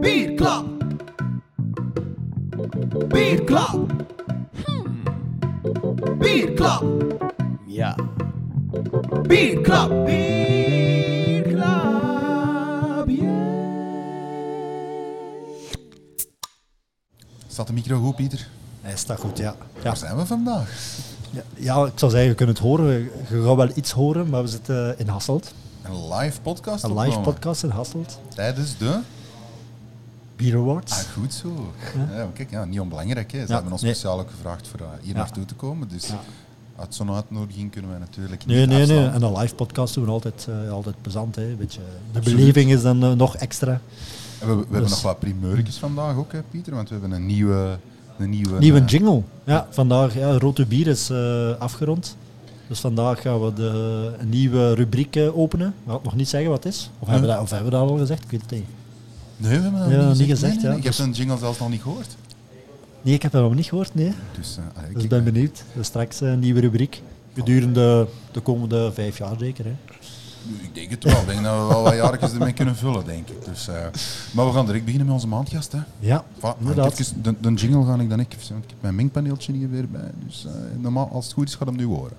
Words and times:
Bierklap. 0.00 0.64
Bierklap. 3.08 3.76
Bierklap. 6.18 6.82
Ja. 7.66 7.96
Bierklap. 9.26 10.06
Bierklap. 10.06 10.38
Staat 17.48 17.66
de 17.66 17.72
micro 17.72 17.96
goed, 17.98 18.16
Pieter? 18.16 18.48
Hij 18.98 19.06
staat 19.06 19.20
goed, 19.26 19.38
ja. 19.38 19.54
Ja, 19.76 19.82
Waar 19.82 19.96
zijn 19.96 20.16
we 20.16 20.26
vandaag? 20.26 20.70
ja, 21.30 21.42
ja, 21.54 21.84
ik 21.86 21.92
zou 21.94 22.10
zeggen, 22.10 22.28
je 22.28 22.34
kunt 22.34 22.48
het 22.48 22.58
horen. 22.58 22.92
Je 23.28 23.42
gaat 23.44 23.56
wel 23.56 23.70
iets 23.74 23.90
horen, 23.90 24.28
maar 24.28 24.42
we 24.42 24.48
zitten 24.48 24.98
in 24.98 25.08
Hasselt. 25.08 25.52
Een 25.82 26.14
live 26.14 26.40
podcast 26.40 26.84
Een 26.84 26.98
live 26.98 27.20
podcast 27.20 27.62
in 27.62 27.70
Hasselt. 27.70 28.18
Tijdens 28.34 28.76
de... 28.78 28.98
Beer 30.36 30.56
Awards. 30.56 30.92
Ah, 30.92 30.98
goed 30.98 31.34
zo. 31.34 31.72
Ja. 32.14 32.28
kijk, 32.34 32.50
ja, 32.50 32.64
niet 32.64 32.80
onbelangrijk. 32.80 33.32
Hè. 33.32 33.46
Ze 33.46 33.52
hebben 33.52 33.72
ons 33.72 33.82
nee. 33.82 33.94
speciaal 33.94 34.20
ook 34.20 34.30
gevraagd 34.30 34.68
voor 34.68 34.80
uh, 34.80 34.86
hier 35.02 35.14
naartoe 35.14 35.44
te 35.44 35.54
komen. 35.54 35.88
Dus 35.88 36.06
Ja. 36.06 36.20
uit 36.78 36.94
zo'n 36.94 37.12
uitnodiging 37.12 37.70
kunnen 37.72 37.90
wij 37.90 37.98
natuurlijk 38.00 38.46
Nee, 38.46 38.58
niet 38.58 38.68
nee, 38.68 38.86
nee. 38.86 38.96
afslaan. 38.98 39.14
En 39.14 39.22
een 39.22 39.38
live 39.40 39.54
podcast 39.54 39.94
doen 39.94 40.04
we 40.04 40.10
altijd, 40.10 40.46
eh, 40.64 40.70
altijd 40.72 40.94
plezant. 41.02 41.36
Hè. 41.36 41.54
Beetje, 41.58 41.80
de 42.12 42.18
Absoluut. 42.18 42.38
beleving 42.38 42.70
is 42.72 42.82
dan 42.82 43.02
eh, 43.02 43.12
nog 43.12 43.36
extra. 43.36 43.80
En 44.40 44.46
we, 44.48 44.54
we 44.54 44.60
hebben 44.60 44.80
Dus- 44.80 44.90
nog 44.90 45.02
wat 45.02 45.18
primeurtjes 45.18 45.76
vandaag 45.76 46.16
ook, 46.16 46.32
hè, 46.32 46.42
Pieter. 46.42 46.74
Want 46.74 46.88
we 46.88 46.94
hebben 46.98 47.12
een 47.12 47.26
nieuwe... 47.26 47.78
Een 48.18 48.30
nieuwe, 48.30 48.58
Nieuwe 48.58 48.80
eh, 48.80 48.86
jingle. 48.86 49.22
Ja, 49.44 49.66
vandaag, 49.70 50.14
ja, 50.14 50.38
Rote 50.38 50.66
Bier 50.66 50.86
is 50.86 51.10
eh, 51.10 51.50
afgerond. 51.58 52.16
Dus 52.66 52.80
vandaag 52.80 53.20
gaan 53.20 53.44
we 53.44 53.52
de, 53.52 54.12
een 54.18 54.28
nieuwe 54.28 54.74
rubriek 54.74 55.16
eh, 55.16 55.38
openen. 55.38 55.74
We 55.84 55.90
gaan 55.90 56.00
nog 56.02 56.16
niet 56.16 56.28
zeggen 56.28 56.50
wat 56.50 56.64
het 56.64 56.72
is. 56.72 56.90
Of, 56.98 57.08
hebben 57.08 57.28
we 57.28 57.34
dat, 57.34 57.42
of 57.42 57.50
hebben 57.50 57.70
we 57.70 57.78
dat 57.78 57.88
al 57.88 57.96
gezegd? 57.96 58.24
Ik 58.24 58.30
weet 58.30 58.40
het 58.40 58.50
niet. 58.50 58.64
Nee, 59.36 59.56
we 59.56 59.62
hebben 59.62 59.80
dat 59.80 59.90
Ja, 59.90 59.96
niet 60.08 60.16
gezegd. 60.16 60.30
gezegd, 60.30 60.54
Nee, 60.54 60.62
nee, 60.62 60.70
ja. 60.72 60.76
Ik 60.76 60.84
heb 60.84 60.98
een 60.98 61.12
jingle 61.12 61.38
zelfs 61.38 61.58
nog 61.58 61.70
niet 61.70 61.82
gehoord. 61.82 62.16
Nee, 63.02 63.14
ik 63.14 63.22
heb 63.22 63.32
dat 63.32 63.42
nog 63.42 63.54
niet 63.54 63.66
gehoord, 63.66 63.94
nee. 63.94 64.12
Dus, 64.36 64.58
Dus 64.92 65.02
ik 65.02 65.08
ben 65.08 65.24
benieuwd. 65.24 65.64
Dus 65.74 65.86
straks 65.86 66.20
een 66.20 66.38
nieuwe 66.38 66.60
rubriek. 66.60 67.02
Gedurende 67.34 68.08
de 68.32 68.40
komende 68.40 68.90
vijf 68.92 69.18
jaar 69.18 69.34
zeker. 69.38 69.64
Hè. 69.64 69.74
Ik 70.62 70.74
denk 70.74 70.90
het 70.90 71.04
wel. 71.04 71.20
Ik 71.20 71.26
denk 71.26 71.42
dat 71.42 71.60
we 71.60 71.66
wel 71.74 71.82
wat 71.82 71.94
jaartjes 71.94 72.32
ermee 72.32 72.52
kunnen 72.52 72.76
vullen, 72.76 73.04
denk 73.04 73.28
ik. 73.28 73.44
Dus, 73.44 73.68
eh, 73.68 73.74
maar 74.32 74.46
we 74.46 74.52
gaan 74.52 74.64
direct 74.66 74.84
beginnen 74.84 75.06
met 75.06 75.16
onze 75.16 75.28
maandgast. 75.28 75.72
Hè. 75.72 75.78
Ja, 75.98 76.24
Voilà, 76.36 76.40
maar 76.40 76.54
inderdaad. 76.60 76.98
even- 76.98 77.22
de, 77.22 77.34
de 77.40 77.52
jingle 77.54 77.84
ga 77.84 78.00
ik 78.00 78.08
dan 78.08 78.20
ik 78.20 78.34
even, 78.34 78.52
want 78.52 78.64
ik 78.64 78.70
heb 78.70 78.78
mijn 78.82 78.94
mengpaneeltje 78.94 79.52
hier 79.52 79.70
weer 79.70 79.88
bij. 79.88 80.10
Dus 80.26 80.46
eh, 80.46 80.52
normaal, 80.80 81.08
als 81.12 81.24
het 81.24 81.34
goed 81.34 81.48
is, 81.48 81.54
gaat 81.54 81.68
hem 81.68 81.76
nu 81.76 81.84
horen. 81.86 82.12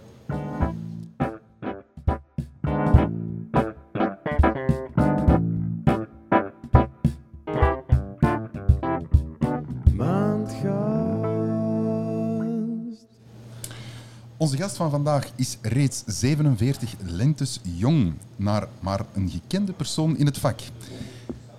Onze 14.49 14.61
gast 14.61 14.75
van 14.75 14.89
vandaag 14.89 15.31
is 15.35 15.57
reeds 15.61 16.03
47 16.05 16.95
lentes 17.05 17.59
jong, 17.63 18.13
naar 18.35 18.67
maar 18.79 19.05
een 19.13 19.29
gekende 19.29 19.73
persoon 19.73 20.17
in 20.17 20.25
het 20.25 20.37
vak. 20.37 20.59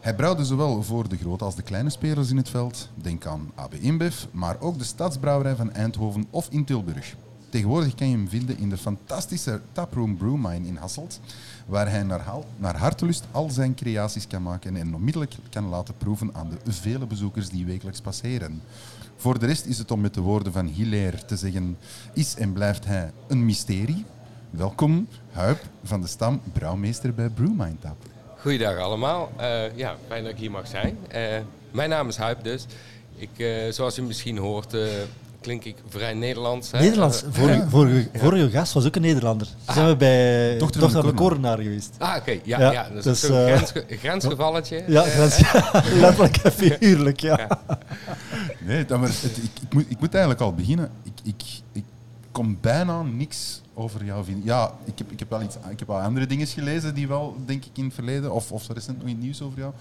Hij 0.00 0.14
brouwde 0.14 0.44
zowel 0.44 0.82
voor 0.82 1.08
de 1.08 1.16
grote 1.16 1.44
als 1.44 1.54
de 1.54 1.62
kleine 1.62 1.90
spelers 1.90 2.30
in 2.30 2.36
het 2.36 2.48
veld. 2.48 2.88
Denk 2.94 3.26
aan 3.26 3.50
AB 3.54 3.74
InBev, 3.74 4.24
maar 4.30 4.60
ook 4.60 4.78
de 4.78 4.84
Stadsbrouwerij 4.84 5.54
van 5.56 5.72
Eindhoven 5.72 6.26
of 6.30 6.48
in 6.50 6.64
Tilburg. 6.64 7.16
Tegenwoordig 7.50 7.94
kan 7.94 8.08
je 8.08 8.16
hem 8.16 8.28
vinden 8.28 8.58
in 8.58 8.68
de 8.68 8.76
fantastische 8.76 9.60
Taproom 9.72 10.16
Brewmine 10.16 10.66
in 10.66 10.76
Hasselt, 10.76 11.20
waar 11.66 11.90
hij 11.90 12.02
naar, 12.02 12.24
naar 12.56 12.76
hartelust 12.76 13.24
al 13.30 13.50
zijn 13.50 13.74
creaties 13.74 14.26
kan 14.26 14.42
maken 14.42 14.76
en 14.76 14.94
onmiddellijk 14.94 15.34
kan 15.50 15.68
laten 15.68 15.94
proeven 15.96 16.34
aan 16.34 16.50
de 16.64 16.72
vele 16.72 17.06
bezoekers 17.06 17.48
die 17.48 17.66
wekelijks 17.66 18.00
passeren. 18.00 18.62
Voor 19.16 19.38
de 19.38 19.46
rest 19.46 19.64
is 19.64 19.78
het 19.78 19.90
om 19.90 20.00
met 20.00 20.14
de 20.14 20.20
woorden 20.20 20.52
van 20.52 20.66
Hilaire 20.66 21.24
te 21.24 21.36
zeggen, 21.36 21.76
is 22.12 22.34
en 22.34 22.52
blijft 22.52 22.84
hij 22.84 23.12
een 23.28 23.44
mysterie. 23.44 24.04
Welkom, 24.50 25.08
Huip 25.32 25.64
van 25.82 26.00
de 26.00 26.06
Stam, 26.06 26.40
brouwmeester 26.52 27.14
bij 27.14 27.28
Brewmine 27.28 27.78
Tap. 27.80 27.96
Goeiedag 28.36 28.78
allemaal. 28.78 29.32
Eh, 29.36 29.76
ja, 29.76 29.96
fijn 30.06 30.22
dat 30.22 30.32
ik 30.32 30.38
hier 30.38 30.50
mag 30.50 30.66
zijn. 30.66 30.98
Eh, 31.08 31.38
mijn 31.70 31.90
naam 31.90 32.08
is 32.08 32.16
Huip 32.16 32.44
dus. 32.44 32.66
Ik, 33.16 33.38
eh, 33.38 33.70
zoals 33.70 33.98
u 33.98 34.02
misschien 34.02 34.38
hoort, 34.38 34.76
klink 35.40 35.64
ik 35.64 35.76
vrij 35.88 36.14
Nederlands. 36.14 36.70
hè? 36.70 36.78
Nederlands. 36.80 37.22
Eh, 37.22 37.28
Vorige, 37.32 37.64
vorige, 37.68 38.08
vorige 38.14 38.50
gast 38.50 38.72
was 38.72 38.86
ook 38.86 38.96
een 38.96 39.02
Nederlander. 39.02 39.46
Toen 39.64 39.74
zijn 39.74 39.86
we 39.88 39.96
bij 39.96 40.58
Dochter 40.58 40.80
Dochter, 40.80 41.00
van 41.02 41.10
de 41.10 41.16
Korenaar 41.16 41.58
geweest. 41.58 41.94
ah, 41.98 42.16
oké. 42.16 42.30
Ja, 42.30 42.58
Ja, 42.60 42.72
ja, 42.72 42.82
dat 42.88 42.96
is 42.96 43.04
dus, 43.04 43.20
zo'n 43.20 43.36
eh, 43.46 43.54
grensge- 43.56 43.84
grensgevalletje. 43.88 44.84
Ja, 44.86 45.04
Eh, 45.04 45.10
grens, 45.10 45.40
letterlijk 46.00 46.36
en 46.36 46.52
figuurlijk, 46.52 47.20
ja. 47.20 47.38
Ja. 47.38 47.78
Nee, 48.58 48.84
dat 48.84 48.98
maar 49.00 49.08
het, 49.08 49.22
ik, 49.36 49.62
ik, 49.62 49.72
moet, 49.74 49.84
ik 49.88 50.00
moet 50.00 50.12
eigenlijk 50.12 50.42
al 50.42 50.54
beginnen. 50.54 50.90
Ik, 51.04 51.12
ik, 51.22 51.42
ik 51.72 51.84
kon 52.40 52.58
bijna 52.60 53.02
niks 53.02 53.60
over 53.74 54.04
jou 54.04 54.24
vinden. 54.24 54.44
Ja, 54.44 54.72
ik 54.84 54.98
heb, 54.98 55.12
ik 55.12 55.18
heb 55.18 55.30
wel 55.30 55.42
iets, 55.42 55.56
ik 55.70 55.78
heb 55.78 55.88
wel 55.88 56.00
andere 56.00 56.26
dingen 56.26 56.46
gelezen 56.46 56.94
die 56.94 57.08
wel, 57.08 57.36
denk 57.46 57.64
ik, 57.64 57.70
in 57.74 57.84
het 57.84 57.94
verleden, 57.94 58.32
of, 58.32 58.52
of 58.52 58.68
recent 58.68 58.96
nog 58.98 59.06
in 59.06 59.12
het 59.14 59.22
nieuws 59.22 59.42
over 59.42 59.58
jou. 59.58 59.72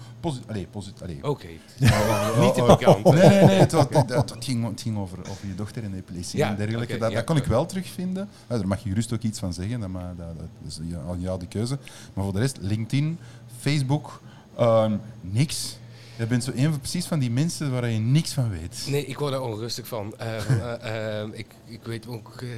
Allee, 0.46 0.66
posit 0.70 1.02
allee. 1.02 1.18
Oké. 1.22 1.46
Niet 2.40 2.54
te 2.54 2.62
pikant. 2.76 3.04
Nee, 3.04 3.28
nee, 3.28 3.44
nee. 3.44 3.58
Het, 3.58 3.72
was- 3.72 3.86
het, 3.90 4.08
het 4.10 4.34
ging, 4.44 4.68
het 4.68 4.80
ging 4.80 4.98
over, 4.98 5.18
over 5.30 5.46
je 5.46 5.54
dochter 5.54 5.82
en 5.84 5.94
epilepsie 5.94 6.38
Ja, 6.38 6.48
en 6.48 6.56
dergelijke. 6.56 6.98
dat, 6.98 7.10
ja. 7.10 7.16
dat 7.16 7.24
kon 7.24 7.36
ik 7.36 7.44
wel 7.44 7.66
terugvinden. 7.66 8.28
Ja, 8.48 8.56
daar 8.56 8.66
mag 8.68 8.82
je 8.82 8.88
gerust 8.88 9.12
ook 9.12 9.22
iets 9.22 9.38
van 9.38 9.52
zeggen. 9.52 9.80
Dat, 9.80 9.88
maar, 9.88 10.14
dat, 10.16 10.38
dat 10.38 10.48
is 10.66 10.78
ja, 10.82 10.98
aan 11.08 11.20
jou 11.20 11.38
de 11.38 11.46
keuze. 11.46 11.78
Maar 12.14 12.24
voor 12.24 12.32
de 12.32 12.38
rest, 12.40 12.58
LinkedIn, 12.60 13.18
Facebook, 13.60 14.20
ehm, 14.56 14.96
niks. 15.20 15.78
Je 16.20 16.26
bent 16.26 16.44
zo 16.44 16.50
een 16.54 16.70
van, 16.70 16.78
precies 16.80 17.06
van 17.06 17.18
die 17.18 17.30
mensen 17.30 17.70
waar 17.72 17.88
je 17.88 17.98
niks 17.98 18.32
van 18.32 18.50
weet. 18.50 18.84
Nee, 18.88 19.04
ik 19.06 19.18
word 19.18 19.32
er 19.32 19.40
onrustig 19.40 19.86
van. 19.88 20.14
Eh, 20.18 20.36
eh, 20.50 21.20
eh, 21.22 21.28
ik, 21.32 21.46
ik 21.64 21.80
weet 21.82 22.06
ook 22.08 22.34
eh, 22.42 22.48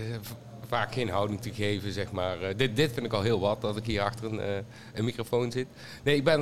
vaak 0.69 0.93
geen 0.93 1.09
houding 1.09 1.41
te 1.41 1.53
geven, 1.53 1.93
zeg 1.93 2.13
maar. 2.13 2.41
Eh, 2.43 2.57
dit, 2.57 2.77
dit 2.77 2.93
vind 2.93 3.07
ik 3.07 3.13
al 3.13 3.23
heel 3.23 3.41
wat, 3.41 3.61
dat 3.61 3.77
ik 3.77 3.85
hier 3.87 4.03
achter 4.03 4.25
een, 4.33 4.41
eh, 4.41 4.55
een 4.95 5.05
microfoon 5.05 5.53
zit. 5.53 5.67
Nee, 6.05 6.17
ik 6.17 6.25
ben 6.25 6.41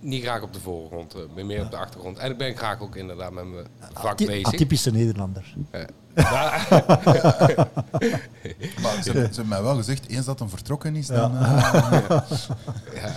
niet 0.00 0.22
graag 0.22 0.42
op 0.42 0.52
de 0.52 0.60
voorgrond, 0.60 1.16
ik 1.16 1.34
ben 1.34 1.46
meer 1.46 1.64
op 1.64 1.70
de 1.70 1.76
achtergrond. 1.76 2.18
En 2.18 2.30
ik 2.30 2.38
ben 2.38 2.56
graag 2.56 2.80
ook 2.80 2.96
inderdaad 2.96 3.32
met 3.32 3.44
mijn 3.52 3.66
vak 3.92 4.12
Aty- 4.12 4.26
bezig. 4.26 4.46
Atypische 4.46 4.90
Nederlander. 4.90 5.54
Maar 8.82 9.02
ze, 9.02 9.10
hebben- 9.10 9.12
ze 9.12 9.40
hebben 9.40 9.48
mij 9.48 9.62
wel 9.62 9.76
gezegd, 9.76 10.08
eens 10.08 10.26
dat 10.26 10.38
hem 10.38 10.48
vertrokken 10.48 10.96
is, 10.96 11.06
Ja. 11.06 11.14
dan... 11.14 11.32
ja. 13.00 13.14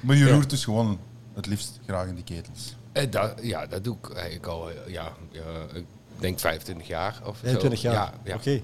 maar 0.00 0.16
je 0.16 0.24
Ja. 0.24 0.32
roert 0.32 0.50
dus 0.50 0.64
gewoon 0.64 0.98
het 1.40 1.50
liefst 1.50 1.78
graag 1.86 2.06
in 2.06 2.14
die 2.14 2.24
ketels. 2.24 2.74
Eh, 2.92 3.10
dat, 3.10 3.32
ja, 3.42 3.66
dat 3.66 3.84
doe 3.84 3.96
ik 4.02 4.10
eigenlijk 4.14 4.46
al, 4.46 4.70
eh, 4.70 4.74
ja, 4.92 5.12
ja, 5.30 5.40
ik 5.74 5.84
denk 6.18 6.38
25 6.38 6.86
jaar 6.86 7.20
of 7.24 7.36
zo. 7.36 7.40
25 7.42 7.80
jaar. 7.82 7.94
Ja, 7.94 8.12
ja. 8.24 8.34
Oké. 8.34 8.60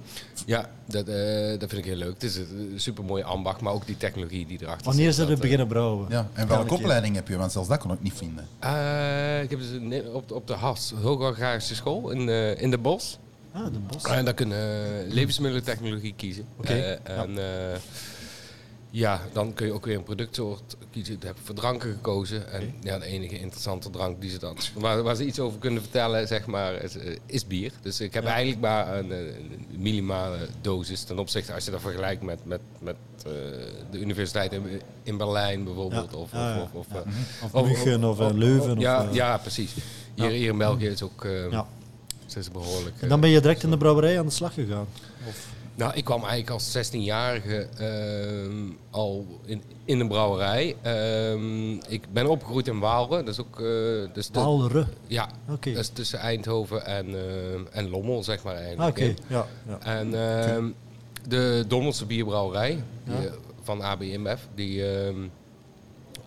Ja, 0.46 0.70
dat, 0.84 1.08
eh, 1.08 1.48
dat 1.58 1.68
vind 1.68 1.72
ik 1.72 1.84
heel 1.84 1.96
leuk. 1.96 2.12
Het 2.14 2.22
is 2.22 2.36
een 2.36 2.72
super 2.76 3.04
mooie 3.04 3.24
ambacht, 3.24 3.60
maar 3.60 3.72
ook 3.72 3.86
die 3.86 3.96
technologie 3.96 4.46
die 4.46 4.58
erachter 4.62 4.86
Wanneer 4.86 5.04
zit. 5.04 5.14
ze 5.14 5.20
er 5.20 5.26
dat, 5.26 5.36
eh, 5.36 5.42
beginnen 5.42 5.66
brouwen? 5.66 6.06
Ja. 6.10 6.28
En 6.32 6.48
welke 6.48 6.74
opleiding 6.74 7.14
heb 7.14 7.28
je? 7.28 7.36
Want 7.36 7.52
zelfs 7.52 7.68
dat 7.68 7.78
kon 7.78 7.92
ik 7.92 8.02
niet 8.02 8.12
vinden. 8.16 8.46
Eh, 8.58 9.42
ik 9.42 9.50
heb 9.50 9.58
dus 9.58 10.02
op, 10.12 10.28
de- 10.28 10.34
op 10.34 10.46
de 10.46 10.54
HAS, 10.54 10.92
Hoge 11.02 11.24
Agrarische 11.24 11.74
School 11.74 12.10
in, 12.10 12.28
eh, 12.28 12.60
in 12.60 12.70
de 12.70 12.78
Bos. 12.78 13.18
Ah, 13.52 13.64
de 13.64 13.78
bos. 13.78 14.02
En 14.02 14.24
daar 14.24 14.34
kunnen 14.34 14.58
uh, 15.06 15.12
levensmiddelentechnologie 15.12 16.14
kiezen. 16.16 16.44
Oké, 16.58 16.72
Eh, 16.72 17.18
en 17.20 17.38
eh, 17.38 17.78
ja, 18.90 19.20
dan 19.32 19.54
kun 19.54 19.66
je 19.66 19.72
ook 19.72 19.84
weer 19.84 19.96
een 19.96 20.02
productsoort 20.02 20.76
kiezen. 20.90 21.18
Daar 21.18 21.28
heb 21.28 21.38
ik 21.38 21.44
voor 21.46 21.54
dranken 21.54 21.90
gekozen. 21.92 22.52
En 22.52 22.74
ja, 22.82 22.98
de 22.98 23.04
enige 23.04 23.38
interessante 23.38 23.90
drank 23.90 24.20
die 24.20 24.30
ze 24.30 24.38
dan, 24.38 24.56
waar, 24.74 25.02
waar 25.02 25.16
ze 25.16 25.26
iets 25.26 25.38
over 25.40 25.58
kunnen 25.58 25.82
vertellen, 25.82 26.26
zeg 26.26 26.46
maar, 26.46 26.74
is, 26.82 26.96
eh, 26.96 27.16
is 27.26 27.46
bier. 27.46 27.72
Dus 27.82 28.00
ik 28.00 28.14
heb 28.14 28.22
Ja. 28.24 28.28
eigenlijk 28.30 28.60
maar 28.60 28.98
een, 28.98 29.12
eh, 29.12 29.18
een 29.18 29.66
minimale 29.78 30.48
dosis 30.60 31.02
ten 31.02 31.18
opzichte, 31.18 31.52
als 31.52 31.64
je 31.64 31.70
dat 31.70 31.80
vergelijkt 31.80 32.22
met, 32.22 32.44
met, 32.44 32.60
met 32.78 32.96
eh, 33.18 33.32
de 33.90 33.98
universiteit 34.00 34.52
in, 34.52 34.62
in 35.02 35.16
Berlijn 35.16 35.64
bijvoorbeeld. 35.64 36.10
Ja. 36.12 36.18
Of, 36.18 36.32
Ah, 36.32 36.62
of, 36.62 36.72
of, 36.72 36.86
Ja. 36.92 36.98
of, 36.98 37.04
Of 37.42 37.52
of- 37.54 37.66
München 37.66 38.04
of, 38.04 38.20
of- 38.20 38.32
Leuven. 38.32 38.78
Ja, 39.12 39.38
precies. 39.38 39.74
Hier, 40.14 40.32
in 40.34 40.58
België 40.58 40.86
is 40.86 41.02
ook 41.02 41.26
Ja. 41.50 41.66
zijn 42.26 42.44
ze 42.44 42.50
behoorlijk. 42.50 42.94
En 43.00 43.08
dan 43.08 43.20
ben 43.20 43.30
je 43.30 43.40
direct 43.40 43.62
in 43.62 43.70
de 43.70 43.76
brouwerij 43.76 44.18
aan 44.18 44.26
de 44.26 44.32
slag 44.32 44.54
gegaan? 44.54 44.86
Nou, 45.76 45.92
ik 45.94 46.04
kwam 46.04 46.20
eigenlijk 46.24 46.50
als 46.50 46.76
16-jarige 46.90 47.68
ehm, 47.78 48.70
al 48.90 49.26
in, 49.44 49.62
in 49.84 50.00
een 50.00 50.08
brouwerij. 50.08 50.76
Ehm, 50.82 51.72
ik 51.72 52.12
ben 52.12 52.26
opgegroeid 52.26 52.66
in 52.66 52.78
Waalre. 52.78 53.16
Dat 53.22 53.28
is 53.34 53.40
ook... 53.40 53.60
eh, 53.60 53.66
dus 54.14 54.30
de- 54.30 54.40
Waalre. 54.40 54.86
ja, 55.06 55.28
Oké. 55.50 55.70
dat 55.72 55.80
is 55.82 55.88
tussen 55.88 56.18
Eindhoven 56.18 56.86
en, 56.86 57.06
ehm, 57.06 57.60
en 57.70 57.88
Lommel, 57.90 58.22
zeg 58.24 58.42
maar 58.42 58.54
eigenlijk. 58.54 58.88
Oké, 58.98 59.14
ja. 59.26 59.46
ja. 59.68 59.78
En 59.80 60.14
ehm, 60.14 60.64
de 61.28 61.64
Dommelse 61.68 62.06
bierbrouwerij 62.06 62.82
die, 63.04 63.14
Ja. 63.14 63.22
eh, 63.26 63.32
van 63.62 63.82
ABMF, 63.82 64.48
die... 64.54 64.90
ehm, 64.96 65.16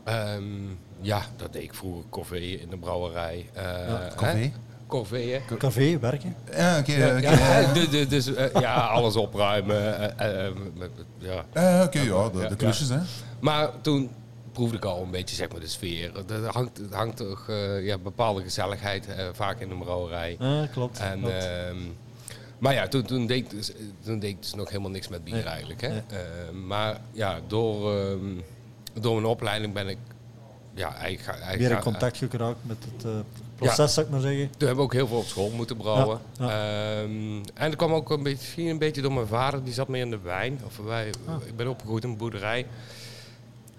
ehm, 0.04 0.44
ja, 1.02 1.22
dat 1.36 1.54
deed 1.54 1.64
ik 1.64 1.74
vroeger 1.74 2.04
koffie 2.10 2.60
in 2.60 2.70
de 2.70 2.78
brouwerij. 2.78 3.50
Eh, 3.54 3.64
Ja, 3.64 4.00
hè? 4.02 4.16
Koffie? 4.16 4.54
Corvée, 4.90 5.32
hè? 5.34 5.56
Café, 5.58 6.00
werken. 6.00 6.36
Ja, 6.52 6.80
oké. 6.80 6.92
Ja, 6.94 7.18
oké. 7.18 7.30
ja, 7.30 7.74
dus, 7.74 7.90
dus- 7.90 8.08
dus, 8.08 8.34
eh, 8.36 8.62
ja, 8.62 8.74
alles 8.76 9.16
opruimen. 9.16 10.18
eh, 10.18 10.46
eh, 10.48 10.54
ja. 11.18 11.46
Eh, 11.54 11.84
Oké, 11.86 12.00
ja, 12.00 12.30
de, 12.30 12.48
de 12.48 12.56
klusjes, 12.56 12.90
hè. 12.90 12.98
Maar 13.40 13.70
toen 13.82 14.10
proefde 14.52 14.76
ik 14.78 14.86
al 14.86 15.04
een 15.04 15.12
beetje 15.12 15.36
zeg 15.36 15.50
maar, 15.52 15.60
de 15.60 15.68
sfeer. 15.68 16.12
Er 16.32 16.46
hangt, 16.52 16.78
er 16.92 16.96
hangt 16.98 17.18
toch 17.18 17.46
eh, 17.50 17.86
ja, 17.86 17.98
bepaalde 17.98 18.42
gezelligheid 18.44 19.08
eh, 19.08 19.26
vaak 19.34 19.60
in 19.60 19.70
de 19.70 19.76
brouwerij. 19.76 20.36
Ja, 20.40 20.68
klopt. 20.72 21.00
En, 21.00 21.20
klopt. 21.20 21.34
ehm, 21.46 21.78
maar 22.60 22.74
ja, 22.74 22.88
toen, 22.88 23.04
toen, 23.04 23.28
deed 23.28 23.38
ik 23.38 23.50
dus, 23.50 23.72
toen 24.04 24.20
deed 24.20 24.30
ik 24.30 24.42
dus 24.42 24.54
nog 24.54 24.70
helemaal 24.70 24.92
niks 24.92 25.08
met 25.08 25.24
bier 25.24 25.34
Nee. 25.34 25.44
eigenlijk. 25.44 25.82
Hè. 25.82 25.88
Nee. 25.90 26.02
Ehm, 26.10 26.68
maar 26.68 26.98
ja, 27.12 27.40
door, 27.48 27.98
ehm, 28.00 28.20
door 29.02 29.14
mijn 29.14 29.26
opleiding 29.26 29.74
ben 29.74 29.88
ik 29.88 29.98
ja, 30.74 30.94
eigenlijk, 30.94 31.22
ga- 31.22 31.32
eigenlijk 31.32 31.60
Weer 31.62 31.72
in 31.72 31.84
contact 31.84 32.18
geraakt 32.30 32.58
met 32.62 32.78
het 32.92 33.06
proces, 33.60 33.94
zou 33.94 34.06
ik 34.06 34.12
maar 34.12 34.22
zeggen. 34.22 34.50
Toen 34.50 34.68
hebben 34.68 34.76
we 34.78 34.82
ook 34.82 34.94
heel 34.94 35.08
veel 35.08 35.18
op 35.18 35.26
school 35.26 35.50
moeten 35.50 35.78
brouwen. 35.78 36.20
Ja, 36.40 36.46
Ehm, 37.02 37.10
en 37.54 37.70
dat 37.70 37.76
kwam 37.76 37.94
ook 37.94 38.10
een 38.10 38.24
beetje, 38.24 38.38
misschien 38.38 38.68
een 38.68 38.78
beetje 38.78 39.02
door 39.02 39.14
mijn 39.14 39.28
vader, 39.28 39.64
die 39.64 39.74
zat 39.74 39.88
meer 39.88 40.02
in 40.02 40.10
de 40.10 40.20
wijn. 40.20 40.60
Of 40.66 40.78
wij, 40.78 41.10
Ah. 41.26 41.36
Ik 41.46 41.56
ben 41.56 41.68
opgegroeid 41.68 42.04
in 42.04 42.10
een 42.10 42.18
boerderij. 42.18 42.66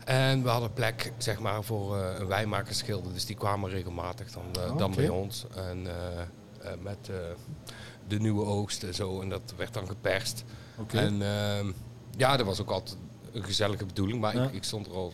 En 0.05 0.43
we 0.43 0.49
hadden 0.49 0.73
plek 0.73 1.13
zeg 1.19 1.41
maar, 1.41 1.63
voor 1.65 1.97
eh, 1.99 2.19
een 2.19 2.27
wijnmakersschilder, 2.27 3.13
dus 3.13 3.27
die 3.27 3.37
kwamen 3.37 3.71
regelmatig 3.71 4.33
dan, 4.33 4.43
eh, 4.65 4.71
Ah, 4.71 4.79
dan 4.79 4.95
bij 4.95 5.09
ons. 5.09 5.45
En 5.55 5.87
eh, 5.87 6.71
met 6.83 7.11
de 8.09 8.19
nieuwe 8.21 8.45
oogst 8.45 8.83
en 8.83 8.95
zo, 8.95 9.21
en 9.21 9.29
dat 9.29 9.55
werd 9.57 9.75
dan 9.75 9.87
geperst. 9.87 10.45
Oké. 10.79 10.99
En 10.99 11.23
ehm, 11.23 11.67
ja, 12.17 12.37
dat 12.37 12.47
was 12.47 12.61
ook 12.61 12.71
altijd 12.71 12.97
een 13.33 13.45
gezellige 13.45 13.85
bedoeling, 13.87 14.21
maar 14.21 14.35
ik, 14.35 14.53
ik 14.53 14.65
stond 14.65 14.87
er 14.87 14.93
al 14.93 15.13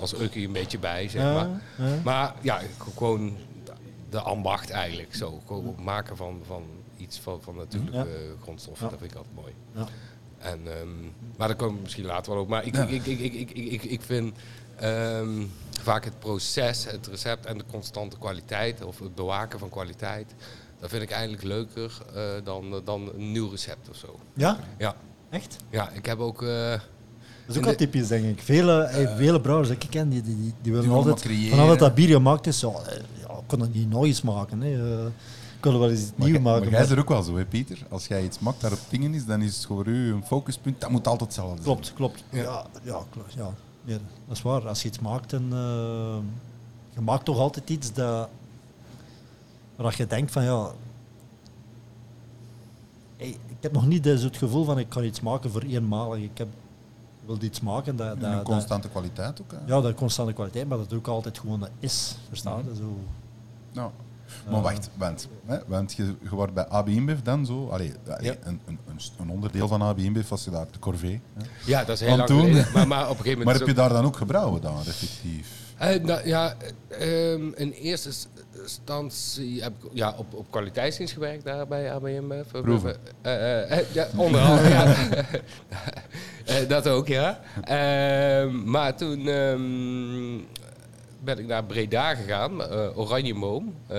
als 0.00 0.14
ukkie 0.20 0.46
een 0.46 0.52
beetje 0.52 0.78
bij, 0.78 1.08
zeg 1.08 1.22
Ja, 1.22 1.32
maar. 1.32 1.62
ja. 1.88 2.00
Maar 2.04 2.34
ja, 2.40 2.60
gewoon 2.94 3.36
de 4.12 4.20
ambacht 4.20 4.70
eigenlijk. 4.70 5.14
Zo, 5.14 5.40
het 5.48 5.78
maken 5.84 6.16
van, 6.16 6.40
van 6.46 6.62
iets 6.96 7.18
van, 7.20 7.42
van 7.42 7.56
natuurlijke 7.56 8.34
grondstoffen, 8.42 8.90
dat 8.90 8.98
vind 8.98 9.10
ik 9.10 9.16
altijd 9.16 9.34
mooi. 9.34 9.52
Ja. 9.74 9.86
En, 10.38 10.60
ehm, 10.66 10.88
maar 11.36 11.48
daar 11.48 11.56
komen 11.56 11.76
we 11.76 11.82
misschien 11.82 12.04
later 12.04 12.32
wel 12.32 12.42
op. 12.42 12.48
Maar 12.48 12.64
ik, 12.66 12.74
Ja. 12.76 12.82
ik, 12.86 13.06
ik, 13.06 13.18
ik, 13.18 13.32
ik, 13.34 13.50
ik, 13.50 13.72
ik, 13.72 13.82
ik 13.82 14.00
vind 14.02 14.36
ehm, 14.76 15.42
vaak 15.80 16.04
het 16.04 16.18
proces, 16.18 16.84
het 16.84 17.06
recept 17.06 17.46
en 17.46 17.58
de 17.58 17.64
constante 17.70 18.18
kwaliteit, 18.18 18.82
of 18.84 18.98
het 18.98 19.14
bewaken 19.14 19.58
van 19.58 19.68
kwaliteit, 19.68 20.34
dat 20.80 20.90
vind 20.90 21.02
ik 21.02 21.10
eigenlijk 21.10 21.42
leuker 21.42 21.98
eh, 22.14 22.22
dan, 22.44 22.80
dan 22.84 23.10
een 23.14 23.32
nieuw 23.32 23.48
recept 23.50 23.88
of 23.88 23.96
zo. 23.96 24.18
Ja, 24.34 24.58
Ja, 24.78 24.94
echt? 25.30 25.56
ja 25.70 25.90
ik 25.90 26.06
heb 26.06 26.18
ook... 26.18 26.42
eh, 26.42 26.80
Dat 27.46 27.54
is 27.54 27.56
ook 27.56 27.64
wel 27.64 27.74
typisch, 27.74 28.08
denk 28.08 28.24
ik. 28.24 28.42
Vele, 28.42 28.82
eh, 28.82 29.16
vele 29.16 29.40
brouwers 29.40 29.68
dat 29.68 29.82
ik 29.82 29.90
ken, 29.90 30.08
die, 30.08 30.22
die, 30.22 30.36
die, 30.36 30.54
die 30.62 30.72
willen 30.72 30.90
altijd, 30.90 31.20
vanaf 31.50 31.68
dat 31.68 31.78
dat 31.78 31.94
bier 31.94 32.08
gemaakt 32.08 32.46
is, 32.46 32.60
ja, 32.60 32.68
eh, 32.68 32.96
ja, 33.20 33.40
kon 33.46 33.60
het 33.60 33.74
niet 33.74 33.94
eens 33.94 34.22
maken. 34.22 34.60
Hè. 34.60 35.02
Eh, 35.04 35.06
wil 35.70 35.78
wel 35.78 35.90
eens 35.90 36.00
iets 36.00 36.10
nieuws 36.14 36.30
jij- 36.30 36.40
maar 36.40 36.52
maken. 36.54 36.70
jij 36.70 36.82
is 36.82 36.90
er 36.90 36.98
ook 36.98 37.08
wel 37.08 37.22
zo, 37.22 37.36
hè, 37.36 37.44
Pieter. 37.44 37.78
Als 37.88 38.06
jij 38.06 38.24
iets 38.24 38.38
maakt 38.38 38.60
daar 38.60 38.72
op 38.72 38.78
dingen 38.88 39.14
is, 39.14 39.24
dan 39.24 39.42
is 39.42 39.56
het 39.56 39.66
voor 39.66 39.86
u 39.86 40.12
een 40.12 40.24
focuspunt. 40.24 40.80
Dat 40.80 40.90
moet 40.90 41.06
altijd 41.06 41.20
hetzelfde 41.34 41.62
zijn. 41.62 41.64
Klopt, 41.64 41.92
klopt. 41.94 42.24
Ja, 42.30 42.66
ja, 42.82 43.00
klopt, 43.10 43.32
ja. 43.32 43.54
Ja, 43.84 43.98
dat 44.26 44.36
is 44.36 44.42
waar. 44.42 44.68
Als 44.68 44.82
je 44.82 44.88
iets 44.88 44.98
maakt, 44.98 45.32
en, 45.32 45.46
eh, 45.52 46.16
je 46.94 47.00
maakt 47.00 47.24
toch 47.24 47.38
altijd 47.38 47.70
iets 47.70 47.92
dat, 47.92 48.28
waar 49.76 49.94
je 49.96 50.06
denkt 50.06 50.32
van 50.32 50.44
ja, 50.44 50.70
hey, 53.16 53.28
ik 53.28 53.56
heb 53.60 53.72
nog 53.72 53.86
niet 53.86 54.02
dus 54.02 54.22
het 54.22 54.36
gevoel 54.36 54.64
van 54.64 54.78
ik 54.78 54.88
kan 54.88 55.04
iets 55.04 55.20
maken 55.20 55.50
voor 55.50 55.62
eenmalig. 55.62 56.22
Ik 56.22 56.38
heb, 56.38 56.48
wil 57.26 57.36
iets 57.40 57.60
maken 57.60 57.96
dat, 57.96 58.14
En 58.14 58.18
dat, 58.20 58.30
een 58.30 58.36
dat- 58.36 58.44
constante 58.44 58.88
kwaliteit 58.88 59.40
ook. 59.40 59.50
Hè. 59.52 59.74
ja, 59.74 59.80
dat 59.80 59.94
constante 59.94 60.32
kwaliteit, 60.32 60.68
maar 60.68 60.78
dat 60.78 60.90
het 60.90 60.98
ook 60.98 61.06
altijd 61.06 61.38
gewoon 61.38 61.60
dat 61.60 61.70
is. 61.78 62.16
Verstaan 62.28 62.62
je? 62.68 62.76
Zo. 62.76 62.98
Ja. 63.70 63.90
Maar 64.50 64.60
wacht, 64.62 64.90
want, 64.96 65.28
hè, 65.46 65.58
want 65.66 65.92
je, 65.92 66.14
je 66.22 66.28
wordt 66.28 66.54
bij 66.54 66.66
AB 66.68 66.88
InBev 66.88 67.18
dan 67.20 67.46
zo, 67.46 67.68
allee, 67.68 67.92
allee, 68.06 68.24
Ja. 68.24 68.34
een, 68.42 68.60
een, 68.66 68.78
een, 68.88 68.98
een 69.18 69.30
onderdeel 69.30 69.68
van 69.68 69.82
AB 69.82 69.98
InBev 69.98 70.28
was 70.28 70.44
je 70.44 70.50
daar 70.50 70.66
de 70.70 70.78
corvée. 70.78 71.20
Hè. 71.34 71.42
ja, 71.66 71.84
dat 71.84 72.00
is 72.00 72.06
heel 72.06 72.16
lang 72.16 72.28
toen-. 72.28 72.64
Maar, 72.74 72.88
maar 72.88 73.02
op 73.02 73.08
een 73.10 73.16
gegeven 73.16 73.38
moment... 73.38 73.44
Maar 73.44 73.54
heb 73.54 73.66
je 73.66 73.74
daar 73.74 73.88
dan 73.88 74.04
ook 74.04 74.16
gebrouwen 74.16 74.60
dan, 74.60 74.76
effectief? 74.86 75.61
Eh, 75.82 76.00
nou, 76.02 76.26
ja, 76.28 76.54
eh, 76.88 77.32
ehm, 77.32 77.50
in 77.54 77.70
eerste 77.72 78.10
instantie 78.62 79.62
heb 79.62 79.72
ik 79.84 79.90
ja, 79.92 80.14
op, 80.16 80.34
op 80.34 80.46
kwaliteitsdienst 80.50 81.12
gewerkt 81.12 81.44
daar 81.44 81.66
bij 81.66 81.92
ABM. 81.92 82.32
Proeven. 82.50 82.96
Eh, 83.22 83.78
eh, 83.78 83.84
ja, 83.92 84.08
onder 84.16 84.40
andere, 84.40 84.68
ja. 84.68 84.94
Eh, 86.46 86.68
dat 86.68 86.88
ook, 86.88 87.06
ja. 87.08 87.40
Ehm, 87.64 88.70
maar 88.70 88.96
toen 88.96 89.28
ehm, 89.28 90.38
ben 91.24 91.38
ik 91.38 91.46
naar 91.46 91.64
Breda 91.64 92.14
gegaan, 92.14 92.62
eh 92.62 92.98
Oranje 92.98 93.34
Moom. 93.34 93.74
Eh, 93.86 93.98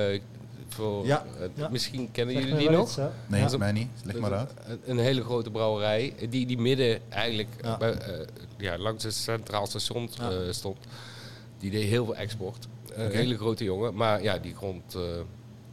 voor, 0.69 1.05
Ja, 1.05 1.25
eh, 1.39 1.47
ja. 1.53 1.69
Misschien 1.69 2.11
kennen 2.11 2.35
Zeg 2.35 2.43
jullie 2.43 2.59
die 2.59 2.69
nog? 2.69 2.87
iets? 2.87 2.97
Nee, 3.27 3.39
Ja. 3.39 3.45
is 3.45 3.57
mij 3.57 3.71
niet. 3.71 3.89
Leg 4.03 4.15
maar 4.19 4.29
Dat 4.29 4.39
uit. 4.39 4.51
Een, 4.67 4.79
een 4.85 4.97
hele 4.99 5.23
grote 5.23 5.49
brouwerij, 5.51 6.13
die, 6.29 6.45
die 6.45 6.57
midden 6.57 6.99
eigenlijk 7.09 7.49
Ja. 7.61 7.77
bij, 7.77 7.91
eh, 7.93 8.13
ja, 8.57 8.77
langs 8.77 9.03
het 9.03 9.13
centraal 9.13 9.65
station 9.67 10.09
Ja. 10.19 10.29
eh, 10.29 10.35
stond. 10.49 10.77
Die 11.63 11.71
deed 11.71 11.89
heel 11.89 12.05
veel 12.05 12.15
export. 12.15 12.67
Een 12.93 13.05
Oké. 13.05 13.15
hele 13.17 13.37
grote 13.37 13.63
jongen. 13.63 13.95
Maar 13.95 14.23
ja, 14.23 14.37
die 14.37 14.55
grond 14.55 14.95
eh, 14.95 15.01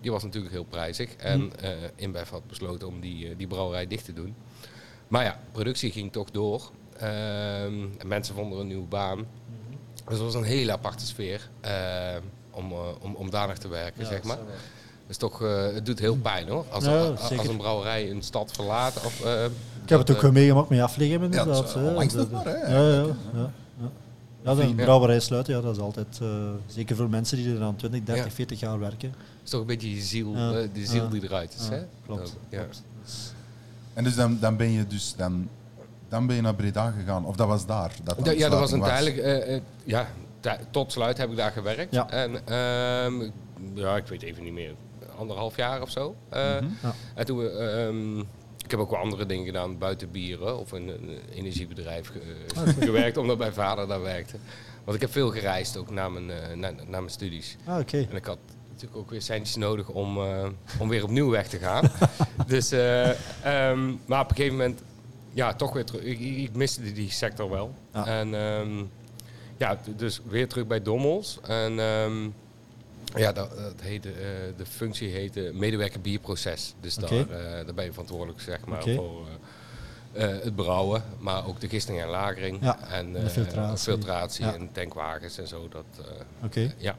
die 0.01 0.11
was 0.11 0.23
natuurlijk 0.23 0.53
heel 0.53 0.65
prijzig. 0.65 1.15
En 1.17 1.53
eh 1.61 1.71
InBev 1.97 2.31
had 2.31 2.47
besloten 2.47 2.89
om 2.89 3.01
die, 3.01 3.29
eh, 3.29 3.35
die 3.37 3.47
brouwerij 3.47 3.87
dicht 3.87 4.05
te 4.05 4.13
doen. 4.13 4.35
Maar 5.09 5.25
ja, 5.25 5.41
productie 5.53 5.91
ging 5.91 6.13
toch 6.13 6.31
door. 6.31 6.71
Ehm, 6.97 7.75
en 7.99 8.07
mensen 8.07 8.35
vonden 8.35 8.59
een 8.61 8.67
nieuwe 8.67 8.87
baan. 8.87 9.19
Dus 10.05 10.15
het 10.19 10.19
was 10.19 10.35
een 10.35 10.43
hele 10.43 10.73
aparte 10.73 11.07
sfeer 11.07 11.49
eh, 11.61 11.73
om, 12.51 12.71
eh, 12.73 12.79
om, 13.01 13.15
om 13.15 13.31
daar 13.31 13.49
nog 13.49 13.57
te 13.59 13.69
werken, 13.69 14.03
Ja, 14.03 14.09
zeg 14.09 14.23
maar. 14.23 14.39
is 15.09 15.17
toch, 15.17 15.43
eh, 15.43 15.73
het 15.73 15.87
doet 15.87 15.99
heel 15.99 16.17
pijn 16.17 16.49
hoor. 16.49 16.65
Als, 16.71 16.85
Ja, 16.85 16.99
als, 17.09 17.49
een 17.49 17.57
brouwerij 17.57 18.11
een 18.11 18.23
stad 18.23 18.53
verlaat. 18.53 18.97
Of, 19.05 19.25
eh, 19.25 19.45
Ik 19.83 19.89
heb 19.89 19.99
het 19.99 20.11
ook 20.11 20.17
eh, 20.17 20.23
wel 20.23 20.33
meegemaakt 20.33 20.69
met 20.69 20.81
afleggen 20.81 21.33
Ja, 21.33 21.45
dat 21.45 21.77
eh, 21.77 21.85
Dat- 22.15 22.31
maar, 22.31 22.45
hè, 22.45 23.07
ja. 24.43 24.55
de 24.55 24.69
Ja. 24.69 24.75
brouwerij 24.75 25.21
sluiten, 25.21 25.55
ja, 25.55 25.61
dat 25.61 25.75
is 25.77 25.83
altijd, 25.83 26.19
eh, 26.23 26.29
zeker 26.67 26.97
voor 26.97 27.09
mensen 27.11 27.37
die 27.37 27.55
er 27.55 27.63
aan 27.63 27.77
20, 27.77 28.03
30, 28.05 28.25
Ja. 28.25 28.31
40 28.31 28.61
jaar 28.61 28.79
werken. 28.79 29.09
Het 29.11 29.19
is 29.45 29.51
toch 29.51 29.61
een 29.61 29.67
beetje 29.67 29.95
je 29.95 30.01
ziel, 30.01 30.33
Ja. 30.37 30.51
eh, 30.53 30.69
de 30.73 30.87
ziel 30.87 31.03
Ja. 31.05 31.11
die 31.11 31.23
eruit 31.25 31.55
is. 31.61 31.67
Ja, 31.69 31.73
hè? 31.75 31.83
klopt. 32.07 32.21
Dat- 32.21 32.37
ja. 32.49 32.59
klopt. 32.59 32.83
Dus- 33.05 33.33
En 33.95 34.05
dus 34.05 34.15
dan, 34.15 34.39
dan 34.41 34.57
ben 34.57 34.71
je 34.71 34.87
dus 34.87 35.15
dan, 35.17 35.49
dan 36.09 36.27
ben 36.27 36.37
je 36.37 36.43
naar 36.43 36.55
Breda 36.55 36.91
gegaan, 36.91 37.25
of 37.27 37.37
dat 37.37 37.47
was 37.49 37.67
daar? 37.67 37.95
Dat 38.03 38.25
Da- 38.25 38.31
ja, 38.31 38.49
dat 38.49 38.59
was 38.59 38.73
een 38.73 38.83
tijdelijk. 38.83 39.17
eh, 39.17 39.55
eh, 39.55 39.63
ja, 39.85 40.09
tot 40.71 40.93
sluit 40.93 41.19
heb 41.19 41.31
ik 41.31 41.37
daar 41.37 41.51
gewerkt. 41.53 41.95
Ja. 41.95 42.11
En 42.11 42.47
ehm, 42.47 43.31
ja, 43.75 43.97
ik 43.97 44.07
weet 44.07 44.23
even 44.23 44.43
niet 44.45 44.53
meer. 44.53 44.75
Anderhalf 45.19 45.57
jaar 45.57 45.83
of 45.83 45.91
zo. 45.91 46.15
Eh, 46.29 46.55
Mhm. 46.61 46.65
Ja. 46.83 46.95
En 47.15 47.25
toen, 47.27 47.43
eh, 47.43 47.87
ehm, 47.87 48.23
ik 48.71 48.77
heb 48.77 48.85
ook 48.85 48.91
wel 48.95 49.01
andere 49.01 49.27
dingen 49.27 49.45
gedaan 49.45 49.79
buiten 49.79 50.11
bieren 50.11 50.59
of 50.59 50.73
in 50.73 50.89
een 50.89 51.19
energiebedrijf 51.35 52.09
ge- 52.09 52.75
gewerkt, 52.81 53.17
omdat 53.17 53.39
mijn 53.39 53.53
vader 53.53 53.87
daar 53.89 54.01
werkte. 54.03 54.37
Want 54.85 54.97
ik 54.97 55.01
heb 55.03 55.13
veel 55.13 55.31
gereisd 55.31 55.77
ook 55.77 55.91
na 55.91 56.09
mijn, 56.09 56.31
eh, 56.31 56.57
na, 56.57 56.71
na 56.71 56.99
mijn 56.99 57.11
studies. 57.11 57.57
Ah, 57.65 57.79
oké. 57.79 58.07
En 58.11 58.17
ik 58.17 58.25
had 58.25 58.39
natuurlijk 58.69 58.97
ook 59.01 59.11
weer 59.11 59.23
centjes 59.23 59.57
nodig 59.57 59.89
om, 59.89 60.17
eh, 60.17 60.47
om 60.79 60.89
weer 60.89 61.05
opnieuw 61.05 61.31
weg 61.31 61.49
te 61.49 61.59
gaan. 61.59 61.91
dus, 62.47 62.71
eh, 62.73 63.09
ehm, 63.45 63.93
maar 64.07 64.21
op 64.21 64.31
een 64.31 64.37
gegeven 64.37 64.57
moment, 64.57 64.83
ja, 65.33 65.55
toch 65.55 65.73
weer 65.73 65.85
terug. 65.85 66.03
Ik, 66.03 66.21
ik 66.21 66.55
miste 66.55 66.93
die, 66.93 67.11
sector 67.11 67.51
wel. 67.51 67.75
En 67.93 68.35
ehm, 68.35 68.85
ja, 69.57 69.81
dus 69.97 70.21
weer 70.29 70.49
terug 70.49 70.67
bij 70.67 70.83
Dommels. 70.83 71.39
En 71.43 71.79
ehm, 71.81 72.29
ja, 73.17 73.33
dat, 73.33 73.51
dat 73.57 73.81
heette, 73.81 74.09
eh, 74.11 74.17
de 74.57 74.67
functie 74.67 75.09
heette 75.09 75.51
medewerker 75.55 76.01
bierproces. 76.01 76.75
Dus 76.81 76.95
daar, 76.95 77.11
eh, 77.11 77.27
daar 77.65 77.75
ben 77.75 77.85
je 77.85 77.91
verantwoordelijk 77.93 78.41
zeg 78.41 78.65
maar, 78.67 78.83
voor 78.83 79.27
eh, 80.13 80.29
het 80.29 80.55
brouwen, 80.57 81.03
maar 81.19 81.47
ook 81.47 81.61
de 81.61 81.69
gisting 81.69 82.01
en 82.01 82.09
lagering. 82.09 82.59
Ja, 82.61 82.89
en 82.89 83.13
de 83.13 83.31
filtratie. 83.31 83.93
filtratie 83.93 84.45
Ja. 84.45 84.55
en 84.55 84.73
tankwagens 84.73 85.39
en 85.39 85.49
zo. 85.49 85.69
Dat, 85.69 86.07
Oké. 86.45 86.75
ja, 86.77 86.97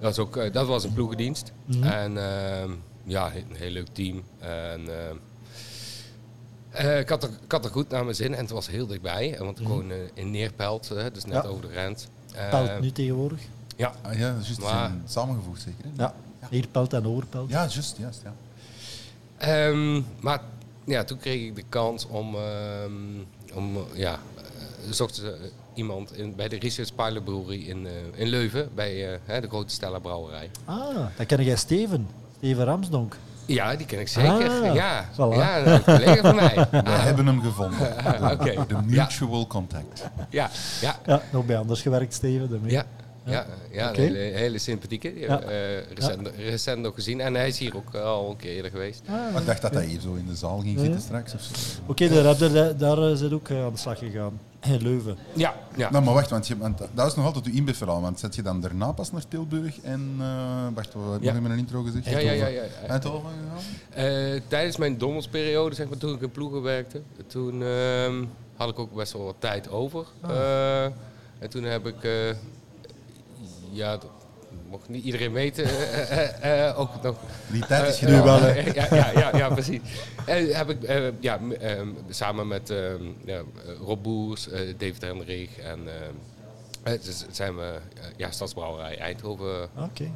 dat, 0.00 0.10
is 0.12 0.18
ook, 0.18 0.52
dat 0.52 0.66
was 0.66 0.84
een 0.84 0.92
ploegendienst. 0.92 1.52
Mhm. 1.64 1.82
En 1.82 2.16
ehm, 2.18 2.70
ja, 3.04 3.32
een 3.34 3.56
heel 3.56 3.70
leuk 3.70 3.88
team. 3.92 4.22
En, 4.38 4.80
ehm, 4.98 5.16
eh, 6.70 6.98
ik, 6.98 7.08
had 7.08 7.22
er, 7.22 7.30
ik 7.44 7.52
had 7.52 7.64
er 7.64 7.70
goed 7.70 7.88
naar 7.88 8.04
mijn 8.04 8.16
zin 8.16 8.34
en 8.34 8.40
het 8.40 8.50
was 8.50 8.66
heel 8.68 8.86
dichtbij. 8.86 9.36
Want 9.38 9.58
ik 9.58 9.64
Mhm. 9.66 9.72
woon 9.74 9.92
in 10.14 10.30
Neerpelt, 10.30 10.88
dus 11.12 11.24
net 11.24 11.42
Ja. 11.42 11.48
over 11.48 11.62
de 11.62 11.68
grens. 11.68 12.06
Eh, 12.34 12.48
Pelt 12.50 12.80
nu 12.80 12.90
tegenwoordig. 12.92 13.40
Ja, 13.76 13.92
Ah, 14.02 14.12
ja, 14.12 14.18
juist, 14.18 14.60
Maar- 14.60 14.68
zijn 14.70 15.02
samengevoegd 15.06 15.62
zeker. 15.62 15.84
Hè? 15.84 16.02
Ja. 16.02 16.14
Hier 16.50 16.66
pelt 16.68 16.92
en 16.92 17.06
overpelt. 17.06 17.50
Ja, 17.50 17.60
juist, 17.68 17.96
juist. 17.98 18.22
Ja. 18.24 18.32
Ehm, 19.36 20.02
maar 20.20 20.40
ja, 20.84 21.04
toen 21.04 21.18
kreeg 21.18 21.42
ik 21.46 21.54
de 21.54 21.64
kans 21.68 22.06
om, 22.06 22.34
ehm, 22.34 22.92
om 23.54 23.78
ja, 23.92 24.12
eh, 24.36 24.42
zochten 24.90 25.22
ze 25.22 25.30
eh, 25.32 25.48
iemand 25.74 26.16
in, 26.16 26.34
bij 26.34 26.48
de 26.48 26.58
Research 26.58 26.94
Pilot 26.94 27.24
Brewery 27.24 27.68
in, 27.68 27.86
eh, 27.86 27.92
in 28.20 28.26
Leuven, 28.28 28.68
bij 28.74 29.12
eh, 29.12 29.18
hè, 29.24 29.40
de 29.40 29.48
grote 29.48 29.74
Stella 29.74 29.98
Brouwerij. 29.98 30.50
Ah, 30.64 30.96
dan 31.16 31.26
ken 31.26 31.44
jij 31.44 31.56
Steven. 31.56 32.06
Steven 32.36 32.64
Ramsdonk. 32.64 33.16
Ja, 33.46 33.76
die 33.76 33.86
ken 33.86 34.00
ik 34.00 34.08
zeker. 34.08 34.50
Ah, 34.50 34.74
ja, 34.74 35.08
voilà. 35.12 35.16
ja, 35.36 35.66
een 35.66 35.82
collega 35.84 36.20
van 36.20 36.34
mij. 36.34 36.54
We 36.84 36.90
hebben 36.90 37.26
hem 37.26 37.42
gevonden. 37.42 37.92
Oké. 38.32 38.64
De 38.68 38.76
mutual 38.84 39.46
contact. 39.46 40.04
Ja, 40.30 40.50
ja, 40.80 40.96
Ja, 41.06 41.22
nog 41.32 41.46
bij 41.46 41.58
anders 41.58 41.82
gewerkt, 41.82 42.14
Steven. 42.14 42.50
daarmee. 42.50 42.70
ja. 42.70 42.84
Ja, 43.26 43.46
ja, 43.70 43.88
een 43.88 43.94
hele, 43.94 44.18
hele 44.18 44.58
sympathieke. 44.58 45.18
Ja. 45.18 45.40
eh, 45.40 45.90
recent, 45.94 46.28
recent 46.36 46.80
nog 46.82 46.94
gezien. 46.94 47.20
En 47.20 47.34
hij 47.34 47.48
is 47.48 47.58
hier 47.58 47.76
ook 47.76 47.94
eh, 47.94 48.02
al 48.02 48.30
een 48.30 48.36
keer 48.36 48.50
eerder 48.54 48.70
geweest. 48.70 49.02
Maar 49.32 49.40
ik 49.40 49.46
dacht 49.46 49.62
dat 49.62 49.74
hij 49.74 49.84
hier 49.84 50.00
zo 50.00 50.14
in 50.14 50.26
de 50.26 50.34
zaal 50.36 50.58
ging 50.60 50.76
Ja. 50.76 50.82
zitten 50.82 51.00
straks 51.00 51.34
of 51.34 51.40
zo. 51.42 51.52
Oké, 51.86 52.08
daar, 52.08 52.24
heb 52.24 52.38
je- 52.38 52.74
daar 52.78 52.98
eh, 53.10 53.16
zit 53.16 53.32
ook 53.32 53.50
aan 53.50 53.72
de 53.72 53.78
slag 53.78 53.98
gegaan. 53.98 54.40
In 54.64 54.82
Leuven. 54.82 55.16
Ja, 55.32 55.54
ja. 55.76 55.90
Nou, 55.90 56.04
maar 56.04 56.14
wacht, 56.14 56.30
want, 56.30 56.46
je, 56.46 56.56
want 56.58 56.78
dat 56.94 57.06
is 57.06 57.14
nog 57.14 57.24
altijd 57.24 57.44
uw 57.46 57.52
inbeverhaal. 57.52 58.00
Want 58.00 58.20
zet 58.20 58.34
je 58.34 58.42
dan 58.42 58.60
daarna 58.60 58.92
pas 58.92 59.12
naar 59.12 59.28
Tilburg 59.28 59.80
en... 59.80 60.14
eh 60.20 60.66
wacht, 60.74 60.94
wat 60.94 61.04
heb 61.12 61.14
ik 61.16 61.22
Ja. 61.22 61.32
nog 61.32 61.42
in 61.42 61.48
mijn 61.48 61.58
intro 61.58 61.82
gezegd? 61.82 62.06
ja, 62.06 62.18
ja, 62.18 62.32
ja, 62.32 62.46
ja. 62.46 62.62
Eindhoven 62.88 63.30
gegaan? 63.30 64.04
Eh, 64.34 64.40
tijdens 64.48 64.76
mijn 64.76 64.98
dommelsperiode, 64.98 65.74
zeg 65.74 65.88
maar, 65.88 65.98
toen 65.98 66.14
ik 66.14 66.20
in 66.20 66.30
ploegen 66.30 66.62
werkte, 66.62 67.00
toen 67.26 67.62
ehm, 67.62 68.24
had 68.56 68.68
ik 68.68 68.78
ook 68.78 68.94
best 68.94 69.12
wel 69.12 69.24
wat 69.24 69.36
tijd 69.38 69.70
over. 69.70 70.04
Eh, 70.28 70.84
en 71.38 71.50
toen 71.50 71.62
heb 71.62 71.86
ik, 71.86 72.04
eh, 72.04 72.10
ja, 73.74 73.90
dat 73.96 74.10
mocht 74.68 74.88
niet 74.88 75.04
iedereen 75.04 75.32
weten, 75.32 75.64
eh, 75.64 76.10
eh, 76.42 76.68
eh, 76.68 76.78
ook 76.80 77.02
nog 77.02 77.16
Die 77.46 77.66
tijd 77.66 77.88
is 77.88 78.00
Eh, 78.00 78.08
gedaan. 78.08 78.24
wel, 78.24 78.48
ja, 78.74 78.86
ja, 78.90 79.10
ja, 79.14 79.36
ja, 79.36 79.48
precies. 79.48 79.80
En 80.26 80.46
heb 80.56 80.70
ik 80.70 80.82
eh, 80.82 81.02
ja, 81.20 81.36
m- 81.38 81.52
ehm, 81.52 81.88
samen 82.08 82.48
met 82.48 82.70
ehm, 82.70 83.02
ja, 83.24 83.40
Rob 83.84 84.02
Boers, 84.02 84.48
eh, 84.48 84.60
David 84.78 85.00
Hendrik 85.02 85.50
en 85.56 85.78
dus 87.04 87.24
zijn 87.30 87.56
we 87.56 87.72
ja, 88.16 88.30
Stadsbrouwerij 88.30 88.98
Eindhoven 88.98 89.68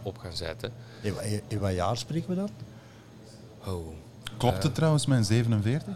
op 0.02 0.18
gaan 0.18 0.36
zetten. 0.36 0.72
In, 1.00 1.14
wa- 1.14 1.20
in 1.48 1.58
wat 1.58 1.74
jaar 1.74 1.96
spreken 1.96 2.28
we 2.28 2.34
dan? 2.34 2.50
Oh. 3.66 3.86
Klopt 4.36 4.62
het 4.62 4.74
trouwens, 4.74 5.06
mijn 5.06 5.24
47? 5.24 5.94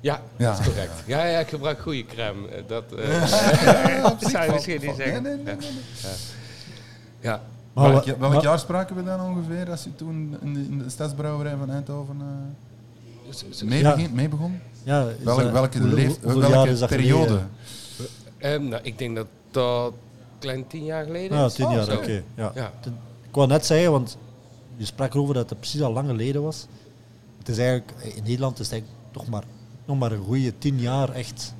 Ja, 0.00 0.20
Ja. 0.36 0.50
dat 0.50 0.60
is 0.60 0.66
correct. 0.66 0.90
Ja, 1.06 1.24
ja, 1.24 1.38
ik 1.38 1.48
gebruik 1.48 1.80
goede 1.80 2.06
crème. 2.06 2.64
Dat 2.66 2.92
eh, 2.92 3.20
dat 4.02 4.30
zou 4.30 4.44
je 4.44 4.50
misschien 4.52 4.80
niet 4.80 4.96
zeggen. 4.96 5.22
Nee, 5.22 5.36
nee, 5.36 5.44
nee. 5.56 5.70
Ja. 7.24 7.42
Maar 7.72 7.90
welk, 7.90 8.04
ja- 8.04 8.18
welk 8.18 8.32
maar- 8.32 8.42
jaar 8.42 8.58
spraken 8.58 8.96
we 8.96 9.02
dan 9.04 9.20
ongeveer 9.20 9.70
als 9.70 9.84
je 9.84 9.94
toen 9.94 10.36
in 10.42 10.54
de, 10.54 10.60
in 10.60 10.78
de 10.78 10.90
stadsbrouwerij 10.90 11.56
van 11.56 11.70
Eindhoven 11.70 12.16
eh 12.20 13.64
mee, 13.64 13.78
Ja. 13.80 13.94
begin- 13.94 14.14
mee 14.14 14.28
begon? 14.28 14.60
Ja, 14.82 15.08
is 15.08 15.24
Welke, 15.24 15.42
dat- 15.42 15.52
welke, 15.52 15.78
hoe- 15.78 15.88
leef- 15.88 16.06
hoe- 16.06 16.16
hoeveel 16.22 16.40
jaar 16.40 16.50
welke 16.50 16.70
is 16.70 16.78
dat 16.78 16.88
periode? 16.88 17.40
Ehm, 18.38 18.68
nou, 18.68 18.82
ik 18.82 18.98
denk 18.98 19.16
dat 19.16 19.26
dat 19.50 19.92
klein 20.38 20.66
tien 20.66 20.84
jaar 20.84 21.04
geleden 21.04 21.38
Ja, 21.38 21.44
is. 21.44 21.52
tien 21.54 21.66
Oh, 21.66 21.72
jaar, 21.72 21.84
zo. 21.84 21.94
oké. 21.96 22.22
ja. 22.34 22.52
Ja. 22.54 22.72
Ik 23.28 23.34
wou 23.40 23.48
net 23.48 23.66
zeggen, 23.66 23.90
want 23.90 24.16
je 24.76 24.84
sprak 24.84 25.14
erover 25.14 25.34
dat 25.34 25.50
het 25.50 25.58
precies 25.60 25.82
al 25.82 25.92
lang 25.92 26.08
geleden 26.08 26.42
was. 26.42 26.66
Het 27.38 27.48
is 27.48 27.58
eigenlijk, 27.58 27.92
in 28.16 28.22
Nederland 28.22 28.58
is 28.58 28.64
het 28.66 28.72
eigenlijk 28.74 29.02
toch 29.12 29.28
maar, 29.28 29.44
nog 29.84 29.98
maar 29.98 30.12
een 30.12 30.24
goede 30.24 30.58
tien 30.58 30.80
jaar 30.80 31.10
echt 31.10 31.54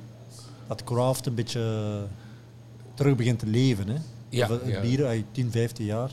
dat 0.67 0.83
craft 0.83 1.25
een 1.25 1.35
beetje 1.35 1.97
terug 2.93 3.15
begint 3.15 3.39
te 3.39 3.45
leven. 3.47 3.87
Hè? 3.87 3.95
Ja, 4.35 4.49
ja. 4.65 4.81
bier, 4.81 5.05
uit 5.05 5.23
10, 5.31 5.51
15 5.51 5.85
jaar. 5.85 6.11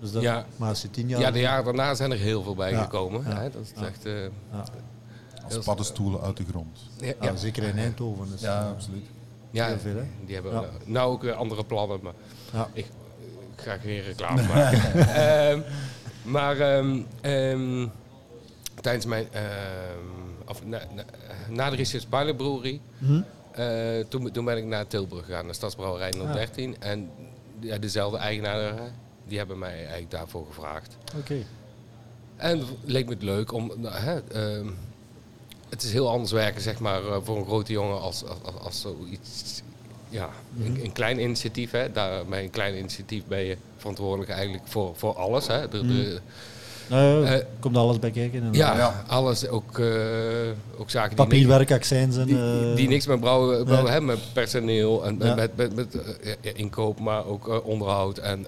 Dus 0.00 0.12
dat, 0.12 0.22
Ja. 0.22 0.46
Maar 0.56 0.68
als 0.68 0.82
je 0.82 0.90
tien 0.90 1.08
jaar... 1.08 1.20
Ja, 1.20 1.30
de 1.30 1.40
jaren 1.40 1.64
daarna 1.64 1.94
zijn 1.94 2.10
er 2.10 2.18
heel 2.18 2.42
veel 2.42 2.54
bij 2.54 2.70
Ja. 2.70 2.82
gekomen. 2.82 3.24
Hè? 3.24 3.50
Dat 3.50 3.62
is 3.62 3.72
Ja. 3.80 3.86
echt... 3.86 4.04
eh, 4.06 4.22
Ja, 4.52 4.64
Als 5.56 5.64
paddenstoelen 5.64 6.20
uit 6.20 6.36
de 6.36 6.44
grond. 6.50 6.78
ja, 7.00 7.06
ja, 7.06 7.14
ja. 7.20 7.36
zeker 7.36 7.62
in 7.62 7.78
Eindhoven. 7.78 8.28
Dus, 8.30 8.40
Ja, 8.40 8.60
eh, 8.60 8.68
absoluut. 8.70 9.04
Ja, 9.50 9.66
Heel 9.66 9.78
veel, 9.78 9.94
hè? 9.96 10.02
die 10.24 10.34
hebben 10.34 10.52
Ja. 10.52 10.60
nou- 10.60 10.72
nou 10.84 11.12
ook 11.12 11.22
weer 11.22 11.32
andere 11.32 11.64
plannen, 11.64 11.98
maar 12.02 12.12
ja. 12.52 12.68
ik, 12.72 12.86
ik 13.56 13.62
ga 13.64 13.76
geen 13.78 14.02
reclame 14.02 14.42
maken. 14.42 14.80
Ehm, 15.14 15.60
maar 16.22 16.58
ehm, 16.60 17.00
ehm, 17.20 17.86
tijdens 18.80 19.06
mijn, 19.06 19.26
ehm, 19.32 19.46
of 20.48 20.64
na, 20.64 20.80
na, 20.94 21.04
na 21.48 21.70
de 21.70 21.76
Research 21.76 22.08
Pilot 22.08 22.36
Brewery, 22.36 22.80
Hm? 22.98 23.20
eh, 23.52 24.04
toen, 24.08 24.30
toen 24.30 24.44
ben 24.44 24.56
ik 24.56 24.64
naar 24.64 24.86
Tilburg 24.86 25.24
gegaan, 25.24 25.44
naar 25.44 25.54
Stadsbrouwerij 25.54 26.10
013. 26.10 26.76
En 26.80 27.10
ja, 27.60 27.78
dezelfde 27.78 28.18
eigenaren, 28.18 28.92
die 29.26 29.38
hebben 29.38 29.58
mij 29.58 29.76
eigenlijk 29.78 30.10
daarvoor 30.10 30.46
gevraagd. 30.46 30.96
Oké. 31.16 31.36
En 32.36 32.58
het 32.58 32.68
leek 32.84 33.04
me 33.06 33.12
het 33.12 33.22
leuk 33.22 33.52
om. 33.52 33.72
nou, 33.76 33.94
hè, 33.94 34.20
ehm, 34.32 34.66
het 35.68 35.82
is 35.82 35.92
heel 35.92 36.10
anders 36.10 36.32
werken, 36.32 36.62
zeg 36.62 36.78
maar, 36.78 37.06
eh, 37.06 37.16
voor 37.22 37.36
een 37.38 37.44
grote 37.44 37.72
jongen 37.72 38.00
als, 38.00 38.24
als, 38.24 38.38
als, 38.42 38.54
als 38.60 38.80
zoiets. 38.80 39.62
Ja, 40.08 40.28
een, 40.60 40.84
een 40.84 40.92
klein 40.92 41.20
initiatief. 41.20 41.70
Hè. 41.70 41.92
Daar, 41.92 42.26
bij 42.26 42.42
een 42.44 42.50
klein 42.50 42.78
initiatief 42.78 43.24
ben 43.26 43.38
je 43.40 43.56
verantwoordelijk 43.76 44.30
eigenlijk 44.30 44.66
voor, 44.66 44.96
voor 44.96 45.14
alles. 45.14 45.46
Hè. 45.46 45.68
De, 45.68 45.86
de- 45.86 46.20
Nou, 46.90 47.24
ja, 47.26 47.32
Eh, 47.32 47.44
komt 47.60 47.76
alles 47.76 47.98
bij 47.98 48.10
kijken. 48.10 48.42
En 48.42 48.52
ja, 48.52 48.76
Ja. 48.76 49.04
alles. 49.06 49.48
Ook, 49.48 49.78
eh, 49.78 49.86
ook 50.78 50.90
zaken 50.90 51.08
die 51.08 51.16
Papierwerk, 51.26 51.72
accijns 51.72 52.16
en... 52.16 52.26
die, 52.26 52.36
eh, 52.70 52.76
die 52.76 52.88
niks 52.88 53.06
met 53.06 53.20
brouwen, 53.20 53.64
brouwen 53.64 53.86
ja. 53.86 53.92
hebben, 53.92 54.10
met 54.16 54.32
personeel 54.32 55.04
en 55.04 55.16
Ja. 55.18 55.34
met, 55.34 55.56
met, 55.56 55.74
met 55.74 55.96
ja, 56.40 56.50
inkoop, 56.54 57.00
maar 57.00 57.26
ook 57.26 57.62
onderhoud. 57.64 58.18
En, 58.18 58.46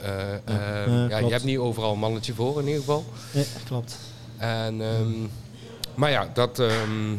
Ja, 1.09 1.19
je 1.19 1.31
hebt 1.31 1.45
niet 1.45 1.59
overal 1.59 1.93
een 1.93 1.99
mannetje 1.99 2.35
voor 2.35 2.59
in 2.61 2.67
ieder 2.67 2.81
geval. 2.81 3.05
Nee, 3.33 3.47
klopt. 3.65 3.99
En, 4.37 4.81
ehm, 4.83 5.11
maar 5.95 6.11
ja, 6.11 6.29
dat, 6.35 6.59
ehm, 6.59 7.13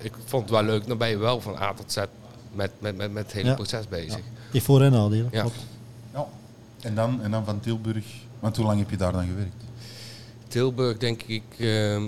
ik 0.00 0.12
vond 0.24 0.42
het 0.42 0.50
wel 0.50 0.62
leuk. 0.62 0.86
Dan 0.86 0.98
ben 0.98 1.08
je 1.08 1.16
wel 1.16 1.40
van 1.40 1.56
A 1.56 1.72
tot 1.74 1.92
Z 1.92 1.96
met, 2.52 2.70
met, 2.78 2.96
met, 2.96 3.12
met 3.12 3.22
het 3.24 3.32
hele 3.32 3.48
Ja. 3.48 3.54
proces 3.54 3.88
bezig. 3.88 4.20
Die 4.50 4.62
voor- 4.62 4.82
en 4.82 4.92
nadelen. 4.92 5.28
Ja. 5.32 5.40
klopt. 5.40 5.56
Ja. 6.14 6.26
En, 6.80 6.94
dan, 6.94 7.22
en 7.22 7.30
dan 7.30 7.44
van 7.44 7.60
Tilburg. 7.60 8.04
Want 8.40 8.56
hoe 8.56 8.66
lang 8.66 8.78
heb 8.78 8.90
je 8.90 8.96
daar 8.96 9.12
dan 9.12 9.26
gewerkt? 9.26 9.52
Tilburg 10.52 10.98
denk 10.98 11.22
ik... 11.22 11.42
ehm, 11.58 12.02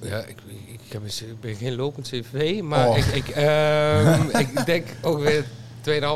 ja, 0.00 0.18
ik, 0.18 0.36
ik, 0.66 0.80
heb 0.92 1.02
een, 1.02 1.36
ben 1.40 1.54
geen 1.54 1.74
lopend 1.74 2.08
cv, 2.08 2.60
maar 2.62 2.88
Oh. 2.88 2.96
ik, 2.96 3.04
ik, 3.06 3.28
ehm, 3.28 4.28
ik 4.44 4.66
denk 4.66 4.86
ongeveer 5.02 5.44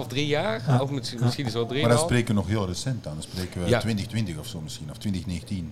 2,5, 0.03 0.07
3 0.09 0.27
jaar. 0.27 0.63
Ja. 0.67 0.81
Of 0.81 0.91
misschien, 0.91 1.21
misschien 1.23 1.47
is 1.47 1.53
wel 1.53 1.69
3,5. 1.73 1.81
Maar 1.81 1.89
dan 1.89 1.99
spreken 1.99 2.27
we 2.27 2.33
nog 2.33 2.47
heel 2.49 2.67
recent 2.67 3.07
aan. 3.07 3.13
Dan 3.15 3.23
spreken 3.23 3.63
we 3.63 3.69
Ja. 3.69 3.79
2020 3.81 4.39
of 4.39 4.47
zo 4.47 4.61
misschien, 4.61 4.91
of 4.91 4.97
2019. 4.97 5.71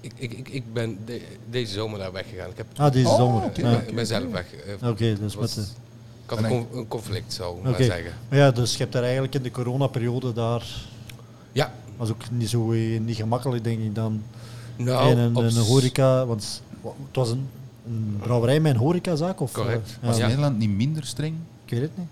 Ik, 0.00 0.12
ik, 0.16 0.32
ik, 0.32 0.48
ik 0.48 0.72
ben 0.72 0.98
de- 1.04 1.22
deze 1.50 1.72
zomer 1.72 1.98
daar 1.98 2.12
weggegaan. 2.12 2.50
Ik, 2.50 2.56
heb, 2.56 2.66
Ah, 2.76 2.92
deze 2.92 3.08
Oh, 3.08 3.16
zomer. 3.16 3.50
ik 3.86 3.94
ben 3.94 4.06
zelf 4.06 4.30
weg. 4.32 4.46
eh, 4.80 4.88
Oké, 4.88 5.16
dus 5.20 5.34
was- 5.34 5.56
met 5.56 5.64
de... 5.64 5.70
ik 6.24 6.30
had 6.30 6.38
een, 6.38 6.48
con- 6.48 6.78
een 6.78 6.88
conflict, 6.88 7.32
zou 7.32 7.56
ik 7.58 7.62
maar 7.62 7.74
zeggen. 7.82 8.12
Maar 8.28 8.38
ja, 8.38 8.50
dus 8.50 8.72
je 8.72 8.78
hebt 8.78 8.92
daar 8.92 9.02
eigenlijk 9.02 9.34
in 9.34 9.42
de 9.42 9.50
coronaperiode 9.50 10.32
daar... 10.32 10.66
Ja, 11.52 11.72
was 11.96 12.10
ook 12.10 12.30
niet 12.30 12.48
zo 12.48 12.72
eh, 12.72 13.00
niet 13.00 13.16
gemakkelijk, 13.16 13.64
denk 13.64 13.80
ik, 13.80 13.94
dan 13.94 14.22
nou, 14.84 15.10
in 15.10 15.18
een, 15.18 15.36
op 15.36 15.42
een 15.42 15.50
s- 15.50 15.68
horeca... 15.68 16.26
Want 16.26 16.62
het 16.82 17.16
was 17.16 17.30
een, 17.30 17.48
een 17.86 18.16
brouwerij 18.22 18.60
met 18.60 18.72
een 18.74 18.78
horecazaak? 18.80 19.40
Of, 19.40 19.52
Correct. 19.52 19.98
eh, 20.00 20.06
Was. 20.08 20.18
Nederland 20.18 20.58
niet 20.58 20.70
minder 20.70 21.04
streng? 21.06 21.34
Ik 21.64 21.70
weet 21.70 21.80
het 21.80 21.90
niet. 21.98 22.06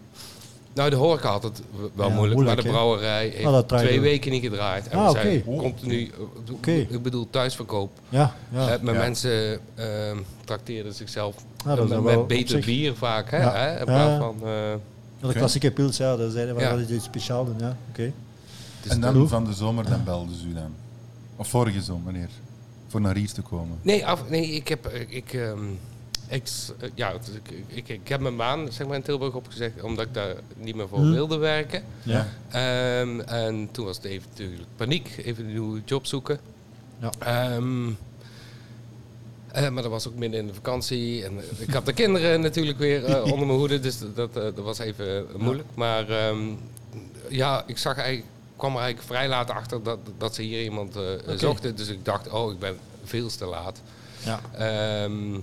Nou, 0.75 0.90
de 0.90 0.96
horeca 0.96 1.30
had 1.30 1.42
het 1.42 1.62
wel 1.94 2.08
Ja, 2.08 2.14
moeilijk, 2.14 2.34
moeilijk, 2.34 2.46
maar 2.46 2.56
de 2.56 2.70
brouwerij 2.70 3.22
heeft 3.28 3.44
Ah, 3.46 3.58
draaide 3.58 3.66
twee 3.88 4.00
wel. 4.00 4.10
weken 4.10 4.30
niet 4.30 4.42
gedraaid. 4.42 4.88
En 4.88 4.98
Ah, 4.98 5.12
we 5.12 5.20
zijn 5.20 5.44
continu, 5.44 6.10
eh, 6.60 6.78
ik 6.78 7.02
bedoel 7.02 7.26
thuisverkoop. 7.30 7.90
Ja, 8.08 8.34
ja. 8.52 8.78
Maar 8.82 8.94
Ja. 8.94 9.00
mensen 9.00 9.60
ehm 9.75 10.16
trakteerden 10.44 10.94
zichzelf 10.94 11.37
Ah, 11.66 11.78
met, 11.78 11.88
wel 11.88 12.02
met 12.02 12.26
beter 12.26 12.60
bier 12.64 12.94
vaak. 12.94 13.30
Hè, 13.30 13.37
Ja. 13.37 13.52
hè, 13.54 13.72
in 13.72 13.78
Ja, 13.78 13.84
plaats 13.84 14.10
ja. 14.10 14.18
van... 14.18 14.34
eh, 14.42 15.28
de 15.28 15.34
klassieke 15.34 15.70
pils, 15.70 15.96
ja, 15.96 16.16
dat 16.16 16.32
zeiden 16.32 16.54
we 16.54 16.60
Ja. 16.60 16.70
dat 16.70 16.78
is 16.80 16.88
iets 16.96 17.04
speciaals. 17.04 17.48
Ja, 17.58 17.76
oké. 17.90 18.12
en 18.88 19.00
dan 19.00 19.28
van 19.28 19.44
de 19.44 19.52
zomer, 19.52 19.88
dan 19.90 20.04
belden 20.04 20.34
ze 20.37 20.46
u 20.46 20.54
dan? 20.54 20.72
Of 21.37 21.48
vorige 21.48 21.82
zomer, 21.82 22.04
wanneer? 22.04 22.28
Voor 22.88 23.00
naar 23.00 23.16
hier 23.16 23.33
te 23.33 23.42
komen. 23.42 23.78
Nee, 23.83 24.07
af, 24.07 24.28
nee, 24.30 24.47
ik 24.50 24.68
heb... 24.68 24.87
Ik, 24.87 25.11
ik, 25.11 25.33
ehm, 25.33 25.64
ik, 26.28 26.42
eh, 26.80 26.88
ja, 26.95 27.11
ik, 27.11 27.18
ik, 27.66 27.88
ik 27.88 28.09
heb 28.09 28.21
mijn 28.21 28.37
baan 28.37 28.73
zeg 28.73 28.87
maar, 28.87 28.97
in 28.97 29.02
Tilburg 29.02 29.35
opgezegd 29.35 29.83
omdat 29.83 30.07
ik 30.07 30.14
daar 30.14 30.35
niet 30.57 30.75
meer 30.75 30.88
voor 30.88 30.99
Hm. 30.99 31.11
wilde 31.12 31.37
werken. 31.37 31.83
Ja. 32.02 32.28
Ehm, 32.49 33.21
en 33.21 33.68
toen 33.71 33.85
was 33.85 33.97
het 33.97 34.04
even 34.04 34.28
natuurlijk 34.30 34.62
paniek, 34.76 35.16
even 35.25 35.45
een 35.45 35.50
nieuwe 35.50 35.83
job 35.85 36.07
zoeken. 36.07 36.38
Ja. 37.00 37.11
Ehm, 37.18 37.88
eh, 39.52 39.68
maar 39.68 39.83
dat 39.83 39.90
was 39.90 40.09
ook 40.09 40.14
midden 40.14 40.40
in 40.40 40.47
de 40.47 40.54
vakantie. 40.54 41.25
En 41.25 41.38
eh, 41.38 41.45
ik 41.59 41.71
had 41.73 41.87
de 41.87 41.92
kinderen 41.92 42.40
natuurlijk 42.49 42.78
weer 42.78 43.04
eh, 43.04 43.23
onder 43.33 43.47
mijn 43.47 43.59
hoede, 43.59 43.80
dus 43.80 43.99
dat, 43.99 44.16
dat, 44.16 44.37
eh, 44.37 44.42
dat 44.42 44.64
was 44.64 44.78
even 44.78 45.28
eh, 45.28 45.35
moeilijk. 45.35 45.68
Maar 45.75 46.09
ehm, 46.11 46.38
ja, 47.28 47.64
ik 47.66 47.78
zag 47.78 47.97
eigenlijk, 47.99 48.26
kwam 48.59 48.75
er 48.75 48.81
eigenlijk 48.81 49.09
vrij 49.09 49.29
laat 49.29 49.50
achter 49.50 49.83
dat, 49.83 49.99
dat 50.19 50.35
ze 50.35 50.43
hier 50.43 50.62
iemand 50.62 50.97
eh, 50.97 51.03
zochten. 51.37 51.77
Dus 51.77 51.88
ik 51.88 52.05
dacht, 52.05 52.31
oh, 52.31 52.53
ik 52.53 52.59
ben 52.59 52.77
veel 53.05 53.29
te 53.29 53.45
laat. 53.45 53.81
Ja. 54.25 54.41
Ehm, 54.53 55.41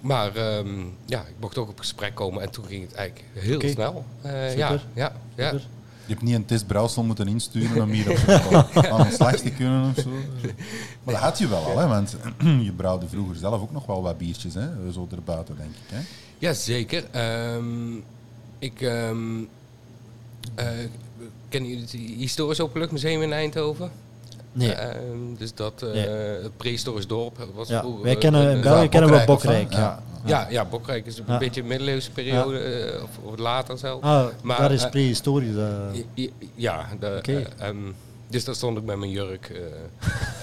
maar 0.00 0.36
ehm, 0.36 0.84
ja, 1.04 1.20
ik 1.20 1.34
mocht 1.40 1.58
ook 1.58 1.68
op 1.68 1.78
gesprek 1.78 2.14
komen 2.14 2.42
en 2.42 2.50
toen 2.50 2.64
ging 2.64 2.82
het 2.82 2.94
eigenlijk 2.94 3.28
heel 3.32 3.60
snel. 3.70 4.04
Eh, 4.22 4.30
Super. 4.30 4.56
ja, 4.56 4.80
ja, 4.94 5.12
ja. 5.34 5.50
Super. 5.50 5.66
Je 6.06 6.12
hebt 6.12 6.24
niet 6.24 6.34
een 6.34 6.44
test 6.44 6.66
brouwsel 6.66 7.02
moeten 7.02 7.28
insturen 7.28 7.82
om 7.82 7.90
hier 7.90 8.06
aan 8.92 9.02
de 9.02 9.12
slag 9.12 9.36
te 9.36 9.50
kunnen 9.50 9.90
of 9.96 10.02
zo. 10.02 10.10
Maar 11.02 11.14
dat 11.14 11.22
had 11.22 11.38
je 11.38 11.48
wel 11.48 11.64
al, 11.64 11.78
hè? 11.78 11.86
Want 11.86 12.16
je 12.66 12.72
brouwde 12.76 13.08
vroeger 13.08 13.36
zelf 13.36 13.60
ook 13.60 13.72
nog 13.72 13.86
wel 13.86 14.02
wat 14.02 14.18
biertjes, 14.18 14.54
hè? 14.54 14.92
Zo 14.92 15.08
erbuiten, 15.10 15.56
denk 15.56 15.70
ik. 15.70 15.96
Hè? 15.96 16.00
Jazeker. 16.38 17.04
Ehm 17.10 17.96
ik 18.64 18.80
ehm 18.80 19.42
eh, 20.54 20.66
kennen 21.54 21.70
jullie 21.70 21.84
het 21.84 22.18
Historisch 22.20 22.60
Openluchtmuseum 22.60 23.22
in 23.22 23.32
Eindhoven? 23.32 23.90
Nee. 24.52 24.72
Ehm, 24.72 25.34
dus 25.38 25.54
dat 25.54 25.82
eh, 25.82 25.90
Nee. 25.92 26.08
het 26.42 26.56
prehistorisch 26.56 27.06
dorp 27.06 27.48
was 27.54 27.68
ja. 27.68 27.80
vroeger, 27.80 28.02
Wij 28.02 28.12
eh, 28.12 28.18
kennen, 28.20 28.50
in 28.50 28.60
België 28.60 28.88
kennen 28.88 29.10
we 29.10 29.22
Bokrijk? 29.26 29.72
Ja. 29.72 30.02
ja, 30.24 30.46
ja, 30.50 30.64
Bokrijk 30.64 31.06
is 31.06 31.18
een 31.18 31.24
Ja. 31.26 31.38
beetje 31.38 31.60
een 31.60 31.66
middeleeuwse 31.66 32.10
periode, 32.10 32.58
eh, 32.58 33.02
of, 33.02 33.10
of 33.22 33.38
later 33.38 33.78
zelf. 33.78 34.02
Ah, 34.02 34.26
Maar, 34.42 34.58
daar 34.58 34.72
is 34.72 34.82
eh, 34.84 34.90
prehistorisch. 34.90 35.56
eh. 35.56 36.26
Ja, 36.54 36.88
de, 37.00 37.14
Oké. 37.18 37.32
eh, 37.32 37.68
ehm, 37.68 37.76
dus 38.28 38.44
daar 38.44 38.54
stond 38.54 38.78
ik 38.78 38.84
met 38.84 38.96
mijn 38.96 39.10
jurk 39.10 39.52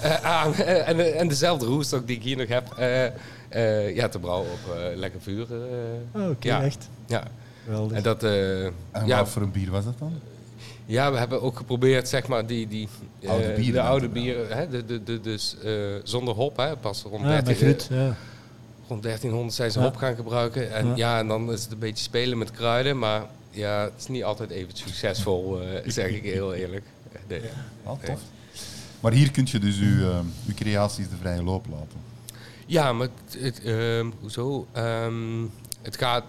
eh, 0.02 0.10
eh, 0.12 0.24
aan. 0.24 0.54
En, 0.54 1.18
en 1.18 1.28
dezelfde 1.28 1.66
roestok 1.66 2.06
die 2.06 2.16
ik 2.16 2.22
hier 2.22 2.36
nog 2.36 2.48
heb. 2.48 2.72
eh, 2.76 3.04
eh, 3.48 3.94
ja, 3.96 4.08
te 4.08 4.18
brouwen 4.18 4.50
op 4.52 4.76
lekker 4.94 5.20
vuur. 5.20 5.46
eh. 5.50 6.20
Ah, 6.22 6.30
Oké, 6.30 6.48
ja. 6.48 6.62
echt. 6.62 6.88
ja. 7.06 7.22
Geweldig. 7.64 7.96
En 7.96 8.02
dat... 8.02 8.22
eh, 8.22 8.64
En 8.64 8.72
ja, 9.06 9.18
wat 9.18 9.28
voor 9.28 9.42
een 9.42 9.52
bier 9.52 9.70
was 9.70 9.84
dat 9.84 9.98
dan? 9.98 10.12
Ja, 10.92 11.12
we 11.12 11.18
hebben 11.18 11.42
ook 11.42 11.56
geprobeerd, 11.56 12.08
zeg 12.08 12.26
maar, 12.26 12.46
die, 12.46 12.68
die 12.68 12.88
eh, 13.20 13.30
Oude 13.30 13.52
bieren 13.52 13.72
de 13.72 13.80
oude 13.80 14.08
bieren, 14.08 14.56
hè, 14.56 14.68
de, 14.68 14.84
de, 14.84 15.02
de, 15.02 15.20
dus 15.20 15.56
eh, 15.64 15.72
zonder 16.02 16.34
hop, 16.34 16.56
hè, 16.56 16.76
pas 16.76 17.02
rond, 17.02 17.22
ja, 17.22 17.28
13, 17.28 17.44
met 17.46 17.56
Gruut, 17.56 17.88
ja. 17.90 18.16
rond 18.88 19.02
1300 19.02 19.54
zijn 19.56 19.70
ze 19.70 19.78
Ja. 19.78 19.84
hop 19.84 19.96
gaan 19.96 20.14
gebruiken. 20.14 20.72
En 20.72 20.86
Ja. 20.86 20.92
ja. 20.96 21.18
en 21.18 21.28
dan 21.28 21.52
is 21.52 21.62
het 21.62 21.72
een 21.72 21.78
beetje 21.78 22.04
spelen 22.04 22.38
met 22.38 22.50
kruiden, 22.50 22.98
maar 22.98 23.22
ja, 23.50 23.82
het 23.82 23.92
is 23.98 24.06
niet 24.08 24.24
altijd 24.24 24.50
even 24.50 24.76
succesvol, 24.76 25.60
eh, 25.60 25.66
zeg 26.00 26.10
ik 26.10 26.22
heel 26.22 26.54
eerlijk. 26.54 26.84
Nee. 27.28 27.40
Ah, 27.84 27.98
tof. 28.04 28.20
Maar 29.00 29.12
hier 29.12 29.30
kun 29.30 29.46
je 29.50 29.58
dus 29.58 29.78
uw, 29.78 30.08
eh, 30.10 30.18
uw 30.46 30.54
creaties 30.54 31.08
de 31.08 31.16
vrije 31.20 31.42
loop 31.42 31.66
laten. 31.70 32.00
Ja, 32.66 32.92
maar 32.92 33.08
het, 33.30 33.42
het, 33.42 33.62
ehm, 33.64 34.06
hoezo? 34.20 34.66
Ehm, 34.72 35.42
het 35.82 35.96
gaat 35.96 36.24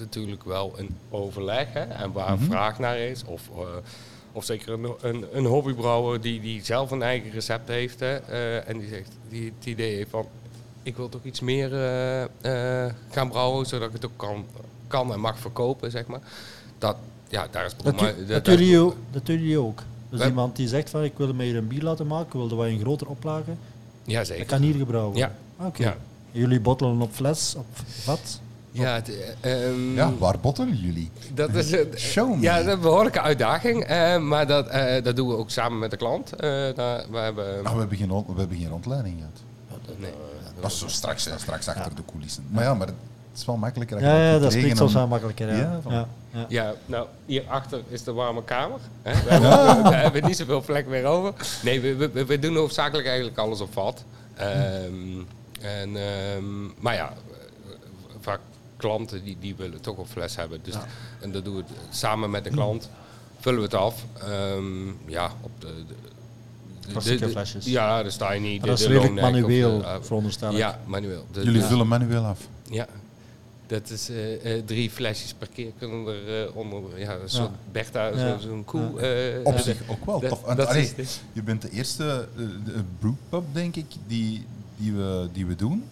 natuurlijk 0.00 0.44
wel 0.44 0.72
een 0.76 0.96
overleg 1.10 1.66
hè, 1.72 1.80
en 1.80 2.12
waar 2.12 2.34
Mhm. 2.34 2.44
vraag 2.44 2.78
naar 2.78 2.98
is. 2.98 3.24
Of, 3.24 3.42
eh, 3.56 3.62
of 4.32 4.44
zeker 4.44 4.72
een, 4.72 4.88
een, 5.00 5.24
een 5.32 5.44
hobbybrouwer 5.44 6.20
die, 6.20 6.40
die 6.40 6.64
zelf 6.64 6.90
een 6.90 7.02
eigen 7.02 7.30
recept 7.30 7.68
heeft 7.68 8.00
hè, 8.00 8.16
eh, 8.16 8.68
en 8.68 8.78
die 8.78 8.88
zegt, 8.88 9.10
die 9.28 9.52
het 9.58 9.66
idee 9.66 9.94
heeft 9.96 10.10
van 10.10 10.26
ik 10.82 10.96
wil 10.96 11.08
toch 11.08 11.24
iets 11.24 11.40
meer 11.40 11.72
eh, 12.40 12.86
gaan 13.10 13.28
brouwen 13.28 13.66
zodat 13.66 13.88
ik 13.88 13.94
het 13.94 14.04
ook 14.06 14.16
kan, 14.16 14.44
kan 14.86 15.12
en 15.12 15.20
mag 15.20 15.38
verkopen, 15.38 15.90
zeg 15.90 16.06
maar. 16.06 16.20
Dat, 16.78 16.96
ja, 17.28 17.46
daar 17.50 17.64
is 17.64 17.74
Dat, 17.82 17.98
dat, 18.28 18.46
jullie 18.46 18.78
ook, 18.78 18.96
dat 19.10 19.26
doen 19.26 19.36
jullie 19.38 19.58
ook. 19.58 19.82
Dus 20.10 20.18
Wij- 20.18 20.28
iemand 20.28 20.56
die 20.56 20.68
zegt 20.68 20.90
van 20.90 21.04
ik 21.04 21.12
wil 21.16 21.34
mij 21.34 21.46
hier 21.46 21.56
een 21.56 21.68
bier 21.68 21.82
laten 21.82 22.06
maken, 22.06 22.26
ik 22.40 22.48
wil 22.48 22.56
wat 22.58 22.66
in 22.66 22.80
groter 22.80 23.06
oplagen. 23.08 23.58
Ja, 24.04 24.18
Dat 24.18 24.26
zeker. 24.26 24.44
kan 24.46 24.60
hier 24.62 24.74
gebrouwen 24.74 25.16
Ja. 25.16 25.32
worden. 25.56 25.68
Oké. 25.74 25.82
Ja. 25.82 25.96
Jullie 26.30 26.60
bottelen 26.60 27.00
op 27.00 27.12
fles, 27.12 27.54
op 27.58 27.66
vat. 27.86 28.40
Ja, 28.70 28.94
het, 28.94 29.10
eh, 29.40 29.66
ehm, 29.68 29.94
Ja, 29.94 30.12
waar 30.18 30.38
bottelen 30.40 30.76
jullie? 30.76 31.10
Dat 31.34 31.54
is 31.54 31.72
een, 31.72 31.88
Show 31.96 32.34
me. 32.34 32.40
Ja, 32.40 32.56
dat 32.56 32.66
is 32.66 32.72
een 32.72 32.80
behoorlijke 32.80 33.20
uitdaging. 33.20 33.84
eh, 33.84 34.18
maar 34.18 34.46
dat, 34.46 34.66
eh, 34.66 35.02
dat 35.04 35.16
doen 35.16 35.28
we 35.28 35.36
ook 35.36 35.50
samen 35.50 35.78
met 35.78 35.90
de 35.90 35.96
klant. 35.96 36.32
Eh, 36.32 36.38
daar- 36.74 37.04
we 37.10 37.18
hebben, 37.18 37.64
Ah, 37.66 37.72
we, 37.72 37.78
hebben 37.78 37.96
geen, 37.98 38.08
we 38.08 38.38
hebben 38.38 38.56
geen 38.56 38.68
rondleiding 38.68 39.16
gehad. 39.16 39.98
nee. 39.98 40.10
Dat 40.60 40.70
is 40.70 40.78
zo 40.78 40.88
straks, 40.88 41.24
hè, 41.24 41.38
straks 41.38 41.68
achter 41.68 41.94
de 41.94 42.02
coulissen. 42.10 42.44
Maar 42.50 42.64
ja, 42.64 42.74
maar 42.74 42.86
het 42.86 42.96
is 43.34 43.44
wel 43.44 43.56
makkelijker. 43.56 44.00
Ja, 44.00 44.30
ja, 44.32 44.38
dat 44.38 44.52
spreekt 44.52 44.76
soms 44.76 44.92
wel 44.92 45.06
makkelijker. 45.06 45.48
Ja. 45.48 45.56
Ja, 45.56 45.80
Ja, 45.88 46.06
ja. 46.32 46.44
Ja, 46.48 46.74
nou, 46.86 47.06
hierachter 47.26 47.80
is 47.88 48.02
de 48.02 48.12
warme 48.12 48.44
kamer. 48.44 48.78
Hè? 49.02 49.12
We, 49.24 49.30
hebben, 49.30 49.82
we 49.90 49.94
hebben 49.96 50.24
niet 50.24 50.36
zoveel 50.36 50.60
plek 50.62 50.86
meer 50.86 51.04
over. 51.04 51.32
Nee, 51.62 51.80
we, 51.80 51.96
we, 52.12 52.24
we 52.24 52.38
doen 52.38 52.56
hoofdzakelijk 52.56 53.06
eigenlijk 53.06 53.38
alles 53.38 53.60
op 53.60 53.72
vat. 53.72 54.04
Ehm, 54.34 54.50
en, 55.60 55.96
ehm, 55.96 56.64
maar 56.80 56.94
ja, 56.94 57.12
vaak 58.20 58.40
klanten 58.78 59.24
die, 59.24 59.36
die 59.40 59.54
willen 59.56 59.80
toch 59.80 59.96
op 59.96 60.06
fles 60.08 60.36
hebben. 60.36 60.58
Dus, 60.62 60.74
En 61.20 61.32
dat 61.32 61.44
doen 61.44 61.56
we 61.56 61.62
samen 61.90 62.30
met 62.30 62.44
de 62.44 62.50
klant. 62.50 62.90
Vullen 63.40 63.58
we 63.58 63.64
het 63.64 63.74
af. 63.74 64.04
Ehm, 64.20 64.86
ja, 65.06 65.30
op 65.40 65.50
de... 65.60 65.66
de 66.80 66.88
Klassieke 66.92 67.24
de- 67.24 67.30
flesjes. 67.30 67.64
Ja, 67.64 68.02
de 68.02 68.10
Steiny. 68.10 68.50
Maar 68.50 68.60
de, 68.60 68.66
dat 68.66 68.78
is 68.78 68.86
de 68.86 68.92
redelijk 68.92 69.20
manueel, 69.20 69.78
de, 69.78 69.84
eh, 69.84 69.96
veronderstel 70.00 70.50
ik. 70.50 70.56
Ja, 70.56 70.78
manueel. 70.86 71.26
De- 71.32 71.42
Jullie 71.42 71.60
ja. 71.60 71.66
vullen 71.66 71.88
manueel 71.88 72.24
af. 72.24 72.40
Ja, 72.70 72.86
dat 73.66 73.90
is 73.90 74.08
eh, 74.08 74.54
eh, 74.56 74.62
drie 74.64 74.90
flesjes 74.90 75.34
per 75.34 75.48
keer 75.54 75.70
kunnen 75.78 76.06
er 76.06 76.42
eh, 76.48 76.56
onder. 76.56 76.80
Ja, 76.98 77.14
een 77.14 77.28
soort 77.30 77.50
Bertha, 77.72 78.06
Ja. 78.06 78.16
zo- 78.38 78.48
zo'n 78.48 78.64
koe. 78.64 79.00
eh, 79.00 79.40
Op 79.44 79.54
eh, 79.54 79.60
zich 79.60 79.76
ook 79.88 80.04
wel 80.06 80.20
dat- 80.20 80.56
dat 80.56 80.66
allee, 80.66 80.92
is 80.96 81.20
je 81.32 81.42
bent 81.42 81.62
de 81.62 81.70
eerste 81.70 82.28
eh, 82.36 82.44
de 82.64 82.82
brewpub, 82.98 83.42
denk 83.54 83.76
ik, 83.76 83.86
die, 84.06 84.46
die, 84.76 84.92
we, 84.92 85.28
die 85.32 85.46
we 85.46 85.54
doen 85.56 85.84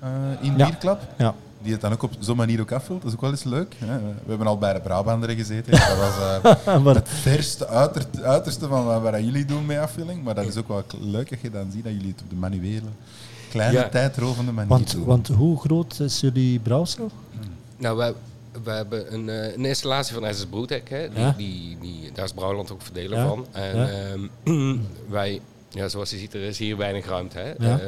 eh, 0.00 0.08
in 0.40 0.56
Ja. 0.56 0.66
Bierklap. 0.66 1.02
Ja. 1.18 1.34
Die 1.62 1.72
het 1.72 1.80
dan 1.80 1.92
ook 1.92 2.02
op 2.02 2.10
zo'n 2.18 2.36
manier 2.36 2.60
ook 2.60 2.72
afvult. 2.72 3.00
Dat 3.02 3.08
is 3.10 3.14
ook 3.16 3.20
wel 3.20 3.30
eens 3.30 3.44
leuk. 3.44 3.74
Hè. 3.78 3.98
We 3.98 4.28
hebben 4.28 4.46
al 4.46 4.58
bij 4.58 4.72
de 4.72 4.80
Brabanderen 4.80 5.36
gezeten. 5.36 5.70
Dat 5.72 5.96
was 5.96 6.42
eh, 6.64 6.78
maar, 6.84 6.94
het 6.94 7.08
verste, 7.08 7.66
uiter, 7.66 8.04
uiterste 8.22 8.66
van 8.68 8.84
wat, 8.84 9.02
wat 9.02 9.14
jullie 9.14 9.44
doen 9.44 9.66
met 9.66 9.78
afvulling. 9.78 10.22
Maar 10.24 10.34
dat 10.34 10.44
is 10.46 10.56
ook 10.56 10.68
wel 10.68 10.82
leuk 11.00 11.30
dat 11.30 11.40
je 11.40 11.50
dan 11.50 11.70
ziet 11.72 11.84
dat 11.84 11.92
jullie 11.92 12.10
het 12.12 12.22
op 12.22 12.30
de 12.30 12.36
manuele, 12.36 12.86
kleine, 13.50 13.78
Ja. 13.78 13.88
tijdrovende 13.88 14.52
manier 14.52 14.68
want, 14.70 14.92
doen. 14.92 15.04
want 15.04 15.28
hoe 15.28 15.60
groot 15.60 16.00
is 16.00 16.20
jullie 16.20 16.58
brouwsel? 16.58 17.10
Nou, 17.76 17.96
we, 17.98 18.14
we 18.64 18.70
hebben 18.70 19.14
een, 19.14 19.28
eh, 19.28 19.54
een 19.54 19.64
installatie 19.64 20.14
van 20.14 20.34
SS 20.34 20.46
Broedek. 20.46 20.88
Hè. 20.88 21.08
Die, 21.08 21.18
Ja. 21.18 21.34
die, 21.36 21.78
die, 21.80 22.10
daar 22.14 22.24
is 22.24 22.32
Brouwland 22.32 22.72
ook 22.72 22.82
verdeler 22.82 23.18
Ja. 23.18 23.26
van. 23.26 23.46
En 23.52 23.76
Ja. 23.76 23.88
ehm, 24.44 24.76
wij, 25.08 25.40
ja, 25.68 25.88
zoals 25.88 26.10
je 26.10 26.16
ziet, 26.18 26.34
er 26.34 26.42
is 26.42 26.58
hier 26.58 26.76
weinig 26.76 27.06
ruimte. 27.06 27.38
Hè. 27.38 27.52
Ja. 27.68 27.78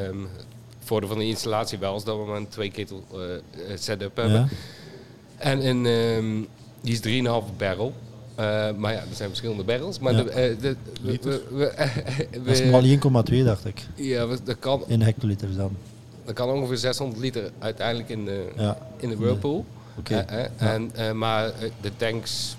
Voordeel 0.85 1.09
van 1.09 1.19
de 1.19 1.25
installatie 1.27 1.79
wel 1.79 1.97
is 1.97 2.05
dat 2.05 2.17
we 2.17 2.25
maar 2.25 2.37
een 2.37 2.49
twee 2.49 2.71
ketel 2.71 3.05
eh, 3.13 3.35
eh, 3.35 3.41
setup 3.79 4.17
hebben. 4.17 4.41
Ja. 4.41 4.49
En 5.37 5.61
in, 5.61 5.87
ehm, 5.87 6.41
die 6.81 6.93
is 6.93 7.01
3,5 7.01 7.57
barrel. 7.57 7.93
Eh, 8.35 8.45
maar 8.77 8.93
ja, 8.93 8.99
er 8.99 9.15
zijn 9.15 9.29
verschillende 9.29 9.65
barrels. 9.65 9.99
Maar 9.99 10.13
Ja. 10.15 10.23
de, 10.23 10.57
de, 10.61 10.77
we, 11.03 11.19
we, 11.23 11.43
we- 11.51 12.29
Dat 12.45 12.59
is 12.59 12.71
maar 12.71 12.83
1,2 13.33 13.45
dacht 13.45 13.65
ik. 13.65 13.81
ja, 13.95 14.27
we- 14.27 14.39
dat 14.45 14.59
kan, 14.59 14.83
In 14.87 15.01
hectoliters 15.03 15.57
dan. 15.57 15.77
dat 16.25 16.35
kan 16.35 16.49
ongeveer 16.51 16.77
600 16.77 17.21
liter 17.21 17.51
uiteindelijk 17.59 18.09
in 18.09 18.25
de, 18.25 18.49
Ja. 18.57 18.79
in 18.97 19.09
de 19.09 19.17
whirlpool. 19.17 19.65
Oké. 19.99 20.15
En, 20.57 20.91
eh, 20.95 21.13
maar 21.13 21.53
de 21.81 21.91
tanks, 21.97 22.57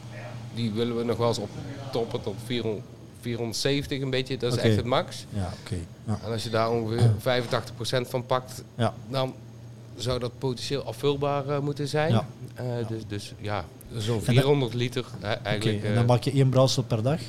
die 0.55 0.71
willen 0.71 0.97
we 0.97 1.03
nog 1.03 1.17
wel 1.17 1.27
eens 1.27 1.37
op 1.37 1.49
toppen 1.91 2.21
tot 2.21 2.35
400, 2.45 2.85
470 3.23 4.01
een 4.01 4.09
beetje. 4.09 4.37
Dat 4.37 4.53
is 4.55 4.59
echt 4.59 4.75
het 4.75 4.85
max. 4.85 5.25
Ja, 5.29 5.53
oké. 5.63 5.75
Ja. 6.05 6.19
En 6.25 6.31
als 6.31 6.43
je 6.43 6.49
daar 6.49 6.71
ongeveer 6.71 7.11
85% 7.19 8.09
van 8.09 8.25
pakt, 8.25 8.63
Ja. 8.75 8.93
dan 9.09 9.33
zou 9.95 10.19
dat 10.19 10.31
potentieel 10.37 10.83
afvulbaar 10.83 11.49
eh, 11.49 11.59
moeten 11.59 11.87
zijn. 11.87 12.11
Ja. 12.11 12.25
Eh, 12.53 12.65
Dus, 12.87 13.01
dus 13.07 13.33
ja, 13.39 13.65
zo'n 13.97 14.15
dat- 14.15 14.25
400 14.25 14.73
liter 14.73 15.05
eigenlijk. 15.43 15.83
En 15.83 15.89
eh, 15.89 15.95
dan 15.95 16.05
maak 16.05 16.23
je 16.23 16.31
één 16.31 16.49
brouwsel 16.49 16.83
per 16.83 17.03
dag? 17.03 17.19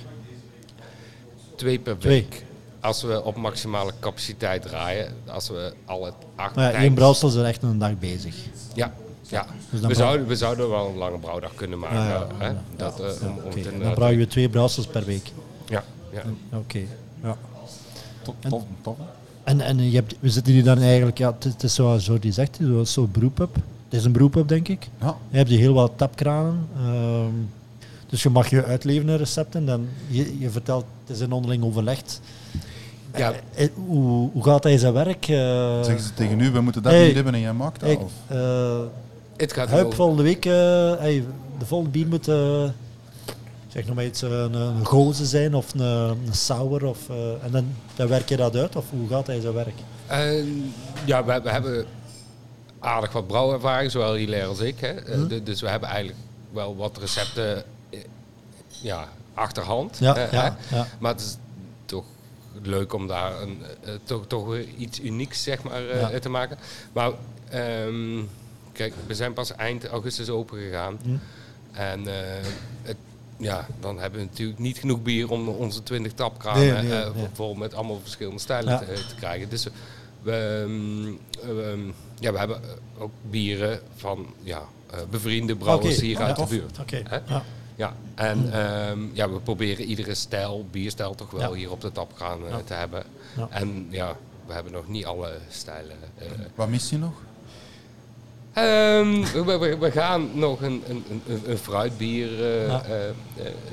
Twee 1.57 1.79
per 1.79 1.99
Twee. 1.99 2.21
week. 2.21 2.45
Als 2.81 3.03
we 3.03 3.23
op 3.25 3.37
maximale 3.37 3.93
capaciteit 4.01 4.63
draaien. 4.63 5.13
Als 5.27 5.49
we 5.49 5.73
al 5.85 6.05
het 6.05 6.15
acht 6.35 6.55
Maar 6.55 6.73
ja, 6.73 6.79
één 6.79 6.95
brouwsel 6.95 7.29
is 7.29 7.35
er 7.35 7.45
echt 7.45 7.63
een 7.63 7.79
dag 7.79 7.99
bezig. 7.99 8.35
Ja, 8.75 8.93
ja. 9.29 9.47
Dus 9.71 9.81
we, 9.81 9.95
zouden, 9.95 10.27
we 10.27 10.37
zouden 10.37 10.71
wel 10.71 10.89
een 10.89 10.97
lange 10.97 11.19
brouwdag 11.19 11.55
kunnen 11.55 11.79
maken. 11.79 11.97
Ja, 11.99 12.09
ja, 12.09 12.27
hè? 12.39 12.47
ja. 12.47 12.63
Dat, 12.77 13.01
om, 13.01 13.29
om 13.29 13.37
Oké, 13.45 13.59
het 13.59 13.73
en 13.73 13.81
dan 13.81 13.95
brouw 13.95 14.09
je 14.11 14.27
twee 14.27 14.49
brouwsels 14.49 14.87
per 14.87 15.05
week. 15.05 15.33
Ja, 15.69 15.85
ja. 16.13 16.23
Oké. 16.59 16.79
Ja. 17.23 17.37
Tof, 18.23 18.35
tof, 18.49 18.63
tof. 18.83 18.97
En, 19.45 19.61
en 19.61 19.91
je 19.91 19.95
hebt, 19.97 20.15
we 20.21 20.31
zitten 20.31 20.53
hier 20.53 20.65
dan 20.65 20.79
eigenlijk, 20.79 21.19
ja, 21.19 21.37
het, 21.39 21.63
is- 21.63 21.75
zoals 21.75 22.07
Jordi 22.07 22.33
zegt, 22.33 22.59
het 22.59 22.69
is 22.69 22.93
zo'n 22.93 23.11
brewpub. 23.11 23.55
Het 23.55 23.99
is 24.01 24.05
een 24.05 24.13
brewpub, 24.13 24.49
denk 24.49 24.69
ik. 24.69 24.89
Ja. 25.01 25.17
Je 25.31 25.37
hebt 25.37 25.49
hier 25.49 25.59
heel 25.59 25.73
wat 25.75 25.93
tapkranen. 25.97 26.67
ehm, 26.77 27.31
dus 28.07 28.23
je 28.23 28.31
mag 28.31 28.51
je 28.51 28.65
uitleveren 28.65 29.17
recepten. 29.17 29.67
Dan, 29.67 29.89
je, 30.09 30.39
je 30.39 30.51
vertelt, 30.51 30.85
het 31.07 31.17
is 31.17 31.23
een 31.23 31.33
onderling 31.33 31.65
overlegd. 31.65 32.21
Ja. 33.17 33.33
Eh, 33.55 33.65
eh, 33.65 33.71
hoe, 33.87 34.31
hoe 34.33 34.45
gaat 34.45 34.63
hij 34.65 34.79
zijn 34.79 34.93
werk? 34.93 35.29
eh 35.29 35.83
Zeggen 35.83 36.01
ze 36.05 36.15
tegen 36.15 36.41
u, 36.41 36.51
we 36.51 36.61
moeten 36.61 36.83
dat 36.83 36.93
Hey. 36.93 37.07
niet 37.07 37.15
hebben 37.15 37.35
en 37.35 37.41
jij 37.41 37.53
maakt 37.53 37.81
dat? 37.81 37.99
eh, 38.27 38.79
Het 39.37 39.53
gaat 39.53 39.69
Huip, 39.69 39.95
volgende 39.95 40.23
week, 40.23 40.45
eh, 40.47 40.53
hey, 40.99 41.25
de 41.59 41.67
volgende 41.67 41.93
bier 41.93 42.07
moet, 42.07 42.29
eh, 42.29 42.65
zeg 43.75 43.87
nog 43.87 43.95
maar 43.95 44.05
iets, 44.05 44.23
eh, 44.23 44.31
een, 44.31 44.55
een 44.55 44.87
goze 44.87 45.27
zijn 45.27 45.55
of 45.55 45.75
een, 45.75 45.81
een 45.81 46.35
sour. 46.35 46.85
Of, 46.85 47.09
eh, 47.09 47.45
en 47.45 47.51
dan, 47.51 47.75
dan 47.97 48.09
werk 48.09 48.29
je 48.29 48.37
dat 48.37 48.57
uit, 48.57 48.77
of 48.77 48.85
hoe 48.91 49.09
gaat 49.09 49.27
hij 49.27 49.41
zijn 49.41 49.53
werk? 49.55 49.75
Ja, 51.05 51.25
we, 51.25 51.41
we 51.43 51.51
hebben 51.51 51.87
aardig 52.79 53.13
wat 53.13 53.27
brouwervaring, 53.27 53.91
zowel 53.91 54.15
Hilaire 54.15 54.49
als 54.49 54.61
ik. 54.61 54.81
Hè. 54.81 54.89
Eh, 54.93 55.15
Hm. 55.15 55.27
de- 55.27 55.43
dus 55.43 55.61
we 55.61 55.69
hebben 55.69 55.89
eigenlijk 55.89 56.19
wel 56.53 56.77
wat 56.77 56.99
recepten 56.99 57.63
ja, 58.69 59.09
achterhand. 59.35 59.99
Ja, 59.99 60.19
ja, 60.19 60.27
hè. 60.31 60.77
ja. 60.77 60.87
Maar 60.99 61.13
het 61.13 61.21
is 61.21 61.37
toch 61.85 62.05
leuk 62.63 62.93
om 62.93 63.07
daar 63.07 63.43
een, 63.43 63.63
toch, 64.05 64.27
toch 64.27 64.47
weer 64.47 64.67
iets 64.77 65.01
unieks 65.01 65.43
zeg 65.43 65.63
maar, 65.63 66.21
te 66.21 66.29
maken. 66.29 66.59
Maar 66.93 67.11
ehm, 67.49 68.23
kijk, 68.73 68.95
we 69.07 69.15
zijn 69.15 69.33
pas 69.33 69.55
eind 69.55 69.87
augustus 69.87 70.29
open 70.29 70.59
gegaan. 70.59 70.99
Hm. 71.03 71.17
En 71.73 72.01
het, 72.83 72.97
ja, 73.37 73.67
dan 73.81 73.99
hebben 73.99 74.21
we 74.21 74.27
natuurlijk 74.27 74.59
niet 74.59 74.79
genoeg 74.79 75.03
bier 75.03 75.31
om 75.31 75.49
onze 75.49 75.83
20 75.83 76.13
tapkranen 76.13 76.63
Nee, 76.75 76.83
nee, 76.83 77.01
eh, 77.03 77.15
nee. 77.15 77.27
vol 77.33 77.55
met 77.55 77.75
allemaal 77.75 78.01
verschillende 78.03 78.41
stijlen 78.41 78.73
Ja. 78.73 78.79
te, 78.79 78.93
te 79.09 79.15
krijgen. 79.15 79.49
Dus 79.49 79.67
we, 80.23 80.33
ehm, 80.33 81.55
we, 81.55 81.63
ehm, 81.63 81.91
ja, 82.21 82.33
we 82.33 82.39
hebben 82.39 82.61
ook 82.99 83.13
bieren 83.31 83.81
van 83.97 84.27
ja, 84.43 84.63
eh, 84.91 84.99
bevriende 85.11 85.57
brouwers 85.57 86.01
hier 86.01 86.19
uit 86.23 86.37
de 86.37 86.47
buurt. 86.49 86.79
Ja. 87.29 87.43
Ja, 87.77 87.95
en 88.15 88.53
ehm, 88.53 88.99
ja, 89.13 89.31
we 89.31 89.39
proberen 89.41 89.85
iedere 89.85 90.15
stijl, 90.15 90.67
bierstijl 90.71 91.15
toch 91.15 91.31
wel 91.31 91.41
Ja. 91.41 91.53
hier 91.59 91.71
op 91.71 91.81
de 91.81 91.93
tapkraan 91.93 92.45
eh, 92.45 92.51
Ja. 92.51 92.61
te 92.65 92.75
hebben. 92.75 93.03
Ja. 93.37 93.47
En 93.51 93.87
ja, 93.91 94.17
we 94.47 94.53
hebben 94.53 94.73
nog 94.73 94.89
niet 94.89 95.05
alle 95.05 95.33
stijlen. 95.51 95.97
eh, 96.19 96.27
Wat 96.55 96.69
mis 96.69 96.91
je 96.91 96.99
nog? 96.99 97.13
Ehm, 98.55 99.23
we, 99.45 99.59
we, 99.59 99.79
we 99.79 99.91
gaan 99.91 100.29
nog 100.39 100.63
een, 100.63 100.83
een, 100.89 101.05
een, 101.27 101.43
een 101.47 101.59
fruitbier 101.59 102.45
eh, 102.45 102.67
Ja. 102.67 102.83
eh, 102.85 103.09
eh, 103.09 103.13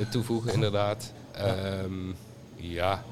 toevoegen, 0.10 0.54
inderdaad. 0.54 1.12
Ehm, 1.32 1.94
Ja. 2.56 3.04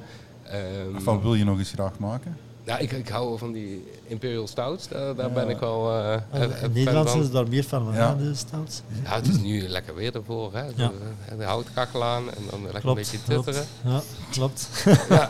Ehm, 0.44 0.96
Of 0.96 1.04
wat 1.04 1.22
wil 1.22 1.34
je 1.36 1.44
nog 1.44 1.58
eens 1.58 1.72
graag 1.72 2.00
maken? 2.00 2.38
nou, 2.66 2.82
ik, 2.82 2.92
ik 2.92 3.08
hou 3.10 3.28
wel 3.28 3.38
van 3.38 3.52
die 3.52 3.92
Imperial 4.08 4.48
Stouts. 4.48 4.88
Daar, 4.88 5.16
daar 5.16 5.32
ben 5.32 5.50
ik 5.50 5.60
wel 5.60 5.92
een- 5.94 6.22
een 6.32 6.42
In 6.42 6.52
fan 6.52 6.72
Nederland 6.74 7.10
van. 7.10 7.18
zijn 7.18 7.24
ze 7.24 7.32
daar 7.32 7.48
meer 7.48 7.64
van, 7.64 7.84
van 7.86 7.94
Ja. 7.94 8.00
ja. 8.00 8.16
de 8.16 8.36
stouts. 8.36 8.82
Ja, 9.04 9.16
het 9.16 9.28
is 9.28 9.38
nu 9.42 9.68
lekker 9.68 9.96
weer 9.96 10.16
ervoor. 10.16 10.54
Hè? 10.54 10.64
Ja. 10.76 10.92
De, 11.38 11.44
houtkachel 11.44 12.04
aan 12.04 12.30
en 12.34 12.44
dan 12.50 12.62
lekker 12.62 12.82
Klopt, 12.82 12.98
een 12.98 13.04
beetje 13.12 13.18
klopt. 13.34 13.46
tutteren. 13.46 13.68
Ja, 13.86 14.02
klopt. 14.32 14.70
Ja. 15.10 15.28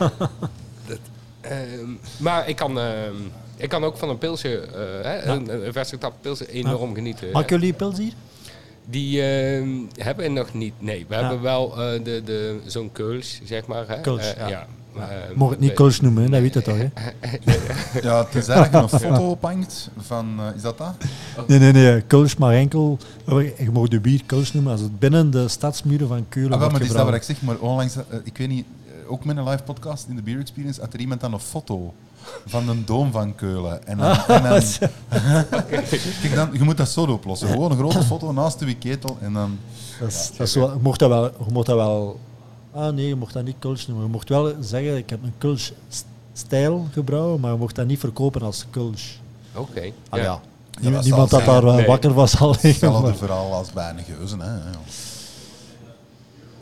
Dat, 0.88 0.98
ehm, 1.42 1.90
maar 2.18 2.48
ik 2.50 2.56
kan, 2.56 2.80
ehm, 2.80 3.16
ik 3.60 3.70
kan 3.70 3.84
ook 3.84 3.98
van 3.98 4.10
een 4.10 4.18
pilsje, 4.18 4.60
eh, 4.60 5.04
hè, 5.04 5.14
Ja. 5.16 5.26
een, 5.26 5.66
een 5.66 6.12
pilsje, 6.22 6.52
enorm 6.52 6.94
genieten. 6.94 7.32
Maken 7.32 7.60
jullie 7.60 7.74
pils 7.74 7.98
hier? 7.98 8.14
Die 8.90 9.22
ehm, 9.22 9.70
hebben 9.98 10.26
we 10.26 10.32
nog 10.32 10.54
niet. 10.54 10.74
Nee, 10.78 11.06
we 11.08 11.16
Ja. 11.16 11.20
hebben 11.22 11.42
wel 11.42 11.72
eh, 11.72 12.04
de, 12.04 12.22
de, 12.26 12.60
zo'n 12.66 12.92
keuls, 12.92 13.42
zeg 13.44 13.66
maar. 13.66 13.88
Hè? 13.88 14.02
Keuls, 14.02 14.34
Eh, 14.34 14.50
ja. 14.50 14.68
maar, 14.94 15.10
eh, 15.10 15.36
Mocht 15.36 15.52
het 15.52 15.60
niet 15.60 15.74
coach 15.74 16.02
noemen, 16.02 16.24
hè, 16.24 16.30
dat 16.30 16.42
weet 16.42 16.54
je 16.54 16.62
toch, 16.62 16.78
hè? 16.78 16.88
Ja, 18.08 18.26
het 18.26 18.36
is 18.36 18.48
eigenlijk 18.48 18.92
een 18.92 19.00
foto 19.00 19.30
ophangt 19.30 19.90
van... 19.98 20.40
is 20.56 20.62
dat 20.62 20.78
dat? 20.78 20.94
Nee, 21.48 21.60
nee, 21.60 21.72
nee. 21.72 22.08
Coach 22.08 22.38
mag 22.38 22.52
enkel... 22.52 22.98
Je 23.58 23.70
mag 23.74 23.88
de 23.88 24.00
bier 24.00 24.22
coach 24.28 24.54
noemen 24.54 24.72
als 24.72 24.82
het 24.82 25.00
binnen 25.00 25.32
de 25.32 25.48
stadsmuren 25.48 26.08
van 26.08 26.26
Keulen 26.30 26.54
Ah, 26.54 26.60
wel, 26.60 26.70
maar 26.70 26.80
het 26.80 26.90
is 26.90 26.96
dat 26.96 27.06
wat 27.06 27.16
ik 27.16 27.24
zeg, 27.24 27.42
maar 27.42 27.58
onlangs, 27.58 27.96
ik 28.24 28.38
weet 28.38 28.48
niet, 28.50 28.66
ook 29.08 29.26
met 29.26 29.38
een 29.38 29.50
live 29.50 29.64
podcast 29.64 30.06
in 30.10 30.16
de 30.16 30.22
Beer 30.22 30.40
Experience, 30.40 30.82
had 30.82 30.94
er 30.94 31.00
iemand 31.00 31.22
dan 31.22 31.34
een 31.34 31.40
foto 31.40 31.94
van 32.46 32.66
de 32.66 32.84
doom 32.84 33.12
van 33.12 33.36
Keulen. 33.36 33.88
En 33.88 33.98
dan, 33.98 34.18
en 34.28 34.44
dan, 34.44 34.62
kijk 35.70 36.36
dan, 36.36 36.50
je 36.54 36.64
moet 36.64 36.78
dat 36.78 36.90
zo 36.90 37.02
oplossen. 37.04 37.48
Gewoon 37.48 37.72
een 37.72 37.78
grote 37.78 38.04
foto 38.04 38.32
naast 38.32 38.62
uw 38.62 38.74
ketel 38.80 39.18
en 39.22 39.34
dan... 39.34 39.58
Dat 40.00 40.10
is, 40.10 40.32
dat 40.38 40.48
is 40.48 40.56
wel, 40.56 40.74
je 40.74 40.80
mocht 40.82 41.00
dat 41.00 41.10
wel... 41.10 41.24
Je 41.24 41.52
mocht 41.52 41.66
dat 41.66 41.76
wel 41.76 42.20
ah 42.74 42.94
nee, 42.94 43.08
je 43.08 43.16
mocht 43.16 43.34
dat 43.34 43.44
niet 43.44 43.56
coach 43.60 43.88
noemen. 43.88 44.06
Je 44.06 44.12
mocht 44.12 44.30
wel 44.30 44.54
zeggen, 44.60 44.98
ik 44.98 45.10
heb 45.10 45.24
een 45.24 45.34
coach 45.40 45.72
stijl 46.34 46.88
gebrouwen, 46.92 47.40
maar 47.40 47.52
je 47.52 47.58
mocht 47.58 47.76
dat 47.76 47.88
niet 47.88 48.00
verkopen 48.00 48.42
als 48.42 48.66
coach. 48.72 49.02
Oké. 49.56 49.92
Ah, 50.10 50.20
ja. 50.20 50.24
Ja, 50.26 50.42
Nie- 50.82 50.92
dat 50.92 51.04
Niemand 51.04 51.30
dat 51.30 51.46
daar 51.46 51.64
Nee. 51.64 51.86
wakker 51.86 52.14
was 52.14 52.40
al. 52.40 52.56
Hetzelfde 52.60 53.16
verhaal 53.16 53.54
als 53.54 53.72
bij 53.72 53.90
een 53.90 54.04
geuzen. 54.18 54.40
Hè. 54.42 54.54
ja. 54.54 54.80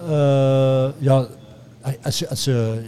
Eh, 0.07 0.89
ja, 0.97 1.27
als 2.03 2.19
je, 2.19 2.29
als 2.29 2.43
je 2.43 2.83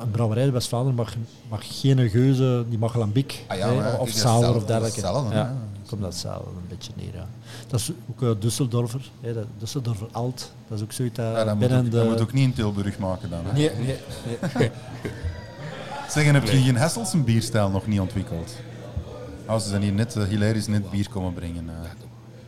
een 0.00 0.10
brouwerij 0.10 0.44
in 0.44 0.52
West-Vlaanderen 0.52 0.96
mag, 0.96 1.14
mag 1.48 1.80
geen 1.80 2.08
geuze, 2.10 2.64
die 2.68 2.78
mag 2.78 2.94
lambiek 2.96 3.44
Ah 3.48 3.56
ja, 3.58 3.68
hè, 3.72 3.92
of 3.96 4.08
sauer 4.10 4.40
dat 4.42 4.50
is 4.54 4.60
of 4.60 4.66
dergelijke. 4.66 5.00
hetzelfde, 5.00 5.34
ja, 5.34 5.54
komt 5.88 6.00
dat 6.02 6.12
hetzelfde 6.12 6.48
een 6.50 6.68
beetje 6.68 6.92
neer. 6.96 7.14
Ja. 7.14 7.26
Dat 7.66 7.80
is 7.80 7.90
ook 8.10 8.22
uh, 8.22 8.30
Düsseldorfer, 8.30 9.00
hè, 9.20 9.34
dat- 9.34 9.46
Düsseldorfer 9.58 10.10
Alt, 10.12 10.52
dat 10.68 10.78
is 10.78 10.84
ook 10.84 10.92
zoiets 10.92 11.16
dat 11.16 11.26
Ja, 11.36 11.44
dat, 11.44 11.46
moet 11.46 11.58
binnen 11.58 11.78
ook, 11.78 11.84
de... 11.90 11.96
dat 11.96 12.06
moet 12.08 12.20
ook 12.20 12.32
niet 12.32 12.44
in 12.44 12.52
Tilburg 12.52 12.98
maken 12.98 13.30
dan. 13.30 13.40
Hè. 13.44 13.52
Nee, 13.52 13.70
nee, 13.70 13.96
nee. 14.58 14.70
Zeggen, 16.08 16.34
heb 16.34 16.44
je 16.48 16.56
geen 16.62 16.76
Hesselse 16.76 17.18
bierstijl 17.18 17.70
nog 17.70 17.86
niet 17.86 18.00
ontwikkeld? 18.00 18.52
Oh, 19.48 19.58
ze 19.58 19.68
zijn 19.68 19.82
hier 19.82 19.92
net, 19.92 20.16
uh, 20.16 20.24
hilarisch 20.24 20.66
net 20.66 20.90
bier 20.90 21.08
komen 21.08 21.32
brengen. 21.34 21.68
eh. 21.68 21.74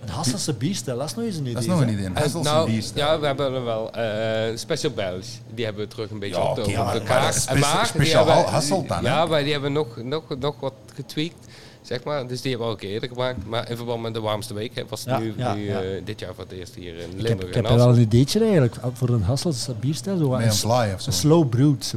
Een 0.06 0.12
Hasselse 0.14 0.52
bierstijl, 0.52 0.98
dat 0.98 1.08
is 1.08 1.14
nog 1.14 1.24
eens 1.24 1.34
een 1.36 1.40
idee. 1.40 1.52
Dat 1.54 1.62
is 1.62 1.68
nog 1.68 1.80
een 1.80 1.88
idee, 1.88 2.04
een 2.06 2.16
Eh, 2.16 2.34
nou, 2.34 2.70
ja, 2.94 3.20
we 3.20 3.26
hebben 3.26 3.54
er 3.54 3.64
wel. 3.64 3.92
eh 3.92 4.56
Special 4.56 4.92
Bells, 4.92 5.26
die 5.54 5.64
hebben 5.64 5.82
we 5.84 5.88
terug 5.90 6.10
een 6.10 6.18
beetje 6.18 6.36
Ja, 6.40 6.48
op 6.48 6.54
de, 6.54 6.60
op 6.60 6.66
de 6.66 6.72
maar 6.76 7.00
kaart. 7.00 7.34
spe- 7.34 7.50
En 7.50 7.56
die 7.56 7.64
speciaal 7.84 8.26
hebben- 8.26 8.52
Hasselt 8.52 8.88
dan, 8.88 9.04
hè? 9.04 9.10
Ja, 9.10 9.26
maar 9.26 9.42
die 9.42 9.52
hebben 9.52 9.72
nog, 9.72 9.96
nog, 10.02 10.22
nog 10.38 10.54
wat 10.60 10.72
getweakt. 10.94 11.34
Zeg 11.82 12.04
maar. 12.04 12.26
Dus 12.26 12.40
die 12.40 12.50
hebben 12.50 12.68
we 12.68 12.74
ook 12.74 12.82
eerder 12.82 13.08
gemaakt. 13.08 13.46
Maar 13.46 13.70
in 13.70 13.76
verband 13.76 14.02
met 14.02 14.14
de 14.14 14.20
warmste 14.20 14.54
week 14.54 14.74
hè, 14.74 14.82
was 14.88 15.00
het 15.00 15.08
Ja, 15.08 15.18
nu, 15.18 15.34
ja, 15.36 15.54
nu, 15.54 15.66
ja. 15.66 15.80
eh, 15.80 15.86
dit 16.04 16.20
jaar 16.20 16.34
voor 16.34 16.44
het 16.44 16.52
eerst 16.52 16.74
hier 16.74 16.94
in 16.94 17.10
Ik 17.10 17.10
heb, 17.10 17.20
Limburg. 17.20 17.48
ik 17.48 17.54
heb 17.54 17.64
en 17.64 17.70
er 17.70 17.76
wel 17.76 17.88
een 17.88 18.00
ideetje 18.00 18.40
eigenlijk 18.40 18.76
voor 18.92 19.08
een 19.08 19.22
Hasselse 19.22 19.74
bierstijl. 19.80 20.16
Zo, 20.16 20.32
een 20.34 20.42
een, 20.42 20.52
fly 20.52 20.92
of 20.94 21.00
zo. 21.00 21.06
een 21.06 21.12
slow 21.12 21.48
brewed. 21.48 21.84
Zo. 21.84 21.96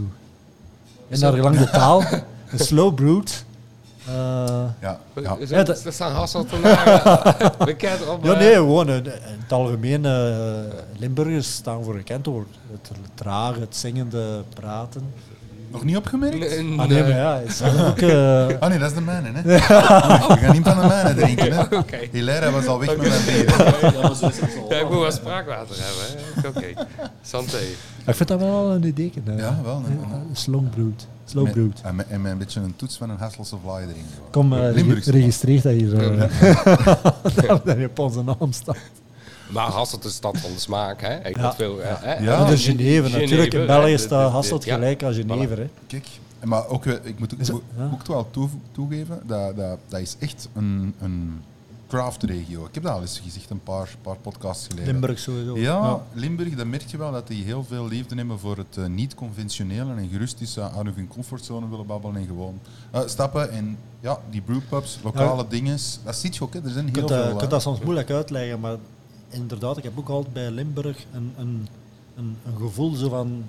En 1.10 1.20
naar 1.20 1.34
gelang 1.34 1.58
de 1.58 1.70
taal, 1.70 2.04
een 2.52 2.60
slow 2.60 2.94
brewed. 2.96 3.46
Eh, 4.08 4.14
Ja, 4.82 5.00
ja. 5.22 5.36
Is 5.40 5.50
Ja, 5.50 5.64
dat, 5.64 5.82
dat- 5.84 5.98
Hasseltenaren 6.00 7.52
bekend 7.66 8.08
op. 8.12 8.24
Ja, 8.26 8.34
eh, 8.34 8.40
nee, 8.40 8.54
gewoon 8.54 8.90
in, 8.90 9.06
in 9.06 9.12
het 9.42 9.52
algemeen. 9.52 10.06
eh, 10.06 10.36
Limburgers 10.98 11.54
staan 11.54 11.84
voor 11.84 11.96
gekend 11.96 12.24
door 12.24 12.46
het 12.72 12.92
trage, 13.14 13.60
het 13.60 13.76
zingende 13.76 14.44
praten. 14.54 15.14
Nog 15.72 15.84
niet 15.84 15.98
opgemerkt? 15.98 16.62
n- 16.62 16.80
Ah, 16.80 16.88
nee, 16.88 17.02
maar 17.02 17.10
ja, 17.10 17.38
is 17.40 17.62
ook, 17.62 17.98
eh, 18.00 18.48
Ah 18.60 18.70
nee, 18.70 18.80
dat 18.80 18.90
is 18.90 18.96
de 18.98 19.02
mijne, 19.02 19.30
hè. 19.34 19.42
We 19.54 19.60
gaan 19.60 20.52
niet 20.54 20.68
van 20.68 20.80
de 20.82 20.88
mijne 20.88 21.14
drinken, 21.16 21.52
hè. 21.54 21.62
Oké. 21.78 21.98
Hilaire 22.12 22.52
was 22.52 22.66
al 22.68 22.80
weg 22.80 22.88
met 22.98 23.08
mijn 23.08 23.26
bier. 23.26 23.56
Ja, 24.70 24.78
ik 24.80 24.90
moet 24.90 25.00
wel 25.00 25.12
spraakwater 25.12 25.76
hebben. 25.80 26.24
hè. 26.42 26.48
Oké. 26.48 26.86
Santé. 27.22 27.58
ik 28.06 28.16
vind 28.16 28.30
dat 28.30 28.40
wel 28.40 28.72
een 28.72 28.84
idee. 28.84 29.12
eh, 29.26 29.38
Ja, 29.38 29.58
wel, 29.64 29.80
nee, 29.88 29.98
eh, 30.04 30.48
nee. 30.48 30.62
Brewed. 30.70 31.08
Slow 31.30 31.52
brewed. 31.52 31.82
En 31.84 31.96
met, 31.96 32.08
en 32.08 32.22
met 32.22 32.32
een 32.32 32.38
beetje 32.38 32.60
een 32.60 32.76
toets 32.76 32.98
van 32.98 33.10
een 33.10 33.18
Hesselse 33.18 33.56
fly 33.64 33.72
erin. 33.82 34.06
Kom, 34.32 34.54
eh, 34.54 35.00
registreer 35.06 35.62
dat 35.62 35.74
hier. 35.74 35.98
eh, 36.14 37.46
dat 37.48 37.66
dat 37.66 37.78
op 37.90 38.00
onze 38.00 38.24
naam 38.24 38.52
staat. 38.52 38.78
Maar 39.52 39.68
Hasselt 39.72 40.04
is 40.04 40.10
de 40.12 40.16
stad 40.18 40.38
van 40.38 40.52
de 40.54 40.60
smaak, 40.60 41.02
hè? 41.02 41.16
Ik 41.28 41.36
Ja. 41.38 41.54
veel, 41.56 41.78
hè? 41.82 42.14
Ja. 42.24 42.40
En 42.44 42.50
de 42.50 42.58
Geneve, 42.58 43.10
natuurlijk. 43.20 43.54
In 43.54 43.66
België 43.66 43.92
hè, 43.92 43.98
staat 43.98 44.32
Hasselt 44.32 44.64
ja. 44.64 44.74
gelijk 44.74 45.04
aan 45.04 45.14
Geneve. 45.14 45.54
Hè. 45.54 45.70
Kijk, 45.88 46.08
maar 46.44 46.68
ook, 46.68 46.86
eh, 46.86 46.94
ik 47.04 47.20
moet 47.20 47.34
ook, 47.34 47.40
Is 47.40 47.48
het- 47.48 47.56
ook, 47.56 47.64
ja. 47.78 47.90
ook 47.94 48.06
wel 48.08 48.28
toe- 48.32 48.50
toegeven, 48.72 49.20
dat, 49.26 49.56
dat, 49.56 49.78
dat 49.88 50.00
is 50.00 50.16
echt 50.20 50.50
een, 50.56 50.94
een 51.02 51.42
craft-regio. 51.88 52.66
Ik 52.66 52.74
heb 52.74 52.84
dat 52.84 52.94
al 52.94 53.02
eens 53.02 53.20
gezegd, 53.20 53.50
een 53.50 53.64
paar, 53.64 53.96
paar 54.02 54.18
podcasts 54.18 54.68
geleden. 54.68 54.92
Limburg 54.92 55.20
sowieso. 55.20 55.58
Ja, 55.58 56.02
Limburg, 56.14 56.56
dan 56.56 56.70
merk 56.70 56.86
je 56.88 56.98
wel 56.98 57.12
dat 57.12 57.28
die 57.28 57.44
heel 57.44 57.64
veel 57.64 57.88
liefde 57.88 58.16
hebben 58.16 58.40
voor 58.40 58.58
het 58.58 58.78
eh, 58.78 58.86
niet-conventionele 58.86 59.94
en 59.96 60.10
gerust 60.10 60.42
is 60.42 60.58
uh, 60.58 60.78
aan 60.78 60.86
hun 60.86 61.08
comfortzone 61.08 61.70
willen 61.70 61.86
babbelen 61.86 62.22
en 62.22 62.28
gewoon 62.28 62.60
eh, 62.92 63.02
stappen. 63.06 63.52
En 63.52 63.78
ja, 64.00 64.20
die 64.30 64.42
brewpubs, 64.42 65.00
lokale 65.04 65.46
dingen, 65.50 65.80
dat 66.04 66.16
ziet 66.16 66.36
je 66.36 66.44
ook, 66.44 66.54
hè. 66.54 66.64
er 66.64 66.70
zijn 66.70 66.86
heel 66.86 66.94
kunt, 66.94 67.08
veel. 67.08 67.24
je 67.24 67.32
hè. 67.32 67.36
kunt 67.36 67.52
dat 67.52 67.62
soms 67.62 67.80
moeilijk 67.80 68.10
uitleggen, 68.10 68.60
maar 68.60 68.78
inderdaad, 69.30 69.78
ik 69.78 69.84
heb 69.84 69.98
ook 69.98 70.10
altijd 70.10 70.34
bij 70.34 70.52
Limburg 70.52 71.06
een, 71.14 71.34
een, 71.38 71.68
een, 72.16 72.38
een 72.46 72.58
gevoel 72.58 72.96
zo 72.96 73.10
van 73.10 73.44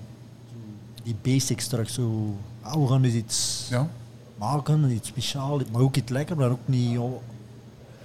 die 1.02 1.16
basics 1.22 1.66
terug. 1.66 1.90
Zo, 1.90 2.34
ah, 2.60 2.74
we 2.82 2.86
gaan 2.86 3.02
dus 3.02 3.12
iets 3.12 3.66
Ja, 3.70 3.88
maken, 4.38 4.90
iets 4.90 5.08
speciaals, 5.08 5.62
maar 5.72 5.80
ook 5.80 5.96
iets 5.96 6.10
lekker, 6.10 6.36
maar 6.36 6.50
ook 6.50 6.58
niet 6.64 6.98
o- 6.98 7.22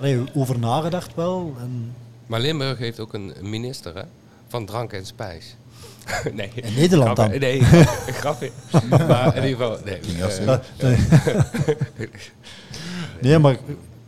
allee, 0.04 0.24
over 0.34 0.60
nagedacht 0.60 1.16
wel. 1.16 1.56
En 1.60 1.94
Maar 2.26 2.40
Limburg 2.40 2.78
heeft 2.78 3.00
ook 3.00 3.14
een 3.14 3.34
minister, 3.42 3.96
hè? 3.96 4.04
Van 4.48 4.66
drank 4.66 4.94
en 4.94 5.06
spijs. 5.06 5.56
nee. 6.34 6.52
In 6.56 6.74
Nederland 6.74 7.16
dan? 7.16 7.30
Nee, 7.40 7.64
grapje. 8.22 8.52
maar 8.90 9.36
in 9.38 9.44
ieder 9.44 9.68
geval, 9.68 9.78
nee. 9.86 10.00
Eh, 10.22 10.30
zeker. 10.30 10.62
nee. 11.98 12.10
nee, 13.22 13.40
maar 13.40 13.58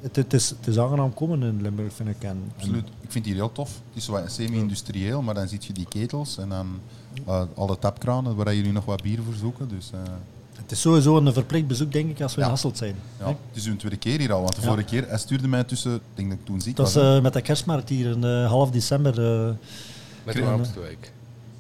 het, 0.01 0.15
het, 0.15 0.34
is, 0.34 0.49
het 0.49 0.67
is 0.67 0.79
aangenaam 0.79 1.13
komen 1.13 1.43
in 1.43 1.62
Limburg, 1.62 1.93
vind 1.93 2.10
ik. 2.10 2.23
En, 2.23 2.29
en 2.29 2.51
absoluut. 2.58 2.88
Ik 3.01 3.12
vind 3.12 3.25
hier 3.25 3.36
heel 3.36 3.51
tof. 3.51 3.69
Het 3.69 4.01
is 4.01 4.08
wat 4.08 4.31
semi-industrieel, 4.31 5.21
maar 5.21 5.34
dan 5.34 5.47
zie 5.47 5.60
je 5.62 5.73
die 5.73 5.88
ketels 5.88 6.38
en 6.38 6.49
dan 6.49 6.79
eh, 7.25 7.41
alle 7.55 7.79
tapkranen 7.79 8.36
waar 8.36 8.55
jullie 8.55 8.71
nog 8.71 8.86
wat 8.86 9.01
bier 9.01 9.19
voor 9.25 9.34
zoeken. 9.34 9.67
Dus, 9.69 9.91
eh, 9.93 9.99
het 10.61 10.71
is 10.71 10.81
sowieso 10.81 11.17
een 11.17 11.33
verplicht 11.33 11.67
bezoek, 11.67 11.91
denk 11.91 12.09
ik, 12.09 12.21
als 12.21 12.33
we 12.35 12.39
Ja. 12.39 12.45
in 12.45 12.51
Hasselt 12.51 12.77
zijn. 12.77 12.95
ja, 13.19 13.27
het 13.27 13.35
is 13.53 13.65
hun 13.65 13.77
tweede 13.77 13.97
keer 13.97 14.19
hier 14.19 14.33
al, 14.33 14.41
want 14.41 14.55
de 14.55 14.61
Ja. 14.61 14.67
vorige 14.67 14.85
keer, 14.85 15.07
hij 15.07 15.17
stuurde 15.17 15.47
mij 15.47 15.63
tussen, 15.63 15.93
ik 15.95 16.01
denk 16.13 16.29
dat 16.29 16.37
ik 16.39 16.45
toen 16.45 16.61
ziek 16.61 16.75
Dat 16.75 16.93
was. 16.93 17.03
eh, 17.03 17.21
met 17.21 17.33
de 17.33 17.41
kerstmarkt 17.41 17.89
hier 17.89 18.09
in 18.11 18.23
eh, 18.23 18.47
half 18.47 18.71
december. 18.71 19.11
eh, 19.47 19.53
Met 20.23 20.35
de 20.35 20.43
warmste 20.43 20.79
week. 20.79 21.11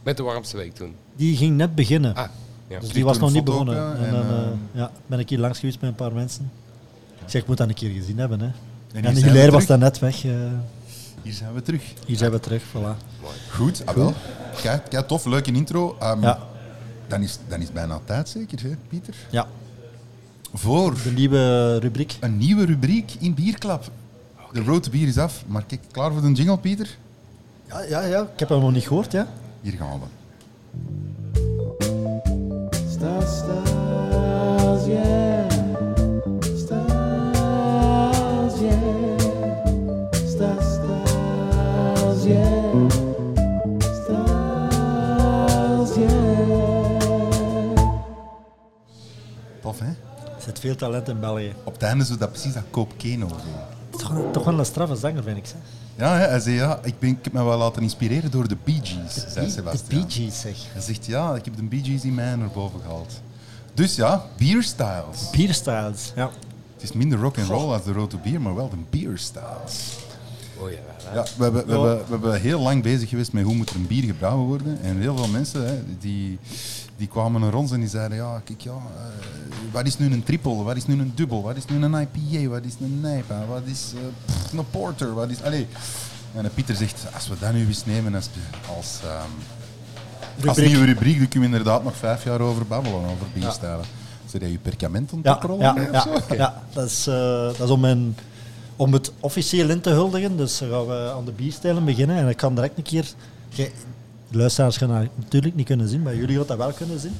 Met 0.03 0.17
de 0.17 0.23
warmste 0.23 0.57
week 0.57 0.75
toen. 0.75 0.95
die 1.15 1.37
ging 1.37 1.57
net 1.57 1.75
beginnen. 1.75 2.15
Ah, 2.15 2.27
ja. 2.67 2.79
Dus 2.79 2.89
die 2.89 3.03
was 3.05 3.17
nog 3.17 3.27
een 3.29 3.33
niet 3.35 3.43
begonnen. 3.43 3.89
ook, 3.89 3.95
En 3.97 4.05
en, 4.05 4.11
dan 4.11 4.59
ja, 4.71 4.91
ben 5.05 5.19
ik 5.19 5.29
hier 5.29 5.39
langs 5.39 5.59
geweest 5.59 5.81
met 5.81 5.89
een 5.89 5.95
paar 5.95 6.13
mensen. 6.13 6.51
Ik 7.25 7.31
zeg, 7.31 7.41
ik 7.41 7.47
moet 7.47 7.57
dat 7.57 7.67
een 7.67 7.73
keer 7.73 7.89
gezien 7.91 8.17
hebben. 8.19 8.39
Hè. 8.39 8.49
En, 8.93 9.13
die 9.13 9.23
Hilaire 9.23 9.51
was 9.51 9.65
daar 9.65 9.77
net 9.77 9.99
weg. 9.99 10.25
eh, 10.25 10.31
Hier 11.21 11.33
zijn 11.33 11.53
we 11.53 11.61
terug. 11.61 11.81
hier 12.05 12.17
zijn 12.17 12.31
we 12.31 12.39
terug, 12.39 12.63
voilà. 12.63 13.03
Goed, 13.51 13.85
ah, 13.85 13.95
wel. 13.95 14.13
Kijk, 14.61 14.89
kijk, 14.89 15.07
tof, 15.07 15.25
leuke 15.25 15.51
intro. 15.51 15.95
Ehm, 15.99 16.21
Ja. 16.21 16.39
Dan, 17.07 17.21
is, 17.21 17.37
dan 17.47 17.57
is 17.59 17.65
het 17.65 17.73
bijna 17.73 17.99
tijd 18.05 18.29
zeker, 18.29 18.61
hè, 18.61 18.75
Pieter? 18.87 19.15
Ja, 19.29 19.47
Voor 20.53 20.93
de 21.03 21.11
nieuwe 21.11 21.77
rubriek. 21.79 22.17
een 22.19 22.37
nieuwe 22.37 22.65
rubriek 22.65 23.11
in 23.19 23.33
Bierklap. 23.33 23.91
De 24.51 24.63
road 24.63 24.83
to 24.83 24.91
bier 24.91 25.07
is 25.07 25.17
af, 25.17 25.43
maar 25.47 25.63
kijk, 25.67 25.81
klaar 25.91 26.11
voor 26.11 26.21
de 26.21 26.31
jingle, 26.31 26.57
Pieter? 26.57 26.97
Ja, 27.67 27.81
ja, 27.83 28.01
ja, 28.05 28.21
ik 28.21 28.39
heb 28.39 28.49
hem 28.49 28.59
nog 28.59 28.71
niet 28.71 28.87
gehoord. 28.87 29.11
Ja. 29.11 29.27
Hier 29.61 29.73
gaan 29.73 29.99
we. 29.99 30.05
Stars, 32.91 33.37
stars, 33.37 33.64
veel 50.65 50.75
talent 50.75 51.09
in 51.09 51.19
België. 51.19 51.53
Op 51.63 51.73
het 51.73 51.83
einde 51.83 52.05
zo 52.05 52.17
dat 52.17 52.31
precies 52.31 52.53
dat 52.53 52.63
koopkeno. 52.69 53.27
Zo. 53.27 53.35
toch, 53.97 54.31
toch 54.31 54.43
wel 54.43 54.59
een 54.59 54.65
straffe 54.65 54.95
zanger, 54.95 55.23
vind 55.23 55.37
ik. 55.37 55.45
Zeg. 55.45 55.57
Ja, 55.95 56.17
hè, 56.17 56.25
hij 56.25 56.39
zei 56.39 56.55
ja, 56.55 56.79
ik, 56.83 56.99
ben, 56.99 57.09
ik 57.09 57.17
heb 57.21 57.33
me 57.33 57.43
wel 57.43 57.57
laten 57.57 57.81
inspireren 57.81 58.31
door 58.31 58.47
de 58.47 58.57
Bee 58.63 58.79
Gees, 58.83 59.33
zei 59.33 59.45
De 59.45 59.51
Sebastian. 59.51 60.01
Bee 60.01 60.09
Gees, 60.09 60.39
zeg. 60.39 60.55
Hij 60.71 60.81
zegt 60.81 61.05
ja, 61.05 61.35
ik 61.35 61.45
heb 61.45 61.55
de 61.55 61.63
Bee 61.63 61.83
Gees 61.83 62.03
in 62.03 62.13
mij 62.13 62.35
naar 62.35 62.49
boven 62.53 62.79
gehaald. 62.81 63.21
Dus 63.73 63.95
ja, 63.95 64.25
beer 64.37 64.63
styles. 64.63 65.29
Beer 65.31 65.53
Styles, 65.53 66.11
ja. 66.15 66.29
Het 66.73 66.83
is 66.83 66.91
minder 66.91 67.19
rock 67.19 67.37
and 67.37 67.47
roll 67.47 67.73
als 67.73 67.83
de 67.83 67.91
Road 67.91 68.09
to 68.09 68.17
Beer, 68.23 68.41
maar 68.41 68.55
wel 68.55 68.69
de 68.69 68.75
beer 68.89 69.17
styles. 69.17 69.97
Oh 70.57 70.71
ja, 70.71 70.77
Ja, 71.13 71.25
we, 71.37 71.43
hebben, 71.43 71.65
we, 71.65 71.71
hebben, 71.71 71.97
we 71.97 72.11
hebben 72.11 72.41
heel 72.41 72.59
lang 72.59 72.83
bezig 72.83 73.09
geweest 73.09 73.33
met 73.33 73.43
hoe 73.43 73.55
moet 73.55 73.69
er 73.69 73.75
een 73.75 73.87
bier 73.87 74.03
gebrouwen 74.03 74.45
worden. 74.45 74.77
En 74.81 74.97
heel 74.99 75.15
veel 75.17 75.27
mensen 75.27 75.67
hè, 75.67 75.81
die, 75.99 76.39
die 76.97 77.07
kwamen 77.07 77.41
naar 77.41 77.53
ons 77.53 77.71
en 77.71 77.79
die 77.79 77.89
zeiden, 77.89 78.17
ja, 78.17 78.41
kijk, 78.43 78.61
ja, 78.61 78.71
eh, 78.71 78.77
wat 79.71 79.85
is 79.85 79.97
nu 79.97 80.13
een 80.13 80.23
triple, 80.23 80.63
wat 80.63 80.75
is 80.75 80.85
nu 80.85 80.99
een 80.99 81.11
dubbel, 81.15 81.41
wat 81.41 81.55
is 81.55 81.65
nu 81.65 81.83
een 81.83 81.93
IPA, 81.93 82.49
wat 82.49 82.63
is 82.63 82.73
een 82.79 83.01
NIPA, 83.01 83.45
wat 83.45 83.61
is 83.65 83.93
eh, 83.95 84.01
pff, 84.25 84.53
een 84.53 84.69
porter, 84.69 85.13
wat 85.13 85.29
is... 85.29 85.41
Allee. 85.41 85.67
En 86.35 86.49
Pieter 86.53 86.75
zegt, 86.75 87.05
als 87.13 87.27
we 87.27 87.35
dat 87.39 87.53
nu 87.53 87.67
eens 87.67 87.85
nemen 87.85 88.15
als, 88.15 88.29
als, 88.77 88.99
ehm, 89.03 90.47
als 90.47 90.57
nieuwe 90.57 90.85
rubriek, 90.85 91.17
dan 91.17 91.27
kunnen 91.27 91.49
we 91.49 91.57
inderdaad 91.57 91.83
nog 91.83 91.95
vijf 91.95 92.23
jaar 92.23 92.39
over 92.39 92.65
babbelen, 92.65 92.99
over 92.99 93.27
bierstijlen. 93.33 93.85
Zeg 94.25 94.41
jij 94.41 94.51
je 94.51 94.57
perkament 94.57 95.11
het 95.11 95.19
Ja, 95.23 95.39
ja, 95.59 95.75
ja, 95.91 96.35
ja. 96.35 96.63
Dat, 96.73 96.85
is, 96.85 97.07
eh, 97.07 97.45
dat 97.45 97.59
is 97.59 97.69
om, 97.69 97.85
een, 97.85 98.15
om 98.75 98.93
het 98.93 99.11
officieel 99.19 99.69
in 99.69 99.81
te 99.81 99.89
huldigen. 99.89 100.37
Dus 100.37 100.57
dan 100.57 100.69
gaan 100.69 100.85
we 100.85 101.11
aan 101.15 101.25
de 101.25 101.31
bierstijlen 101.31 101.85
beginnen. 101.85 102.17
En 102.17 102.27
ik 102.27 102.37
kan 102.37 102.55
direct 102.55 102.77
een 102.77 102.83
keer... 102.83 103.05
de 104.35 104.41
luisteraars 104.41 104.77
gaan 104.77 104.89
dat 104.89 105.07
natuurlijk 105.15 105.55
niet 105.55 105.65
kunnen 105.65 105.87
zien, 105.87 106.01
maar 106.01 106.15
jullie 106.15 106.37
gaan 106.37 106.47
dat 106.47 106.57
wel 106.57 106.71
kunnen 106.71 106.99
zien. 106.99 107.13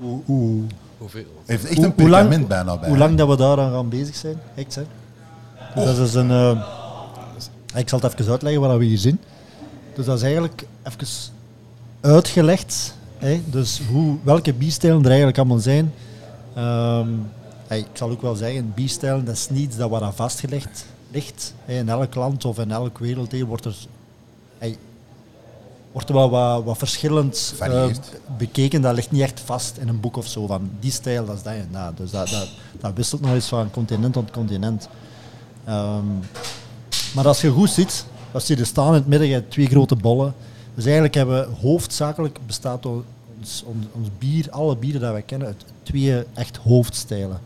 Hoe, 0.00 0.20
hoe, 0.24 0.62
Hoeveel? 0.98 1.24
Heeft 1.46 1.64
echt 1.64 1.76
hoe- 1.76 1.84
een 1.84 1.92
hoe 1.96 2.08
lang- 2.08 2.46
bijna 2.46 2.78
bij. 2.78 2.88
hoe 2.88 2.98
lang 2.98 3.16
dat 3.16 3.28
we 3.28 3.36
daaraan 3.36 3.72
gaan 3.72 3.88
bezig 3.88 4.14
zijn. 4.16 4.36
Echt, 4.54 4.74
hè. 4.74 4.82
Dus 5.74 5.84
dat 5.84 5.98
is 6.08 6.14
een... 6.14 6.30
eh, 6.30 6.60
ik 7.74 7.88
zal 7.88 8.00
het 8.00 8.12
even 8.20 8.30
uitleggen 8.32 8.60
wat 8.60 8.78
we 8.78 8.84
hier 8.84 8.98
zien. 8.98 9.18
Dus 9.94 10.04
dat 10.06 10.16
is 10.16 10.22
eigenlijk 10.22 10.66
even 10.82 11.06
uitgelegd. 12.00 12.94
Hè? 13.18 13.42
Dus 13.50 13.80
hoe, 13.90 14.16
welke 14.22 14.52
bierstijlen 14.52 15.00
er 15.00 15.06
eigenlijk 15.06 15.38
allemaal 15.38 15.58
zijn. 15.58 15.92
Ehm, 16.54 17.08
hey, 17.66 17.78
ik 17.78 17.86
zal 17.92 18.10
ook 18.10 18.22
wel 18.22 18.34
zeggen, 18.34 18.72
bierstijlen 18.74 19.24
dat 19.24 19.34
is 19.34 19.48
niet 19.50 19.76
dat 19.76 19.90
wat 19.90 20.02
aan 20.02 20.14
vastgelegd 20.14 20.86
ligt. 21.10 21.54
Hè? 21.64 21.74
In 21.78 21.88
elk 21.88 22.14
land 22.14 22.44
of 22.44 22.58
in 22.58 22.70
elk 22.70 22.98
werelddeel 22.98 23.46
wordt 23.46 23.64
er, 23.64 23.76
wordt 25.96 26.10
wel 26.10 26.30
wat, 26.30 26.64
wat 26.64 26.78
verschillend 26.78 27.54
eh, 27.58 27.86
bekeken. 28.38 28.82
Dat 28.82 28.94
ligt 28.94 29.10
niet 29.10 29.22
echt 29.22 29.40
vast 29.40 29.76
in 29.76 29.88
een 29.88 30.00
boek 30.00 30.16
of 30.16 30.26
zo. 30.26 30.46
Van 30.46 30.70
die 30.80 30.90
stijl, 30.90 31.26
dat 31.26 31.36
is 31.36 31.42
dat 31.42 31.52
en 31.52 31.68
dat. 31.72 31.96
Dus 31.96 32.10
dat, 32.10 32.28
dat, 32.28 32.48
dat 32.80 32.92
wisselt 32.94 33.20
nog 33.20 33.30
eens 33.30 33.46
van 33.46 33.70
continent 33.70 34.12
tot 34.12 34.30
continent. 34.30 34.88
Ehm, 35.64 36.04
maar 37.14 37.26
als 37.26 37.40
je 37.40 37.50
goed 37.50 37.70
ziet, 37.70 38.04
als 38.32 38.46
je 38.46 38.56
er 38.56 38.66
staan 38.66 38.86
in 38.86 38.92
het 38.92 39.06
midden, 39.06 39.28
je 39.28 39.34
hebt 39.34 39.50
twee 39.50 39.66
grote 39.66 39.96
bollen. 39.96 40.34
Dus 40.74 40.84
eigenlijk 40.84 41.14
hebben 41.14 41.40
we 41.40 41.56
hoofdzakelijk 41.60 42.38
bestaat 42.46 42.86
ons, 42.86 43.04
ons, 43.66 43.86
ons 43.92 44.08
bier, 44.18 44.50
alle 44.50 44.76
bieren 44.76 45.00
dat 45.00 45.12
wij 45.12 45.22
kennen, 45.22 45.48
uit 45.48 45.64
twee 45.82 46.24
echt 46.34 46.56
hoofdstijlen. 46.56 47.40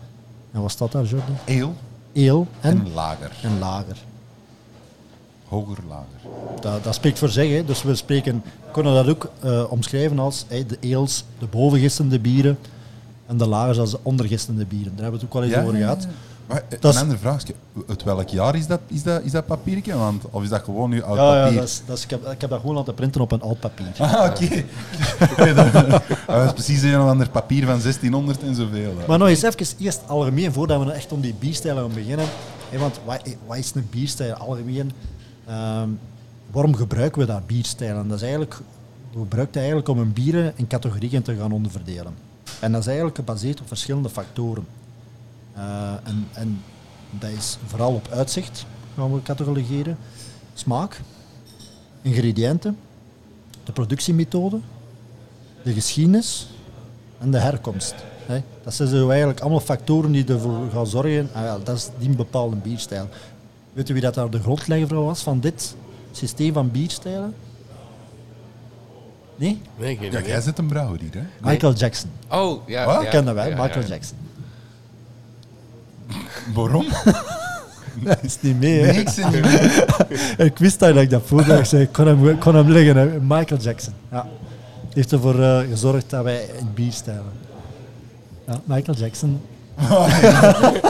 En 0.53 0.61
wat 0.61 0.71
staat 0.71 0.93
daar, 0.93 1.05
Jordi? 1.05 1.33
Ale 1.47 1.73
Eel 2.13 2.47
en, 2.61 2.71
en 2.71 2.93
lager. 2.93 3.31
en 3.43 3.59
lager. 3.59 3.97
Hoger, 5.51 5.79
lager. 5.89 6.07
Dat, 6.61 6.85
dat 6.85 6.95
spreekt 6.95 7.19
voor 7.19 7.29
zich. 7.29 7.51
Hè. 7.51 7.65
Dus 7.65 7.83
we 7.83 7.95
spreken, 7.95 8.43
we 8.65 8.71
kunnen 8.73 8.95
dat 8.95 9.09
ook 9.09 9.31
eh, 9.41 9.65
omschrijven 9.71 10.19
als 10.19 10.45
hè, 10.49 10.67
de 10.67 10.77
eels, 10.81 11.25
de 11.39 11.47
bovengistende 11.47 12.19
bieren, 12.21 12.59
en 13.27 13.37
de 13.37 13.47
lagers 13.47 13.79
als 13.79 13.91
de 13.91 13.99
ondergistende 14.03 14.65
bieren. 14.67 14.93
Daar 14.97 15.03
hebben 15.03 15.21
we 15.21 15.27
het 15.27 15.37
ook 15.37 15.43
al 15.43 15.49
eens 15.49 15.57
over 15.67 15.75
gehad. 15.79 16.07
Maar, 16.47 16.57
eh, 16.69 16.71
Dat 16.71 16.83
een 16.85 16.91
is- 16.91 16.97
andere 17.03 17.19
vraag. 17.19 17.43
Uit 17.89 18.03
welk 18.03 18.29
jaar 18.29 18.55
is 18.57 18.67
dat, 18.67 18.81
is 18.87 19.03
dat, 19.03 19.23
is 19.23 19.31
dat 19.33 19.47
papiertje? 19.47 19.97
Want, 19.97 20.25
of 20.31 20.43
is 20.43 20.49
dat 20.49 20.63
gewoon 20.65 20.91
nu 20.91 21.03
oud 21.03 21.17
Ja, 21.17 21.35
ja 21.37 21.43
papier? 21.43 21.59
dat 21.59 21.69
is, 21.69 21.83
dat 21.87 21.97
is, 21.99 22.05
ik, 22.05 22.11
heb, 22.11 22.27
ik 22.31 22.41
heb 22.41 22.51
dat 22.51 22.61
gewoon 22.61 22.75
laten 22.77 22.95
printen 22.95 23.21
op 23.21 23.33
een 23.33 23.43
oud 23.43 23.61
papier. 23.61 23.87
Ah, 23.99 24.25
oké. 24.31 24.49
Nee, 25.45 25.55
dat, 25.55 25.73
dat 25.73 26.03
was 26.27 26.53
precies 26.53 26.83
een 26.83 27.01
of 27.01 27.09
ander 27.09 27.29
papier 27.31 27.61
van 27.67 27.81
1600 27.81 28.43
en 28.43 28.55
zoveel. 28.55 28.93
hè. 28.99 29.07
Maar 29.07 29.19
nog 29.19 29.29
eens 29.29 29.43
even 29.43 29.67
eerst 29.79 30.01
algemeen, 30.07 30.53
voordat 30.53 30.79
we 30.79 30.85
nou 30.85 30.97
echt 30.97 31.13
om 31.13 31.21
die 31.21 31.35
bierstijlen 31.39 31.83
gaan 31.83 31.95
beginnen. 31.95 32.27
Hè, 32.71 32.79
want 32.79 33.01
wat, 33.05 33.21
wat 33.47 33.57
is 33.57 33.73
een 33.75 33.87
bierstijl 33.91 34.33
algemeen? 34.35 34.93
Ehm, 35.51 35.89
waarom 36.51 36.77
gebruiken 36.77 37.21
we 37.21 37.27
dat 37.27 37.47
bierstijlen? 37.47 38.09
Dat 38.09 38.17
is 38.17 38.23
eigenlijk, 38.23 38.59
we 39.13 39.19
gebruiken 39.19 39.57
eigenlijk 39.57 39.89
om 39.89 39.99
een 39.99 40.13
bieren 40.13 40.53
in 40.57 40.67
categorieën 40.67 41.23
te 41.23 41.37
gaan 41.37 41.53
onderverdelen. 41.53 42.15
En 42.61 42.73
dat 42.73 42.81
is 42.81 42.87
eigenlijk 42.87 43.17
gebaseerd 43.17 43.61
op 43.61 43.69
verschillende 43.69 44.11
factoren. 44.11 44.67
Eh, 45.55 45.93
en, 46.05 46.29
en 46.33 46.63
dat 47.11 47.31
is 47.31 47.59
vooral 47.67 47.95
op 47.95 48.09
uitzicht, 48.09 48.67
gaan 48.97 49.15
we 49.15 49.23
catalogeren. 49.23 49.97
Smaak, 50.55 51.01
ingrediënten, 52.03 52.77
de 53.65 53.73
productiemethode, 53.73 54.61
de 55.63 55.73
geschiedenis 55.73 56.49
en 57.19 57.31
de 57.31 57.39
herkomst. 57.39 57.95
Dat 58.63 58.75
zijn 58.75 59.09
eigenlijk 59.09 59.41
allemaal 59.41 59.61
factoren 59.61 60.13
die 60.13 60.25
ervoor 60.27 60.71
gaan 60.73 60.87
zorgen, 60.87 61.29
ah 61.33 61.65
dat 61.65 61.77
is 61.77 61.89
die 61.99 62.17
bepaalde 62.17 62.57
bierstijl. 62.57 63.09
Weet 63.73 63.89
u 63.89 63.93
wie 63.93 64.03
dat 64.03 64.15
daar 64.15 64.31
de 64.31 64.41
grondlegger 64.41 64.89
van 64.89 65.05
was, 65.05 65.23
van 65.23 65.41
dit 65.41 65.75
systeem 66.13 66.53
van 66.53 66.71
bierstijlen? 66.71 67.35
Nee? 69.37 69.61
Nee, 69.77 69.97
geen 69.97 70.11
Ja, 70.11 70.19
idee. 70.19 70.31
jij 70.31 70.41
zit 70.41 70.59
een 70.59 70.67
brouwer 70.67 71.01
hier, 71.01 71.15
hè? 71.15 71.51
Michael 71.51 71.73
Jackson. 71.73 72.11
Oh, 72.31 72.69
ja. 72.69 72.85
Wat? 72.85 73.13
dat 73.13 73.25
wel, 73.25 73.47
ja, 73.47 73.63
Michael 73.63 73.81
ja. 73.83 73.87
Jackson. 73.89 74.17
Waarom? 76.55 76.87
Dat 78.05 78.19
is 78.23 78.41
niet 78.41 78.61
mee, 78.61 78.83
Nee, 78.83 79.01
ik 79.01 79.09
zit 79.09 79.31
niet 79.33 79.41
mee. 79.45 80.47
Ik 80.47 80.59
wist 80.59 80.79
dat 80.79 80.97
ik 80.97 81.11
dat 81.11 81.23
voelde. 81.25 81.59
Ik 81.59 81.65
zei, 81.65 81.83
ik 81.83 81.93
kon 81.93 82.07
hem, 82.07 82.29
ik 82.29 82.41
kon 82.41 82.55
hem 82.55 82.71
liggen. 82.71 82.97
Hè. 82.97 83.21
Michael 83.21 83.61
Jackson. 83.61 83.93
Ja. 84.11 84.23
Die 84.81 84.93
heeft 84.95 85.13
ervoor 85.13 85.43
eh, 85.43 85.59
gezorgd 85.59 86.11
dat 86.11 86.25
wij 86.25 86.49
in 86.59 86.71
bier 86.75 86.93
stijlen. 86.93 87.33
Ja, 88.47 88.61
Michael 88.65 88.99
Jackson. 88.99 89.41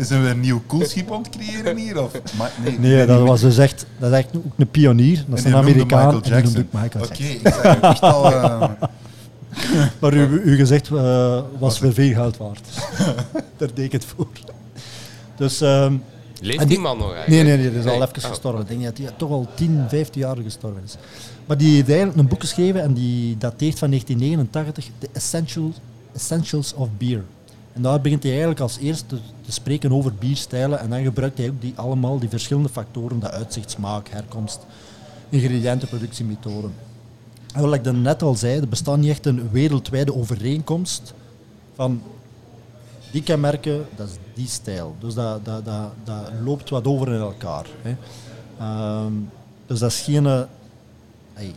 Zijn 0.00 0.22
we 0.22 0.28
een 0.28 0.40
nieuw 0.40 0.62
koelschip 0.66 1.12
aan 1.12 1.22
het 1.22 1.36
creëren 1.36 1.76
hier? 1.76 2.02
Of? 2.02 2.10
Maar, 2.38 2.50
nee, 2.64 2.78
Nee, 2.78 3.06
dat 3.06 3.26
was 3.26 3.40
dus 3.40 3.58
echt, 3.58 3.86
dat 3.98 4.10
is 4.12 4.16
echt 4.18 4.36
ook 4.36 4.44
een 4.56 4.68
pionier. 4.70 5.24
Dat 5.28 5.38
is 5.38 5.44
een 5.44 5.54
Amerikaan. 5.54 6.14
En 6.14 6.20
die 6.32 6.42
noemde 6.42 6.60
ik 6.60 6.66
Michael 6.72 7.04
Oké, 7.04 7.14
Jackson. 7.22 7.40
ik 7.40 7.48
zag 7.54 7.62
hem 7.62 7.80
echt 7.82 8.00
al... 8.00 8.32
eh, 8.32 8.68
Maar 10.00 10.12
uw, 10.12 10.40
uw 10.44 10.56
gezegd 10.56 10.88
eh, 10.90 11.40
was 11.58 11.78
weer 11.78 11.92
veel 11.92 12.12
geld 12.12 12.36
waard. 12.36 12.60
Daar 13.56 13.68
deed 13.74 13.84
ik 13.84 13.92
het 13.92 14.04
voor. 14.04 14.26
Dus, 15.36 15.60
ehm, 15.60 15.94
Leeft 16.40 16.58
die 16.58 16.66
die- 16.66 16.78
man 16.78 16.98
nog 16.98 17.14
eigenlijk? 17.14 17.44
nee, 17.46 17.56
nee, 17.56 17.62
nee, 17.62 17.70
die 17.70 17.78
is 17.80 17.86
al 17.86 18.02
even 18.02 18.22
Oh. 18.22 18.28
gestorven. 18.28 18.60
Ik 18.60 18.68
denk 18.68 18.82
dat 18.84 18.98
hij 18.98 19.10
toch 19.16 19.30
al 19.30 19.46
10, 19.54 19.84
15 19.88 20.20
jaar 20.20 20.36
gestorven 20.36 20.82
is. 20.84 20.96
Maar 21.46 21.56
die 21.58 21.74
heeft 21.74 21.88
eigenlijk 21.88 22.18
een 22.18 22.28
boek 22.28 22.40
geschreven 22.40 22.82
en 22.82 22.92
die 22.94 23.36
dateert 23.38 23.78
van 23.78 23.88
1989, 23.88 24.90
The 24.98 25.08
Essentials, 25.12 25.74
Essentials 26.14 26.74
of 26.74 26.88
Beer. 26.98 27.22
En 27.78 27.84
daar 27.84 28.00
begint 28.00 28.22
hij 28.22 28.30
eigenlijk 28.32 28.60
als 28.60 28.78
eerste 28.78 29.06
te, 29.06 29.18
te 29.44 29.52
spreken 29.52 29.92
over 29.92 30.14
bierstijlen 30.14 30.80
en 30.80 30.90
dan 30.90 31.02
gebruikt 31.02 31.38
hij 31.38 31.48
ook 31.48 31.60
die, 31.60 31.72
allemaal 31.76 32.18
die 32.18 32.28
verschillende 32.28 32.68
factoren, 32.68 33.20
de 33.20 33.30
uitzicht, 33.30 33.70
smaak, 33.70 34.08
herkomst, 34.08 34.58
ingrediënten, 35.28 35.88
productiemethoden. 35.88 36.74
En 37.54 37.62
wat 37.62 37.74
ik 37.74 37.84
dan 37.84 38.02
net 38.02 38.22
al 38.22 38.34
zei, 38.34 38.60
er 38.60 38.68
bestaat 38.68 38.96
niet 38.98 39.10
echt 39.10 39.26
een 39.26 39.50
wereldwijde 39.50 40.14
overeenkomst 40.14 41.14
van 41.74 42.02
die 43.12 43.22
kenmerken, 43.22 43.86
dat 43.96 44.08
is 44.08 44.14
die 44.34 44.48
stijl. 44.48 44.96
Dus 45.00 45.14
dat, 45.14 45.44
dat, 45.44 45.64
dat, 45.64 45.90
dat 46.04 46.30
loopt 46.44 46.70
wat 46.70 46.86
over 46.86 47.08
in 47.08 47.20
elkaar. 47.20 47.66
Hè. 47.82 47.96
Ehm, 48.58 49.12
dus 49.66 49.78
dat 49.78 49.90
is 49.90 50.00
geen 50.00 50.26
eh, 50.26 50.40
hey, 51.32 51.54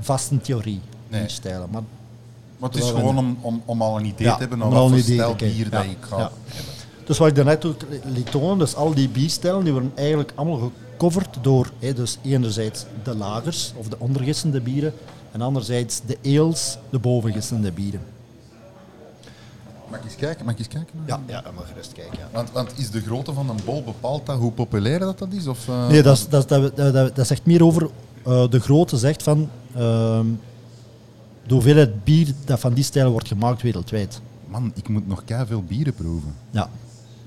vaste 0.00 0.40
theorie, 0.40 0.80
Nee. 1.08 1.20
die 1.20 1.30
stijlen. 1.30 1.68
Maar 1.70 1.82
Maar 2.62 2.70
het 2.70 2.82
is 2.82 2.90
gewoon 2.90 3.18
om, 3.18 3.38
om, 3.40 3.62
om 3.64 3.82
al 3.82 3.98
een 3.98 4.04
idee 4.04 4.26
Ja, 4.26 4.32
te 4.34 4.40
hebben 4.40 4.62
over 4.62 4.78
wat 4.78 4.88
voor 4.88 5.36
bier 5.36 5.70
dat 5.70 5.84
ik 5.84 5.96
ga 6.00 6.16
hebben. 6.18 6.38
Dus 7.04 7.18
wat 7.18 7.28
ik 7.28 7.34
daarnet 7.34 7.64
ook 7.64 7.80
liet 8.04 8.30
tonen, 8.30 8.58
dus 8.58 8.74
al 8.74 8.94
die 8.94 9.08
bierstijlen 9.08 9.64
die 9.64 9.72
worden 9.72 9.92
eigenlijk 9.94 10.32
allemaal 10.34 10.70
gecoverd 10.90 11.38
door 11.40 11.70
hè, 11.78 11.92
dus 11.92 12.18
enerzijds 12.24 12.84
de 13.04 13.14
lagers 13.16 13.72
of 13.76 13.88
de 13.88 13.96
ondergistende 13.98 14.60
bieren 14.60 14.92
en 15.32 15.40
anderzijds 15.40 16.00
de 16.06 16.18
ales, 16.38 16.78
de 16.90 16.98
bovengistende 16.98 17.72
bieren. 17.72 18.00
Mag 19.90 19.98
ik 19.98 20.04
eens 20.04 20.16
kijken? 20.16 20.44
Mag 20.44 20.52
ik 20.54 20.58
eens 20.58 20.68
kijken? 20.68 20.94
Ja, 21.06 21.20
ja 21.26 21.42
mag 21.54 21.66
gerust 21.68 21.92
kijken. 21.92 22.18
Ja. 22.18 22.28
Want, 22.32 22.50
want 22.52 22.72
is 22.78 22.90
de 22.90 23.00
grootte 23.00 23.32
van 23.32 23.48
een 23.50 23.60
bol 23.64 23.82
bepaalt 23.82 24.26
dat 24.26 24.38
hoe 24.38 24.52
populair 24.52 24.98
dat, 24.98 25.18
dat 25.18 25.28
is? 25.32 25.46
Of, 25.46 25.68
eh, 25.68 25.88
Nee, 25.88 26.02
dat, 26.02 26.16
is, 26.16 26.28
dat, 26.28 26.42
is- 26.42 26.48
dat, 26.48 26.76
dat, 26.76 26.92
dat, 26.92 27.16
dat 27.16 27.26
zegt 27.26 27.46
meer 27.46 27.64
over 27.64 27.88
eh, 28.24 28.48
de 28.50 28.60
grootte, 28.60 28.96
zegt 28.96 29.22
van 29.22 29.48
ehm, 29.76 30.26
de 31.52 31.58
hoeveelheid 31.58 32.04
bier 32.04 32.28
dat 32.44 32.60
van 32.60 32.72
die 32.72 32.84
stijlen 32.84 33.10
wordt 33.10 33.28
gemaakt 33.28 33.62
wereldwijd. 33.62 34.20
Man, 34.48 34.72
ik 34.74 34.88
moet 34.88 35.08
nog 35.08 35.22
veel 35.26 35.62
bieren 35.62 35.94
proeven. 35.94 36.34
Ja. 36.50 36.70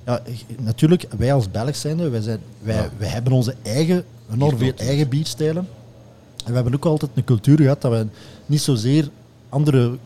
Ja, 0.05 0.21
natuurlijk, 0.59 1.05
wij 1.17 1.33
als 1.33 1.51
Belg 1.51 1.75
zijn, 1.75 2.09
wij, 2.09 2.21
zijn 2.21 2.39
wij, 2.61 2.75
Ja. 2.75 2.89
wij 2.97 3.07
hebben 3.07 3.33
onze 3.33 3.55
eigen, 3.61 4.05
enorm 4.33 4.57
veel 4.57 4.73
eigen 4.75 5.09
bierstijlen. 5.09 5.67
En 6.45 6.49
we 6.49 6.53
hebben 6.53 6.73
ook 6.73 6.85
altijd 6.85 7.11
een 7.13 7.23
cultuur 7.23 7.57
gehad 7.57 7.81
dat 7.81 7.91
we 7.91 8.07
niet 8.45 8.61
zozeer 8.61 9.09
andere 9.49 9.97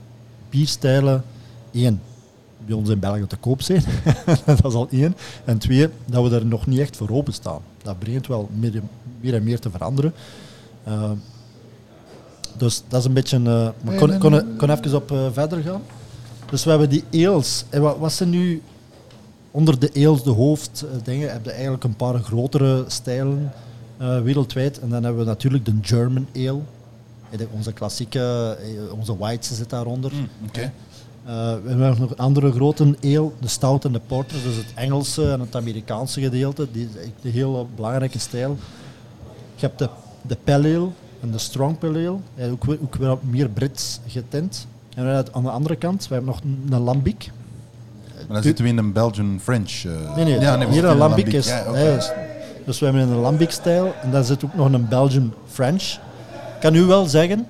bierstijlen, 0.49 1.23
één, 1.71 2.01
bij 2.65 2.75
ons 2.75 2.89
in 2.89 2.99
België 2.99 3.27
te 3.27 3.37
koop 3.37 3.61
zijn. 3.61 3.83
dat 4.45 4.65
is 4.65 4.73
al 4.73 4.87
één. 4.91 5.15
En 5.45 5.57
twee, 5.57 5.87
dat 6.05 6.29
we 6.29 6.35
er 6.35 6.45
nog 6.45 6.67
niet 6.67 6.79
echt 6.79 6.97
voor 6.97 7.09
openstaan. 7.09 7.61
Dat 7.83 7.99
begint 7.99 8.27
wel 8.27 8.49
meer, 8.53 8.81
meer 9.21 9.35
en 9.35 9.43
meer 9.43 9.59
te 9.59 9.69
veranderen. 9.69 10.13
Eh, 10.83 11.11
dus 12.59 12.83
dat 12.87 12.99
is 12.99 13.05
een 13.05 13.13
beetje... 13.13 13.37
eh 13.37 13.43
maar 13.43 13.73
Nee, 13.83 13.97
kon, 13.97 14.09
nee, 14.09 14.17
kon, 14.17 14.31
nee, 14.31 14.43
kon 14.57 14.69
even 14.69 14.95
op 14.95 15.11
eh, 15.11 15.25
verder 15.31 15.61
gaan. 15.61 15.81
Dus 16.49 16.63
we 16.63 16.69
hebben 16.69 16.89
die 16.89 17.03
eels. 17.09 17.65
En 17.69 17.81
wat, 17.81 17.97
wat 17.97 18.13
zijn 18.13 18.29
nu 18.29 18.61
onder 19.51 19.79
de 19.79 19.89
eels 19.93 20.23
de 20.23 20.29
hoofddingen? 20.29 21.31
Heb 21.31 21.45
je 21.45 21.51
eigenlijk 21.51 21.83
een 21.83 21.95
paar 21.95 22.19
grotere 22.19 22.83
stijlen 22.87 23.51
eh, 23.97 24.21
wereldwijd. 24.21 24.79
En 24.79 24.89
dan 24.89 25.03
hebben 25.03 25.21
we 25.21 25.27
natuurlijk 25.27 25.65
de 25.65 25.73
German 25.81 26.27
ale. 26.35 26.59
Eh, 27.29 27.37
de- 27.37 27.47
Onze 27.51 27.73
klassieke, 27.73 28.57
eh, 28.61 28.93
onze 28.99 29.17
whites 29.17 29.55
zit 29.57 29.69
daaronder. 29.69 30.11
Oké. 30.47 30.59
Eh, 31.25 31.33
we 31.63 31.69
hebben 31.69 31.95
nog 31.99 32.09
een 32.09 32.17
andere 32.17 32.51
grote 32.51 32.83
ale, 33.03 33.31
de 33.39 33.47
stout 33.47 33.85
en 33.85 33.91
de 33.91 34.01
porter, 34.07 34.37
dus 34.43 34.55
het 34.55 34.65
Engelse 34.75 35.31
en 35.31 35.39
het 35.39 35.55
Amerikaanse 35.55 36.21
gedeelte, 36.21 36.67
die 36.71 36.87
is 36.93 37.01
echt 37.01 37.11
een 37.23 37.31
heel 37.31 37.69
belangrijke 37.75 38.19
stijl. 38.19 38.57
Je 39.55 39.65
hebt 39.65 39.79
de, 39.79 39.89
de 40.21 40.37
pale 40.43 40.75
ale 40.77 40.87
en 41.21 41.31
de 41.31 41.37
strong 41.37 41.77
pale 41.77 42.17
ale, 42.39 42.51
ook, 42.51 42.63
weer- 42.65 42.77
ook 42.81 42.95
weer 42.95 43.17
meer 43.21 43.49
Brits 43.49 43.99
getint. 44.07 44.67
En 44.95 45.25
aan 45.31 45.43
de 45.43 45.49
andere 45.49 45.75
kant, 45.75 46.07
we 46.07 46.13
hebben 46.13 46.31
nog 46.31 46.41
een 46.69 46.79
lambic. 46.83 47.31
Maar 48.15 48.27
dan 48.37 48.43
zitten 48.43 48.63
we 48.63 48.69
in 48.71 48.77
een 48.77 48.93
Belgian 48.93 49.39
French. 49.43 49.83
eh, 49.85 50.15
Nee, 50.15 50.25
nee, 50.25 50.39
ja, 50.39 50.57
we 50.59 50.65
hier 50.65 50.85
een 50.85 50.97
lambic 50.97 51.27
is... 51.33 51.47
Ja, 51.47 51.71
dus, 51.71 52.11
dus 52.65 52.79
we 52.79 52.85
hebben 52.85 53.03
een 53.03 53.15
lambic-stijl 53.15 53.93
en 54.01 54.11
dan 54.11 54.23
zit 54.23 54.45
ook 54.45 54.55
nog 54.55 54.73
een 54.73 54.87
Belgian 54.87 55.33
French. 55.51 55.83
Ik 56.55 56.59
kan 56.59 56.75
u 56.75 56.83
wel 56.83 57.05
zeggen, 57.05 57.37
het 57.39 57.47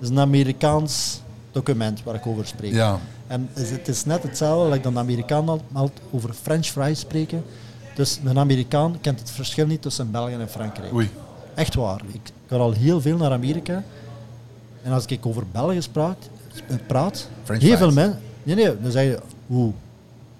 is 0.00 0.08
een 0.08 0.18
Amerikaans 0.18 1.20
document 1.52 2.02
waar 2.02 2.14
ik 2.14 2.26
over 2.26 2.46
spreek. 2.46 2.72
Ja. 2.72 2.98
En 3.26 3.48
het 3.52 3.88
is 3.88 4.04
net 4.04 4.22
hetzelfde, 4.22 4.70
like 4.70 4.82
dan 4.82 4.92
de 4.92 4.98
Amerikaan 4.98 5.48
al, 5.72 5.90
over 6.10 6.32
French 6.42 6.66
fries 6.66 7.00
spreken. 7.00 7.44
Dus 7.94 8.20
een 8.24 8.38
Amerikaan 8.38 8.96
kent 9.00 9.18
het 9.20 9.30
verschil 9.30 9.66
niet 9.66 9.82
tussen 9.82 10.10
België 10.10 10.32
en 10.32 10.48
Frankrijk. 10.48 10.92
Oei. 10.92 11.10
Echt 11.54 11.74
waar. 11.74 12.00
Ik 12.12 12.20
ga 12.48 12.56
al 12.56 12.72
heel 12.72 13.00
veel 13.00 13.16
naar 13.16 13.32
Amerika. 13.32 13.84
En 14.82 14.92
als 14.92 15.06
ik 15.06 15.26
over 15.26 15.44
België 15.52 15.80
praat, 16.86 17.28
French 17.44 17.62
heel 17.62 17.76
fries. 17.76 17.78
veel 17.78 17.92
mensen... 17.92 18.20
Nee, 18.42 18.54
nee, 18.54 18.80
dan 18.80 18.90
zeg 18.90 19.04
je, 19.04 19.18
hoe? 19.46 19.72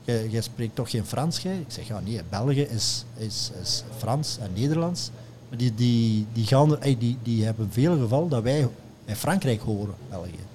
Jij, 0.05 0.41
spreekt 0.41 0.75
toch 0.75 0.91
geen 0.91 1.05
Frans, 1.05 1.39
jij? 1.39 1.57
Ik 1.57 1.67
zeg, 1.69 1.87
ja 1.87 2.01
nee, 2.05 2.21
België 2.29 2.63
is, 2.63 3.05
is, 3.17 3.51
is 3.63 3.85
Frans 3.97 4.39
en 4.41 4.51
Nederlands. 4.55 5.11
Maar 5.49 5.59
die, 5.59 5.75
die, 5.75 6.27
die, 6.33 6.47
gaan 6.47 6.77
die, 6.99 7.19
die 7.23 7.45
hebben 7.45 7.69
veel 7.71 7.99
geval 7.99 8.29
dat 8.29 8.43
wij 8.43 8.69
bij 9.05 9.17
Frankrijk 9.17 9.61
horen, 9.61 9.95
België. 10.11 10.47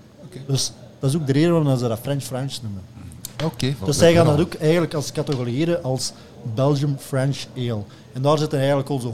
Dus 0.48 0.72
dat 1.00 1.10
is 1.10 1.16
ook 1.16 1.28
de 1.28 1.34
reden 1.34 1.52
waarom 1.52 1.78
ze 1.78 1.88
dat 1.88 2.00
French 2.00 2.24
French 2.24 2.54
noemen. 2.62 2.82
Oké. 3.44 3.76
Dus 3.86 3.98
zij 3.98 4.14
gaan 4.14 4.26
dat 4.26 4.40
ook 4.40 4.54
eigenlijk 4.54 4.94
als 4.94 5.12
categoriseren 5.12 5.84
als 5.84 6.12
Belgium 6.56 6.98
French 6.98 7.46
Ale. 7.58 7.84
En 8.14 8.22
daar 8.22 8.38
zitten 8.38 8.58
eigenlijk 8.58 8.90
onze 8.90 9.08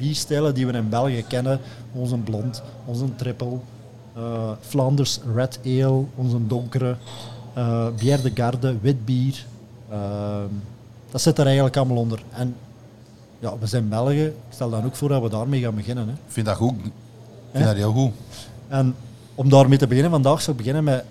hoofdbierstijlen 0.00 0.54
die 0.54 0.66
we 0.66 0.72
in 0.72 0.88
België 0.88 1.24
kennen. 1.28 1.60
Onze 1.92 2.16
blond, 2.16 2.62
onze 2.84 3.14
triple, 3.16 3.58
eh, 4.14 4.50
Flanders 4.60 5.20
Red 5.34 5.60
Ale, 5.64 6.04
onze 6.14 6.46
donkere, 6.46 6.96
eh 7.54 7.86
Bière 7.98 8.22
de 8.22 8.30
Garde, 8.34 8.78
wit 8.80 9.04
bier. 9.04 9.46
Ehm, 9.90 10.52
dat 11.10 11.20
zit 11.20 11.38
er 11.38 11.44
eigenlijk 11.44 11.76
allemaal 11.76 11.96
onder. 11.96 12.22
En 12.30 12.54
ja, 13.38 13.58
we 13.58 13.66
zijn 13.66 13.88
Belgen. 13.88 14.26
Ik 14.26 14.32
stel 14.50 14.70
dan 14.70 14.84
ook 14.84 14.96
voor 14.96 15.08
dat 15.08 15.22
we 15.22 15.28
daarmee 15.28 15.60
gaan 15.60 15.74
beginnen. 15.74 16.06
Hè. 16.06 16.12
Ik 16.12 16.18
vind 16.32 16.46
dat 16.46 16.56
goed. 16.56 16.74
Ik 16.84 16.92
vind 17.52 17.64
dat 17.64 17.76
heel 17.76 17.92
goed. 17.92 18.12
En 18.68 18.94
om 19.34 19.48
daarmee 19.48 19.78
te 19.78 19.86
beginnen, 19.86 20.10
vandaag 20.10 20.42
zou 20.42 20.50
ik 20.50 20.56
beginnen 20.56 20.84
met 20.84 21.04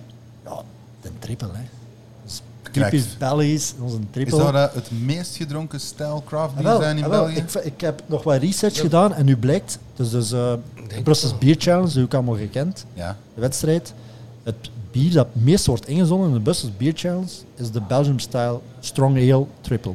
ja, 0.46 0.62
de 1.02 1.10
triple. 1.20 1.48
Hè. 1.54 1.79
Typisch 2.72 3.18
Belgisch, 3.18 3.74
onze 3.82 3.96
Is 3.98 4.02
triple. 4.12 4.38
dat 4.38 4.54
eh, 4.54 4.66
het 4.74 4.90
meest 5.06 5.36
gedronken 5.36 5.80
stijl 5.80 6.24
craft 6.26 6.50
Ah, 6.52 6.56
beer 6.56 6.64
wel, 6.66 6.82
zijn 6.82 6.98
in 6.98 7.04
ah, 7.04 7.10
wel, 7.10 7.24
België? 7.26 7.38
ik, 7.40 7.54
ik 7.54 7.82
heb 7.82 8.02
nog 8.06 8.24
wat 8.24 8.42
research 8.42 8.80
gedaan 8.80 9.14
en 9.14 9.26
nu 9.26 9.38
blijkt, 9.38 9.80
dus, 9.96 10.10
dus 10.10 10.32
eh 10.32 10.54
Brussels 11.04 11.38
Beer 11.38 11.56
Challenge, 11.60 11.92
die 11.94 12.04
ook 12.04 12.14
allemaal 12.14 12.36
gekend, 12.36 12.86
Ja. 12.94 13.18
de 13.36 13.42
wedstrijd. 13.42 13.94
Het 14.44 14.70
bier 14.92 15.14
dat 15.14 15.28
het 15.34 15.44
meest 15.44 15.66
wordt 15.66 15.88
ingezonden 15.88 16.28
in 16.28 16.34
de 16.34 16.40
Brussels 16.42 16.72
Beer 16.78 16.94
Challenge 16.96 17.30
is 17.56 17.72
de 17.72 17.82
Belgium 17.88 18.20
Style 18.20 18.60
Strong 18.80 19.18
Ale 19.18 19.46
Triple. 19.62 19.94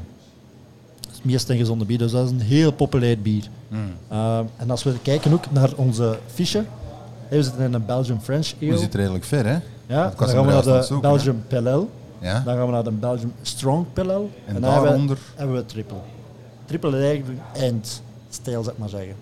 Dat 1.00 1.10
is 1.10 1.16
het 1.16 1.24
meest 1.24 1.48
ingezonden 1.48 1.86
bier, 1.86 1.98
dus 1.98 2.10
dat 2.12 2.24
is 2.24 2.30
een 2.30 2.40
heel 2.40 2.72
populair 2.72 3.18
bier. 3.20 3.48
Mm. 3.68 3.78
Uh, 4.12 4.38
en 4.56 4.70
als 4.70 4.82
we 4.82 4.92
kijken 5.02 5.32
ook 5.32 5.50
naar 5.50 5.70
onze 5.76 6.18
fiche, 6.34 6.64
we 7.28 7.42
zitten 7.42 7.64
in 7.64 7.72
een 7.74 7.86
Belgium 7.86 8.20
French 8.20 8.52
Ale. 8.62 8.70
We 8.70 8.78
zitten 8.78 9.00
redelijk 9.00 9.24
ver, 9.24 9.46
hè? 9.46 9.58
Ja, 9.86 10.12
dan 10.18 10.28
gaan 10.28 10.46
we 10.46 10.52
naar 10.52 10.62
de. 10.62 10.98
Belgium 11.00 11.42
Pale 11.48 11.70
Ale. 11.70 11.86
Ja. 12.24 12.40
Dan 12.40 12.56
gaan 12.56 12.66
we 12.66 12.72
naar 12.72 12.84
de 12.84 12.90
Belgium 12.90 13.32
Strong 13.42 13.86
Ale. 13.94 14.12
En 14.12 14.20
dan 14.54 14.62
hebben 14.62 14.82
we, 14.82 14.88
daaronder? 14.88 15.18
hebben 15.34 15.56
we 15.56 15.66
triple. 15.66 15.96
Triple 16.64 16.98
is 16.98 17.04
eigenlijk 17.04 17.40
een 17.52 17.60
eindstijl, 17.60 18.62
zeg 18.62 18.76
maar 18.76 18.88
zeggen. 18.88 19.14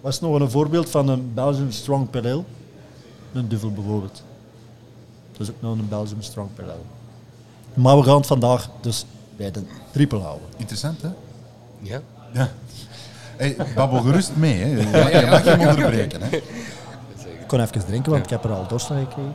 Wat 0.00 0.12
is 0.12 0.20
nog 0.20 0.40
een 0.40 0.50
voorbeeld 0.50 0.90
van 0.90 1.08
een 1.08 1.30
Belgium 1.34 1.70
Strong 1.70 2.08
Ale? 2.16 2.42
Een 3.32 3.48
duvel 3.48 3.72
bijvoorbeeld. 3.72 4.22
Dat 5.32 5.40
is 5.40 5.50
ook 5.50 5.60
nog 5.60 5.78
een 5.78 5.88
Belgium 5.88 6.22
Strong 6.22 6.48
Ale. 6.60 6.74
Maar 7.74 7.96
we 7.96 8.02
gaan 8.02 8.16
het 8.16 8.26
vandaag 8.26 8.68
dus 8.80 9.06
bij 9.36 9.50
de 9.50 9.62
triple 9.92 10.18
houden. 10.18 10.46
Interessant, 10.56 11.02
hè? 11.02 11.08
Ja. 11.78 12.00
Ja. 12.32 12.50
Hey, 13.36 13.56
babbel 13.74 14.00
gerust 14.00 14.36
mee, 14.36 14.62
hè? 14.62 14.66
Je 15.20 15.26
mag 15.26 15.44
hem 15.44 15.60
onderbreken, 15.68 16.22
hè? 16.22 16.36
Ik 16.36 17.46
kon 17.46 17.60
even 17.60 17.84
drinken, 17.86 18.12
want 18.12 18.24
ik 18.24 18.30
heb 18.30 18.44
er 18.44 18.52
al 18.52 18.66
dorst 18.68 18.86
van 18.86 18.98
gekregen. 18.98 19.34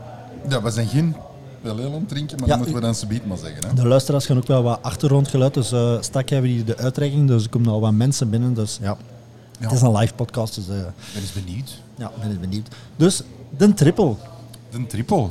Ja, 0.49 0.61
we 0.61 0.69
zijn 0.69 0.87
geen 0.87 1.15
wel 1.61 1.77
heel 1.77 1.87
aan 1.93 1.99
het 1.99 2.09
drinken, 2.09 2.37
maar 2.39 2.47
Ja, 2.47 2.53
dat 2.55 2.57
moeten 2.57 2.75
we 2.75 2.85
dan 2.85 2.95
subiet 2.95 3.25
maar 3.25 3.37
zeggen, 3.37 3.67
hè? 3.67 3.73
De 3.73 3.87
luisteraars 3.87 4.25
gaan 4.25 4.37
ook 4.37 4.47
wel 4.47 4.63
wat 4.63 4.79
achtergrondgeluid. 4.81 5.53
Dus 5.53 5.71
eh 5.71 5.97
straks 5.99 6.29
hebben 6.31 6.49
we 6.49 6.55
hier 6.55 6.65
de 6.65 6.77
uitreiking, 6.77 7.27
dus 7.27 7.43
er 7.43 7.49
komen 7.49 7.71
al 7.71 7.79
wat 7.81 7.91
mensen 7.91 8.29
binnen. 8.29 8.53
Dus 8.53 8.77
ja, 8.81 8.97
Ja. 9.59 9.65
het 9.65 9.71
is 9.71 9.81
een 9.81 9.95
live 9.97 10.13
podcast, 10.13 10.55
dus 10.55 10.63
Ik 10.65 10.83
ben 11.13 11.21
eens 11.21 11.33
benieuwd. 11.33 11.81
ja, 11.97 12.11
ben 12.19 12.29
eens 12.29 12.39
benieuwd. 12.39 12.67
Dus, 12.95 13.21
de 13.57 13.73
triple. 13.73 14.13
De 14.71 14.87
triple. 14.87 15.27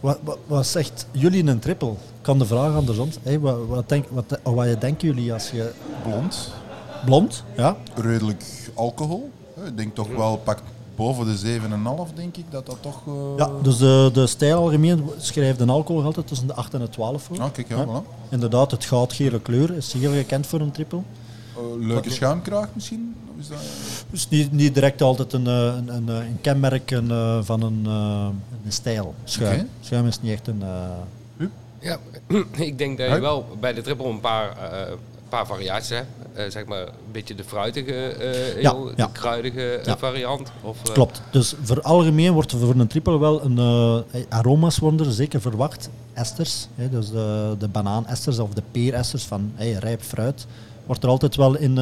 Wat, 0.00 0.18
wat, 0.24 0.38
wat 0.46 0.66
zegt 0.66 1.06
jullie 1.10 1.46
een 1.46 1.58
triple? 1.58 1.90
Ik 1.90 1.96
kan 2.22 2.38
de 2.38 2.46
vraag 2.46 2.74
andersom. 2.74 3.08
Hey, 3.22 3.40
wat, 3.40 3.56
wat, 3.66 3.88
denk, 3.88 4.04
wat, 4.10 4.38
wat 4.42 4.80
denken 4.80 5.08
jullie 5.08 5.32
als 5.32 5.50
je... 5.50 5.72
Blond. 6.02 6.52
Blond, 7.04 7.44
ja. 7.56 7.76
Redelijk 7.94 8.44
alcohol. 8.74 9.30
Ik 9.66 9.76
denk 9.76 9.94
toch 9.94 10.08
wel, 10.16 10.36
pak 10.36 10.58
boven 11.02 11.26
de 11.26 11.58
7,5 12.08 12.14
denk 12.14 12.36
ik, 12.36 12.44
dat 12.50 12.66
dat 12.66 12.76
toch... 12.80 13.00
eh, 13.06 13.12
Ja, 13.36 13.50
dus 13.62 13.76
de, 13.76 14.10
de 14.12 14.26
stijl 14.26 14.56
algemeen 14.58 15.04
schrijft 15.18 15.60
een 15.60 15.70
alcoholgehalte 15.70 16.24
tussen 16.24 16.46
de 16.46 16.54
8 16.54 16.74
en 16.74 16.80
de 16.80 16.88
12 16.88 17.22
voor. 17.22 17.40
Ah, 17.40 17.52
kijk, 17.52 17.68
ja, 17.68 17.86
voilà. 17.86 18.28
Inderdaad, 18.30 18.70
het 18.70 18.84
goudgele 18.84 19.40
kleur 19.40 19.76
is 19.76 19.92
heel 19.92 20.12
gekend 20.12 20.46
voor 20.46 20.60
een 20.60 20.70
triple. 20.70 20.98
Eh, 21.56 21.62
leuke 21.86 22.10
schuimkraag 22.10 22.68
misschien? 22.72 23.14
Of 23.34 23.40
is 23.40 23.48
dat... 23.48 23.58
Dus 24.10 24.28
niet, 24.28 24.52
niet 24.52 24.74
direct 24.74 25.02
altijd 25.02 25.32
een, 25.32 25.46
eh, 25.46 25.54
een, 25.76 25.88
een, 25.88 26.08
een 26.08 26.38
kenmerk 26.40 26.90
een, 26.90 27.10
eh, 27.10 27.38
van 27.42 27.62
een, 27.62 27.82
eh, 27.86 28.26
een 28.64 28.72
stijl. 28.72 29.14
Schuim. 29.24 29.54
Oké. 29.60 29.66
Schuim 29.80 30.06
is 30.06 30.20
niet 30.20 30.32
echt 30.32 30.46
een... 30.48 30.62
Ja, 31.80 31.98
ik 32.70 32.78
denk 32.78 32.98
dat 32.98 33.10
je 33.10 33.20
wel 33.20 33.46
bij 33.60 33.72
de 33.72 33.80
triple 33.80 34.08
een 34.08 34.20
paar, 34.20 34.48
eh, 34.56 34.92
paar 35.36 35.46
variaties 35.46 35.88
hebt. 35.88 36.06
Eh, 36.34 36.50
zeg 36.50 36.64
maar 36.66 36.80
een 36.80 37.12
beetje 37.12 37.34
de 37.34 37.44
fruitige, 37.44 37.94
eh 37.94 38.62
Ja, 38.62 38.72
heel, 38.72 38.88
ja. 38.96 39.06
de 39.06 39.12
kruidige 39.12 39.74
eh, 39.74 39.84
Ja. 39.84 39.96
variant. 39.98 40.52
Of, 40.62 40.82
Klopt. 40.82 41.22
Dus 41.30 41.54
voor 41.62 41.80
algemeen 41.82 42.32
wordt 42.32 42.52
voor 42.52 42.74
een 42.74 42.86
triple 42.86 43.18
wel 43.18 43.44
een 43.44 43.58
aroma's 44.28 44.78
worden 44.78 45.06
er 45.06 45.12
zeker 45.12 45.40
verwacht. 45.40 45.88
Esters, 46.12 46.68
hè, 46.74 46.88
dus 46.88 47.10
de, 47.10 47.54
de 47.58 47.68
banaanesters 47.68 48.38
of 48.38 48.50
de 48.54 48.62
peeresters 48.70 49.24
van 49.24 49.52
hey, 49.54 49.72
rijp 49.72 50.02
fruit, 50.02 50.46
wordt 50.86 51.02
er 51.02 51.08
altijd 51.08 51.36
wel 51.36 51.56
in, 51.56 51.78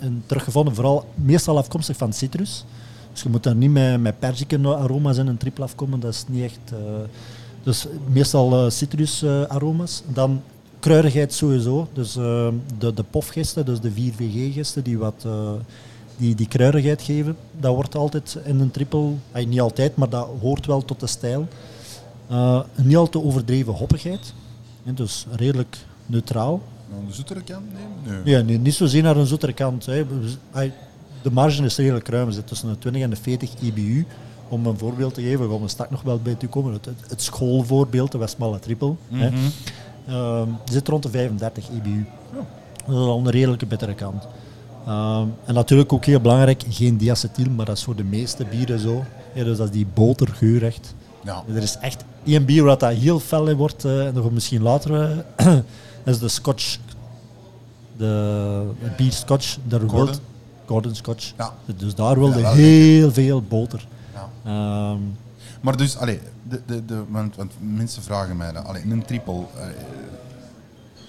in 0.00 0.22
teruggevonden. 0.26 0.74
Vooral 0.74 1.04
meestal 1.14 1.56
afkomstig 1.58 1.96
van 1.96 2.12
citrus. 2.12 2.64
Dus 3.12 3.22
je 3.22 3.28
moet 3.28 3.42
daar 3.42 3.54
niet 3.54 3.70
met, 3.70 4.00
met 4.00 4.18
perziken 4.18 4.66
aroma's 4.66 5.16
in 5.16 5.26
een 5.26 5.36
triple 5.36 5.64
afkomen. 5.64 6.00
Dat 6.00 6.12
is 6.12 6.24
niet 6.28 6.44
echt... 6.44 6.72
dus 7.62 7.86
meestal 8.12 8.70
citrus 8.70 9.24
aroma's. 9.48 10.02
Dan 10.06 10.42
kruidigheid 10.80 11.32
sowieso. 11.32 11.88
Dus 11.92 12.16
eh, 12.16 12.48
de, 12.78 12.94
de 12.94 13.02
pofgisten, 13.10 13.64
dus 13.64 13.80
de 13.80 13.90
4VG-gisten 13.92 14.82
die 14.82 14.98
wat... 14.98 15.22
eh, 15.26 15.50
die, 16.16 16.34
die 16.34 16.48
kruidigheid 16.48 17.02
geven. 17.02 17.36
Dat 17.60 17.74
wordt 17.74 17.94
altijd 17.96 18.38
in 18.44 18.60
een 18.60 18.70
triple, 18.70 19.10
ay, 19.32 19.44
niet 19.44 19.60
altijd, 19.60 19.96
maar 19.96 20.08
dat 20.08 20.28
hoort 20.40 20.66
wel 20.66 20.84
tot 20.84 21.00
de 21.00 21.06
stijl. 21.06 21.48
Een 22.28 22.62
niet 22.76 22.96
al 22.96 23.08
te 23.08 23.22
overdreven 23.22 23.72
hoppigheid, 23.72 24.32
hè, 24.82 24.94
dus 24.94 25.26
redelijk 25.30 25.76
neutraal. 26.06 26.62
Aan 26.98 27.04
de 27.06 27.12
zoetere 27.14 27.42
kant 27.42 27.64
nemen? 27.72 28.22
Nee. 28.24 28.34
Ja, 28.34 28.42
nee, 28.42 28.58
niet 28.58 28.74
zozeer 28.74 29.02
naar 29.02 29.16
een 29.16 29.26
zoetere 29.26 29.52
kant. 29.52 29.86
Hè. 29.86 30.04
De 31.22 31.30
marge 31.30 31.64
is 31.64 31.76
redelijk 31.76 32.08
ruim, 32.08 32.26
zitten 32.30 32.44
tussen 32.48 32.68
de 32.68 32.78
20 32.78 33.02
en 33.02 33.10
de 33.10 33.16
40 33.16 33.50
IBU. 33.60 34.06
Om 34.48 34.66
een 34.66 34.78
voorbeeld 34.78 35.14
te 35.14 35.22
geven, 35.22 35.50
we 35.52 35.58
gaan 35.58 35.68
straks 35.68 35.90
nog 35.90 36.02
wel 36.02 36.18
bij 36.22 36.34
toe 36.34 36.48
komen. 36.48 36.72
Het, 36.72 36.88
het- 37.08 37.22
schoolvoorbeeld, 37.22 38.12
de 38.12 38.18
Westmalle 38.18 38.58
triple, 38.58 38.94
hè. 39.08 39.30
Mhm. 39.30 39.38
Zit 40.64 40.88
rond 40.88 41.02
de 41.02 41.08
35 41.10 41.68
IBU. 41.70 42.04
Dat 42.86 42.96
is 42.96 43.02
al 43.02 43.18
een 43.18 43.30
redelijke 43.30 43.66
bittere 43.66 43.94
kant. 43.94 44.26
Ehm, 44.86 45.26
en 45.44 45.54
natuurlijk 45.54 45.92
ook 45.92 46.04
heel 46.04 46.20
belangrijk, 46.20 46.62
geen 46.68 46.96
diacetyl, 46.96 47.50
maar 47.50 47.66
dat 47.66 47.76
is 47.76 47.82
voor 47.84 47.96
de 47.96 48.04
meeste 48.04 48.44
bieren 48.44 48.78
zo. 48.80 49.04
Ja, 49.34 49.44
dus 49.44 49.56
dat 49.56 49.66
is 49.66 49.72
die 49.72 49.86
botergeur 49.94 50.64
echt. 50.64 50.94
Ja. 51.24 51.42
Er 51.54 51.62
is 51.62 51.76
echt 51.80 52.04
één 52.24 52.44
bier 52.44 52.64
wat 52.64 52.80
dat 52.80 52.92
heel 52.92 53.20
fel 53.20 53.46
in 53.48 53.56
wordt, 53.56 53.84
eh, 53.84 54.06
en 54.06 54.14
nog 54.14 54.30
misschien 54.30 54.62
later, 54.62 55.24
eh, 55.36 55.56
is 56.04 56.18
de 56.18 56.28
Scotch. 56.28 56.78
De, 57.96 58.64
het 58.78 58.96
bier 58.96 59.12
Scotch. 59.12 59.56
Daar 59.64 59.80
Gordon? 59.80 60.04
wilt- 60.04 60.20
Gordon 60.66 60.94
Scotch. 60.94 61.32
Ja. 61.36 61.52
Dus 61.76 61.94
daar 61.94 62.18
wilde 62.18 62.38
Ja, 62.40 62.52
heel 62.52 63.12
veel 63.12 63.42
boter. 63.42 63.86
Ja. 64.44 64.96
Maar 65.60 65.76
dus, 65.76 65.96
allee, 65.96 66.20
de, 66.48 66.60
de, 66.66 66.84
de, 66.84 67.02
want, 67.08 67.36
want 67.36 67.52
mensen 67.60 68.02
vragen 68.02 68.36
mij 68.36 68.52
dat. 68.52 68.64
Allee, 68.64 68.82
een 68.90 69.04
triple. 69.04 69.34
eh, 69.34 69.66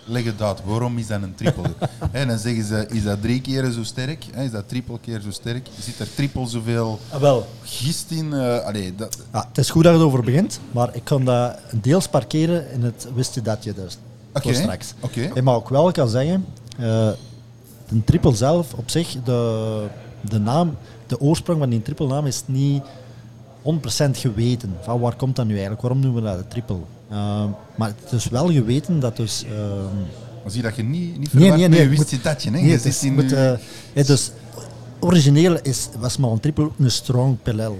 leg 0.06 0.24
het 0.24 0.41
uit, 0.41 0.60
waarom 0.66 0.97
is 0.97 1.08
dat 1.08 1.22
een 1.22 1.36
triple? 1.36 1.64
Hè, 2.12 2.26
dan 2.26 2.38
zeggen 2.38 2.64
ze, 2.64 2.88
is 2.89 3.04
dat 3.04 3.22
drie 3.22 3.41
keer 3.41 3.72
zo 3.72 3.84
sterk? 3.84 4.26
Hè, 4.32 4.43
is 4.43 4.52
dat 4.52 4.68
triple 4.70 5.00
keer 5.00 5.20
zo 5.22 5.32
sterk? 5.32 5.68
Zit 5.80 6.00
er 6.00 6.14
triple 6.16 6.47
zoveel 6.47 7.00
ah, 7.10 7.20
wel, 7.22 7.47
gist 7.64 8.12
in? 8.12 8.34
eh, 8.34 8.66
allee, 8.66 8.95
dat, 8.95 9.18
ja, 9.34 9.45
het 9.47 9.58
is 9.58 9.70
goed 9.70 9.84
dat 9.84 9.93
je 9.93 10.00
erover 10.00 10.24
begint, 10.24 10.60
maar 10.72 10.89
ik 10.95 11.04
kan 11.04 11.26
dat 11.26 11.60
deels 11.82 12.08
parkeren 12.08 12.72
in 12.72 12.84
het 12.84 13.08
wist 13.16 13.36
je 13.36 13.41
dat 13.41 13.64
je 13.64 13.74
dus 13.74 13.97
Oké, 14.34 14.41
voor 14.41 14.54
straks. 14.54 14.93
oké. 15.00 15.22
Ik 15.34 15.43
mag 15.43 15.56
ook 15.56 15.70
wel 15.70 15.91
kan 15.91 16.10
zeggen, 16.10 16.45
eh 16.78 17.10
de 17.89 18.04
triple 18.04 18.36
zelf 18.36 18.74
op 18.74 18.89
zich, 18.89 19.16
de, 19.24 19.86
de 20.22 20.39
naam, 20.39 20.78
de 21.08 21.20
oorsprong 21.20 21.60
van 21.60 21.70
die 21.70 21.82
triple 21.82 22.08
naam 22.08 22.26
is 22.26 22.43
niet 22.45 22.84
100% 23.74 24.10
geweten. 24.12 24.76
Van 24.82 25.00
waar 25.00 25.16
komt 25.16 25.36
dat 25.36 25.46
nu 25.46 25.52
eigenlijk? 25.52 25.82
Waarom 25.82 26.00
noemen 26.00 26.24
we 26.24 26.30
dat 26.30 26.38
de 26.38 26.48
triple? 26.48 26.78
Eh, 27.10 27.44
maar 27.76 27.94
het 28.04 28.12
is 28.12 28.28
wel 28.30 28.52
geweten 28.52 29.00
dat 29.00 29.18
dus... 29.18 29.44
ehm, 29.44 29.96
dan 30.42 30.52
zie 30.52 30.62
je 30.62 30.68
dat 30.68 30.76
je 30.76 30.84
niet, 30.84 31.18
niet 31.18 31.34
Nee, 31.34 31.42
verwacht 31.50 31.60
nee, 31.60 31.70
nee, 31.70 31.80
je 31.80 31.88
het 31.90 31.98
wist 31.98 32.12
je 32.12 32.22
datje. 32.22 32.50
Hè? 32.52 32.56
Nee, 32.56 32.66
je 32.66 32.72
het 32.76 32.86
is, 32.86 33.02
moet, 33.02 33.30
je- 33.30 33.36
eh, 33.36 33.58
het 33.94 34.08
dus, 34.08 34.32
origineel 35.00 35.58
is 35.62 35.90
Westmalle 36.00 36.40
Triple 36.40 36.64
ook 36.64 36.74
een 36.80 36.92
strong 36.92 37.38
pale 37.44 37.72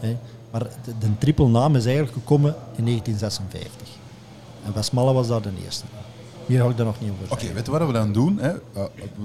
hè. 0.00 0.16
Maar 0.50 0.60
de, 0.60 0.92
de 0.98 1.06
triple 1.18 1.48
naam 1.48 1.76
is 1.76 1.84
eigenlijk 1.84 2.14
gekomen 2.14 2.54
in 2.76 2.84
1956. 2.84 3.70
En 4.64 4.72
Westmalle 4.74 5.12
was 5.12 5.28
daar 5.28 5.42
de 5.42 5.50
eerste. 5.64 5.84
Hier 6.48 6.60
ga 6.62 6.68
ik 6.68 6.76
daar 6.76 6.86
nog 6.86 7.00
niet 7.00 7.10
over. 7.10 7.24
Oké, 7.32 7.52
weet 7.52 7.64
je 7.66 7.70
wat 7.72 7.86
we 7.86 7.92
dan 7.92 8.12
doen? 8.12 8.38
Hè? 8.40 8.48
Eh, 8.48 8.82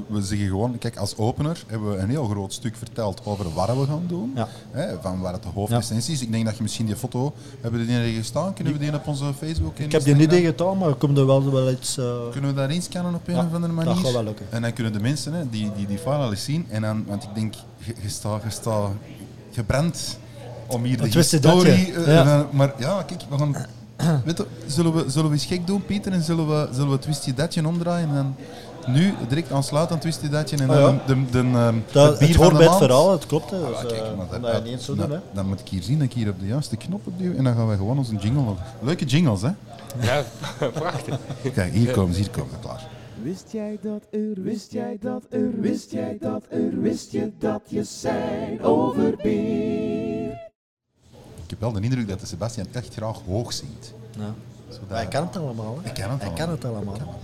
we 0.07 0.21
zeggen 0.21 0.47
gewoon, 0.47 0.77
kijk, 0.77 0.97
als 0.97 1.17
opener 1.17 1.63
hebben 1.67 1.91
we 1.91 1.97
een 1.97 2.09
heel 2.09 2.25
groot 2.27 2.53
stuk 2.53 2.75
verteld 2.75 3.21
over 3.25 3.53
wat 3.53 3.67
we 3.67 3.85
gaan 3.85 4.03
doen. 4.07 4.31
Ja. 4.35 4.47
Hè? 4.71 5.01
Van 5.01 5.19
waar 5.19 5.33
het 5.33 5.43
de 5.43 5.49
hoofdessentie 5.53 6.13
is. 6.13 6.21
Ik 6.21 6.31
denk 6.31 6.45
dat 6.45 6.57
je 6.57 6.63
misschien 6.63 6.85
die 6.85 6.95
foto, 6.95 7.33
hebben 7.61 7.79
we 7.79 7.85
die 7.85 7.97
ergens 7.97 8.27
staan? 8.27 8.53
Kunnen 8.53 8.73
we 8.73 8.79
die 8.79 8.93
op 8.93 9.07
onze 9.07 9.33
Facebook 9.33 9.77
Ik 9.79 9.91
heb 9.91 10.03
die 10.03 10.15
niet 10.15 10.29
tegen 10.29 10.77
maar 10.77 10.89
ik 10.89 10.99
kom 10.99 11.17
er 11.17 11.25
wel, 11.25 11.51
wel 11.51 11.69
iets... 11.71 11.97
eh, 11.97 12.05
Kunnen 12.31 12.49
we 12.49 12.55
daar 12.55 12.71
inscannen 12.71 13.13
op 13.15 13.27
een 13.27 13.33
Ja, 13.33 13.39
of 13.39 13.53
andere 13.53 13.75
dat 13.75 13.85
manier? 13.85 14.03
gaat 14.03 14.11
wel 14.11 14.23
lukken. 14.23 14.45
En 14.49 14.61
dan 14.61 14.73
kunnen 14.73 14.93
de 14.93 14.99
mensen 14.99 15.33
hè, 15.33 15.49
die, 15.49 15.71
die 15.75 15.87
die 15.87 15.97
file 15.97 16.15
al 16.15 16.29
eens 16.31 16.43
zien. 16.43 16.65
En 16.69 16.81
dan, 16.81 17.03
want 17.07 17.23
ik 17.23 17.29
denk, 17.33 17.53
je, 17.77 17.93
staat 18.09 18.43
je 18.43 18.87
gebrand 19.51 20.17
om 20.67 20.83
hier 20.83 20.97
de 20.97 21.03
je 21.03 21.09
dat 21.13 21.29
je- 21.29 21.37
historie... 21.37 21.93
eh, 21.93 22.07
ja. 22.13 22.23
dan- 22.23 22.47
maar 22.51 22.73
ja, 22.79 23.03
kijk, 23.03 23.21
we 23.29 23.37
gaan... 23.37 23.55
Weet 24.25 24.37
je, 24.37 24.45
zullen, 24.67 24.93
we, 24.93 25.03
zullen 25.07 25.27
we 25.29 25.33
eens 25.35 25.45
gek 25.45 25.67
doen, 25.67 25.85
Pieter? 25.85 26.11
En 26.11 26.21
zullen 26.21 26.47
we, 26.47 26.67
zullen 26.71 26.87
we 26.89 26.95
het 26.95 27.05
wist 27.05 27.25
je 27.25 27.33
datje 27.33 27.67
omdraaien? 27.67 28.09
En 28.09 28.15
dan 28.15 28.35
nu 28.95 29.13
direct 29.27 29.51
aansluiten 29.51 29.91
aan 29.95 30.01
het 30.01 30.05
wist 30.11 30.21
je 30.21 30.29
datje. 30.29 30.57
En 30.57 30.69
Ah, 30.69 30.75
dan 30.81 30.93
ja. 30.93 31.01
de, 31.05 31.25
de, 31.25 31.31
de, 31.31 31.57
ehm, 31.57 31.75
dat, 31.91 32.19
het 32.19 32.27
bier 32.27 32.37
hoort 32.37 32.57
bij 32.57 32.67
het 32.67 32.75
verhaal, 32.77 33.11
het 33.11 33.25
klopt. 33.25 33.49
Hè, 33.51 33.57
Ah, 33.57 33.67
dus, 33.81 33.91
kijk, 33.91 34.01
eh, 34.03 34.15
maar 34.17 34.27
dat, 34.29 34.41
dat 34.41 34.45
je 34.45 34.51
dat- 34.55 34.63
niet 34.63 34.71
eens 34.73 34.85
zo 34.85 34.95
dat- 34.95 35.07
doen. 35.07 35.15
Hè. 35.17 35.23
dan 35.33 35.47
moet 35.47 35.59
ik 35.59 35.67
hier 35.67 35.83
zien 35.83 35.97
dat 35.97 36.07
ik 36.07 36.13
hier 36.13 36.29
op 36.29 36.39
de 36.39 36.47
juiste 36.47 36.77
knop 36.77 37.07
op 37.07 37.13
duw. 37.19 37.35
En 37.35 37.43
dan 37.43 37.55
gaan 37.55 37.67
wij 37.67 37.77
gewoon 37.77 37.97
onze 37.97 38.15
jingle... 38.15 38.41
op- 38.49 38.57
Leuke 38.81 39.05
jingles, 39.05 39.41
hè? 39.41 39.49
Ja, 40.01 40.23
prachtig. 40.73 41.17
Kijk, 41.53 41.73
hier 41.73 41.91
komen 41.91 42.13
ze, 42.15 42.19
hier 42.21 42.29
komen 42.29 42.51
ze, 42.51 42.59
klaar. 42.59 42.87
Wist 43.21 43.45
jij 43.51 43.77
dat 43.81 44.03
er, 44.11 44.41
wist 44.41 44.71
jij 44.71 44.97
dat 45.01 45.23
er, 45.29 45.49
wist 45.59 45.91
jij 45.91 46.17
dat 46.21 46.43
er, 46.49 46.79
wist 46.81 47.11
je 47.11 47.31
dat 47.39 47.61
je 47.67 47.83
zijn 47.83 48.61
over 48.63 49.13
beer? 49.23 50.51
Ik 51.43 51.49
heb 51.49 51.59
wel 51.59 51.71
de 51.71 51.81
indruk 51.81 52.07
dat 52.07 52.19
de 52.19 52.25
Sebastian 52.25 52.67
echt 52.71 52.93
graag 52.93 53.17
hoog 53.27 53.53
zingt. 53.53 53.93
Ja. 54.17 54.33
Zodat- 54.69 54.89
Hij 54.97 55.07
kan 55.07 55.25
het 55.25 55.37
allemaal. 55.37 55.79
Hè. 55.81 55.89
Hij 55.89 55.91
kan 56.01 56.09
het 56.11 56.21
Hij 56.21 56.29
allemaal. 56.29 56.45
kan 56.45 56.49
het 56.49 56.65
allemaal. 56.65 57.19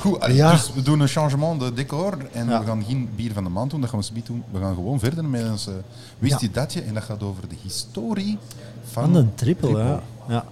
Goed, 0.00 0.20
allee, 0.20 0.36
Ja. 0.36 0.50
dus 0.50 0.72
we 0.72 0.82
doen 0.82 1.00
een 1.00 1.08
changement 1.08 1.60
de 1.60 1.72
decor 1.72 2.16
en 2.32 2.48
Ja. 2.48 2.60
we 2.60 2.66
gaan 2.66 2.84
geen 2.84 3.08
bier 3.16 3.32
van 3.32 3.44
de 3.44 3.50
maand 3.50 3.70
doen, 3.70 3.80
dat 3.80 3.90
gaan 3.90 4.00
we 4.00 4.06
niet 4.14 4.26
doen. 4.26 4.42
We 4.50 4.58
gaan 4.60 4.74
gewoon 4.74 4.98
verder 4.98 5.24
met 5.24 5.50
ons 5.50 5.66
eh, 5.66 5.74
wist 6.18 6.32
Ja. 6.32 6.46
je 6.46 6.50
datje 6.50 6.80
en 6.82 6.94
dat 6.94 7.02
gaat 7.02 7.22
over 7.22 7.48
de 7.48 7.54
historie 7.62 8.38
van, 8.84 9.02
Van 9.04 9.14
een 9.16 9.34
triple, 9.34 9.78
ja. 9.78 10.02
ja. 10.28 10.44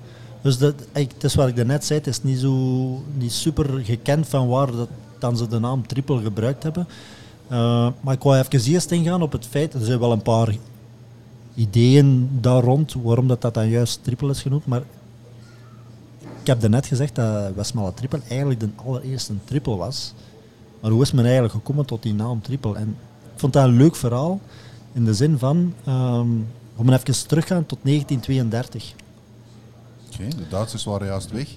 Dus 0.43 0.59
dat, 0.59 0.75
eigenlijk, 0.75 1.13
het 1.13 1.25
is 1.25 1.35
wat 1.35 1.49
ik 1.49 1.57
daarnet 1.57 1.85
zei, 1.85 1.99
het 1.99 2.09
is 2.09 2.23
niet, 2.23 2.39
zo, 2.39 2.53
niet 3.17 3.33
super 3.33 3.85
gekend 3.85 4.29
van 4.29 4.49
waar 4.49 4.71
dat, 4.73 4.89
dan 5.19 5.37
ze 5.37 5.47
de 5.49 5.59
naam 5.59 5.87
triple 5.87 6.23
gebruikt 6.23 6.63
hebben. 6.63 6.89
Eh, 7.49 7.89
maar 8.01 8.15
ik 8.15 8.23
wou 8.23 8.37
even 8.39 8.73
eerst 8.73 8.91
ingaan 8.91 9.23
op 9.23 9.33
het 9.33 9.47
feit, 9.47 9.75
er 9.75 9.85
zijn 9.85 9.99
wel 9.99 10.13
een 10.13 10.23
paar 10.23 10.55
ideeën 11.59 12.29
daar 12.41 12.63
rond 12.63 12.95
waarom 13.03 13.29
dat, 13.29 13.41
dat 13.41 13.55
dan 13.55 13.69
juist 13.69 14.05
triple 14.05 14.31
is 14.31 14.43
genoemd. 14.43 14.67
Maar 14.67 14.83
ik 16.41 16.47
heb 16.47 16.61
daarnet 16.61 16.87
gezegd 16.87 17.15
dat 17.15 17.55
Westmalle 17.55 17.95
triple 17.95 18.21
eigenlijk 18.29 18.61
de 18.61 18.69
allereerste 18.85 19.33
triple 19.45 19.77
was. 19.77 20.13
Maar 20.81 20.91
hoe 20.91 21.03
is 21.03 21.13
men 21.13 21.25
eigenlijk 21.25 21.55
gekomen 21.55 21.85
tot 21.85 22.03
die 22.03 22.15
naam 22.15 22.43
triple? 22.43 22.77
En 22.77 22.97
ik 23.35 23.41
vond 23.41 23.53
dat 23.53 23.65
een 23.65 23.77
leuk 23.77 23.97
verhaal 23.97 24.41
in 24.93 25.05
de 25.05 25.15
zin 25.15 25.39
van, 25.39 25.75
ehm 25.85 26.29
om 26.79 26.93
even 26.93 27.27
terug 27.27 27.45
te 27.45 27.55
gaan 27.55 27.67
tot 27.67 27.79
1932. 27.83 28.95
Oké, 30.13 30.29
de 30.29 30.49
Duitsers 30.49 30.85
waren 30.85 31.07
juist 31.07 31.31
weg. 31.31 31.49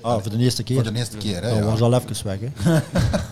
Ah, 0.00 0.22
voor 0.22 0.30
de 0.30 0.38
eerste 0.38 0.62
keer. 0.62 0.82
Voor 0.82 0.92
de 0.92 0.98
eerste 0.98 1.16
keer, 1.16 1.42
hè? 1.42 1.48
Dat 1.48 1.58
ja. 1.58 1.64
was 1.64 1.80
al 1.80 1.94
even 1.94 2.26
weg. 2.26 2.38
Hè. 2.40 2.80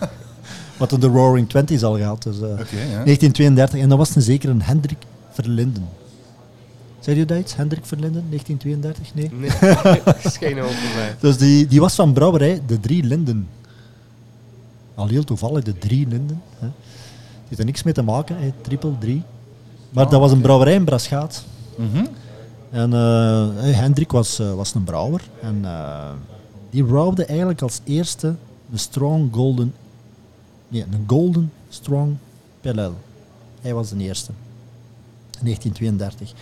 Wat 0.77 0.91
in 0.91 0.99
de 0.99 1.07
Roaring 1.07 1.49
Twenties 1.49 1.83
al 1.83 1.97
gehad. 1.97 2.23
Dus, 2.23 2.35
eh, 2.35 2.41
ja. 2.41 3.03
1932. 3.03 3.79
En 3.79 3.89
dat 3.89 3.97
was 3.97 4.15
een 4.15 4.21
zeker 4.21 4.49
een 4.49 4.61
Hendrik 4.61 4.97
Verlinden. 5.33 5.87
Zei 6.99 7.17
je 7.17 7.25
dat 7.25 7.37
iets? 7.39 7.55
Hendrik 7.55 7.85
Verlinden, 7.85 8.23
1932? 8.29 9.13
Nee. 9.13 9.29
Nee, 9.33 9.99
dat 10.05 10.25
is 10.25 10.37
geen 10.37 10.59
over 10.61 10.95
mij. 10.95 11.15
Dus 11.19 11.37
die, 11.37 11.67
die 11.67 11.79
was 11.79 11.95
van 11.95 12.13
brouwerij 12.13 12.61
De 12.65 12.79
Drie 12.79 13.03
Linden. 13.03 13.47
Al 14.95 15.07
heel 15.07 15.23
toevallig, 15.23 15.63
De 15.63 15.77
Drie 15.77 16.07
Linden. 16.07 16.41
Hè. 16.59 16.67
Die 16.67 17.47
heeft 17.47 17.59
er 17.59 17.65
niks 17.65 17.83
mee 17.83 17.93
te 17.93 18.01
maken, 18.01 18.37
hè. 18.39 18.51
triple 18.61 18.97
drie. 18.99 19.21
Maar 19.89 20.05
Ah, 20.05 20.11
dat 20.11 20.19
was 20.19 20.31
een 20.31 20.41
brouwerij 20.41 20.73
in 20.73 20.83
Braschaat. 20.85 21.43
Mhm. 21.75 22.05
En 22.71 22.93
eh, 22.93 23.47
Hendrik 23.77 24.11
was, 24.11 24.39
eh, 24.39 24.53
was 24.53 24.73
een 24.73 24.83
brouwer. 24.83 25.21
En 25.41 25.59
eh, 25.63 26.11
die 26.69 26.83
brouwde 26.83 27.25
eigenlijk 27.25 27.61
als 27.61 27.79
eerste 27.83 28.35
een 28.71 28.79
strong 28.79 29.33
golden... 29.33 29.73
Nee, 30.67 30.85
een 30.91 31.03
golden 31.07 31.51
strong 31.69 32.15
pale 32.61 32.81
ale. 32.81 32.93
Hij 33.61 33.73
was 33.73 33.89
de 33.89 33.97
eerste. 33.97 34.31
In 35.39 35.45
1932. 35.45 36.33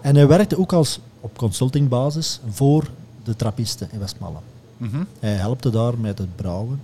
En 0.00 0.14
hij 0.14 0.26
werkte 0.26 0.58
ook 0.58 0.72
als 0.72 1.00
op 1.20 1.38
consultingbasis 1.38 2.40
voor 2.50 2.90
de 3.24 3.36
trappisten 3.36 3.88
in 3.92 3.98
Westmalle. 3.98 4.38
Mhm. 4.76 5.02
Hij 5.18 5.32
helpte 5.34 5.70
daar 5.70 5.98
met 5.98 6.18
het 6.18 6.36
brouwen. 6.36 6.80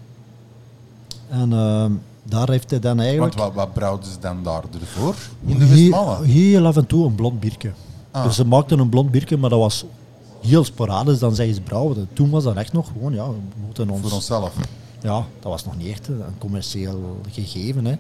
En 1.29 1.53
ehm, 1.53 1.93
daar 2.23 2.51
heeft 2.51 2.71
hij 2.71 2.79
dan 2.79 3.01
eigenlijk... 3.01 3.35
Want 3.35 3.55
wat, 3.55 3.65
wat 3.65 3.75
brouwden 3.75 4.11
ze 4.11 4.19
dan 4.21 4.43
daar 4.43 4.63
ervoor? 4.81 5.15
In 5.47 5.59
de 5.59 5.67
Westmalle? 5.67 6.27
heel 6.27 6.67
af 6.67 6.77
en 6.77 6.87
toe 6.87 7.07
een 7.07 7.15
blond 7.15 7.41
biertje. 7.41 7.73
Ah. 8.11 8.25
Dus 8.25 8.37
ze 8.37 8.45
maakten 8.45 8.79
een 8.79 8.89
blond 8.89 9.11
biertje, 9.11 9.37
maar 9.37 9.51
dat 9.51 9.59
was 9.59 9.85
heel 10.41 10.65
sporadisch. 10.65 11.19
Dan 11.19 11.35
zeggen 11.35 11.55
ze 11.55 11.61
brouwen. 11.61 12.09
Toen 12.13 12.31
was 12.31 12.45
dat 12.45 12.57
echt 12.57 12.73
nog 12.73 12.87
gewoon, 12.93 13.13
ja, 13.13 13.29
we 13.29 13.37
moeten 13.65 13.91
ons... 13.91 14.01
Voor 14.01 14.13
onszelf. 14.13 14.53
Ja, 15.03 15.27
dat 15.41 15.53
was 15.53 15.65
nog 15.65 15.77
niet 15.77 15.89
echt 15.89 16.09
een 16.09 16.39
commercieel 16.39 17.21
gegeven. 17.31 17.85
Hè. 17.85 17.95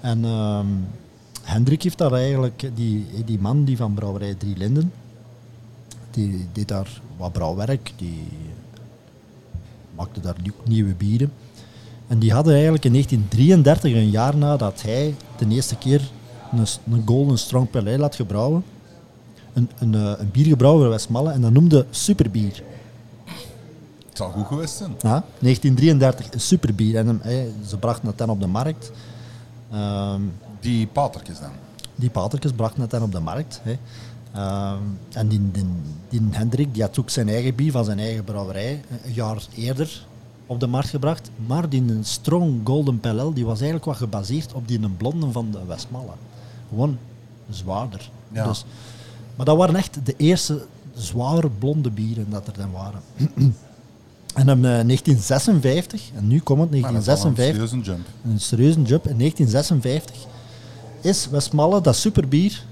En 0.00 0.24
ehm, 0.24 0.66
Hendrik 1.44 1.82
heeft 1.82 1.98
daar 1.98 2.12
eigenlijk, 2.12 2.70
die, 2.74 3.06
die 3.24 3.38
man 3.38 3.64
die 3.64 3.76
van 3.76 3.94
brouwerij 3.94 4.34
Drie 4.34 4.56
Linden, 4.56 4.92
die 6.10 6.46
deed 6.52 6.68
daar 6.68 7.00
wat 7.16 7.32
brouwwerk, 7.32 7.92
die 7.96 8.22
maakte 9.94 10.20
daar 10.20 10.36
nieuw- 10.42 10.64
nieuwe 10.64 10.94
bieren. 10.94 11.32
En 12.06 12.18
die 12.18 12.32
hadden 12.32 12.52
eigenlijk 12.52 12.84
in 12.84 12.92
1933, 12.92 13.92
een 13.92 14.10
jaar 14.10 14.36
nadat 14.36 14.82
hij 14.82 15.14
de 15.38 15.48
eerste 15.48 15.76
keer 15.76 16.10
een, 16.52 16.66
een 16.92 17.02
Golden 17.06 17.38
Strong 17.38 17.70
Pale 17.70 17.90
Ale 17.90 18.02
had 18.02 18.14
gebrouwen, 18.14 18.64
een, 19.52 19.70
een, 19.78 19.94
eh, 19.94 20.12
een 20.18 20.30
bier 20.30 20.46
gebrouwen 20.46 20.84
in 20.84 20.90
Westmalle 20.90 21.30
en 21.30 21.40
dat 21.40 21.52
noemde 21.52 21.86
Superbier. 21.90 22.62
Het 24.08 24.22
zou 24.22 24.32
goed 24.32 24.46
geweest 24.46 24.76
zijn. 24.76 24.90
Ja, 24.90 25.24
1933, 25.38 26.32
een 26.32 26.40
superbier. 26.40 26.96
En 26.96 27.06
hem, 27.06 27.20
ze 27.66 27.76
brachten 27.76 28.08
het 28.08 28.18
dan 28.18 28.30
op 28.30 28.40
de 28.40 28.46
markt. 28.46 28.90
Ehm, 29.72 30.20
Die 30.64 30.86
patertjes 30.86 31.38
dan. 31.40 31.50
die 31.94 32.10
patertjes 32.10 32.52
brachten 32.52 32.80
het 32.80 32.90
dan 32.90 33.02
op 33.02 33.12
de 33.12 33.20
markt. 33.20 33.60
Hè. 33.62 33.76
Ehm, 34.32 34.82
en 35.12 35.28
die, 35.28 35.50
die, 35.52 35.64
die 36.08 36.20
Hendrik 36.30 36.74
die 36.74 36.82
had 36.82 36.98
ook 36.98 37.10
zijn 37.10 37.28
eigen 37.28 37.54
bier 37.54 37.72
van 37.72 37.84
zijn 37.84 37.98
eigen 37.98 38.24
brouwerij 38.24 38.80
een 39.04 39.12
jaar 39.12 39.46
eerder 39.54 40.06
op 40.46 40.60
de 40.60 40.66
markt 40.66 40.88
gebracht. 40.88 41.30
Maar 41.46 41.68
die 41.68 41.80
een 41.80 42.04
Strong 42.04 42.60
Golden 42.64 43.00
Pale 43.00 43.20
Ale, 43.20 43.32
die 43.32 43.44
was 43.44 43.56
eigenlijk 43.56 43.84
wat 43.84 43.96
gebaseerd 43.96 44.52
op 44.52 44.68
die 44.68 44.82
een 44.82 44.96
blonde 44.96 45.30
van 45.32 45.50
de 45.50 45.64
Westmalle. 45.66 46.12
Gewoon 46.68 46.98
zwaarder. 47.50 48.10
Ja. 48.32 48.46
Dus, 48.46 48.64
maar 49.36 49.46
dat 49.46 49.56
waren 49.56 49.76
echt 49.76 49.98
de 50.06 50.14
eerste 50.16 50.66
zware 50.94 51.50
blonde 51.58 51.90
bieren 51.90 52.26
dat 52.30 52.46
er 52.46 52.52
dan 52.56 52.70
waren. 52.70 53.00
En 54.34 54.48
eh, 54.48 54.60
1956, 54.60 56.10
en 56.14 56.26
nu 56.26 56.40
komt 56.40 56.60
het, 56.60 56.80
Maar 56.80 56.92
dat 56.92 57.00
is 57.00 57.06
wel 57.06 57.24
een 57.24 57.34
1956, 57.34 57.54
serieuze 57.54 57.90
jump. 57.90 58.06
een 58.32 58.40
serieuze 58.40 58.82
job. 58.82 59.08
In 59.08 59.18
1956 59.18 60.26
is 61.04 61.28
Westmalle 61.28 61.80
dat 61.80 61.96
superbier 61.96 62.64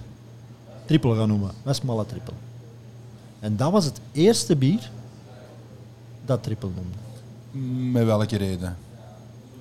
triple 0.84 1.16
gaan 1.16 1.28
noemen. 1.28 1.50
Westmalle 1.62 2.06
triple. 2.06 2.34
En 3.40 3.56
dat 3.56 3.72
was 3.72 3.84
het 3.84 4.00
eerste 4.12 4.56
bier 4.56 4.90
dat 6.24 6.42
triple 6.42 6.68
noemde. 6.68 7.90
Met 7.92 8.04
welke 8.04 8.36
reden? 8.36 8.76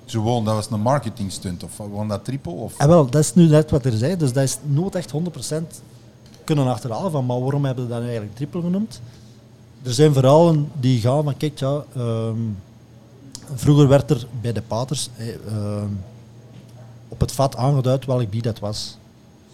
Gewoon, 0.06 0.44
dat 0.44 0.54
was 0.54 0.70
een 0.70 0.80
marketing 0.80 1.32
stunt 1.32 1.62
of 1.64 1.76
gewoon 1.76 2.08
dat 2.08 2.24
triple? 2.24 2.52
Of? 2.52 2.76
En 2.78 2.88
wel, 2.88 3.10
dat 3.10 3.22
is 3.22 3.34
nu 3.34 3.48
net 3.48 3.70
wat 3.70 3.84
er 3.84 3.92
zei, 3.92 4.16
dus 4.16 4.32
dat 4.32 4.42
is 4.42 4.58
nooit 4.62 4.94
echt 4.94 5.12
100% 5.12 5.82
kunnen 6.44 6.66
achterhalen 6.66 7.10
van, 7.10 7.26
maar 7.26 7.40
waarom 7.40 7.64
hebben 7.64 7.84
we 7.84 7.90
dat 7.90 8.02
eigenlijk 8.02 8.34
triple 8.34 8.60
genoemd? 8.60 9.00
Er 9.82 9.92
zijn 9.92 10.12
verhalen 10.12 10.70
die 10.80 11.00
gaan 11.00 11.24
van, 11.24 11.36
kijk 11.36 11.58
ja, 11.58 11.84
ehm, 11.94 12.38
vroeger 13.54 13.88
werd 13.88 14.10
er 14.10 14.26
bij 14.40 14.52
de 14.52 14.62
paters 14.62 15.08
eh, 15.16 15.34
ehm, 15.46 15.88
op 17.12 17.20
het 17.20 17.32
vat 17.32 17.56
aangeduid 17.56 18.04
welk 18.04 18.30
bier 18.30 18.42
dat 18.42 18.58
was. 18.58 18.96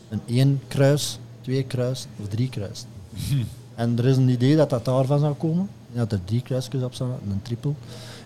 Een 0.08 0.20
één 0.26 0.60
kruis, 0.68 1.18
twee 1.40 1.62
kruis 1.62 2.06
of 2.20 2.28
drie 2.28 2.48
kruis. 2.48 2.84
en 3.74 3.98
er 3.98 4.06
is 4.06 4.16
een 4.16 4.28
idee 4.28 4.56
dat 4.56 4.70
dat 4.70 4.84
daarvan 4.84 5.18
zou 5.18 5.34
komen, 5.34 5.68
dat 5.92 6.12
er 6.12 6.24
drie 6.24 6.42
kruisjes 6.42 6.82
op 6.82 6.94
staan, 6.94 7.10
een 7.30 7.42
triple. 7.42 7.72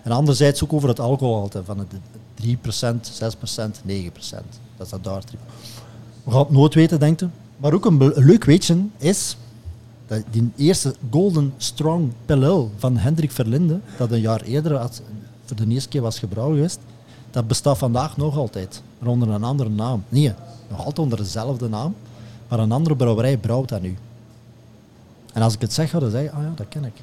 En 0.03 0.11
anderzijds 0.11 0.63
ook 0.63 0.73
over 0.73 0.89
het 0.89 0.99
alcoholgehalte 0.99 1.63
van 1.63 1.79
het 1.79 1.87
3%, 2.43 2.49
6%, 2.49 3.81
9%. 3.87 4.13
Dat 4.77 4.85
is 4.85 4.89
dat 4.89 5.03
daar 5.03 5.23
triple. 5.23 5.47
We 6.23 6.31
gaan 6.31 6.39
het 6.39 6.49
nooit 6.49 6.73
weten, 6.73 6.99
denk 6.99 7.21
ik. 7.21 7.29
Maar 7.57 7.73
ook 7.73 7.85
een, 7.85 8.11
leuk 8.15 8.43
weetje 8.43 8.77
is 8.97 9.37
dat 10.07 10.23
die 10.31 10.51
eerste 10.55 10.95
Golden 11.11 11.53
Strong 11.57 12.11
Pale 12.25 12.45
Ale 12.45 12.67
van 12.77 12.97
Hendrik 12.97 13.31
Verlinde, 13.31 13.79
dat 13.97 14.11
een 14.11 14.21
jaar 14.21 14.41
eerder 14.41 14.77
had, 14.77 15.01
voor 15.45 15.55
de 15.55 15.67
eerste 15.67 15.89
keer 15.89 16.01
was 16.01 16.19
gebrouwen 16.19 16.55
geweest, 16.55 16.79
dat 17.31 17.47
bestaat 17.47 17.77
vandaag 17.77 18.17
nog 18.17 18.37
altijd, 18.37 18.81
maar 19.03 19.11
onder 19.11 19.29
een 19.29 19.43
andere 19.43 19.69
naam. 19.69 20.03
Nee, 20.09 20.33
nog 20.69 20.77
altijd 20.77 20.99
onder 20.99 21.17
dezelfde 21.17 21.69
naam, 21.69 21.95
maar 22.47 22.59
een 22.59 22.71
andere 22.71 22.95
brouwerij 22.95 23.37
brouwt 23.37 23.69
dat 23.69 23.81
nu. 23.81 23.97
En 25.33 25.41
als 25.41 25.53
ik 25.53 25.61
het 25.61 25.73
zeg, 25.73 25.91
dan 25.91 26.09
zeg 26.09 26.23
je, 26.23 26.31
ah 26.31 26.43
ja, 26.43 26.51
dat 26.55 26.67
ken 26.69 26.85
ik. 26.85 26.93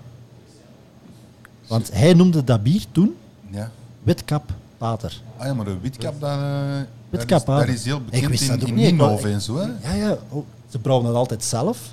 Want 1.67 1.93
hij 1.93 2.15
noemde 2.15 2.45
dat 2.45 2.63
bier 2.63 2.85
toen 2.93 3.17
Ja. 3.51 3.71
Witkap 4.03 4.53
Pater. 4.79 5.21
Ah 5.37 5.47
ja, 5.47 5.55
maar 5.55 5.65
de 5.65 5.79
witkap, 5.81 6.21
dat, 6.21 6.31
eh, 6.31 6.77
dat, 6.77 6.87
Witkap, 7.11 7.39
is, 7.41 7.45
dat 7.45 7.69
is 7.69 7.85
heel 7.85 7.97
Ik 7.97 8.05
bekend 8.11 8.31
wist 8.31 8.43
in, 8.43 8.59
dat 8.59 8.69
in 8.69 8.75
niet, 8.75 8.91
Ninove 8.91 9.29
en 9.29 9.41
zo. 9.41 9.57
Hè? 9.57 9.67
Ja, 9.83 9.93
ja. 9.93 10.19
oh, 10.29 10.45
ze 10.69 10.79
brouwen 10.79 11.07
dat 11.07 11.17
altijd 11.17 11.45
zelf. 11.45 11.93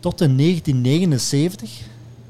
Tot 0.00 0.20
in 0.20 0.36
1979 0.36 1.80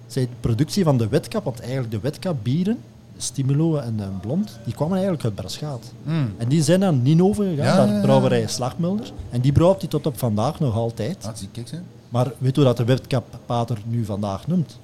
zei 0.06 0.26
de 0.26 0.32
productie 0.40 0.84
van 0.84 0.98
de 0.98 1.08
witkap, 1.08 1.44
want 1.44 1.60
eigenlijk 1.60 1.90
de 1.90 2.00
witkap 2.00 2.36
bieren, 2.42 2.78
Stimulo 3.20 3.76
en 3.76 3.96
de 3.96 4.04
Blond, 4.20 4.58
die 4.64 4.74
kwamen 4.74 4.92
eigenlijk 4.94 5.24
uit 5.24 5.34
Braschaat. 5.34 5.92
Mm. 6.02 6.34
En 6.36 6.48
die 6.48 6.62
zijn 6.62 6.80
naar 6.80 6.92
Ninove 6.92 7.42
gegaan, 7.56 7.86
Ja, 7.86 7.92
naar 7.92 8.02
brouwerij 8.02 8.46
Slagmulder. 8.46 9.12
En 9.30 9.40
die 9.40 9.52
brouwt 9.52 9.80
die 9.80 9.88
tot 9.88 10.06
op 10.06 10.18
vandaag 10.18 10.60
nog 10.60 10.74
altijd. 10.74 11.24
Ah, 11.26 11.34
zie, 11.34 11.48
hè. 11.70 11.78
Maar 12.08 12.32
weet 12.38 12.56
hoe 12.56 12.64
dat 12.64 12.76
de 12.76 12.84
witkap 12.84 13.38
pater 13.46 13.78
nu 13.84 14.04
vandaag 14.04 14.46
noemt? 14.46 14.78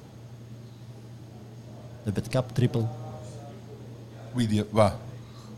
De 2.02 2.12
witkap 2.12 2.54
triple. 2.54 2.82
Wie 4.32 4.48
die, 4.48 4.64
wat? 4.70 4.92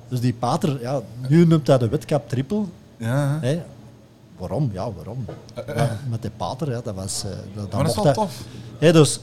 Dus 0.09 0.21
die 0.21 0.33
pater, 0.35 0.81
ja, 0.81 1.01
nu 1.29 1.47
noemt 1.47 1.67
hij 1.67 1.79
de 1.79 1.89
witkap 1.89 2.29
triple. 2.29 2.63
Ja, 2.97 3.39
hè. 3.41 3.63
Waarom? 4.39 4.71
Ja, 4.73 4.93
waarom? 4.93 5.25
Ja, 5.77 5.99
met 6.11 6.23
de 6.23 6.31
pater, 6.37 6.71
ja, 6.71 6.81
dat 6.81 6.95
was... 6.95 7.25
eh, 7.25 7.31
dat, 7.55 7.73
maar 7.73 7.81
dat 7.83 7.89
is 7.91 7.95
wel 7.95 8.05
hij- 8.05 8.15
tof. 8.15 8.43
Hè, 8.79 8.93
dus, 8.93 9.15
ik 9.17 9.21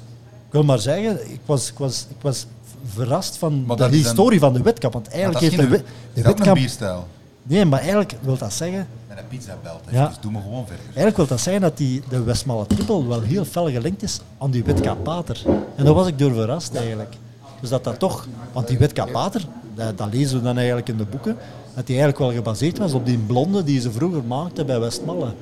wil 0.53 0.63
maar 0.63 0.79
zeggen, 0.79 1.31
ik 1.31 1.39
was, 1.45 1.69
ik 1.69 1.77
was, 1.77 2.05
ik 2.09 2.21
was 2.21 2.45
verrast 2.85 3.37
van 3.37 3.65
de 3.75 3.87
historie 3.87 4.39
van 4.39 4.53
de 4.53 4.61
witkap. 4.61 4.93
Want 4.93 5.07
eigenlijk 5.07 5.39
heeft 5.39 5.55
de, 5.55 5.61
geen- 5.61 5.69
wi- 5.71 5.75
is 5.77 5.83
de 6.13 6.21
dat 6.21 6.25
een 6.31 6.35
witkap... 6.37 6.55
bierstijl? 6.55 7.07
Nee, 7.43 7.65
maar 7.65 7.79
eigenlijk 7.79 8.15
wil 8.21 8.37
dat 8.37 8.53
zeggen... 8.53 8.87
En 9.07 9.17
een 9.17 9.27
pizza 9.27 9.57
belt, 9.63 9.79
Ja. 9.89 10.07
dus 10.07 10.15
doe 10.21 10.31
me 10.31 10.41
gewoon 10.41 10.65
verder. 10.67 10.85
Eigenlijk 10.85 11.15
wil 11.17 11.27
dat 11.27 11.39
zeggen 11.41 11.61
dat 11.61 11.77
die, 11.77 12.01
de 12.09 12.23
Westmalle 12.23 12.67
triple 12.67 13.07
wel 13.07 13.21
heel 13.21 13.45
fel 13.45 13.69
gelinkt 13.69 14.03
is 14.03 14.19
aan 14.37 14.51
die 14.51 14.63
witkap 14.63 15.03
pater. 15.03 15.41
En 15.75 15.85
daar 15.85 15.93
was 15.93 16.07
ik 16.07 16.19
door 16.19 16.33
verrast 16.33 16.75
eigenlijk. 16.75 17.15
Dus 17.61 17.69
dat 17.69 17.83
dat 17.83 17.99
toch... 17.99 18.27
Want 18.51 18.67
die 18.67 18.77
witkap 18.77 19.11
pater, 19.11 19.41
dat, 19.75 19.97
dat 19.97 20.07
lezen 20.13 20.37
we 20.37 20.43
dan 20.43 20.57
eigenlijk 20.57 20.89
in 20.89 20.97
de 20.97 21.05
boeken, 21.05 21.37
dat 21.75 21.87
die 21.87 21.95
eigenlijk 21.99 22.17
wel 22.17 22.31
gebaseerd 22.31 22.77
was 22.77 22.93
op 22.93 23.05
die 23.05 23.17
blonde 23.17 23.63
die 23.63 23.79
ze 23.81 23.91
vroeger 23.91 24.23
maakten 24.23 24.65
bij 24.65 24.79
Westmalle. 24.79 25.33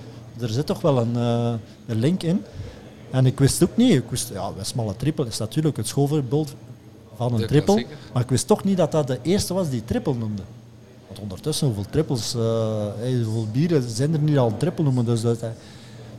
Er 0.42 0.50
zit 0.50 0.66
toch 0.66 0.82
wel 0.82 0.98
een, 0.98 1.16
eh, 1.16 1.54
een 1.88 2.00
link 2.00 2.24
in. 2.24 2.44
En 3.12 3.26
ik 3.26 3.40
wist 3.40 3.64
ook 3.64 3.78
niet, 3.78 3.92
ik 3.94 4.10
wist, 4.10 4.30
ja, 4.30 4.54
Westmalle 4.54 4.96
triple 4.96 5.26
is 5.28 5.38
natuurlijk 5.38 5.78
het 5.78 5.88
schoolvoorbeeld 5.88 6.54
van 7.16 7.34
een 7.34 7.48
klassieker. 7.48 7.98
Maar 8.14 8.22
ik 8.24 8.30
wist 8.30 8.48
toch 8.48 8.64
niet 8.64 8.78
dat 8.78 8.92
dat 8.92 9.08
de 9.08 9.20
eerste 9.22 9.54
was 9.54 9.70
die 9.70 9.86
triple 9.86 10.14
noemde. 10.14 10.42
Want 11.08 11.20
ondertussen, 11.20 11.68
hoeveel 11.68 11.86
trippels, 11.90 12.36
eh, 12.36 12.86
hey, 12.98 13.14
hoeveel 13.24 13.48
bieren 13.52 13.90
zijn 13.90 14.14
er 14.14 14.20
niet 14.20 14.38
al 14.38 14.58
triple 14.58 14.84
noemen. 14.84 15.06
Dus 15.06 15.22
dat, 15.22 15.40
eh, 15.42 15.50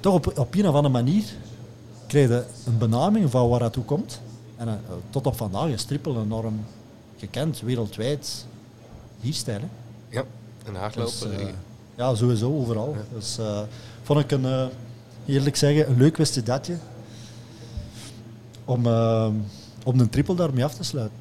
toch 0.00 0.14
op, 0.14 0.38
op 0.38 0.54
een 0.54 0.68
of 0.68 0.74
andere 0.74 0.88
manier 0.92 1.24
krijg 2.06 2.28
je 2.28 2.44
een 2.66 2.78
benaming 2.78 3.30
van 3.30 3.48
waar 3.48 3.58
dat 3.60 3.72
toe 3.72 3.84
komt. 3.84 4.20
En 4.56 4.68
eh, 4.68 4.74
tot 5.10 5.26
op 5.26 5.36
vandaag 5.36 5.68
is 5.68 5.84
triple 5.84 6.20
enorm 6.20 6.60
gekend, 7.18 7.60
wereldwijd 7.60 8.46
bierstijl. 9.20 9.60
hè. 9.60 9.66
Ja, 10.18 10.24
een 10.64 10.74
hardloper. 10.74 11.12
Dus, 11.28 11.38
eh, 11.38 11.42
eh, 11.42 11.54
ja, 11.94 12.14
sowieso, 12.14 12.52
overal. 12.58 12.96
Dus 13.14 13.38
eh, 13.38 13.60
vond 14.02 14.20
ik 14.20 14.30
een, 14.30 14.44
eh, 14.44 14.64
eerlijk 15.26 15.56
zeggen, 15.56 15.88
een 15.88 15.96
leuk 15.96 16.16
wistedetje 16.16 16.76
om, 18.64 18.86
eh, 18.86 19.28
om 19.84 20.00
een 20.00 20.10
triple 20.10 20.34
daarmee 20.34 20.64
af 20.64 20.74
te 20.74 20.84
sluiten. 20.84 21.18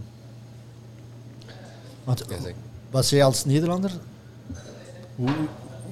Want 2.03 2.25
was 2.91 3.09
jij 3.09 3.23
als 3.23 3.45
Nederlander, 3.45 3.91
hoe, 5.15 5.29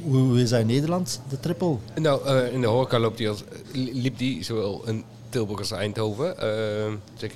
hoe 0.04 0.42
is 0.42 0.50
hij 0.50 0.60
in 0.60 0.68
Nederland, 0.68 1.22
de 1.30 1.40
triple? 1.40 1.78
Nou, 1.96 2.26
eh, 2.28 2.54
in 2.54 2.62
de 2.62 2.68
horeca 2.68 3.00
loopt 3.00 3.18
die 3.18 3.30
als, 3.30 3.44
liep 3.74 4.18
die 4.18 4.44
zowel 4.44 4.88
in 4.88 5.04
Tilburg 5.30 5.60
als 5.60 5.72
Eindhoven. 5.72 6.38
eh, 6.38 6.94
zeker 7.18 7.36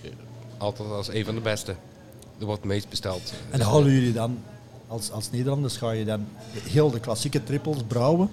altijd 0.57 0.89
als 0.89 1.07
een 1.07 1.25
van 1.25 1.35
de 1.35 1.41
beste. 1.41 1.75
Er 2.39 2.45
wordt 2.45 2.61
het 2.61 2.71
meest 2.71 2.89
besteld. 2.89 3.33
En 3.49 3.61
houden 3.61 3.91
jullie 3.91 4.13
dan, 4.13 4.37
als, 4.87 5.11
als 5.11 5.31
Nederlanders, 5.31 5.77
ga 5.77 5.91
je 5.91 6.05
dan 6.05 6.27
heel 6.51 6.91
de 6.91 6.99
klassieke 6.99 7.43
trippels 7.43 7.77
brouwen? 7.87 8.29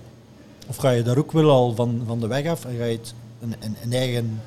Of 0.70 0.76
ga 0.76 0.90
je 0.90 1.02
daar 1.02 1.18
ook 1.18 1.32
wel 1.32 1.50
al 1.50 1.74
van, 1.74 2.02
van 2.06 2.20
de 2.20 2.26
weg 2.26 2.46
af 2.46 2.64
en 2.64 2.76
ga 2.76 2.84
je 2.84 2.96
het 2.96 3.14
een, 3.40 3.54
een, 3.60 3.76
een 3.82 3.92
eigen... 3.92 4.40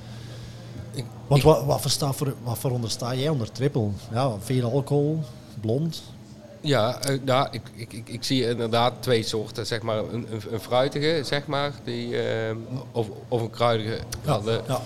Ik- 0.93 1.05
Want 1.27 1.43
wat, 1.43 1.65
wat, 1.65 1.81
versta 1.81 2.11
voor, 2.13 2.33
wat 2.43 2.57
verondersta 2.57 3.15
jij 3.15 3.29
onder 3.29 3.51
triple? 3.51 3.87
Ja, 4.11 4.31
veel 4.39 4.71
alcohol, 4.71 5.19
blond. 5.61 6.03
Ja, 6.61 6.99
eh, 7.01 7.19
nou, 7.25 7.47
ik, 7.51 7.61
ik, 7.75 7.93
ik, 7.93 8.09
ik 8.09 8.23
zie 8.23 8.49
inderdaad 8.49 8.93
twee 8.99 9.23
soorten. 9.23 9.65
Zeg 9.65 9.81
maar 9.81 9.97
een, 9.97 10.27
een, 10.31 10.41
een 10.51 10.59
fruitige, 10.59 11.21
zeg 11.25 11.45
maar, 11.47 11.71
die, 11.83 12.21
ehm, 12.21 12.57
of, 12.91 13.07
of 13.27 13.41
een 13.41 13.49
kruidige. 13.49 13.97
Ja, 14.25 14.39
ja. 14.67 14.81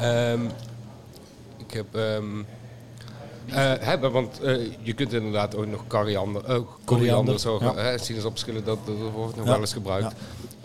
Ehm, 0.00 0.44
ik 1.56 1.72
heb. 1.72 1.94
ehm 1.94 2.24
eh, 3.52 3.72
hè, 3.80 4.10
want 4.10 4.40
eh, 4.40 4.56
je 4.82 4.92
kunt 4.92 5.12
inderdaad 5.12 5.56
ook 5.56 5.66
nog 5.66 5.84
koriander, 5.86 6.44
eh, 6.44 6.58
koriander, 6.84 7.40
zo, 7.40 7.58
ja. 7.62 7.98
sinaasappelschillen, 7.98 8.64
dat, 8.64 8.78
dat 8.86 8.94
wordt 9.14 9.36
nog 9.36 9.46
wel 9.46 9.60
eens 9.60 9.72
gebruikt. 9.72 10.14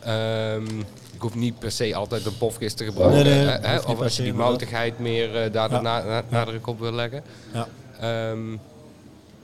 Ehm, 0.04 0.80
ik 1.14 1.22
hoef 1.22 1.36
niet 1.36 1.60
per 1.60 1.72
se 1.72 1.96
altijd 1.96 2.26
een 2.26 2.38
pofkist 2.38 2.78
te 2.78 2.84
gebruiken. 2.84 3.24
Nee, 3.24 3.46
nee, 3.46 3.58
hè, 3.58 3.80
of 3.80 4.02
als 4.02 4.16
je 4.18 4.24
die 4.24 4.34
moutigheid 4.34 5.00
meer 5.00 5.52
daar 5.52 5.70
de 5.70 5.76
Ja. 5.76 5.82
na- 5.82 6.04
na- 6.04 6.24
nadruk 6.30 6.68
op 6.68 6.80
wil 6.80 6.92
leggen. 6.92 7.24
Ja. 7.54 7.68
Ehm, 8.00 8.52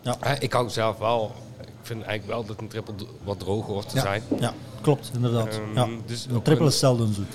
Ja. 0.01 0.17
hè, 0.19 0.35
ik 0.39 0.53
hou 0.53 0.69
zelf 0.69 0.97
wel. 0.97 1.31
Ik 1.61 1.67
vind 1.87 2.03
eigenlijk 2.03 2.37
wel 2.37 2.45
dat 2.45 2.59
een 2.61 2.67
triple 2.67 2.93
wat 3.23 3.39
droger 3.39 3.73
hoort 3.73 3.89
te 3.89 3.95
Ja. 3.95 4.01
zijn. 4.01 4.23
ja, 4.39 4.53
klopt, 4.81 5.11
inderdaad. 5.13 5.47
Ehm, 5.47 5.75
ja. 5.75 5.87
dus 6.05 6.27
een 6.31 6.41
triple 6.41 6.65
is 6.67 6.79
zelden 6.79 7.13
zoet. 7.13 7.33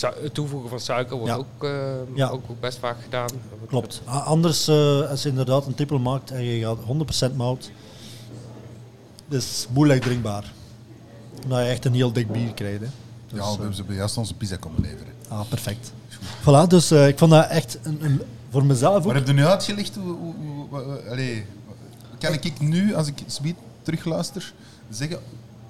Het 0.00 0.34
toevoegen 0.34 0.68
van 0.70 0.80
suiker 0.80 1.16
wordt 1.16 1.32
Ja. 1.32 1.38
ook, 1.38 1.64
eh, 1.64 1.70
Ja. 2.14 2.28
ook, 2.28 2.42
ook 2.50 2.60
best 2.60 2.78
vaak 2.78 2.96
gedaan. 3.02 3.28
Klopt. 3.68 4.02
Anders, 4.04 4.68
eh, 4.68 5.10
als 5.10 5.22
je 5.22 5.28
inderdaad 5.28 5.66
een 5.66 5.74
triple 5.74 5.98
maakt 5.98 6.30
en 6.30 6.44
je 6.44 6.60
gaat 6.64 6.78
100% 6.86 7.36
mout, 7.36 7.70
is 9.28 9.66
moeilijk 9.70 10.02
drinkbaar. 10.02 10.52
Omdat 11.42 11.58
je 11.58 11.64
echt 11.64 11.84
een 11.84 11.94
heel 11.94 12.12
dik 12.12 12.32
bier 12.32 12.54
krijgt. 12.54 12.80
Hè. 12.80 12.86
Dus, 13.28 13.38
Ja, 13.38 13.44
we 13.44 13.52
eh, 13.52 13.58
hebben 13.58 13.74
ze 13.74 13.84
juist 13.88 14.16
onze 14.16 14.34
pizza 14.34 14.56
komen 14.56 14.80
leveren. 14.80 15.12
ah, 15.28 15.48
perfect. 15.48 15.92
Voilà, 16.40 16.66
dus 16.68 16.90
eh, 16.90 17.08
ik 17.08 17.18
vond 17.18 17.30
dat 17.30 17.48
echt 17.48 17.78
een, 17.82 18.04
een, 18.04 18.22
voor 18.50 18.64
mezelf 18.64 18.96
ook. 18.96 19.04
Maar 19.04 19.14
heb 19.14 19.26
je 19.26 19.32
nu 19.32 19.44
uitgelegd 19.44 19.94
hoe... 19.94 20.34
allee, 21.10 21.46
kan 22.18 22.32
ik 22.32 22.60
nu, 22.60 22.94
als 22.94 23.06
ik 23.06 23.18
Sweet 23.26 23.54
terugluister, 23.82 24.52
zeggen 24.90 25.18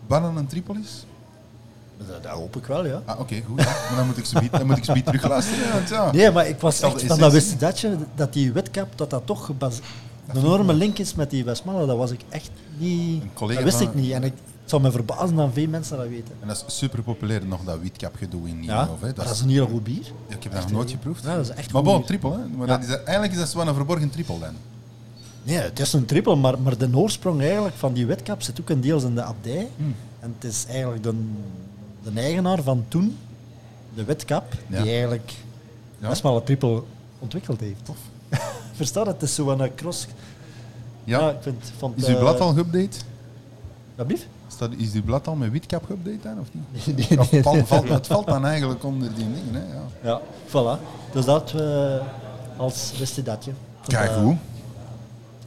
wat 0.06 0.22
dan 0.22 0.36
een 0.36 0.46
triple 0.46 0.78
is? 0.82 1.04
Dat, 1.98 2.22
dat 2.22 2.32
hoop 2.32 2.56
ik 2.56 2.66
wel, 2.66 2.86
ja. 2.86 3.02
Ah, 3.04 3.20
oké, 3.20 3.42
goed. 3.46 3.58
ja. 3.62 3.64
Maar 3.64 3.96
dan 3.96 4.06
moet 4.06 4.16
ik 4.16 4.24
Sweet, 4.24 4.50
dan 4.52 4.66
moet 4.66 4.78
ik. 4.78 4.84
Ja, 4.84 5.72
want 5.72 5.88
ja. 5.88 6.12
Nee, 6.12 6.30
maar 6.30 6.48
ik 6.48 6.60
was 6.60 6.80
echt 6.80 7.02
van 7.02 7.18
dat 7.18 7.32
wist 7.32 7.60
dat 7.60 7.80
je, 7.80 7.96
dat 8.14 8.32
die 8.32 8.52
witkap, 8.52 8.88
dat 8.98 9.10
dat 9.10 9.26
toch 9.26 9.48
een 9.48 9.72
enorme 10.34 10.72
link 10.74 10.98
is 10.98 11.14
met 11.14 11.30
die 11.30 11.44
Westmalle. 11.44 11.86
Dat 11.86 11.96
was 11.96 12.10
ik 12.10 12.20
echt 12.28 12.50
niet... 12.78 13.22
Een 13.22 13.30
collega 13.34 13.60
dat 13.62 13.70
wist 13.70 13.80
ik 13.88 13.94
niet. 13.94 14.12
En 14.12 14.22
ik, 14.24 14.32
het 14.60 14.70
zou 14.70 14.82
me 14.82 14.90
verbazen 14.90 15.36
dat 15.36 15.50
veel 15.52 15.68
mensen 15.68 15.96
dat 15.96 16.08
weten. 16.08 16.34
En 16.40 16.48
dat 16.48 16.64
is 16.66 16.76
super 16.78 17.02
populair, 17.02 17.46
nog 17.46 17.60
dat 17.64 17.78
witkapgedoe 17.80 18.48
in 18.48 18.54
Ja, 18.54 18.60
Nederland. 18.60 19.00
hè. 19.00 19.06
maar 19.06 19.14
Dat 19.26 19.30
is 19.34 19.40
een 19.40 19.48
heel 19.48 19.66
goed 19.66 19.84
bier. 19.84 20.06
ik 20.28 20.42
heb 20.42 20.52
dat 20.52 20.62
nog 20.62 20.70
nooit 20.70 20.90
geproefd. 20.90 21.22
Ja, 21.24 21.36
dat 21.36 21.44
is 21.44 21.50
echt 21.50 21.72
maar 21.72 21.82
bon, 21.82 22.04
triple, 22.04 22.30
hè. 22.30 22.38
Maar 22.56 22.66
Ja. 22.68 22.76
dat 22.78 22.88
is, 22.88 22.94
eigenlijk 22.96 23.32
is 23.32 23.38
dat 23.38 23.48
zo 23.48 23.60
een 23.60 23.74
verborgen 23.74 24.10
triple 24.10 24.38
dan. 24.38 24.54
Nee, 25.42 25.56
het 25.56 25.78
is 25.80 25.92
een 25.92 26.04
triple, 26.04 26.36
maar, 26.36 26.58
maar 26.60 26.78
de 26.78 26.88
oorsprong 26.96 27.40
eigenlijk 27.42 27.74
van 27.76 27.92
die 27.92 28.06
witkap 28.06 28.42
zit 28.42 28.60
ook 28.60 28.70
een 28.70 28.80
deels 28.80 29.02
in 29.02 29.14
de 29.14 29.22
abdij. 29.22 29.68
Hmm. 29.76 29.94
En 30.20 30.34
het 30.38 30.50
is 30.52 30.64
eigenlijk 30.68 31.02
de, 31.02 31.14
de 32.04 32.20
eigenaar 32.20 32.62
van 32.62 32.84
toen 32.88 33.16
de 33.94 34.04
wetkap, 34.04 34.52
Ja. 34.68 34.82
die 34.82 34.90
eigenlijk 34.90 35.32
Ja. 35.98 36.14
Smalle 36.14 36.40
People 36.40 36.82
ontwikkeld 37.18 37.60
heeft. 37.60 37.90
Verstaat 38.76 39.06
het? 39.06 39.14
Het 39.20 39.28
is 39.28 39.34
zo 39.34 39.48
een 39.50 39.74
cross. 39.74 40.06
Ja, 41.04 41.18
Ja. 41.20 41.30
ik 41.30 41.36
vind, 41.40 41.72
vond, 41.78 41.96
Is 41.96 42.06
uw 42.06 42.14
eh, 42.14 42.20
blad 42.20 42.40
al 42.40 42.54
geüpdate? 42.54 42.96
Blief? 44.06 44.26
Staat, 44.48 44.70
is 44.76 44.92
uw 44.92 45.02
blad 45.02 45.26
al 45.26 45.34
met 45.34 45.50
witcap 45.50 45.84
geüpdate 45.84 46.22
dan, 46.22 46.38
of 46.40 46.46
niet? 46.52 46.86
Nee, 46.96 47.06
nee, 47.08 47.18
Of 47.18 47.30
nee. 47.30 47.42
valt, 47.42 47.66
valt, 47.66 47.88
het 47.88 48.06
valt 48.06 48.26
dan 48.26 48.46
eigenlijk 48.46 48.84
onder 48.84 49.14
die 49.14 49.24
dingen, 49.26 49.54
hè? 49.54 49.74
Ja. 49.74 49.82
Ja, 50.02 50.20
voilà. 50.48 50.80
Dus 51.12 51.24
dat 51.24 51.52
eh, 51.56 51.96
als 52.56 52.92
wist 52.98 53.16
je 53.16 53.22
dat 53.22 53.44
je. 53.44 53.50
Kijk 53.86 54.10
Eh, 54.10 54.16
hoe. 54.16 54.32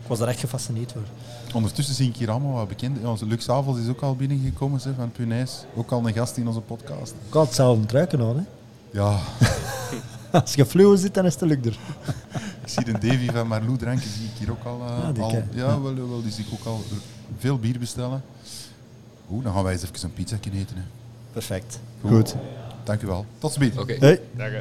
Ik 0.01 0.07
was 0.07 0.19
daar 0.19 0.27
echt 0.27 0.39
gefascineerd 0.39 0.93
door. 0.93 1.03
Ondertussen 1.53 1.95
zie 1.95 2.09
ik 2.09 2.15
hier 2.15 2.29
allemaal 2.29 2.53
wat 2.53 2.67
bekende. 2.67 2.99
Ja, 2.99 3.09
Onze 3.09 3.25
Lux 3.25 3.49
Avels 3.49 3.77
is 3.79 3.87
ook 3.87 4.01
al 4.01 4.15
binnengekomen 4.15 4.79
zeg, 4.79 4.93
van 4.97 5.11
Punijs. 5.11 5.51
Ook 5.75 5.91
al 5.91 6.07
een 6.07 6.13
gast 6.13 6.37
in 6.37 6.47
onze 6.47 6.59
podcast. 6.59 7.13
Ik 7.27 7.33
had 7.33 7.45
hetzelfde 7.45 7.93
ruiken 7.93 8.21
aan, 8.21 8.35
hè. 8.37 8.43
Ja, 8.99 9.19
Als 10.41 10.53
je 10.53 10.65
fluo 10.65 10.95
zit, 10.95 11.13
dan 11.13 11.25
is 11.25 11.33
het 11.33 11.41
luchter. 11.49 11.71
ik 12.63 12.67
zie 12.69 12.83
de 12.83 12.91
Davy 12.91 13.31
van 13.31 13.47
Marlou 13.47 13.77
dranken 13.77 14.09
zie 14.09 14.25
ik 14.25 14.31
hier 14.39 14.51
ook 14.51 14.63
al. 14.63 14.81
eh, 14.87 14.97
Ja, 15.03 15.11
die 15.11 15.23
al 15.23 15.31
ja, 15.31 15.43
ja. 15.53 15.81
wel, 15.81 15.95
wel, 15.95 16.21
die 16.21 16.31
zie 16.31 16.45
ik 16.45 16.51
ook 16.53 16.65
al 16.65 16.83
veel 17.37 17.59
bier 17.59 17.79
bestellen. 17.79 18.21
Oeh, 19.31 19.43
dan 19.43 19.53
gaan 19.53 19.63
wij 19.63 19.73
eens 19.73 19.83
even 19.83 19.95
een 20.03 20.13
pizza 20.13 20.35
eten. 20.35 20.75
Hè. 20.75 20.81
Perfect. 21.31 21.79
Goed. 22.01 22.11
Goed. 22.11 22.35
Dank 22.83 23.01
u 23.01 23.07
wel. 23.07 23.25
Tot 23.37 23.53
ziens. 23.53 23.77
Oké. 23.77 23.95
Hey. 23.99 24.21
Dag, 24.35 24.51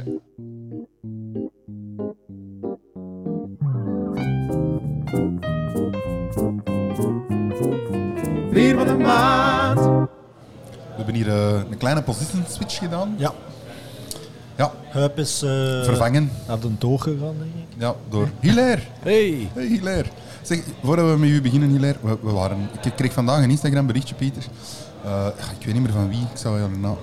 We 9.07 11.03
hebben 11.03 11.15
hier 11.15 11.27
eh, 11.27 11.53
een 11.71 11.77
kleine 11.77 12.01
position 12.03 12.43
switch 12.49 12.77
gedaan. 12.77 13.13
Ja, 13.17 13.31
Ja, 14.55 14.71
Huip 14.89 15.17
is 15.17 15.41
eh, 15.41 15.49
vervangen 15.83 16.31
naar 16.47 16.59
de 16.59 16.77
toog 16.77 17.03
gegaan, 17.03 17.35
denk 17.37 17.51
ik. 17.55 17.75
ja, 17.77 17.93
door 18.09 18.29
Hilaire. 18.39 18.81
Hey. 18.99 19.49
Hey 19.53 19.65
Hilaire. 19.65 20.09
Zeg, 20.41 20.59
voordat 20.83 21.09
we 21.11 21.17
met 21.17 21.29
u 21.29 21.41
beginnen, 21.41 21.69
Hilaire, 21.69 21.97
we, 22.01 22.17
we 22.21 22.31
waren, 22.31 22.69
ik 22.83 22.93
kreeg 22.95 23.13
vandaag 23.13 23.43
een 23.43 23.49
Instagram 23.49 23.87
berichtje, 23.87 24.15
Pieter. 24.15 24.43
Eh, 25.05 25.25
ik 25.59 25.65
weet 25.65 25.73
niet 25.73 25.83
meer 25.83 25.91
van 25.93 26.09
wie, 26.09 26.19
ik 26.21 26.37
zou 26.37 26.77
na, 26.77 26.93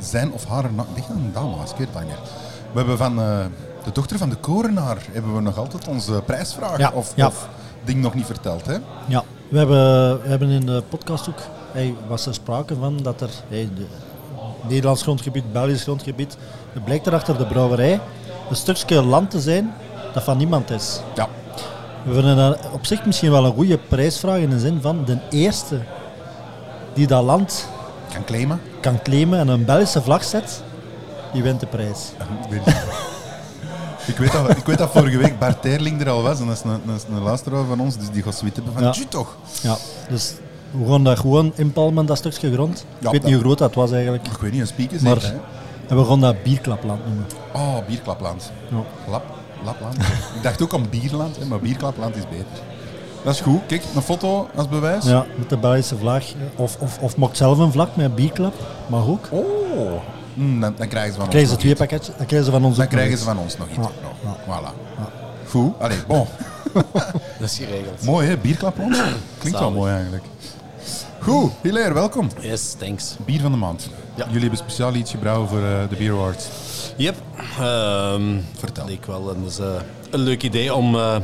zijn 0.00 0.32
of 0.32 0.44
haar 0.44 0.72
naam, 0.72 0.86
ik 0.94 1.02
dat 1.08 1.16
een 1.16 1.30
dame 1.32 1.56
was, 1.56 1.70
ik 1.70 1.76
weet 1.76 1.88
het 1.92 1.98
niet 2.02 2.08
meer. 2.08 2.18
We 2.72 2.78
hebben 2.78 2.98
van 2.98 3.20
eh, 3.20 3.38
de 3.84 3.92
dochter 3.92 4.18
van 4.18 4.28
de 4.28 4.36
korenaar, 4.36 4.96
hebben 5.12 5.34
we 5.34 5.40
nog 5.40 5.58
altijd 5.58 5.88
onze 5.88 6.22
prijsvraag 6.26 6.78
Ja, 6.78 6.90
of, 6.94 7.12
ja. 7.16 7.26
of 7.26 7.48
ding 7.84 8.00
nog 8.00 8.14
niet 8.14 8.26
verteld, 8.26 8.66
hè? 8.66 8.76
Ja, 9.06 9.24
we 9.48 9.58
hebben, 9.58 10.22
we 10.22 10.28
hebben 10.28 10.48
in 10.48 10.66
de 10.66 10.82
podcast 10.88 11.28
ook, 11.28 11.40
hey, 11.72 11.94
was 12.08 12.26
er 12.26 12.34
sprake 12.34 12.74
van 12.74 12.98
dat 13.02 13.20
er 13.20 13.30
hey, 13.48 13.68
de, 13.76 13.86
Nederlands 14.68 15.02
grondgebied, 15.02 15.52
Belgisch 15.52 15.82
grondgebied, 15.82 16.36
er 16.74 16.80
blijkt 16.80 17.06
er 17.06 17.14
achter 17.14 17.38
de 17.38 17.46
brouwerij 17.46 18.00
een 18.50 18.56
stukje 18.56 19.02
land 19.02 19.30
te 19.30 19.40
zijn 19.40 19.74
dat 20.14 20.22
van 20.22 20.36
niemand 20.36 20.70
is. 20.70 21.00
Ja. 21.14 21.28
We 22.04 22.12
vinden 22.12 22.36
dat 22.36 22.58
op 22.72 22.86
zich 22.86 23.04
misschien 23.04 23.30
wel 23.30 23.44
een 23.44 23.52
goede 23.54 23.78
prijsvraag 23.78 24.38
in 24.38 24.50
de 24.50 24.58
zin 24.58 24.80
van 24.80 25.04
de 25.04 25.18
eerste 25.30 25.80
die 26.94 27.06
dat 27.06 27.24
land 27.24 27.68
Kan 28.12 28.24
claimen. 28.24 28.60
kan 28.80 29.02
claimen 29.02 29.38
en 29.38 29.48
een 29.48 29.64
Belgische 29.64 30.02
vlag 30.02 30.24
zet, 30.24 30.62
die 31.32 31.42
wint 31.42 31.60
de 31.60 31.66
prijs. 31.66 32.12
Ik, 34.06 34.16
weet 34.16 34.32
dat, 34.32 34.56
ik 34.56 34.64
weet 34.66 34.78
dat 34.78 34.90
vorige 34.90 35.18
week 35.18 35.38
Bart 35.38 35.62
Terling 35.62 36.00
er 36.00 36.08
al 36.10 36.22
was, 36.22 36.40
en 36.40 36.46
dat 36.46 36.56
is 36.56 36.62
een, 36.62 37.14
een 37.16 37.22
luisteraar 37.22 37.64
van 37.64 37.80
ons, 37.80 37.96
dus 37.96 38.10
die 38.10 38.22
gaat 38.22 38.34
zoiets 38.34 38.56
hebben 38.56 38.74
van, 38.74 38.82
Ja. 38.82 38.90
"Tju, 38.90 39.04
toch? 39.08 39.36
Ja, 39.62 39.76
dus 40.08 40.34
we 40.70 40.90
gaan 40.90 41.04
dat 41.04 41.18
gewoon 41.18 41.52
inpalmen, 41.54 42.06
dat 42.06 42.16
stukje 42.16 42.52
grond. 42.52 42.84
Ja, 42.98 43.06
ik 43.06 43.12
weet 43.12 43.22
niet 43.22 43.32
hoe 43.34 43.42
groot 43.42 43.58
dat 43.58 43.74
was 43.74 43.92
eigenlijk. 43.92 44.26
Ik 44.28 44.38
weet 44.38 44.52
niet, 44.52 44.60
een 44.60 44.66
speaker 44.66 45.02
Maar, 45.02 45.22
hè? 45.22 45.32
en 45.88 45.96
we 45.96 46.04
gaan 46.04 46.20
dat 46.20 46.42
bierklapland 46.42 47.00
noemen. 47.06 47.26
Oh, 47.52 47.86
Bierklapland. 47.86 48.52
Ja. 48.70 48.76
Lap, 49.10 49.24
Lapland. 49.64 49.96
ik 50.36 50.42
dacht 50.42 50.62
ook 50.62 50.74
aan 50.74 50.86
Bierland, 50.90 51.48
maar 51.48 51.58
Bierklapland 51.60 52.16
is 52.16 52.22
beter. 52.28 52.46
Dat 53.24 53.34
is 53.34 53.40
goed. 53.40 53.60
Kijk, 53.66 53.82
een 53.94 54.02
foto 54.02 54.48
als 54.56 54.68
bewijs. 54.68 55.04
Ja, 55.04 55.26
met 55.38 55.48
de 55.48 55.56
Belgische 55.56 55.96
vlag. 55.96 56.24
Of, 56.56 56.76
of, 56.80 56.98
of 56.98 57.16
maak 57.16 57.34
zelf 57.34 57.58
een 57.58 57.72
vlag 57.72 57.88
met 57.96 58.06
een 58.06 58.14
bierklap. 58.14 58.54
Mag 58.86 59.06
ook. 59.06 59.26
Oh. 59.30 59.92
Mm, 60.36 60.60
dan, 60.60 60.74
dan 60.76 60.88
krijgen 60.88 61.12
ze 61.12 61.18
van 61.18 61.28
krijgen 61.28 61.50
ons 61.50 61.62
ze 61.62 61.66
twee 61.66 61.74
nog 61.74 61.80
iets. 61.82 61.88
pakketjes. 61.90 62.16
Dan 62.16 62.26
krijgen 62.26 62.46
ze 62.46 62.52
van 62.52 62.64
ons 62.64 62.76
Dan 62.76 62.88
krijgen 62.88 63.12
iets. 63.12 63.20
ze 63.20 63.26
van 63.26 63.38
ons 63.38 63.56
nog 63.56 63.68
iets. 63.68 63.76
Ja, 63.76 63.90
nog. 64.24 64.36
Voilà. 64.46 64.74
Goed. 65.48 65.72
Allee, 65.78 65.98
bon. 66.06 66.26
Dat 67.38 67.50
is 67.50 67.56
geregeld. 67.56 68.02
Mooi 68.02 68.28
hè, 68.28 68.36
Bierklapland. 68.36 69.02
Klinkt 69.38 69.58
wel 69.58 69.70
mooi 69.70 69.92
eigenlijk. 69.92 70.24
Goed, 71.20 71.52
Hilaire, 71.62 71.94
welkom. 71.94 72.28
Yes, 72.40 72.74
thanks. 72.78 73.16
Bier 73.24 73.40
van 73.40 73.50
de 73.50 73.56
maand. 73.58 73.88
Ja. 74.14 74.24
Jullie 74.24 74.40
hebben 74.40 74.58
speciaal 74.58 74.94
iets 74.94 75.10
gebrouwen 75.10 75.48
voor 75.48 75.58
eh, 75.58 75.88
de 75.88 75.96
Beer 75.96 76.12
Awards. 76.12 76.48
Yep. 76.96 77.14
Ehm 77.58 78.38
Vertel. 78.58 78.86
Leek 78.86 79.06
wel 79.06 79.30
een, 79.30 79.42
dus, 79.44 79.58
eh, 79.58 79.66
een 80.10 80.20
leuk 80.20 80.42
idee 80.42 80.74
om 80.74 80.94
eh, 80.94 81.16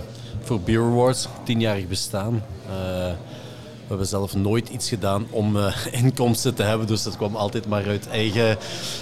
voor 0.43 0.61
Beer 0.61 0.81
Awards, 0.83 1.29
tienjarig 1.45 1.89
bestaan. 1.89 2.43
We 3.93 3.99
hebben 3.99 4.19
zelf 4.19 4.35
nooit 4.43 4.69
iets 4.69 4.89
gedaan 4.89 5.27
om 5.31 5.57
eh, 5.57 5.75
inkomsten 6.03 6.55
te 6.55 6.63
hebben, 6.63 6.87
dus 6.87 7.03
dat 7.03 7.17
kwam 7.17 7.37
altijd 7.37 7.67
maar 7.67 7.87
uit 7.87 8.09
eigen, 8.09 8.59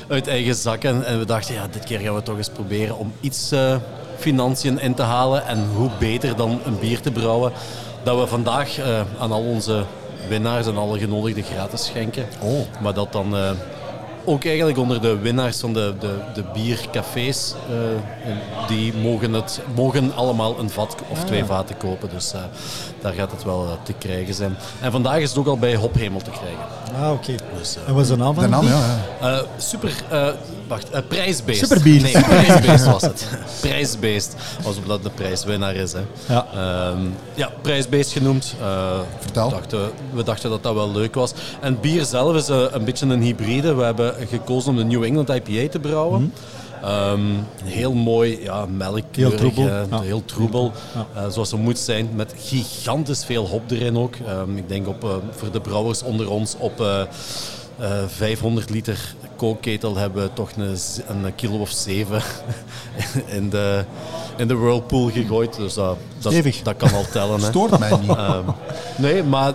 uit 0.09 0.27
eigen 0.27 0.55
zakken. 0.55 1.05
En 1.07 1.19
we 1.19 1.25
dachten, 1.25 1.55
ja, 1.55 1.67
dit 1.67 1.85
keer 1.85 1.99
gaan 1.99 2.15
we 2.15 2.23
toch 2.23 2.37
eens 2.37 2.49
proberen 2.49 2.97
om 2.97 3.13
iets 3.21 3.53
eh, 3.53 3.77
financiën 4.19 4.81
in 4.81 4.95
te 4.95 5.03
halen. 5.03 5.47
En 5.47 5.69
hoe 5.75 5.91
beter 5.99 6.37
dan 6.37 6.61
een 6.65 6.79
bier 6.79 7.01
te 7.01 7.11
brouwen, 7.11 7.53
dat 8.03 8.19
we 8.19 8.27
vandaag 8.27 8.79
eh, 8.79 9.01
aan 9.19 9.33
al 9.33 9.45
onze 9.45 9.85
winnaars 10.29 10.67
en 10.67 10.77
alle 10.77 10.99
genodigden 10.99 11.45
gratis 11.45 11.85
schenken. 11.85 12.27
Oh. 12.43 12.83
Maar 12.83 12.95
dat 12.95 13.13
dan 13.13 13.35
ook 14.25 14.45
eigenlijk 14.45 14.79
onder 14.79 15.01
de 15.01 15.19
winnaars 15.19 15.57
van 15.59 15.73
de, 15.73 15.95
de, 16.01 16.15
de 16.35 16.45
biercafés, 16.55 17.55
eh, 17.69 18.31
en 18.31 18.39
die 18.69 18.95
mogen, 18.95 19.33
het, 19.33 19.61
mogen 19.75 20.15
allemaal 20.15 20.59
een 20.59 20.71
vat 20.71 20.97
of 21.09 21.25
twee 21.25 21.45
vaten 21.45 21.77
kopen. 21.77 22.09
Dus 22.13 22.33
eh, 22.33 22.41
daar 23.01 23.13
gaat 23.13 23.31
het 23.31 23.45
wel 23.45 23.65
eh, 23.65 23.73
te 23.83 23.93
krijgen 23.93 24.35
zijn. 24.35 24.57
En 24.81 24.93
vandaag 24.93 25.19
is 25.19 25.29
het 25.29 25.39
ook 25.39 25.47
al 25.47 25.59
bij 25.59 25.75
Hophemel 25.77 26.21
te 26.21 26.31
krijgen. 26.31 26.65
Ah, 27.03 27.13
oké. 27.13 27.35
Dus, 27.59 27.77
eh, 27.77 27.83
En 27.89 27.95
wat 27.95 28.03
is 28.03 28.09
de 28.09 28.17
naam 28.17 28.35
van 28.35 28.43
De 28.43 28.49
naam, 28.49 28.67
ja. 28.67 28.81
ja. 29.21 29.31
eh, 29.39 29.43
super, 29.57 29.93
eh, 30.09 30.29
wacht, 30.69 31.09
prijsbeest. 31.09 31.59
Superbier. 31.61 32.03
Nee, 32.03 32.13
prijsbeest 32.13 32.85
was 32.87 33.03
het. 33.03 33.27
prijsbeest, 33.61 34.35
als 34.65 34.77
omdat 34.77 35.03
de 35.03 35.11
prijswinnaar 35.11 35.75
is. 35.75 35.93
Hè. 35.93 36.01
Ja. 36.35 36.47
Ehm, 36.55 36.99
ja, 37.35 37.51
prijsbeest 37.63 38.13
genoemd. 38.13 38.55
Eh, 38.61 38.99
Vertel. 39.21 39.49
We 39.49 39.55
dachten, 39.55 39.91
we 40.13 40.23
dachten 40.23 40.51
dat 40.51 40.63
dat 40.63 40.75
wel 40.75 40.91
leuk 40.93 41.15
was. 41.15 41.33
En 41.61 41.81
bier 41.81 42.05
zelf 42.05 42.37
is 42.37 42.49
een 42.49 42.85
beetje 42.85 43.07
een 43.07 43.23
hybride. 43.23 43.75
We 43.75 43.83
hebben 43.83 44.10
gekozen 44.29 44.71
om 44.71 44.77
de 44.77 44.85
New 44.85 45.03
England 45.05 45.29
IPA 45.29 45.69
te 45.71 45.79
brouwen. 45.79 46.33
Ehm, 46.83 47.21
heel 47.65 47.93
mooi, 47.93 48.43
ja, 48.43 48.67
melkkleurig, 48.67 49.41
Heel 49.41 49.51
troebel. 49.53 49.75
eh, 49.75 49.83
Ja. 49.91 50.01
heel 50.01 50.25
troebel, 50.25 50.73
eh, 51.15 51.29
zoals 51.31 51.51
het 51.51 51.61
moet 51.61 51.79
zijn, 51.79 52.09
met 52.15 52.35
gigantisch 52.39 53.25
veel 53.25 53.47
hop 53.47 53.71
erin 53.71 53.97
ook. 53.97 54.15
Ehm, 54.27 54.57
ik 54.57 54.69
denk 54.69 54.89
op, 54.89 55.05
eh, 55.05 55.11
voor 55.31 55.51
de 55.51 55.61
brouwers 55.61 56.03
onder 56.03 56.31
ons 56.31 56.57
op 56.59 56.81
eh, 56.81 57.01
eh, 57.01 57.07
500 58.07 58.71
liter 58.71 59.15
kookketel 59.41 59.97
hebben 59.97 60.23
we 60.23 60.33
toch 60.33 60.51
een, 60.57 60.77
een 61.07 61.35
kilo 61.35 61.59
of 61.59 61.71
zeven 61.71 62.23
in 63.39 63.51
de, 63.51 63.85
in 64.37 64.49
de 64.49 64.57
whirlpool 64.57 65.11
gegooid. 65.11 65.57
Dus 65.57 65.75
dat, 65.75 65.97
dat, 66.19 66.35
dat 66.63 66.77
kan 66.77 66.93
al 66.95 67.05
tellen. 67.13 67.41
Hè. 67.41 67.47
Stoort 67.47 67.79
mij 67.79 67.99
niet. 68.01 68.09
Ehm, 68.21 68.45
nee, 68.97 69.23
maar 69.23 69.53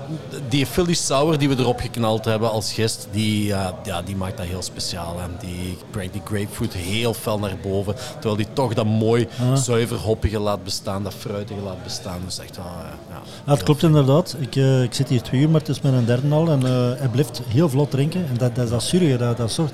die 0.50 0.66
Philly 0.66 0.94
Sour 0.94 1.38
die 1.38 1.50
we 1.50 1.56
erop 1.58 1.80
geknald 1.80 2.26
hebben 2.26 2.52
als 2.52 2.74
gist, 2.74 3.08
die, 3.12 3.46
ja, 3.46 4.02
die 4.06 4.16
maakt 4.16 4.38
dat 4.38 4.46
heel 4.46 4.62
speciaal. 4.62 5.20
En 5.20 5.36
die 5.40 5.78
brengt 5.92 6.14
die 6.14 6.22
grapefruit 6.26 6.74
heel 6.74 7.14
fel 7.14 7.40
naar 7.40 7.58
boven. 7.62 7.96
Terwijl 8.14 8.36
die 8.36 8.48
toch 8.54 8.74
dat 8.74 8.86
mooi 8.86 9.28
zuiver 9.54 9.98
hoppige 9.98 10.40
laat 10.40 10.64
bestaan, 10.64 11.04
dat 11.04 11.14
fruitige 11.14 11.60
laat 11.62 11.84
bestaan. 11.84 12.20
Dus 12.26 12.40
echt 12.40 12.58
wel, 12.58 12.66
eh, 12.66 12.72
ja, 13.10 13.22
Ja, 13.46 13.52
het 13.52 13.64
klopt 13.64 13.84
inderdaad. 13.84 14.36
Ik, 14.40 14.56
eh, 14.56 14.84
ik 14.84 14.94
zit 14.94 15.10
hier 15.10 15.22
twee 15.22 15.42
uur, 15.42 15.50
maar 15.50 15.60
het 15.60 15.70
is 15.70 15.82
mijn 15.82 16.06
derde 16.06 16.36
al. 16.36 16.50
En 16.50 16.66
eh, 16.66 17.00
hij 17.00 17.10
blijft 17.12 17.42
heel 17.48 17.70
vlot 17.70 17.92
drinken. 17.92 18.26
En 18.28 18.38
dat, 18.38 18.56
dat 18.56 18.64
is 18.64 18.70
dat 18.70 18.84
surige, 18.84 19.18
dat, 19.18 19.38
dat 19.38 19.52
soort... 19.52 19.74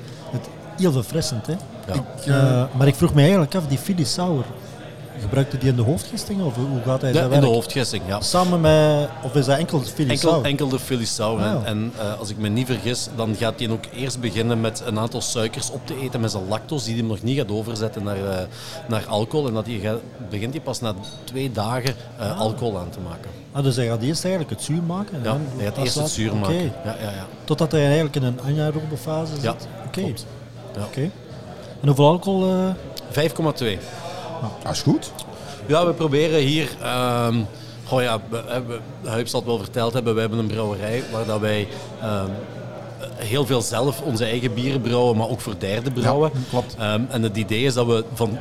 Heel 0.82 0.92
verfrissend, 0.92 1.48
hè. 1.48 1.54
ja. 2.26 2.64
Eh, 2.66 2.76
maar 2.78 2.88
ik 2.88 2.96
vroeg 2.96 3.14
me 3.14 3.22
eigenlijk 3.22 3.56
af, 3.56 3.68
die 3.68 3.78
Philly 3.78 4.06
gebruikte 5.22 5.58
die 5.58 5.70
in 5.70 5.76
de 5.76 5.82
hoofdgisting? 5.82 6.42
Of 6.44 6.56
hoe 6.56 6.82
gaat 6.86 7.02
hij 7.02 7.10
Ja, 7.10 7.16
dat 7.16 7.24
in 7.24 7.30
de 7.30 7.36
werken? 7.36 7.54
hoofdgissing, 7.54 8.04
ja. 8.08 8.22
Samen 8.22 8.62
met... 8.62 9.08
Of 9.24 9.36
is 9.36 9.46
dat 9.46 9.58
enkel 9.58 9.80
de 9.80 9.86
Philly 9.86 10.10
Enkel, 10.10 10.44
enkel 10.44 10.68
de 10.70 10.80
Philly 10.80 11.06
Ah. 11.20 11.56
en 11.64 11.94
eh, 12.00 12.20
als 12.20 12.30
ik 12.30 12.38
me 12.38 12.48
niet 12.48 12.66
vergis, 12.66 13.08
dan 13.16 13.36
gaat 13.36 13.60
hij 13.60 13.70
ook 13.70 13.84
eerst 13.96 14.20
beginnen 14.20 14.62
met 14.62 14.84
een 14.86 15.00
aantal 15.00 15.22
suikers 15.22 15.72
op 15.72 15.88
te 15.88 16.00
eten 16.02 16.20
met 16.22 16.32
zijn 16.32 16.48
lactose, 16.48 16.86
die 16.86 16.94
hij 16.96 17.04
nog 17.04 17.22
niet 17.24 17.38
gaat 17.38 17.52
overzetten 17.52 18.04
naar, 18.04 18.16
eh, 18.30 18.40
naar 18.88 19.06
alcohol. 19.08 19.48
En 19.48 19.54
dat 19.54 19.66
hij 19.66 19.80
gaat, 19.80 20.00
begint 20.30 20.54
hij 20.54 20.62
pas 20.62 20.80
na 20.82 20.94
twee 21.24 21.52
dagen 21.52 21.96
eh, 22.18 22.40
alcohol 22.40 22.78
aan 22.80 22.90
te 22.90 23.00
maken. 23.00 23.30
Ah, 23.52 23.64
dus 23.64 23.76
hij 23.76 23.88
gaat 23.88 24.02
eerst 24.02 24.24
eigenlijk 24.24 24.54
het 24.54 24.64
zuur 24.64 24.84
maken? 24.84 25.14
en 25.18 25.24
Ja, 25.24 25.38
hij 25.56 25.66
gaat 25.66 25.78
eerst 25.78 25.96
het 25.96 26.10
zuur 26.10 26.36
maken. 26.36 26.56
Ja, 26.64 26.72
ja, 26.86 26.96
ja. 27.02 27.26
Totdat 27.44 27.72
hij 27.72 27.86
eigenlijk 27.86 28.16
in 28.16 28.24
een 28.24 28.40
anaerobe 28.46 28.98
fase 28.98 29.34
zit? 29.34 29.44
Ja, 29.44 29.56
Oké. 29.88 30.14
Ja. 30.76 30.84
Oké. 30.86 31.02
En 31.82 31.88
hoeveel 31.88 32.08
alcohol... 32.08 32.48
eh, 33.14 33.30
5,2. 33.30 33.80
Dat 34.64 34.72
is 34.72 34.82
goed. 34.82 35.12
Ja, 35.66 35.86
we 35.86 35.94
proberen 35.94 36.40
hier. 36.40 36.70
ehm 36.82 37.36
goh 37.92 38.02
ja, 38.02 38.20
we, 38.30 38.64
we, 38.68 39.10
Huib 39.10 39.28
zal 39.28 39.40
het 39.40 39.50
wel 39.50 39.58
verteld 39.60 39.94
hebben. 39.94 40.14
We 40.14 40.20
hebben 40.20 40.40
een 40.40 40.48
brouwerij 40.48 41.04
waar 41.12 41.26
dat 41.26 41.40
wij 41.40 41.68
ehm, 42.02 42.30
heel 43.16 43.46
veel 43.46 43.62
zelf 43.62 44.02
onze 44.02 44.26
eigen 44.26 44.54
bieren 44.54 44.82
brouwen, 44.82 45.18
maar 45.18 45.30
ook 45.30 45.42
voor 45.42 45.56
derden 45.58 45.94
brouwen. 45.94 46.32
Ja, 46.34 46.40
klopt. 46.50 46.76
Ehm, 46.80 47.02
en 47.10 47.24
het 47.24 47.38
idee 47.38 47.64
is 47.64 47.74
dat 47.74 47.86
we 47.86 48.04
van 48.14 48.38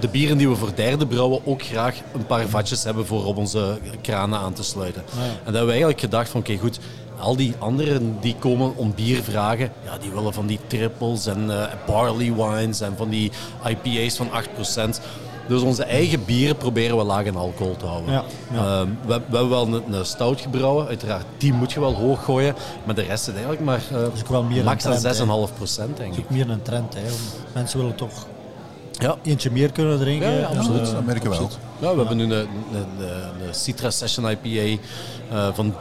de 0.00 0.08
bieren 0.08 0.38
die 0.38 0.48
we 0.48 0.56
voor 0.56 0.74
derden 0.74 1.08
brouwen 1.08 1.40
ook 1.44 1.62
graag 1.62 1.96
een 2.14 2.26
paar 2.26 2.46
vatjes 2.46 2.84
hebben 2.84 3.06
voor 3.06 3.24
op 3.24 3.36
onze 3.36 3.78
kranen 4.00 4.38
aan 4.38 4.52
te 4.52 4.64
sluiten. 4.64 5.02
En 5.12 5.28
dat 5.28 5.44
hebben 5.44 5.64
we 5.64 5.70
eigenlijk 5.70 6.00
gedacht 6.00 6.30
van 6.30 6.40
oké 6.40 6.56
goed, 6.56 6.78
al 7.20 7.36
die 7.36 7.54
anderen 7.58 8.16
die 8.20 8.36
komen 8.38 8.76
om 8.76 8.94
bier 8.94 9.22
vragen, 9.22 9.70
ja, 9.84 9.98
die 9.98 10.10
willen 10.10 10.34
van 10.34 10.46
die 10.46 10.58
triples 10.66 11.26
en 11.26 11.50
eh, 11.50 11.66
barley 11.86 12.34
wines 12.34 12.80
en 12.80 12.96
van 12.96 13.08
die 13.08 13.32
IPA's 13.66 14.16
van 14.16 14.28
8%. 14.96 15.00
Dus 15.48 15.62
onze 15.62 15.84
eigen 15.84 16.24
bieren 16.24 16.56
proberen 16.56 16.96
we 16.96 17.02
laag 17.02 17.24
in 17.24 17.36
alcohol 17.36 17.76
te 17.76 17.86
houden. 17.86 18.12
Ja, 18.12 18.24
ja. 18.52 18.80
Ehm, 18.80 18.88
we, 19.06 19.06
we 19.06 19.36
hebben 19.36 19.48
wel 19.48 19.66
een, 19.66 19.92
een 19.92 20.06
stout 20.06 20.40
gebrouwen, 20.40 20.86
uiteraard 20.86 21.24
die 21.38 21.52
moet 21.52 21.72
je 21.72 21.80
wel 21.80 21.94
hoog 21.94 22.24
gooien, 22.24 22.54
maar 22.84 22.94
de 22.94 23.02
rest 23.02 23.22
is 23.28 23.32
eigenlijk 23.32 23.64
maar 23.64 23.82
eh, 23.92 24.00
is 24.14 24.22
wel 24.28 24.42
meer 24.42 24.64
max 24.64 24.86
aan 24.86 24.98
trend, 24.98 25.16
6,5% 25.18 25.96
denk 25.96 26.12
is 26.12 26.18
ik. 26.18 26.24
ook 26.24 26.30
meer 26.30 26.50
een 26.50 26.62
trend. 26.62 26.94
Hè. 26.94 27.00
Mensen 27.54 27.78
willen 27.78 27.94
toch 27.94 28.26
Ja, 28.98 29.16
eentje 29.22 29.50
meer 29.50 29.72
kunnen 29.72 29.98
drinken. 29.98 30.30
Ja, 30.32 30.38
ja, 30.38 30.46
absoluut. 30.46 30.90
Dat 30.90 31.04
merken 31.04 31.30
we 31.30 31.36
wel. 31.36 31.50
Ja, 31.78 31.92
we 31.92 31.98
hebben 31.98 32.16
nu 32.16 32.22
een, 32.22 32.30
een, 32.30 32.48
een, 32.72 33.06
een 33.46 33.54
Citra 33.54 33.90
Session 33.90 34.30
IPA 34.30 34.82
eh, 35.30 35.48
van 35.54 35.74
3,5%. 35.74 35.78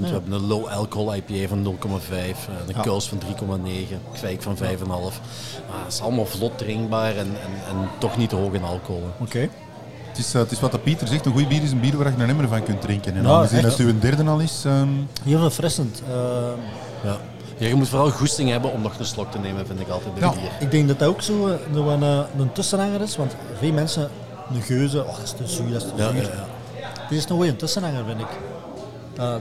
We 0.00 0.06
hebben 0.06 0.32
een 0.32 0.46
low 0.46 0.66
alcohol 0.66 1.14
IPA 1.14 1.48
van 1.48 1.76
0,5. 1.78 1.90
eh, 2.10 2.18
een 2.66 2.74
Ja. 2.74 2.80
Kous 2.80 3.08
van 3.08 3.18
3,9. 3.18 3.96
Kwijk 4.12 4.42
van 4.42 4.56
5,5. 4.56 4.60
Maar 4.86 5.78
het 5.84 5.92
is 5.92 6.00
allemaal 6.00 6.26
vlot 6.26 6.58
drinkbaar 6.58 7.10
en, 7.16 7.26
en, 7.26 7.52
en 7.68 7.88
toch 7.98 8.16
niet 8.16 8.28
te 8.28 8.36
hoog 8.36 8.52
in 8.52 8.62
alcohol. 8.64 9.04
Oké. 9.20 9.48
Het 10.08 10.18
is, 10.20 10.34
eh, 10.34 10.40
het 10.40 10.50
is 10.50 10.60
wat 10.60 10.72
de 10.72 10.78
Pieter 10.78 11.08
zegt, 11.08 11.26
een 11.26 11.32
goed 11.32 11.48
bier 11.48 11.62
is 11.62 11.70
een 11.70 11.80
bier 11.80 11.96
waar 11.96 12.12
je 12.16 12.22
een 12.22 12.28
emmer 12.28 12.48
van 12.48 12.62
kunt 12.62 12.80
drinken. 12.80 13.14
En 13.16 13.26
aangezien 13.26 13.62
dat 13.62 13.76
uw 13.76 13.98
derde 13.98 14.24
al 14.24 14.38
is, 14.38 14.62
ehm, 14.66 14.88
Heel 15.24 15.38
verfrissend. 15.40 16.02
Eh, 16.10 16.14
Ja. 17.04 17.16
Ja, 17.62 17.68
je 17.68 17.74
moet 17.74 17.88
vooral 17.88 18.10
goesting 18.10 18.50
hebben 18.50 18.72
om 18.72 18.82
nog 18.82 18.98
een 18.98 19.04
slok 19.04 19.30
te 19.30 19.38
nemen, 19.38 19.66
vind 19.66 19.80
ik 19.80 19.88
altijd 19.88 20.14
bij 20.14 20.22
Ja. 20.22 20.30
bier. 20.30 20.50
ik 20.60 20.70
denk 20.70 20.88
dat 20.88 20.98
dat 20.98 21.08
ook 21.08 21.22
zo 21.22 21.46
eh, 21.48 21.54
nog 21.72 21.86
een, 21.86 22.02
eh, 22.02 22.18
een 22.38 22.52
tussenhanger 22.52 23.00
is. 23.00 23.16
Want 23.16 23.34
veel 23.58 23.72
mensen, 23.72 24.08
een 24.54 24.62
geuze, 24.62 25.00
oh, 25.04 25.08
dat 25.16 25.22
is 25.22 25.30
te 25.30 25.46
zuur, 25.46 25.72
dat 25.72 25.82
is 25.82 25.88
te 25.88 26.02
Ja, 26.02 26.10
zuur. 26.10 26.22
ja, 26.22 26.28
ja. 26.80 26.88
Dit 27.08 27.18
is 27.18 27.26
nog 27.26 27.38
wel 27.38 27.48
een 27.48 27.56
tussenhanger, 27.56 28.04
vind 28.04 28.20
ik. 28.20 28.26
Uh, 29.18 29.34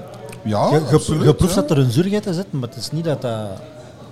ja, 0.43 0.67
je, 0.69 0.73
je, 0.89 0.93
absoluut, 0.95 1.23
je 1.23 1.33
proeft 1.33 1.53
ja. 1.55 1.61
dat 1.61 1.71
er 1.71 1.77
een 1.77 1.91
zuurheid 1.91 2.25
in 2.25 2.33
zit, 2.33 2.51
maar 2.51 2.69
het 2.69 2.77
is 2.77 2.91
niet 2.91 3.03
dat 3.03 3.21
dat... 3.21 3.47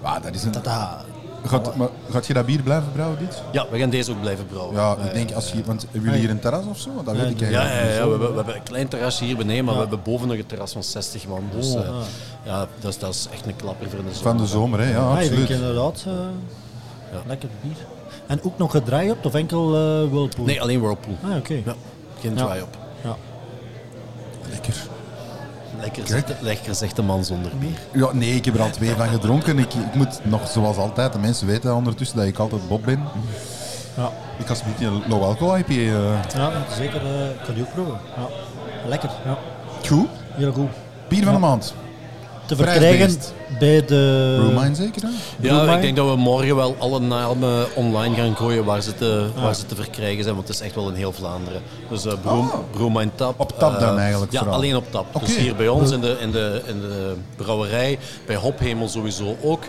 Ja, 0.04 0.20
dat 0.20 0.36
is 0.36 0.44
een... 0.44 0.52
dat, 0.52 0.64
dat 0.64 1.06
Gaat, 1.46 1.76
maar, 1.76 1.88
gaat 2.12 2.28
je 2.28 2.34
dat 2.34 2.46
bier 2.46 2.62
blijven 2.62 2.92
brouwen, 2.92 3.20
dit? 3.20 3.42
Ja, 3.52 3.66
we 3.72 3.80
gaan 3.80 3.90
deze 3.90 4.12
ook 4.12 4.22
blijven 4.22 4.46
brouwen. 4.48 4.76
Ja, 4.76 4.96
Eh, 5.00 5.06
ik 5.06 5.14
denk 5.14 5.32
als 5.32 5.52
je... 5.52 5.64
Want 5.66 5.82
hebben 5.82 6.02
jullie 6.02 6.20
hier 6.20 6.30
een 6.30 6.40
terras 6.40 6.66
of 6.66 6.78
zo? 6.80 6.90
Dat 7.06 7.16
weet 7.16 7.30
ik 7.30 7.40
Ja, 7.40 7.48
Ja, 7.50 7.60
eigenlijk 7.60 7.90
ja, 7.90 7.96
ja, 7.96 8.04
niet. 8.04 8.04
we, 8.04 8.10
hebben, 8.10 8.30
we 8.30 8.36
hebben 8.36 8.56
een 8.56 8.64
klein 8.64 8.88
terrasje 8.88 9.24
hier 9.24 9.38
beneden, 9.38 9.66
maar 9.66 9.74
Ja. 9.74 9.80
we 9.82 9.88
hebben 9.88 10.04
boven 10.14 10.28
nog 10.28 10.38
een 10.38 10.46
terras 10.46 10.72
van 10.72 10.84
60 10.84 11.28
man. 11.28 11.44
Dus 11.56 11.74
Oh, 11.74 11.80
eh, 11.80 11.86
ja. 11.88 12.52
ja, 12.52 12.68
dat, 12.80 12.92
is, 12.92 13.00
dat 13.00 13.14
is 13.14 13.28
echt 13.34 13.46
een 13.46 13.56
klapper 13.56 13.90
voor 13.90 13.98
de 14.00 14.04
zomer. 14.14 14.22
Van 14.22 14.38
de 14.38 14.46
zomer, 14.46 14.80
hè? 14.80 14.90
Ja, 14.92 14.98
Ah, 14.98 15.12
ik 15.22 15.28
absoluut. 15.28 15.50
inderdaad, 15.50 16.04
eh, 16.08 16.14
Ja. 17.12 17.22
lekker 17.28 17.50
bier. 17.62 17.76
En 18.28 18.44
ook 18.44 18.58
nog 18.58 18.72
gedraaid 18.72 19.12
op 19.12 19.26
of 19.26 19.34
enkel 19.34 19.66
eh 19.76 20.10
Whirlpool? 20.12 20.46
Nee, 20.46 20.62
alleen 20.62 20.80
Whirlpool. 20.82 21.18
Ah, 21.24 21.36
oké. 21.38 21.54
Ja, 21.66 21.76
geen 22.22 22.36
Ja. 22.36 22.46
dry-up. 22.48 22.78
Ja. 23.04 23.16
Lekker. 24.50 24.74
Lekker, 25.80 26.08
zegt, 26.08 26.34
lekker 26.40 26.76
zegt 26.76 26.96
de 26.96 27.02
man 27.02 27.26
zonder 27.26 27.52
bier. 27.60 27.80
Ja, 27.94 28.14
nee, 28.14 28.36
ik 28.36 28.46
heb 28.46 28.56
er 28.56 28.62
al 28.62 28.70
twee 28.70 28.94
van 28.96 29.08
gedronken. 29.08 29.60
Ik, 29.60 29.74
ik 29.74 29.96
moet 29.96 30.20
nog, 30.24 30.48
zoals 30.50 30.78
altijd, 30.78 31.14
de 31.14 31.20
mensen 31.20 31.48
weten 31.48 31.76
ondertussen 31.76 32.18
dat 32.18 32.26
ik 32.28 32.38
altijd 32.38 32.68
Bob 32.68 32.86
ben. 32.86 33.04
Ja. 33.98 34.12
Ik 34.38 34.46
ga 34.46 34.54
een 34.54 34.60
beetje 34.72 34.92
low 35.08 35.24
alcohol 35.24 35.58
IPA. 35.58 35.72
eh. 35.74 36.20
ja, 36.36 36.52
zeker. 36.78 37.02
eh, 37.06 37.30
ik 37.30 37.40
kan 37.46 37.54
die 37.54 37.64
ook 37.64 37.74
proeven. 37.74 37.98
Ja. 38.18 38.28
Lekker, 38.88 39.10
ja. 39.26 39.38
Goed. 39.88 40.08
Heel 40.32 40.52
goed. 40.52 40.70
Bier 41.08 41.24
van 41.24 41.34
de 41.34 41.40
maand. 41.40 41.74
Te 42.50 42.56
verkrijgen 42.56 43.18
bij 43.60 43.86
de... 43.86 44.36
Brewmine 44.40 44.76
zeker, 44.76 45.02
hè? 45.02 45.08
Ja, 45.08 45.16
Brewmine? 45.56 45.76
ik 45.76 45.82
denk 45.82 45.96
dat 45.96 46.10
we 46.10 46.16
morgen 46.16 46.56
wel 46.56 46.76
alle 46.80 47.00
namen 47.00 47.66
online 47.76 48.16
gaan 48.16 48.36
gooien 48.36 48.66
waar 48.66 48.82
ze 48.82 48.96
te, 48.96 49.28
waar 49.42 49.56
ze 49.56 49.66
te 49.66 49.76
verkrijgen 49.76 50.24
zijn, 50.24 50.36
want 50.36 50.48
het 50.48 50.58
is 50.58 50.64
echt 50.64 50.76
wel 50.76 50.90
in 50.90 50.96
heel 50.96 51.12
Vlaanderen. 51.12 51.62
Dus 51.90 52.06
uh, 52.06 52.14
Brew, 52.22 52.32
Ah. 52.40 52.54
Brewmine 52.72 53.12
Tap. 53.16 53.40
Op 53.40 53.60
tap 53.60 53.80
dan 53.80 53.96
eh, 53.96 54.02
eigenlijk 54.02 54.32
Ja, 54.32 54.40
vooral? 54.40 54.56
alleen 54.58 54.76
op 54.76 54.92
tap. 54.92 55.06
Dus 55.26 55.38
hier 55.38 55.56
bij 55.56 55.68
ons 55.68 55.92
in 55.92 56.00
de, 56.02 56.18
in 56.20 56.32
de, 56.32 56.62
in 56.66 56.80
de 56.82 57.14
brouwerij, 57.36 58.00
bij 58.26 58.36
Hophemel 58.36 58.88
sowieso 58.88 59.36
ook. 59.42 59.64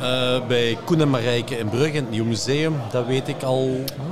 Eh, 0.00 0.46
bij 0.48 0.78
Koen 0.84 1.00
en 1.00 1.10
Marijke 1.10 1.58
in 1.58 1.68
Brugge, 1.68 1.88
in 1.96 2.02
het 2.02 2.10
Nieuw 2.10 2.24
Museum, 2.24 2.74
dat 2.90 3.06
weet 3.06 3.28
ik 3.28 3.42
al. 3.42 3.68
Eh, 3.86 4.02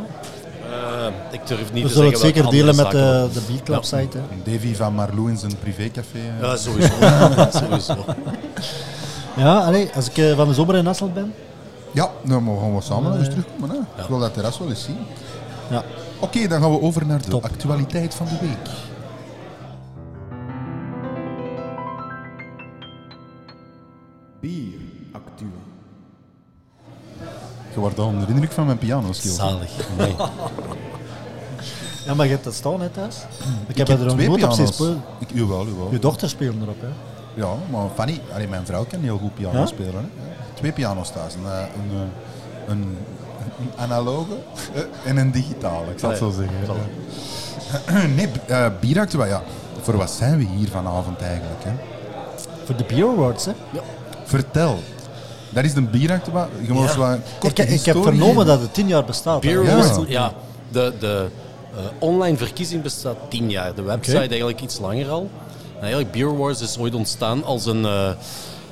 ik 1.30 1.46
durf 1.46 1.72
niet 1.72 1.82
We 1.82 1.88
te 1.88 1.94
zullen 1.94 2.10
het 2.10 2.20
zeker 2.20 2.50
delen 2.50 2.66
met 2.76 2.84
zaken 2.84 3.00
de, 3.00 3.28
de 3.32 3.40
Bierclub 3.46 3.84
site. 3.84 4.18
hè. 4.18 4.52
Davy 4.52 4.74
van 4.74 4.94
Marlou 4.94 5.30
in 5.30 5.36
zijn 5.38 5.58
privécafé. 5.58 6.18
eh. 6.18 6.40
Ja, 6.48 6.56
sowieso. 6.56 6.92
sowieso. 7.60 8.04
Ja, 9.36 9.58
allee, 9.58 9.90
als 9.94 10.08
ik 10.08 10.18
eh, 10.18 10.36
van 10.36 10.48
de 10.48 10.54
zomer 10.54 10.74
in 10.74 10.86
Hasselt 10.86 11.14
ben. 11.14 11.34
Ja, 11.92 12.10
dan 12.24 12.42
mogen 12.42 12.74
we 12.74 12.80
samen 12.82 13.10
nog 13.10 13.18
eens 13.18 13.28
terugkomen. 13.28 13.70
Hè? 13.70 14.02
Ik 14.02 14.08
wil 14.08 14.18
dat 14.18 14.34
terras 14.34 14.58
wel 14.58 14.68
eens 14.68 14.82
zien. 14.84 14.96
Ja. 15.70 15.82
Oké, 16.18 16.48
dan 16.48 16.60
gaan 16.60 16.70
we 16.70 16.80
over 16.80 17.06
naar 17.06 17.22
de 17.22 17.28
Top. 17.28 17.44
actualiteit 17.44 18.14
van 18.14 18.26
de 18.26 18.36
week. 18.40 18.68
Je 27.76 27.82
wordt 27.82 27.98
al 27.98 28.06
onder 28.06 28.26
de 28.26 28.32
indruk 28.32 28.52
van 28.52 28.66
mijn 28.66 28.78
piano 28.78 29.12
Zalig. 29.12 29.70
Nee. 29.98 30.14
ja, 32.06 32.14
maar 32.14 32.26
je 32.26 32.32
hebt 32.32 32.44
dat 32.44 32.54
staan 32.54 32.80
hè, 32.80 32.88
thuis. 32.88 33.16
Ik 33.66 33.76
heb 33.76 33.88
heb 33.88 34.00
er 34.00 34.16
nooit 34.16 34.44
op 34.44 34.52
zien 34.52 34.66
spelen. 34.66 35.02
Ik, 35.18 35.28
jawel, 35.34 35.66
jawel. 35.66 35.88
Je 35.90 35.98
dochter 35.98 36.28
speelt 36.28 36.62
erop, 36.62 36.80
hè. 36.80 36.88
Ja, 37.34 37.48
maar 37.70 37.86
Fanny, 37.94 38.20
allee, 38.34 38.48
mijn 38.48 38.66
vrouw 38.66 38.84
kan 38.84 39.00
heel 39.00 39.18
goed 39.18 39.34
piano 39.34 39.58
Ja? 39.58 39.66
spelen. 39.66 39.94
Hè? 39.94 40.00
Ja. 40.00 40.34
Twee 40.54 40.72
piano's 40.72 41.10
thuis. 41.10 41.34
Een, 41.34 41.44
eh, 41.46 41.58
een, 41.58 41.90
eh, 41.96 42.72
een, 42.72 42.96
een 43.60 43.70
analoge 43.76 44.32
eh, 44.74 44.82
en 45.04 45.16
een 45.16 45.30
digitale, 45.30 45.90
ik 45.90 45.98
zal 45.98 46.08
het 46.10 46.18
zo 46.18 46.30
zeggen. 46.30 46.56
nee, 48.16 48.26
b- 48.28 48.50
eh 48.50 48.66
bieractua, 48.80 49.24
ja. 49.24 49.42
Voor 49.82 49.96
wat 49.96 50.10
zijn 50.10 50.38
we 50.38 50.44
hier 50.56 50.68
vanavond 50.68 51.20
eigenlijk? 51.20 51.64
Hè? 51.64 51.72
Voor 52.64 52.76
de 52.76 52.84
Beer 52.84 53.08
Awards, 53.08 53.44
hè. 53.44 53.52
Vertel. 54.24 54.78
Dat 55.56 55.64
is 55.64 55.74
de 55.74 55.82
bieractua. 55.82 56.48
Je 56.66 56.72
moet 56.72 56.88
Ja. 56.88 56.98
wel 56.98 57.08
een 57.10 57.20
Ik, 57.42 57.58
ik 57.58 57.84
heb 57.84 58.02
vernomen 58.02 58.46
dat 58.46 58.60
het 58.60 58.74
tien 58.74 58.88
jaar 58.88 59.04
bestaat. 59.04 59.40
Beer 59.40 59.64
Ja. 60.08 60.32
De, 60.68 60.92
de 60.98 61.26
eh, 61.76 61.78
online 61.98 62.36
verkiezing 62.36 62.82
bestaat 62.82 63.16
tien 63.28 63.50
jaar. 63.50 63.74
De 63.74 63.82
website 63.82 64.16
eigenlijk 64.18 64.60
iets 64.60 64.78
langer 64.78 65.08
al. 65.08 65.30
En 65.76 65.80
eigenlijk 65.82 66.12
Beer 66.12 66.28
Awards 66.28 66.60
is 66.60 66.78
ooit 66.78 66.94
ontstaan 66.94 67.44
als 67.44 67.66
een... 67.66 67.84
eh, 67.84 68.08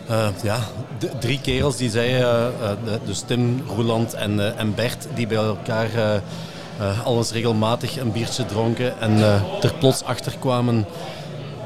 eh, 0.09 0.27
ja, 0.43 0.59
drie 1.21 1.41
kerels 1.41 1.77
die 1.77 1.91
zeiden, 1.91 2.53
de- 2.85 2.99
dus 3.05 3.21
Tim, 3.27 3.63
Roeland 3.77 4.15
en, 4.15 4.41
eh, 4.41 4.61
en 4.61 4.75
Bert, 4.75 5.07
die 5.15 5.27
bij 5.27 5.37
elkaar 5.37 5.95
eh 5.95 6.15
eh, 6.81 7.07
al 7.07 7.17
eens 7.17 7.31
regelmatig 7.33 7.97
een 8.01 8.13
biertje 8.13 8.47
dronken 8.47 9.01
en 9.01 9.17
eh, 9.17 9.41
er 9.63 9.75
plots 9.79 10.03
achter 10.05 10.35
kwamen 10.41 10.87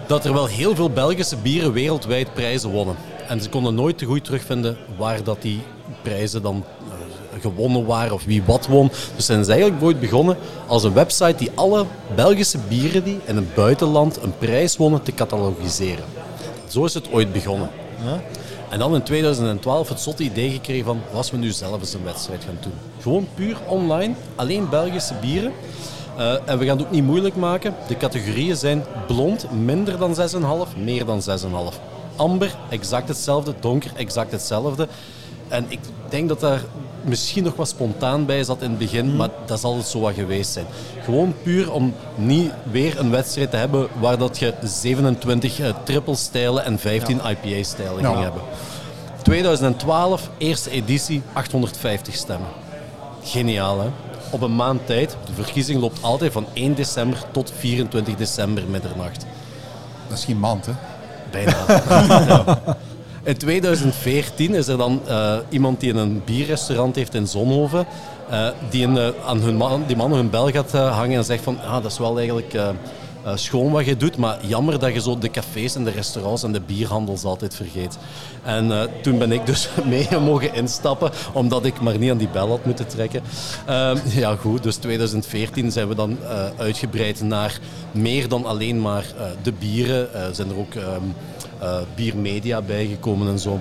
dat 0.07 0.25
er 0.25 0.33
wel 0.33 0.47
heel 0.47 0.75
veel 0.75 0.91
Belgische 0.91 1.37
bieren 1.37 1.73
wereldwijd 1.73 2.35
prijzen 2.35 2.71
wonnen. 2.71 2.97
En 3.29 3.41
ze 3.41 3.49
konden 3.49 3.75
nooit 3.75 3.99
te 3.99 4.05
goed 4.05 4.25
terugvinden 4.25 4.77
waar 4.97 5.23
dat 5.23 5.43
die 5.43 5.61
prijzen 6.03 6.43
dan 6.43 6.65
eh, 6.89 7.41
gewonnen 7.41 7.87
waren 7.87 8.15
of 8.15 8.25
wie 8.25 8.43
wat 8.43 8.67
won. 8.67 8.91
Dus 9.17 9.27
zijn 9.27 9.45
ze 9.45 9.51
eigenlijk 9.51 9.83
ooit 9.83 10.01
begonnen 10.01 10.37
als 10.67 10.85
een 10.85 10.93
website 10.93 11.35
die 11.37 11.51
alle 11.55 11.85
Belgische 12.15 12.59
bieren 12.69 13.05
die 13.05 13.19
in 13.25 13.37
het 13.37 13.55
buitenland 13.55 14.23
een 14.23 14.39
prijs 14.39 14.77
wonnen 14.77 15.03
te 15.03 15.15
catalogiseren. 15.15 16.05
Zo 16.69 16.85
is 16.85 16.95
het 16.95 17.13
ooit 17.13 17.33
begonnen. 17.33 17.71
Ja. 18.05 18.21
En 18.71 18.79
dan 18.79 18.95
in 18.95 19.03
2012 19.03 19.89
het 19.89 20.01
zotte 20.01 20.23
idee 20.23 20.51
gekregen 20.51 20.85
van, 20.85 21.01
als 21.15 21.31
we 21.31 21.37
nu 21.37 21.51
zelf 21.51 21.81
eens 21.81 21.95
een 21.95 22.05
wedstrijd 22.05 22.45
gaan 22.45 22.59
doen. 22.61 22.73
Gewoon 23.01 23.29
puur 23.35 23.57
online, 23.67 24.15
alleen 24.37 24.69
Belgische 24.69 25.15
bieren. 25.21 25.53
Eh, 26.17 26.33
en 26.45 26.59
we 26.59 26.65
gaan 26.65 26.77
het 26.77 26.87
ook 26.87 26.93
niet 26.93 27.05
moeilijk 27.05 27.37
maken. 27.37 27.75
De 27.89 27.97
categorieën 27.97 28.57
zijn 28.57 28.85
blond, 29.07 29.51
minder 29.51 29.99
dan 29.99 30.15
6,5, 30.15 30.77
meer 30.77 31.05
dan 31.05 31.23
6,5. 31.23 31.81
Amber, 32.19 32.57
exact 32.69 33.09
hetzelfde. 33.09 33.55
Donker, 33.61 33.91
exact 33.97 34.33
hetzelfde. 34.33 34.89
En 35.49 35.65
ik 35.69 35.79
denk 36.09 36.29
dat 36.29 36.41
daar 36.41 36.61
misschien 37.03 37.45
nog 37.45 37.55
wat 37.57 37.69
spontaan 37.69 38.27
bij 38.27 38.45
zat 38.45 38.63
in 38.63 38.71
het 38.71 38.79
begin, 38.79 39.17
maar 39.17 39.29
dat 39.47 39.61
zal 39.61 39.77
het 39.77 39.87
zo 39.87 40.01
wat 40.01 40.15
geweest 40.15 40.53
zijn. 40.53 40.67
Gewoon 41.05 41.35
puur 41.43 41.73
om 41.73 41.95
niet 42.15 42.51
weer 42.71 42.99
een 42.99 43.11
wedstrijd 43.11 43.51
te 43.51 43.57
hebben 43.57 43.89
waar 44.01 44.19
dat 44.19 44.39
je 44.39 44.55
27 44.63 45.61
eh, 45.61 45.69
triple-stijlen 45.83 46.65
en 46.65 46.79
15 46.79 47.21
IPA-stijlen 47.31 48.03
Ja. 48.03 48.09
ging 48.11 48.23
hebben. 48.23 48.43
2012, 49.23 50.31
eerste 50.39 50.71
editie, 50.71 51.23
850 51.33 52.15
stemmen. 52.15 52.49
Geniaal, 53.23 53.81
hè? 53.81 53.87
Op 54.31 54.41
een 54.43 54.57
maand 54.57 54.87
tijd. 54.87 55.17
De 55.27 55.43
verkiezing 55.43 55.81
loopt 55.81 56.03
altijd 56.03 56.33
van 56.33 56.47
1 56.53 56.75
december 56.75 57.19
tot 57.31 57.53
24 57.59 58.15
december 58.17 58.65
middernacht. 58.71 59.27
Dat 60.09 60.19
is 60.19 60.25
geen 60.25 60.39
maand, 60.39 60.67
hè? 60.67 60.73
Bijna. 61.31 61.57
In 63.29 63.37
2014 63.37 64.55
is 64.55 64.69
er 64.69 64.77
dan 64.77 65.01
eh, 65.07 65.37
iemand 65.49 65.81
die 65.81 65.95
een 65.95 66.23
bierrestaurant 66.25 66.97
heeft 66.97 67.15
in 67.15 67.27
Zonhoven, 67.27 67.87
eh, 68.31 68.49
die 68.71 68.87
eh, 68.87 69.09
aan 69.27 69.41
hun 69.41 69.57
man, 69.57 69.85
die 69.87 69.97
man 69.97 70.13
hun 70.13 70.31
bel 70.31 70.51
gaat 70.51 70.73
hangen 70.73 71.17
en 71.17 71.25
zegt 71.25 71.43
van, 71.43 71.59
ah, 71.61 71.83
dat 71.83 71.91
is 71.91 71.99
wel 71.99 72.19
eigenlijk 72.19 72.55
eh, 73.29 73.37
schoon 73.37 73.71
wat 73.71 73.85
je 73.85 73.97
doet, 73.97 74.17
maar 74.17 74.39
jammer 74.47 74.79
dat 74.79 74.93
je 74.93 75.01
zo 75.01 75.19
de 75.19 75.31
cafés 75.31 75.75
en 75.75 75.85
de 75.85 75.91
restaurants 75.91 76.43
en 76.43 76.53
de 76.53 76.61
bierhandels 76.61 77.25
altijd 77.25 77.55
vergeet. 77.55 77.99
En 78.43 78.73
eh, 78.73 78.83
toen 79.03 79.19
ben 79.19 79.33
ik 79.33 79.47
dus 79.47 79.69
mee 79.85 80.09
mogen 80.21 80.55
instappen, 80.55 81.11
omdat 81.33 81.65
ik 81.65 81.81
maar 81.81 81.99
niet 81.99 82.11
aan 82.11 82.19
die 82.19 82.29
bel 82.29 82.49
had 82.49 82.65
moeten 82.65 82.89
trekken. 82.89 83.23
Ehm, 83.67 83.97
ja 84.11 84.37
goed, 84.37 84.63
dus 84.63 84.77
2014 84.77 85.73
zijn 85.73 85.89
we 85.89 85.95
dan 85.95 86.19
eh, 86.23 86.45
uitgebreid 86.57 87.21
naar 87.23 87.59
meer 87.93 88.29
dan 88.29 88.45
alleen 88.45 88.81
maar 88.81 89.05
de 89.43 89.53
bieren. 89.53 90.15
Er 90.15 90.35
zijn 90.35 90.49
er 90.49 90.59
ook 90.59 90.75
ehm, 90.75 91.03
eh, 91.59 91.79
biermedia 91.95 92.63
bijgekomen 92.63 93.29
en 93.29 93.39
zo. 93.39 93.61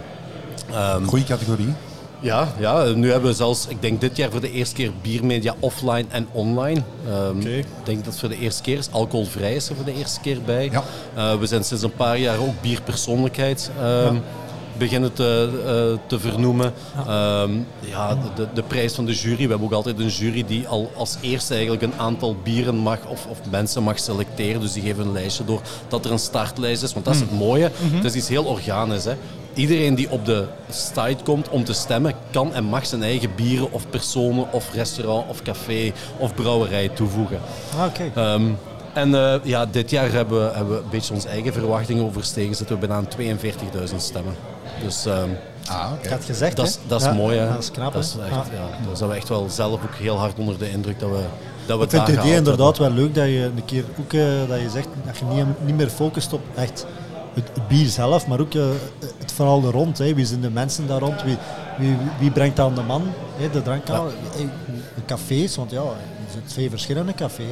Ehm, 0.72 1.04
Goeie 1.06 1.26
categorie. 1.26 1.74
Ja, 2.20 2.48
ja, 2.60 2.84
nu 2.84 3.12
hebben 3.12 3.30
we 3.30 3.36
zelfs, 3.36 3.68
ik 3.68 3.82
denk 3.82 4.02
dit 4.02 4.18
jaar 4.18 4.32
voor 4.32 4.42
de 4.42 4.52
eerste 4.52 4.76
keer 4.76 4.92
biermedia 5.02 5.56
offline 5.60 6.06
en 6.10 6.28
online. 6.32 6.82
Oké. 7.30 7.50
Ik 7.50 7.66
denk 7.84 7.98
dat 7.98 8.06
het 8.06 8.20
voor 8.20 8.30
de 8.30 8.40
eerste 8.40 8.62
keer 8.62 8.78
is. 8.78 8.92
Alcoholvrij 8.92 9.56
is 9.56 9.70
er 9.70 9.76
voor 9.76 9.86
de 9.86 9.94
eerste 9.94 10.20
keer 10.20 10.42
bij. 10.42 10.70
Ja. 10.72 10.84
Eh, 11.16 11.40
we 11.40 11.46
zijn 11.46 11.64
sinds 11.64 11.84
een 11.84 11.94
paar 11.94 12.18
jaar 12.18 12.38
ook 12.38 12.62
bierpersoonlijkheid 12.62 13.72
ehm, 13.80 14.16
beginnen 14.78 15.14
te, 15.14 15.50
eh, 15.66 16.08
te 16.08 16.20
vernoemen. 16.20 16.74
Ja, 17.06 17.48
ja 17.80 18.18
de, 18.36 18.48
de, 18.54 18.64
prijs 18.64 18.94
van 18.94 19.06
de 19.06 19.14
jury. 19.14 19.44
We 19.44 19.50
hebben 19.50 19.68
ook 19.68 19.74
altijd 19.74 20.00
een 20.00 20.08
jury 20.08 20.44
die 20.48 20.68
al 20.68 20.92
als 20.96 21.18
eerste 21.22 21.54
eigenlijk 21.54 21.84
een 21.84 22.00
aantal 22.00 22.36
bieren 22.44 22.76
mag 22.76 22.98
of, 23.08 23.26
of 23.30 23.40
mensen 23.50 23.84
mag 23.84 24.00
selecteren. 24.00 24.62
Dus 24.62 24.74
die 24.74 24.84
geven 24.84 25.06
een 25.06 25.12
lijstje 25.12 25.46
door 25.46 25.62
dat 25.88 26.06
er 26.06 26.12
een 26.12 26.20
startlijst 26.20 26.84
is. 26.84 26.94
Want 26.94 27.06
dat 27.06 27.14
is 27.14 27.20
het 27.20 27.32
mooie. 27.32 27.72
Het 27.94 28.04
is 28.04 28.14
iets 28.14 28.28
heel 28.28 28.44
organisch. 28.44 29.06
Hè. 29.06 29.14
Iedereen 29.54 29.96
die 29.96 30.10
op 30.10 30.26
de 30.26 30.46
site 30.70 31.24
komt 31.24 31.50
om 31.50 31.64
te 31.64 31.74
stemmen, 31.74 32.14
kan 32.32 32.54
en 32.54 32.64
mag 32.64 32.86
zijn 32.86 33.04
eigen 33.04 33.36
bieren 33.36 33.72
of 33.72 33.90
personen 33.90 34.52
of 34.52 34.74
restaurant 34.74 35.30
of 35.30 35.42
café 35.42 35.92
of 36.18 36.36
brouwerij 36.36 36.90
toevoegen. 36.90 37.40
Ah, 37.78 37.86
oké. 37.86 38.12
Ehm, 38.16 38.46
en 38.94 39.16
eh, 39.16 39.36
ja, 39.44 39.66
dit 39.66 39.90
jaar 39.90 40.12
hebben 40.12 40.48
we, 40.48 40.56
hebben 40.56 40.76
we 40.76 40.84
een 40.84 40.90
beetje 40.90 41.14
onze 41.14 41.28
eigen 41.28 41.54
verwachtingen 41.54 42.04
overstegen. 42.04 42.56
Zitten 42.56 42.80
we 42.80 42.88
bijna 42.88 43.02
aan 43.02 43.08
42.000 43.90 43.96
stemmen. 43.96 44.34
Dus 44.84 45.06
ehm, 45.06 45.30
Ah, 45.70 45.92
had 46.10 46.24
gezegd, 46.26 46.56
dat, 46.56 46.66
is, 46.68 46.78
dat 46.88 47.00
is 47.02 47.06
Ja, 47.08 47.14
mooi. 47.14 47.38
Hè? 47.38 47.48
Dat 47.50 47.64
is 47.64 47.72
knap, 47.72 47.94
dat 47.94 48.04
is 48.04 48.16
echt, 48.22 48.30
Ja. 48.30 48.44
ja, 48.54 48.86
daar 48.88 48.98
zijn 48.98 49.10
we 49.10 49.16
echt 49.16 49.30
wel 49.30 49.50
zelf 49.50 49.74
ook 49.74 49.96
heel 49.96 50.18
hard 50.18 50.40
onder 50.40 50.58
de 50.58 50.70
indruk 50.72 51.00
dat 51.00 51.10
we, 51.10 51.24
dat 51.66 51.78
we 51.78 51.84
Ik 51.84 51.90
vind 51.90 52.06
daar 52.06 52.16
het 52.16 52.26
idee 52.26 52.38
inderdaad 52.38 52.78
wel 52.78 52.90
leuk 52.92 53.16
dat 53.16 53.26
je 53.26 53.44
een 53.56 53.66
keer 53.66 53.84
ook 54.00 54.14
eh, 54.14 54.22
dat 54.48 54.60
je 54.60 54.70
zegt 54.70 54.88
dat 55.06 55.18
je 55.18 55.26
niet, 55.26 55.46
niet 55.66 55.76
meer 55.78 55.90
focust 55.90 56.34
op 56.34 56.42
echt 56.56 56.86
het, 57.34 57.50
het 57.54 57.68
bier 57.68 57.88
zelf, 57.88 58.28
maar 58.28 58.40
ook 58.40 58.54
eh, 58.54 58.64
het 59.18 59.32
verhaal 59.32 59.64
er 59.64 59.72
rond. 59.72 59.98
Hè. 59.98 60.14
Wie 60.14 60.26
zijn 60.26 60.42
de 60.42 60.50
mensen 60.50 60.88
daar 60.88 61.00
rond? 61.00 61.24
Wie, 61.24 61.38
wie, 61.78 61.98
wie 62.20 62.32
brengt 62.32 62.56
dat 62.56 62.66
aan 62.70 62.76
de 62.76 62.82
man? 62.82 63.04
Hè, 63.38 63.50
de 63.50 63.62
drank 63.62 63.90
aan? 63.90 64.06
Eh, 64.08 64.40
De 64.96 65.06
cafés, 65.06 65.56
want 65.56 65.72
ja, 65.72 65.82
er 65.82 66.32
zijn 66.32 66.44
twee 66.46 66.70
verschillende 66.70 67.14
cafés. 67.14 67.46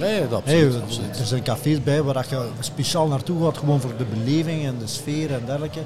Nee, 0.00 0.28
dat 0.28 0.40
Hey, 0.44 0.66
absoluut. 0.82 1.18
er 1.18 1.26
zijn 1.26 1.42
cafés 1.42 1.82
bij 1.82 2.02
waar 2.02 2.14
dat 2.14 2.28
je 2.28 2.48
speciaal 2.60 3.06
naartoe 3.06 3.44
gaat, 3.44 3.58
gewoon 3.58 3.80
voor 3.80 3.92
de 3.98 4.04
beleving 4.04 4.66
en 4.66 4.74
de 4.78 4.86
sfeer 4.86 5.32
en 5.32 5.42
dergelijke. 5.46 5.80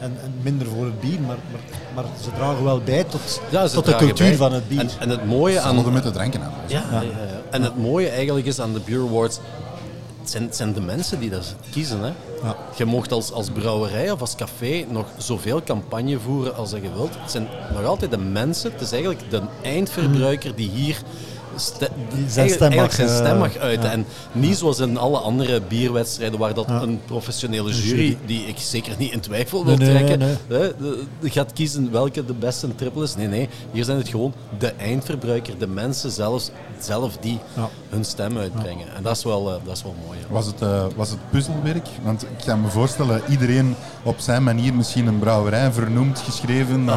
En, 0.00 0.16
en 0.22 0.34
minder 0.42 0.66
voor 0.66 0.84
het 0.84 1.00
bier, 1.00 1.20
maar, 1.20 1.36
maar, 1.50 1.60
maar 1.94 2.04
ze 2.22 2.30
dragen 2.36 2.64
wel 2.64 2.80
bij 2.80 3.04
tot, 3.04 3.40
Ja, 3.50 3.66
ze 3.66 3.74
tot 3.74 3.84
de 3.84 3.96
cultuur 3.96 4.26
bij. 4.28 4.36
van 4.36 4.52
het 4.52 4.68
bier. 4.68 4.80
En, 4.80 4.88
en 4.98 5.08
het 5.08 5.26
mooie 5.26 5.60
aan, 5.60 5.76
Samen 5.76 5.92
met 5.92 6.02
de 6.02 6.10
dranken 6.10 6.42
aan. 6.42 6.52
Ja, 6.66 6.82
ja. 6.90 7.00
ja, 7.00 7.08
ja. 7.08 7.40
En 7.50 7.62
het 7.62 7.76
mooie 7.78 8.08
eigenlijk 8.08 8.46
is 8.46 8.60
aan 8.60 8.72
de 8.72 8.80
Beer 8.84 9.00
Awards, 9.00 9.38
het 10.20 10.30
zijn, 10.30 10.42
het 10.42 10.56
zijn 10.56 10.72
de 10.72 10.80
mensen 10.80 11.20
die 11.20 11.30
dat 11.30 11.54
kiezen. 11.70 12.00
Hè. 12.00 12.12
Ja. 12.42 12.56
Je 12.76 12.84
mocht 12.84 13.12
als, 13.12 13.32
als 13.32 13.50
brouwerij 13.50 14.10
of 14.10 14.20
als 14.20 14.34
café 14.34 14.84
nog 14.88 15.06
zoveel 15.16 15.62
campagne 15.62 16.18
voeren 16.18 16.56
als 16.56 16.70
dat 16.70 16.82
je 16.82 16.92
wilt. 16.92 17.14
Het 17.20 17.30
zijn 17.30 17.48
nog 17.74 17.84
altijd 17.84 18.10
de 18.10 18.18
mensen, 18.18 18.72
het 18.72 18.80
is 18.80 18.92
eigenlijk 18.92 19.30
de 19.30 19.40
eindverbruiker 19.62 20.54
die 20.54 20.70
hier 20.70 20.96
ste- 21.56 21.88
Die 22.14 22.28
zijn 22.28 22.48
stem 22.50 22.68
mag, 22.68 22.78
eigenlijk 22.78 22.92
zijn 22.92 23.08
stem 23.08 23.34
eh, 23.34 23.38
mag 23.38 23.56
uiten. 23.56 23.84
ja. 23.88 23.92
En 23.92 24.06
niet 24.32 24.56
zoals 24.56 24.78
in 24.78 24.96
alle 24.98 25.18
andere 25.18 25.60
bierwedstrijden 25.68 26.38
waar 26.38 26.54
dat 26.54 26.64
Ja. 26.68 26.80
een 26.82 27.00
professionele 27.06 27.72
jury, 27.72 28.18
die 28.26 28.44
ik 28.46 28.58
zeker 28.58 28.94
niet 28.98 29.12
in 29.12 29.20
twijfel 29.20 29.64
wil 29.64 29.76
Nee, 29.76 29.88
trekken, 29.90 30.18
nee. 30.48 31.30
gaat 31.30 31.52
kiezen 31.52 31.90
welke 31.92 32.24
de 32.24 32.32
beste 32.34 32.74
triple 32.74 33.02
is. 33.02 33.14
Nee, 33.16 33.26
nee. 33.28 33.48
Hier 33.72 33.84
zijn 33.84 33.98
het 33.98 34.08
gewoon 34.08 34.32
de 34.58 34.72
eindverbruiker, 34.78 35.58
de 35.58 35.66
mensen 35.66 36.10
zelfs, 36.10 36.50
zelf 36.78 37.16
die 37.20 37.38
Ja. 37.56 37.68
hun 37.88 38.04
stem 38.04 38.38
uitbrengen. 38.38 38.86
En 38.96 39.02
dat 39.02 39.16
is 39.16 39.24
wel, 39.24 39.48
eh, 39.48 39.56
dat 39.64 39.76
is 39.76 39.82
wel 39.82 39.94
mooi. 40.06 40.18
Was 40.30 40.46
het, 40.46 40.62
eh, 40.62 40.84
was 40.96 41.08
het 41.10 41.18
puzzelwerk? 41.30 41.86
Want 42.02 42.22
ik 42.22 42.44
kan 42.46 42.60
me 42.60 42.68
voorstellen, 42.68 43.22
iedereen 43.28 43.76
op 44.02 44.18
zijn 44.18 44.42
manier 44.42 44.74
misschien 44.74 45.06
een 45.06 45.18
brouwerij 45.18 45.72
vernoemd, 45.72 46.18
geschreven. 46.18 46.84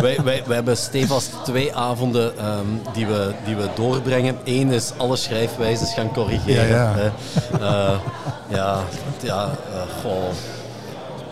wij, 0.00 0.18
wij, 0.24 0.42
wij 0.46 0.54
hebben 0.54 0.76
stevast 0.76 1.30
twee 1.44 1.74
avonden 1.74 2.38
ehm, 2.38 2.66
die, 2.92 3.06
we, 3.06 3.32
die 3.44 3.56
we 3.56 3.68
doorbrengen. 3.74 4.36
Eén 4.44 4.70
is 4.70 4.92
alle 4.96 5.16
schrijfwijzes 5.16 5.94
gaan 5.94 6.12
corrigeren. 6.12 6.68
Ja, 6.68 6.76
ja. 6.76 6.94
Hè. 6.94 7.10
Eh, 7.58 7.98
ja, 8.48 8.80
ja 9.22 9.50
eh, 9.72 10.02
goh. 10.02 10.57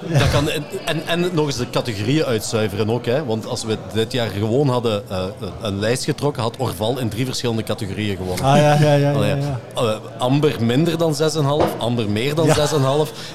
Dat 0.08 0.30
kan, 0.30 0.48
en, 0.84 1.06
en, 1.06 1.30
nog 1.32 1.46
eens 1.46 1.56
de 1.56 1.70
categorieën 1.70 2.24
uitzuiveren 2.24 2.90
ook. 2.90 3.06
Hè. 3.06 3.24
Want 3.24 3.46
als 3.46 3.64
we 3.64 3.78
dit 3.92 4.12
jaar 4.12 4.28
gewoon 4.28 4.68
hadden 4.68 5.02
eh, 5.10 5.24
een 5.62 5.78
lijst 5.78 6.04
getrokken, 6.04 6.42
had 6.42 6.54
Orval 6.58 6.98
in 6.98 7.08
drie 7.08 7.24
verschillende 7.24 7.62
categorieën 7.62 8.16
gewonnen. 8.16 8.44
Ah 8.44 8.56
ja, 8.56 8.74
ja, 8.80 8.94
ja. 8.94 9.12
Allee, 9.12 9.28
ja, 9.28 9.36
ja. 9.36 9.80
eh, 9.82 9.96
amber 10.18 10.64
minder 10.64 10.98
dan 10.98 11.14
6,5, 11.14 11.76
amber 11.78 12.10
meer 12.10 12.34
dan 12.34 12.48
6,5 12.48 12.54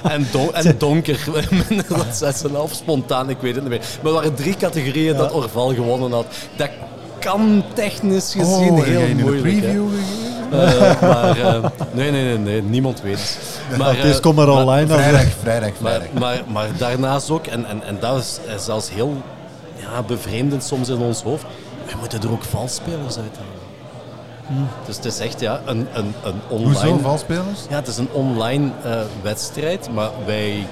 en, 0.02 0.26
en 0.52 0.74
donker 0.78 1.28
minder 1.68 1.86
dan 1.88 2.32
6,5. 2.68 2.72
Spontaan, 2.72 3.30
ik 3.30 3.38
weet 3.40 3.54
het 3.54 3.62
niet 3.62 3.72
meer. 3.72 3.82
Maar 4.02 4.12
er 4.12 4.18
waren 4.18 4.34
drie 4.34 4.56
categorieën 4.56 5.16
dat 5.16 5.32
Orval 5.32 5.74
gewonnen 5.74 6.12
had. 6.12 6.26
Dat 6.56 6.70
kan 7.18 7.64
technisch 7.74 8.32
gezien 8.32 8.70
oh, 8.70 8.82
heel 8.82 9.14
moeilijk. 9.14 9.42
preview 9.42 9.88
gegeven? 9.88 10.21
Eh, 10.52 11.00
maar 11.00 11.38
eh, 11.38 11.64
nee, 11.92 12.10
nee, 12.10 12.24
nee, 12.24 12.38
nee, 12.38 12.62
niemand 12.62 13.00
weet 13.02 13.18
het. 13.18 13.78
Maar, 13.78 13.96
Het 13.96 14.04
is 14.04 14.16
eh, 14.16 14.22
kom 14.22 14.34
maar 14.34 14.46
maar- 14.46 14.56
online. 14.56 14.92
als- 14.92 15.00
Vrijdag, 15.02 15.32
vrijdag, 15.42 15.70
maar, 15.80 15.90
vrijdag. 15.92 16.18
maar, 16.18 16.42
maar 16.48 16.66
daarnaast 16.78 17.30
ook, 17.30 17.46
en, 17.46 17.64
en, 17.66 17.82
en 17.86 17.96
dat 18.00 18.18
is 18.18 18.64
zelfs 18.64 18.90
heel 18.90 19.16
ja, 19.76 20.02
bevreemdend 20.06 20.64
soms 20.64 20.88
in 20.88 20.98
ons 20.98 21.22
hoofd, 21.22 21.44
we 21.86 21.92
moeten 22.00 22.22
er 22.22 22.30
ook 22.32 22.42
valspelers 22.44 23.16
uithalen. 23.18 23.60
Dus 24.86 24.96
het 24.96 25.04
is 25.04 25.18
echt 25.18 25.40
ja, 25.40 25.60
een, 25.66 25.86
een, 25.92 26.14
een 26.24 26.40
online... 26.48 26.68
Hoezo, 26.80 26.98
valspelers? 27.02 27.60
Ja, 27.70 27.76
het 27.76 27.88
is 27.88 27.96
een 27.96 28.08
online 28.12 28.70
eh, 28.84 28.90
wedstrijd, 29.22 29.88
maar 29.94 30.08
wij 30.26 30.66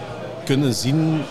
kunnen 0.44 0.74
zien 0.74 1.22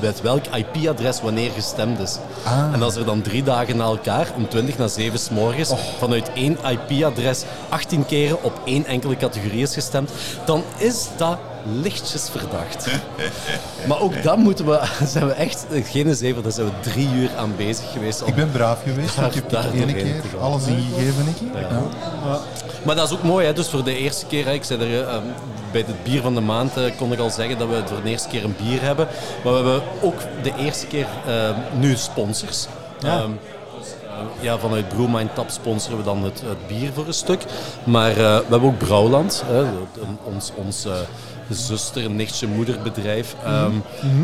met 0.00 0.20
welk 0.20 0.44
IP-adres 0.46 1.20
wanneer 1.20 1.50
gestemd 1.50 1.98
is. 1.98 2.18
Ah. 2.44 2.72
En 2.72 2.82
als 2.82 2.96
er 2.96 3.04
dan 3.04 3.22
drie 3.22 3.42
dagen 3.42 3.76
na 3.76 3.84
elkaar, 3.84 4.32
om 4.36 4.48
20 4.48 4.78
na 4.78 4.88
7 4.88 5.18
s 5.18 5.30
morgens, 5.30 5.72
vanuit 5.98 6.32
één 6.32 6.58
IP-adres 6.70 7.44
18 7.68 8.06
keren 8.06 8.42
op 8.42 8.60
één 8.64 8.86
enkele 8.86 9.16
categorie 9.16 9.62
is 9.62 9.74
gestemd, 9.74 10.10
dan 10.44 10.62
is 10.76 11.08
dat 11.16 11.38
lichtjes 11.82 12.28
verdacht. 12.30 12.86
maar 13.86 14.00
ook 14.00 14.22
dan 14.22 14.40
moeten 14.40 14.66
we, 14.66 14.80
zijn 15.14 15.26
we 15.26 15.32
echt, 15.32 15.66
geen 15.84 16.14
zeven, 16.14 16.42
daar 16.42 16.52
zijn 16.52 16.66
we 16.66 16.90
drie 16.90 17.08
uur 17.14 17.30
aan 17.36 17.52
bezig 17.56 17.92
geweest. 17.92 18.22
Ik 18.26 18.34
ben 18.34 18.50
braaf 18.50 18.82
geweest. 18.82 19.16
Daar- 19.18 19.26
ik 19.26 19.34
heb 19.34 19.50
daar 19.50 19.64
één 19.64 19.78
doorheen 19.88 20.20
keer 20.30 20.40
alles 20.40 20.66
ingegeven. 20.66 21.26
Ik. 21.28 21.36
Ja. 21.70 21.82
Maar 22.84 22.96
dat 22.96 23.10
is 23.10 23.16
ook 23.16 23.22
mooi, 23.22 23.46
hè? 23.46 23.52
dus 23.52 23.68
voor 23.68 23.84
de 23.84 23.96
eerste 23.96 24.26
keer, 24.26 24.44
hè, 24.44 24.52
ik 24.52 24.64
zei 24.64 24.80
er, 24.80 25.08
eh, 25.08 25.16
bij 25.72 25.84
het 25.86 26.02
bier 26.04 26.22
van 26.22 26.34
de 26.34 26.40
maand 26.40 26.76
eh, 26.76 26.82
kon 26.96 27.12
ik 27.12 27.18
al 27.18 27.30
zeggen 27.30 27.58
dat 27.58 27.68
we 27.68 27.82
voor 27.86 28.02
de 28.02 28.08
eerste 28.10 28.28
keer 28.28 28.44
een 28.44 28.56
bier 28.62 28.82
hebben. 28.82 29.08
Maar 29.44 29.52
we 29.52 29.58
hebben 29.58 29.82
ook 30.02 30.18
de 30.42 30.52
eerste 30.58 30.86
keer 30.86 31.06
eh, 31.26 31.50
nu 31.78 31.96
sponsors. 31.96 32.66
Ja. 33.00 33.18
Ehm, 33.18 33.30
ja, 34.40 34.58
vanuit 34.58 34.88
Brewmind 34.88 35.34
Tap 35.34 35.50
sponsoren 35.50 35.98
we 35.98 36.04
dan 36.04 36.24
het, 36.24 36.42
het 36.46 36.66
bier 36.66 36.90
voor 36.94 37.06
een 37.06 37.14
stuk. 37.14 37.44
Maar 37.84 38.10
eh, 38.10 38.16
we 38.16 38.44
hebben 38.48 38.62
ook 38.68 38.78
Brouwland, 38.78 39.42
hè, 39.46 39.62
ons, 40.24 40.52
ons 40.54 40.84
eh, 40.84 40.92
zuster, 41.50 42.10
nichtje, 42.10 42.46
moederbedrijf, 42.46 43.36
ehm, 43.44 43.72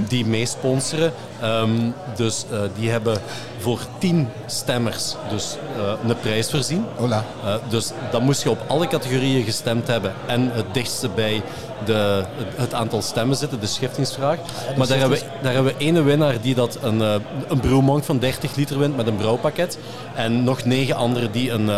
die 0.09 0.27
meesponsoren. 0.27 1.13
Ehm, 1.41 1.71
dus 2.17 2.45
eh, 2.51 2.59
die 2.79 2.91
hebben 2.91 3.19
voor 3.59 3.79
tien 3.99 4.29
stemmers 4.47 5.15
dus, 5.31 5.57
eh, 5.77 6.09
een 6.09 6.17
prijs 6.21 6.51
voorzien. 6.51 6.85
Hola. 6.97 7.25
Eh, 7.45 7.55
dus 7.69 7.91
dan 8.11 8.23
moest 8.23 8.43
je 8.43 8.51
op 8.51 8.59
alle 8.67 8.87
categorieën 8.87 9.45
gestemd 9.45 9.87
hebben 9.87 10.13
en 10.27 10.51
het 10.53 10.75
dichtste 10.75 11.09
bij 11.09 11.43
de, 11.85 12.25
het, 12.55 12.75
aantal 12.75 13.03
stemmen 13.03 13.37
zitten, 13.37 13.61
de 13.61 13.67
schiftingsvraag. 13.67 14.39
maar 14.77 14.87
daar 14.87 14.99
hebben, 14.99 15.19
we, 15.19 15.25
daar 15.43 15.53
hebben 15.53 15.73
we 15.79 15.85
ene 15.85 16.03
winnaar 16.03 16.41
die 16.41 16.55
dat 16.55 16.79
een, 16.83 17.01
een 17.49 18.03
van 18.03 18.19
30 18.19 18.55
liter 18.55 18.79
wint 18.79 18.97
met 18.97 19.07
een 19.07 19.17
brouwpakket. 19.17 19.79
En 20.15 20.45
nog 20.45 20.65
negen 20.65 20.97
anderen 20.97 21.33
die 21.33 21.51
een, 21.51 21.69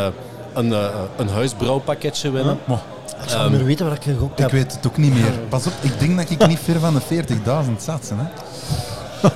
een, 0.53 0.75
een 1.17 1.29
huisbrouwpakketje 1.29 2.31
winnen. 2.31 2.59
Ik 3.23 3.29
zou 3.29 3.51
meer 3.51 3.65
weten 3.65 3.87
wat 3.89 3.97
ik 3.97 4.03
gegokt 4.03 4.33
ik 4.33 4.39
heb. 4.39 4.51
weet 4.51 4.73
het 4.73 4.87
ook 4.87 4.97
niet 4.97 5.15
meer. 5.15 5.31
Pas 5.49 5.67
op, 5.67 5.73
ik 5.81 5.99
denk 6.01 6.17
dat 6.17 6.31
ik 6.31 6.47
niet 6.47 6.59
ver 6.59 6.81
van 6.81 6.95
de 6.95 7.01
40.000 7.01 7.73
zat. 7.79 8.13
Hè. 8.15 8.25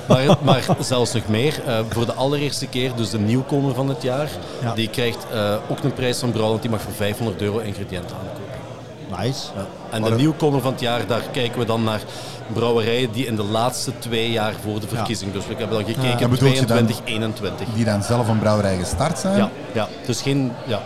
Maar, 0.07 0.37
maar 0.43 0.65
zelfs 0.79 1.13
nog 1.13 1.27
meer, 1.27 1.61
eh, 1.65 1.79
voor 1.89 2.05
de 2.05 2.13
allereerste 2.13 2.67
keer, 2.67 2.91
dus 2.95 3.09
de 3.09 3.19
nieuwkomer 3.19 3.73
van 3.75 3.89
het 3.89 4.01
jaar, 4.01 4.29
Ja. 4.61 4.73
die 4.73 4.89
krijgt 4.89 5.25
eh, 5.33 5.53
ook 5.69 5.83
een 5.83 5.93
prijs 5.93 6.19
van 6.19 6.31
Brouwland, 6.31 6.61
die 6.61 6.71
mag 6.71 6.81
voor 6.81 6.93
500 6.93 7.41
euro 7.41 7.57
ingrediënten 7.57 8.15
aankopen. 8.15 8.49
Nice. 9.25 9.41
Ja. 9.55 9.65
En 9.91 10.01
de 10.03 10.11
nieuwkomer 10.11 10.61
van 10.61 10.71
het 10.71 10.81
jaar, 10.81 11.07
daar 11.07 11.21
kijken 11.31 11.59
we 11.59 11.65
dan 11.65 11.83
naar 11.83 12.01
brouwerijen 12.53 13.11
die 13.11 13.25
in 13.25 13.35
de 13.35 13.43
laatste 13.43 13.91
twee 13.99 14.31
jaar 14.31 14.53
voor 14.63 14.79
de 14.79 14.87
verkiezing. 14.87 15.33
Dus 15.33 15.47
we 15.47 15.53
hebben 15.57 15.77
dan 15.85 15.93
gekeken 15.93 16.19
Ja, 16.19 16.27
bedoel 16.27 16.49
je 16.49 16.55
dan- 16.55 16.65
22, 16.65 16.99
21. 17.05 17.67
Die 17.75 17.85
dan 17.85 18.03
zelf 18.03 18.27
een 18.27 18.39
brouwerij 18.39 18.77
gestart 18.77 19.19
zijn. 19.19 19.37
Ja, 19.37 19.49
ja, 19.73 19.87
dus 20.05 20.21
geen... 20.21 20.51
Ja. 20.65 20.79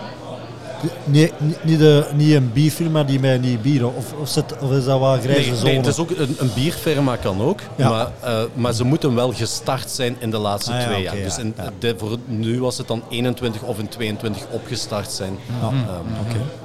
Nee, 1.03 1.32
niet- 1.38 1.63
niet, 1.63 1.80
de, 1.80 2.05
niet 2.15 2.34
een 2.34 2.51
bierfirma 2.53 3.03
die 3.03 3.19
mij 3.19 3.38
niet 3.38 3.61
bier, 3.61 3.88
of, 3.88 4.13
of, 4.21 4.30
zit, 4.30 4.45
of 4.61 4.71
is 4.71 4.86
dat 4.86 4.99
wel 4.99 5.17
grijze 5.19 5.49
Nee, 5.49 5.55
zone? 5.57 5.63
nee, 5.69 5.78
het 5.78 5.88
is 5.88 5.97
ook 5.97 6.09
een, 6.09 6.36
een 6.39 6.51
bierfirma 6.55 7.15
kan 7.15 7.41
ook, 7.41 7.59
Ja. 7.76 7.89
maar, 7.89 8.07
eh, 8.21 8.43
maar 8.53 8.73
ze 8.73 8.84
moeten 8.84 9.15
wel 9.15 9.34
gestart 9.34 9.89
zijn 9.89 10.15
in 10.19 10.32
de 10.32 10.38
laatste 10.38 10.71
Ah, 10.71 10.80
ja, 10.80 10.86
twee 10.86 11.01
jaar. 11.01 11.17
ja, 11.17 11.23
Dus 11.23 11.38
in, 11.38 11.53
ja. 11.57 11.69
de- 11.80 11.95
voor 11.97 12.17
nu 12.26 12.59
was 12.61 12.78
het 12.78 12.88
dan 12.88 13.03
21 13.09 13.61
of 13.61 13.80
in 13.80 13.88
22 13.89 14.41
opgestart 14.51 15.11
zijn. 15.11 15.38
Ja. 15.61 15.67
Ehm, 15.67 15.73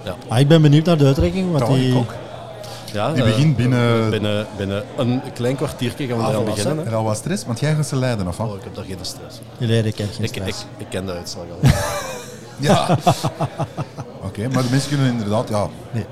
ja. 0.05 0.17
Ah, 0.29 0.39
ik 0.39 0.49
ben 0.49 0.63
benieuwd 0.63 0.85
naar 0.85 0.97
de 0.99 1.05
uitreiking, 1.05 1.51
want 1.53 1.69
ik 1.69 1.75
die... 1.81 1.95
ook. 1.97 2.13
Ja, 2.93 3.13
Die 3.13 3.23
eh, 3.23 3.29
begint 3.29 3.57
binnen- 3.57 4.11
binnen, 4.11 4.47
binnen 4.57 4.85
een 4.97 5.21
klein 5.35 5.57
kwartiertje 5.57 6.07
gaan 6.07 6.19
we 6.19 6.25
Ah, 6.25 6.45
beginnen. 6.45 6.79
En 6.85 6.91
Hè. 6.91 6.97
al 6.97 7.05
wat 7.05 7.17
stress, 7.17 7.45
want 7.47 7.61
jij 7.61 7.75
gaat 7.75 7.87
ze 7.87 7.97
leiden, 7.97 8.29
of 8.29 8.37
wat? 8.37 8.49
Oh, 8.49 8.55
ik 8.57 8.63
heb 8.65 8.75
daar 8.75 8.85
geen 8.85 8.97
stress. 9.03 9.39
Die 9.59 9.69
leiden 9.69 9.93
kent 9.95 10.15
geen 10.15 10.25
Ik, 10.25 10.37
ik, 10.37 10.43
stress. 10.43 10.65
ik 10.79 10.87
ken 10.91 11.07
de 11.07 11.13
uitslag 11.13 11.45
al. 11.63 11.71
Ja. 12.61 12.99
Oké, 14.27 14.49
maar 14.53 14.63
de 14.63 14.69
mensen 14.71 14.89
kunnen 14.89 15.13
inderdaad, 15.13 15.49
ja, 15.49 15.69
Nee. 15.93 16.05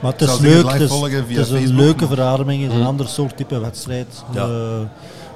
Maar 0.00 0.12
het 0.12 0.20
is 0.22 0.38
leuk, 0.38 0.62
live 0.62 0.68
het 0.72 0.80
is, 0.80 0.88
volgen 0.90 1.26
via 1.26 1.36
het 1.38 1.46
is 1.46 1.50
een 1.52 1.58
Facebook, 1.58 1.78
leuke 1.78 2.06
verademing, 2.06 2.62
het 2.62 2.70
is 2.70 2.76
een 2.76 2.82
Hm. 2.82 2.88
ander 2.88 3.08
soort 3.08 3.36
type 3.36 3.58
wedstrijd. 3.60 4.24
Ja. 4.34 4.42
Eh, 4.42 4.80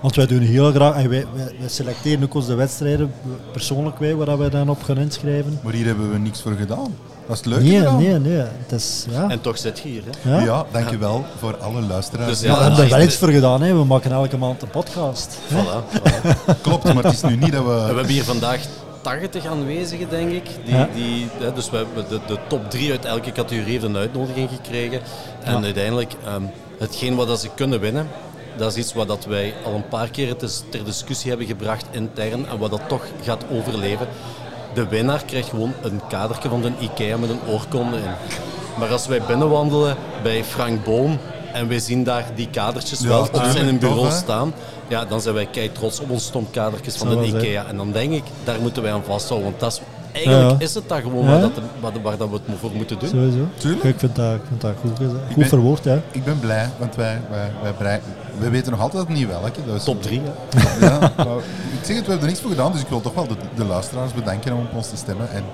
want 0.00 0.14
wij 0.16 0.26
doen 0.26 0.40
heel 0.40 0.72
graag, 0.72 0.94
en 0.94 1.08
wij, 1.08 1.26
selecteren 1.66 2.22
ook 2.22 2.34
onze 2.34 2.54
wedstrijden, 2.54 3.12
persoonlijk 3.52 3.98
wij, 3.98 4.14
waar 4.14 4.38
wij 4.38 4.50
dan 4.50 4.68
op 4.68 4.82
gaan 4.82 4.98
inschrijven. 4.98 5.60
maar 5.62 5.72
hier 5.72 5.86
hebben 5.86 6.12
we 6.12 6.18
niks 6.18 6.42
voor 6.42 6.52
gedaan. 6.52 6.94
Dat 7.26 7.36
is 7.36 7.44
het 7.44 7.46
leuke 7.46 7.64
Nee, 7.64 8.08
nee, 8.08 8.18
nee. 8.18 8.36
Het 8.66 8.72
is, 8.72 9.06
ja. 9.10 9.28
En 9.30 9.40
toch 9.40 9.58
zit 9.58 9.78
je 9.78 9.88
hier. 9.88 10.02
Hè. 10.20 10.36
ja. 10.36 10.44
Ja, 10.44 10.64
dankjewel 10.72 11.24
voor 11.38 11.56
alle 11.56 11.80
luisteraars. 11.80 12.28
Dus 12.38 12.40
Maar 12.40 12.50
ja, 12.50 12.56
we 12.58 12.64
hebben 12.64 12.84
er 12.84 12.90
wel 12.90 13.00
iets 13.06 13.16
voor 13.16 13.28
gedaan, 13.30 13.62
hè. 13.62 13.74
we 13.74 13.84
maken 13.84 14.12
elke 14.12 14.36
maand 14.36 14.62
een 14.62 14.70
podcast. 14.70 15.38
Voilà, 15.52 15.98
voilà. 15.98 16.60
Klopt, 16.62 16.94
maar 16.94 17.04
het 17.04 17.12
is 17.12 17.22
nu 17.22 17.36
niet 17.36 17.52
dat 17.52 17.64
we 17.64 17.70
we... 17.70 17.80
hebben 17.80 18.06
hier 18.06 18.24
vandaag 18.24 18.60
80 19.06 19.46
aanwezigen, 19.46 20.08
denk 20.08 20.30
ik. 20.30 20.44
Die, 20.64 20.74
Ja. 20.74 20.88
die, 20.94 21.28
hè, 21.38 21.52
dus 21.52 21.70
we 21.70 21.76
hebben 21.76 22.04
de, 22.08 22.20
de 22.26 22.38
top 22.46 22.70
3 22.70 22.90
uit 22.90 23.04
elke 23.04 23.32
categorie 23.32 23.72
heeft 23.72 23.84
een 23.84 23.96
uitnodiging 23.96 24.48
gekregen. 24.50 25.00
En 25.42 25.52
Ja. 25.58 25.62
uiteindelijk, 25.64 26.12
ehm, 26.24 26.42
hetgeen 26.78 27.14
wat 27.16 27.26
dat 27.28 27.40
ze 27.40 27.48
kunnen 27.54 27.80
winnen, 27.80 28.08
dat 28.56 28.70
is 28.70 28.76
iets 28.78 28.94
wat 28.94 29.08
dat 29.08 29.24
wij 29.24 29.54
al 29.64 29.74
een 29.74 29.88
paar 29.88 30.08
keer 30.10 30.36
ter 30.36 30.84
discussie 30.84 31.28
hebben 31.28 31.46
gebracht 31.46 31.86
intern 31.90 32.46
en 32.48 32.58
wat 32.58 32.70
dat 32.70 32.80
toch 32.88 33.04
gaat 33.22 33.44
overleven. 33.52 34.08
De 34.74 34.86
winnaar 34.88 35.22
krijgt 35.26 35.48
gewoon 35.48 35.72
een 35.82 36.00
kadertje 36.08 36.48
van 36.48 36.62
de 36.62 36.70
IKEA 36.78 37.16
met 37.16 37.30
een 37.30 37.40
oorkonde 37.48 37.96
in. 37.96 38.10
Maar 38.78 38.88
als 38.92 39.06
wij 39.06 39.22
binnenwandelen 39.22 39.96
bij 40.22 40.44
Frank 40.44 40.84
Boom 40.84 41.18
en 41.52 41.68
wij 41.68 41.78
zien 41.78 42.04
daar 42.04 42.24
die 42.34 42.48
kadertjes 42.50 43.00
Ja, 43.00 43.08
wel 43.08 43.20
op 43.32 43.42
zijn 43.52 43.78
bureau 43.78 44.10
staan, 44.10 44.54
ja, 44.88 45.04
dan 45.04 45.20
zijn 45.20 45.34
wij 45.34 45.46
kei 45.46 45.72
trots 45.72 46.00
op 46.00 46.10
ons 46.10 46.24
stomkadertjes 46.24 46.96
van 46.96 47.08
de 47.08 47.14
zijn. 47.14 47.36
IKEA. 47.44 47.66
En 47.66 47.76
dan 47.76 47.92
denk 47.92 48.12
ik, 48.12 48.22
daar 48.44 48.60
moeten 48.60 48.82
wij 48.82 48.92
aan 48.92 49.04
vasthouden. 49.04 49.48
Want 49.48 49.60
dat 49.60 49.72
is, 49.72 49.80
eigenlijk 50.12 50.50
Ja. 50.60 50.66
is 50.66 50.74
het 50.74 50.88
dat 50.88 51.00
gewoon 51.00 51.24
Ja. 51.24 51.30
waar, 51.30 51.40
dat, 51.40 51.50
waar, 51.80 51.92
waar 52.02 52.16
dat 52.16 52.28
we 52.28 52.34
het 52.34 52.58
voor 52.60 52.70
moeten 52.74 52.98
doen. 52.98 53.08
Sowieso. 53.08 53.38
Tuurlijk. 53.58 53.84
Ik 53.84 53.98
vind 53.98 54.16
dat, 54.16 54.34
ik 54.34 54.40
vind 54.48 54.60
dat 54.60 54.72
goed, 54.80 54.96
gezegd. 54.96 55.24
goed 55.26 55.36
ben- 55.36 55.48
verwoord, 55.48 55.84
hè. 55.84 56.00
Ik 56.10 56.24
ben 56.24 56.38
blij, 56.40 56.68
want 56.78 56.94
wij, 56.94 57.20
wij, 57.30 57.72
wij, 57.78 58.00
wij 58.38 58.50
weten 58.50 58.70
nog 58.70 58.80
altijd 58.80 59.08
niet 59.08 59.26
welke. 59.28 59.60
Is 59.76 59.84
Top 59.84 60.02
3. 60.02 60.20
Ja, 60.80 61.12
nou, 61.16 61.40
ik 61.80 61.84
zeg 61.84 61.96
het, 61.96 62.04
we 62.04 62.10
hebben 62.10 62.18
er 62.20 62.26
niks 62.26 62.40
voor 62.40 62.50
gedaan, 62.50 62.72
dus 62.72 62.80
ik 62.80 62.88
wil 62.88 63.00
toch 63.00 63.14
wel 63.14 63.26
de, 63.26 63.34
de 63.54 63.64
luisteraars 63.64 64.12
bedanken 64.12 64.52
om 64.52 64.60
op 64.60 64.74
ons 64.76 64.88
te 64.88 64.96
stemmen. 64.96 65.30
En 65.30 65.44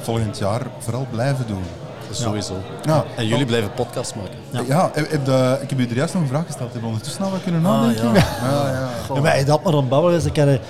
volgend 0.00 0.38
jaar 0.38 0.62
vooral 0.78 1.06
blijven 1.10 1.44
doen. 1.46 1.62
Sowieso. 2.10 2.54
Ja, 2.84 3.04
En 3.16 3.26
jullie 3.26 3.44
blijven 3.46 3.72
podcast 3.72 4.14
maken. 4.14 4.66
Ja, 4.66 4.90
heb, 4.92 5.10
heb 5.10 5.24
de, 5.24 5.58
ik 5.62 5.70
heb 5.70 5.78
u 5.78 5.86
er 5.88 5.94
juist 5.96 6.14
nog 6.14 6.22
een 6.22 6.28
vraag 6.28 6.46
gesteld. 6.46 6.72
Heb 6.72 6.80
je 6.80 6.86
ondertussen 6.86 7.24
al 7.24 7.30
wat 7.30 7.42
kunnen 7.42 7.62
nadenken? 7.62 8.04
ja. 8.04 8.12
ja. 8.50 8.70
ja. 8.70 8.88
Ja, 9.14 9.20
maar 9.20 9.32
hij 9.32 9.44
dat 9.44 9.62
maar 9.64 9.74
een 9.74 9.88
babbel 9.88 10.10
is, 10.10 10.22
dan 10.22 10.32
kan 10.32 10.46
hij... 10.46 10.60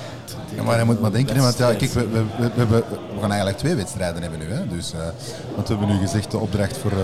Ja, 0.56 0.62
maar 0.62 0.78
je 0.78 0.84
moet 0.84 1.00
maar 1.00 1.10
denken, 1.12 1.36
want 1.42 1.58
ja, 1.58 1.74
kijk, 1.74 1.92
we, 1.92 2.08
we, 2.08 2.18
we, 2.18 2.24
we, 2.36 2.50
hebben- 2.54 2.84
we 3.14 3.20
gaan 3.20 3.28
eigenlijk 3.28 3.58
twee 3.58 3.74
wedstrijden 3.74 4.22
hebben 4.22 4.38
nu. 4.38 4.52
Hè, 4.52 4.66
dus, 4.68 4.92
eh, 4.92 4.98
want 5.54 5.68
we 5.68 5.74
hebben 5.76 5.96
nu 5.96 6.00
gezegd 6.00 6.30
de 6.30 6.38
opdracht 6.38 6.76
voor 6.76 6.90
eh, 6.90 6.96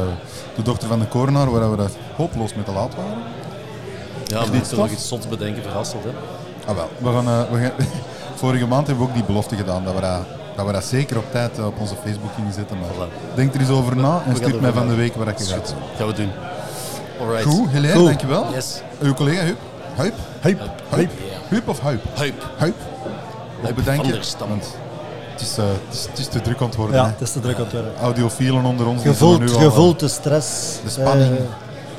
de 0.57 0.63
dochter 0.63 0.89
van 0.89 0.99
de 0.99 1.07
korenaar, 1.07 1.51
waar 1.51 1.71
we 1.71 1.77
dat 1.77 1.97
hopeloos 2.17 2.55
met 2.55 2.65
te 2.65 2.73
laat 2.73 2.95
waren. 2.95 3.19
Ja, 4.25 4.45
we 4.51 4.57
moeten 4.57 4.77
nog 4.79 4.91
iets 4.91 5.09
zots 5.09 5.29
bedenken 5.29 5.63
voor 5.63 5.73
Hasselt. 5.73 6.05
Hè. 6.05 6.11
Ah 6.71 6.77
wel, 6.77 6.89
we 6.99 7.13
gaan, 7.13 7.27
eh, 7.27 7.51
we 7.53 7.59
gaan, 7.61 7.73
vorige 8.43 8.67
maand 8.67 8.87
hebben 8.87 9.05
we 9.05 9.11
ook 9.11 9.17
die 9.17 9.25
belofte 9.27 9.57
gedaan 9.57 9.85
dat 9.85 9.95
we 9.95 10.01
dat, 10.01 10.21
dat, 10.57 10.67
we 10.67 10.73
dat 10.73 10.85
zeker 10.85 11.17
op 11.17 11.25
tijd 11.31 11.59
eh, 11.59 11.67
op 11.67 11.81
onze 11.81 11.95
Facebook 12.05 12.31
gingen 12.35 12.53
zetten. 12.53 12.77
Maar 12.79 13.09
Voilà. 13.09 13.35
denk 13.35 13.55
er 13.55 13.61
eens 13.61 13.71
over 13.71 13.97
na 13.97 14.23
en 14.27 14.37
stuur 14.37 14.61
mij 14.61 14.73
van 14.73 14.89
de 14.89 14.95
week 14.95 15.15
waar 15.15 15.29
ik 15.29 15.39
je 15.39 15.45
gaat. 15.45 15.75
Gaan 15.97 16.07
we 16.07 16.13
doen. 16.13 16.31
Alright. 17.21 17.45
Goed, 17.45 17.71
Helene, 17.71 18.05
dankjewel. 18.05 18.47
Yes. 18.53 18.83
Uw 19.03 19.15
collega 19.15 19.41
Huip. 19.43 19.59
Huip? 19.97 20.15
Huip. 20.41 20.61
Huip? 20.89 21.11
Huip 21.49 21.69
of 21.69 21.81
Huip? 21.81 22.03
Huip. 22.15 22.51
Huip. 22.57 22.75
Huip 23.63 23.77
want 24.39 24.77
Het 25.33 25.41
is, 25.41 25.59
eh, 25.59 25.65
het, 25.65 25.95
is, 25.95 26.07
het 26.09 26.19
is 26.19 26.27
te 26.27 26.41
druk 26.41 26.61
aan 26.61 26.67
het 26.67 26.77
worden. 26.77 26.97
Ja, 26.97 27.07
het 27.07 27.21
is 27.21 27.33
te 27.33 27.41
druk 27.41 27.57
aan 27.57 27.63
het 27.63 27.73
worden. 27.73 27.93
Audiofielen 28.01 28.65
onder 28.65 28.87
ons. 28.87 29.05
nu 29.05 29.11
al, 29.21 29.93
eh, 29.93 29.99
de 29.99 30.09
stress. 30.09 30.79
de 30.85 30.91
spanning. 30.91 31.37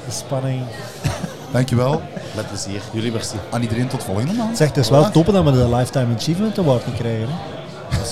de 0.05 0.11
spanning. 0.11 0.61
Dankjewel 1.51 2.01
Met 2.35 2.47
plezier. 2.47 2.81
Jullie 2.91 3.11
merci. 3.11 3.35
aan 3.51 3.61
iedereen 3.61 3.87
tot 3.87 4.03
volgende 4.03 4.33
maand. 4.33 4.57
Zeg, 4.57 4.67
het 4.67 4.77
is 4.77 4.89
wel 4.89 5.11
top 5.11 5.25
dat 5.25 5.43
we 5.43 5.51
de 5.51 5.75
Lifetime 5.75 6.15
Achievement 6.15 6.59
Award 6.59 6.85
niet 6.85 6.95
krijgen. 6.95 7.27
Hè? 7.27 7.54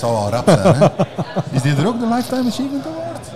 Dat 0.00 0.02
zou 0.02 0.12
wel 0.12 0.30
rap 0.30 0.48
zijn. 0.48 0.74
Hè? 0.76 0.86
Is 1.50 1.62
dit 1.62 1.78
er 1.78 1.86
ook, 1.86 2.00
de 2.00 2.06
Lifetime 2.14 2.48
Achievement 2.50 2.84
Award? 2.86 3.26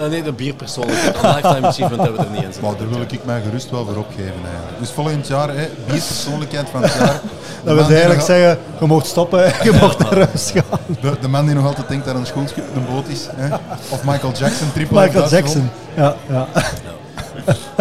Eh, 0.00 0.08
nee, 0.08 0.22
de 0.22 0.32
bierpersoonlijkheid. 0.32 1.16
Een 1.22 1.34
lifetime 1.34 1.66
achievement 1.66 2.02
hebben 2.02 2.20
we 2.20 2.26
er 2.26 2.32
niet 2.32 2.56
in. 2.56 2.62
Maar 2.62 2.76
daar 2.76 2.88
wil 2.88 3.00
ik 3.00 3.24
mij 3.24 3.40
gerust 3.44 3.70
wel 3.70 3.84
voor 3.84 3.96
opgeven. 3.96 4.22
Eigenlijk. 4.44 4.78
Dus 4.78 4.90
volgend 4.90 5.26
jaar, 5.26 5.48
hè, 5.48 5.68
bierpersoonlijkheid 5.86 6.68
van 6.70 6.82
het 6.82 6.92
jaar. 6.98 7.20
Dat 7.64 7.74
die 7.76 7.84
eigenlijk 7.86 8.16
nog- 8.16 8.24
zeggen, 8.26 8.58
je 8.80 8.86
mocht 8.86 9.06
stoppen, 9.06 9.44
je 9.62 9.78
mocht 9.80 9.98
naar 9.98 10.14
huis 10.26 10.50
gaan. 10.54 10.78
De, 11.00 11.16
de 11.20 11.28
man 11.28 11.46
die 11.46 11.54
nog 11.54 11.66
altijd 11.66 11.88
denkt 11.88 12.04
dat 12.06 12.14
een 12.14 12.26
schoolschip 12.26 12.64
een 12.74 12.86
boot 12.94 13.08
is. 13.08 13.26
Hè? 13.36 13.54
Of 13.88 14.04
Michael 14.04 14.32
Jackson, 14.32 14.72
triple 14.72 15.00
Michael 15.04 15.28
Jackson. 15.28 15.70
Ja, 15.94 16.14
ja. 16.28 16.46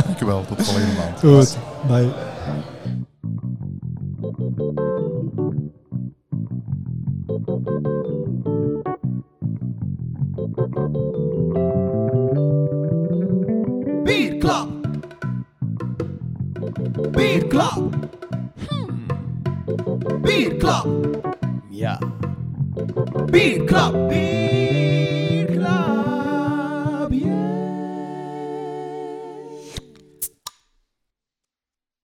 Dankjewel, 0.05 0.43
tot 0.47 0.65
volgende 0.65 0.87
maand. 0.97 1.19
Goed. 1.19 1.57
Bye. 1.87 2.09
Bierklap. 23.45 23.93
Ja. 23.93 24.04
Bierklap. 24.04 24.04
Bierklap. 24.04 24.04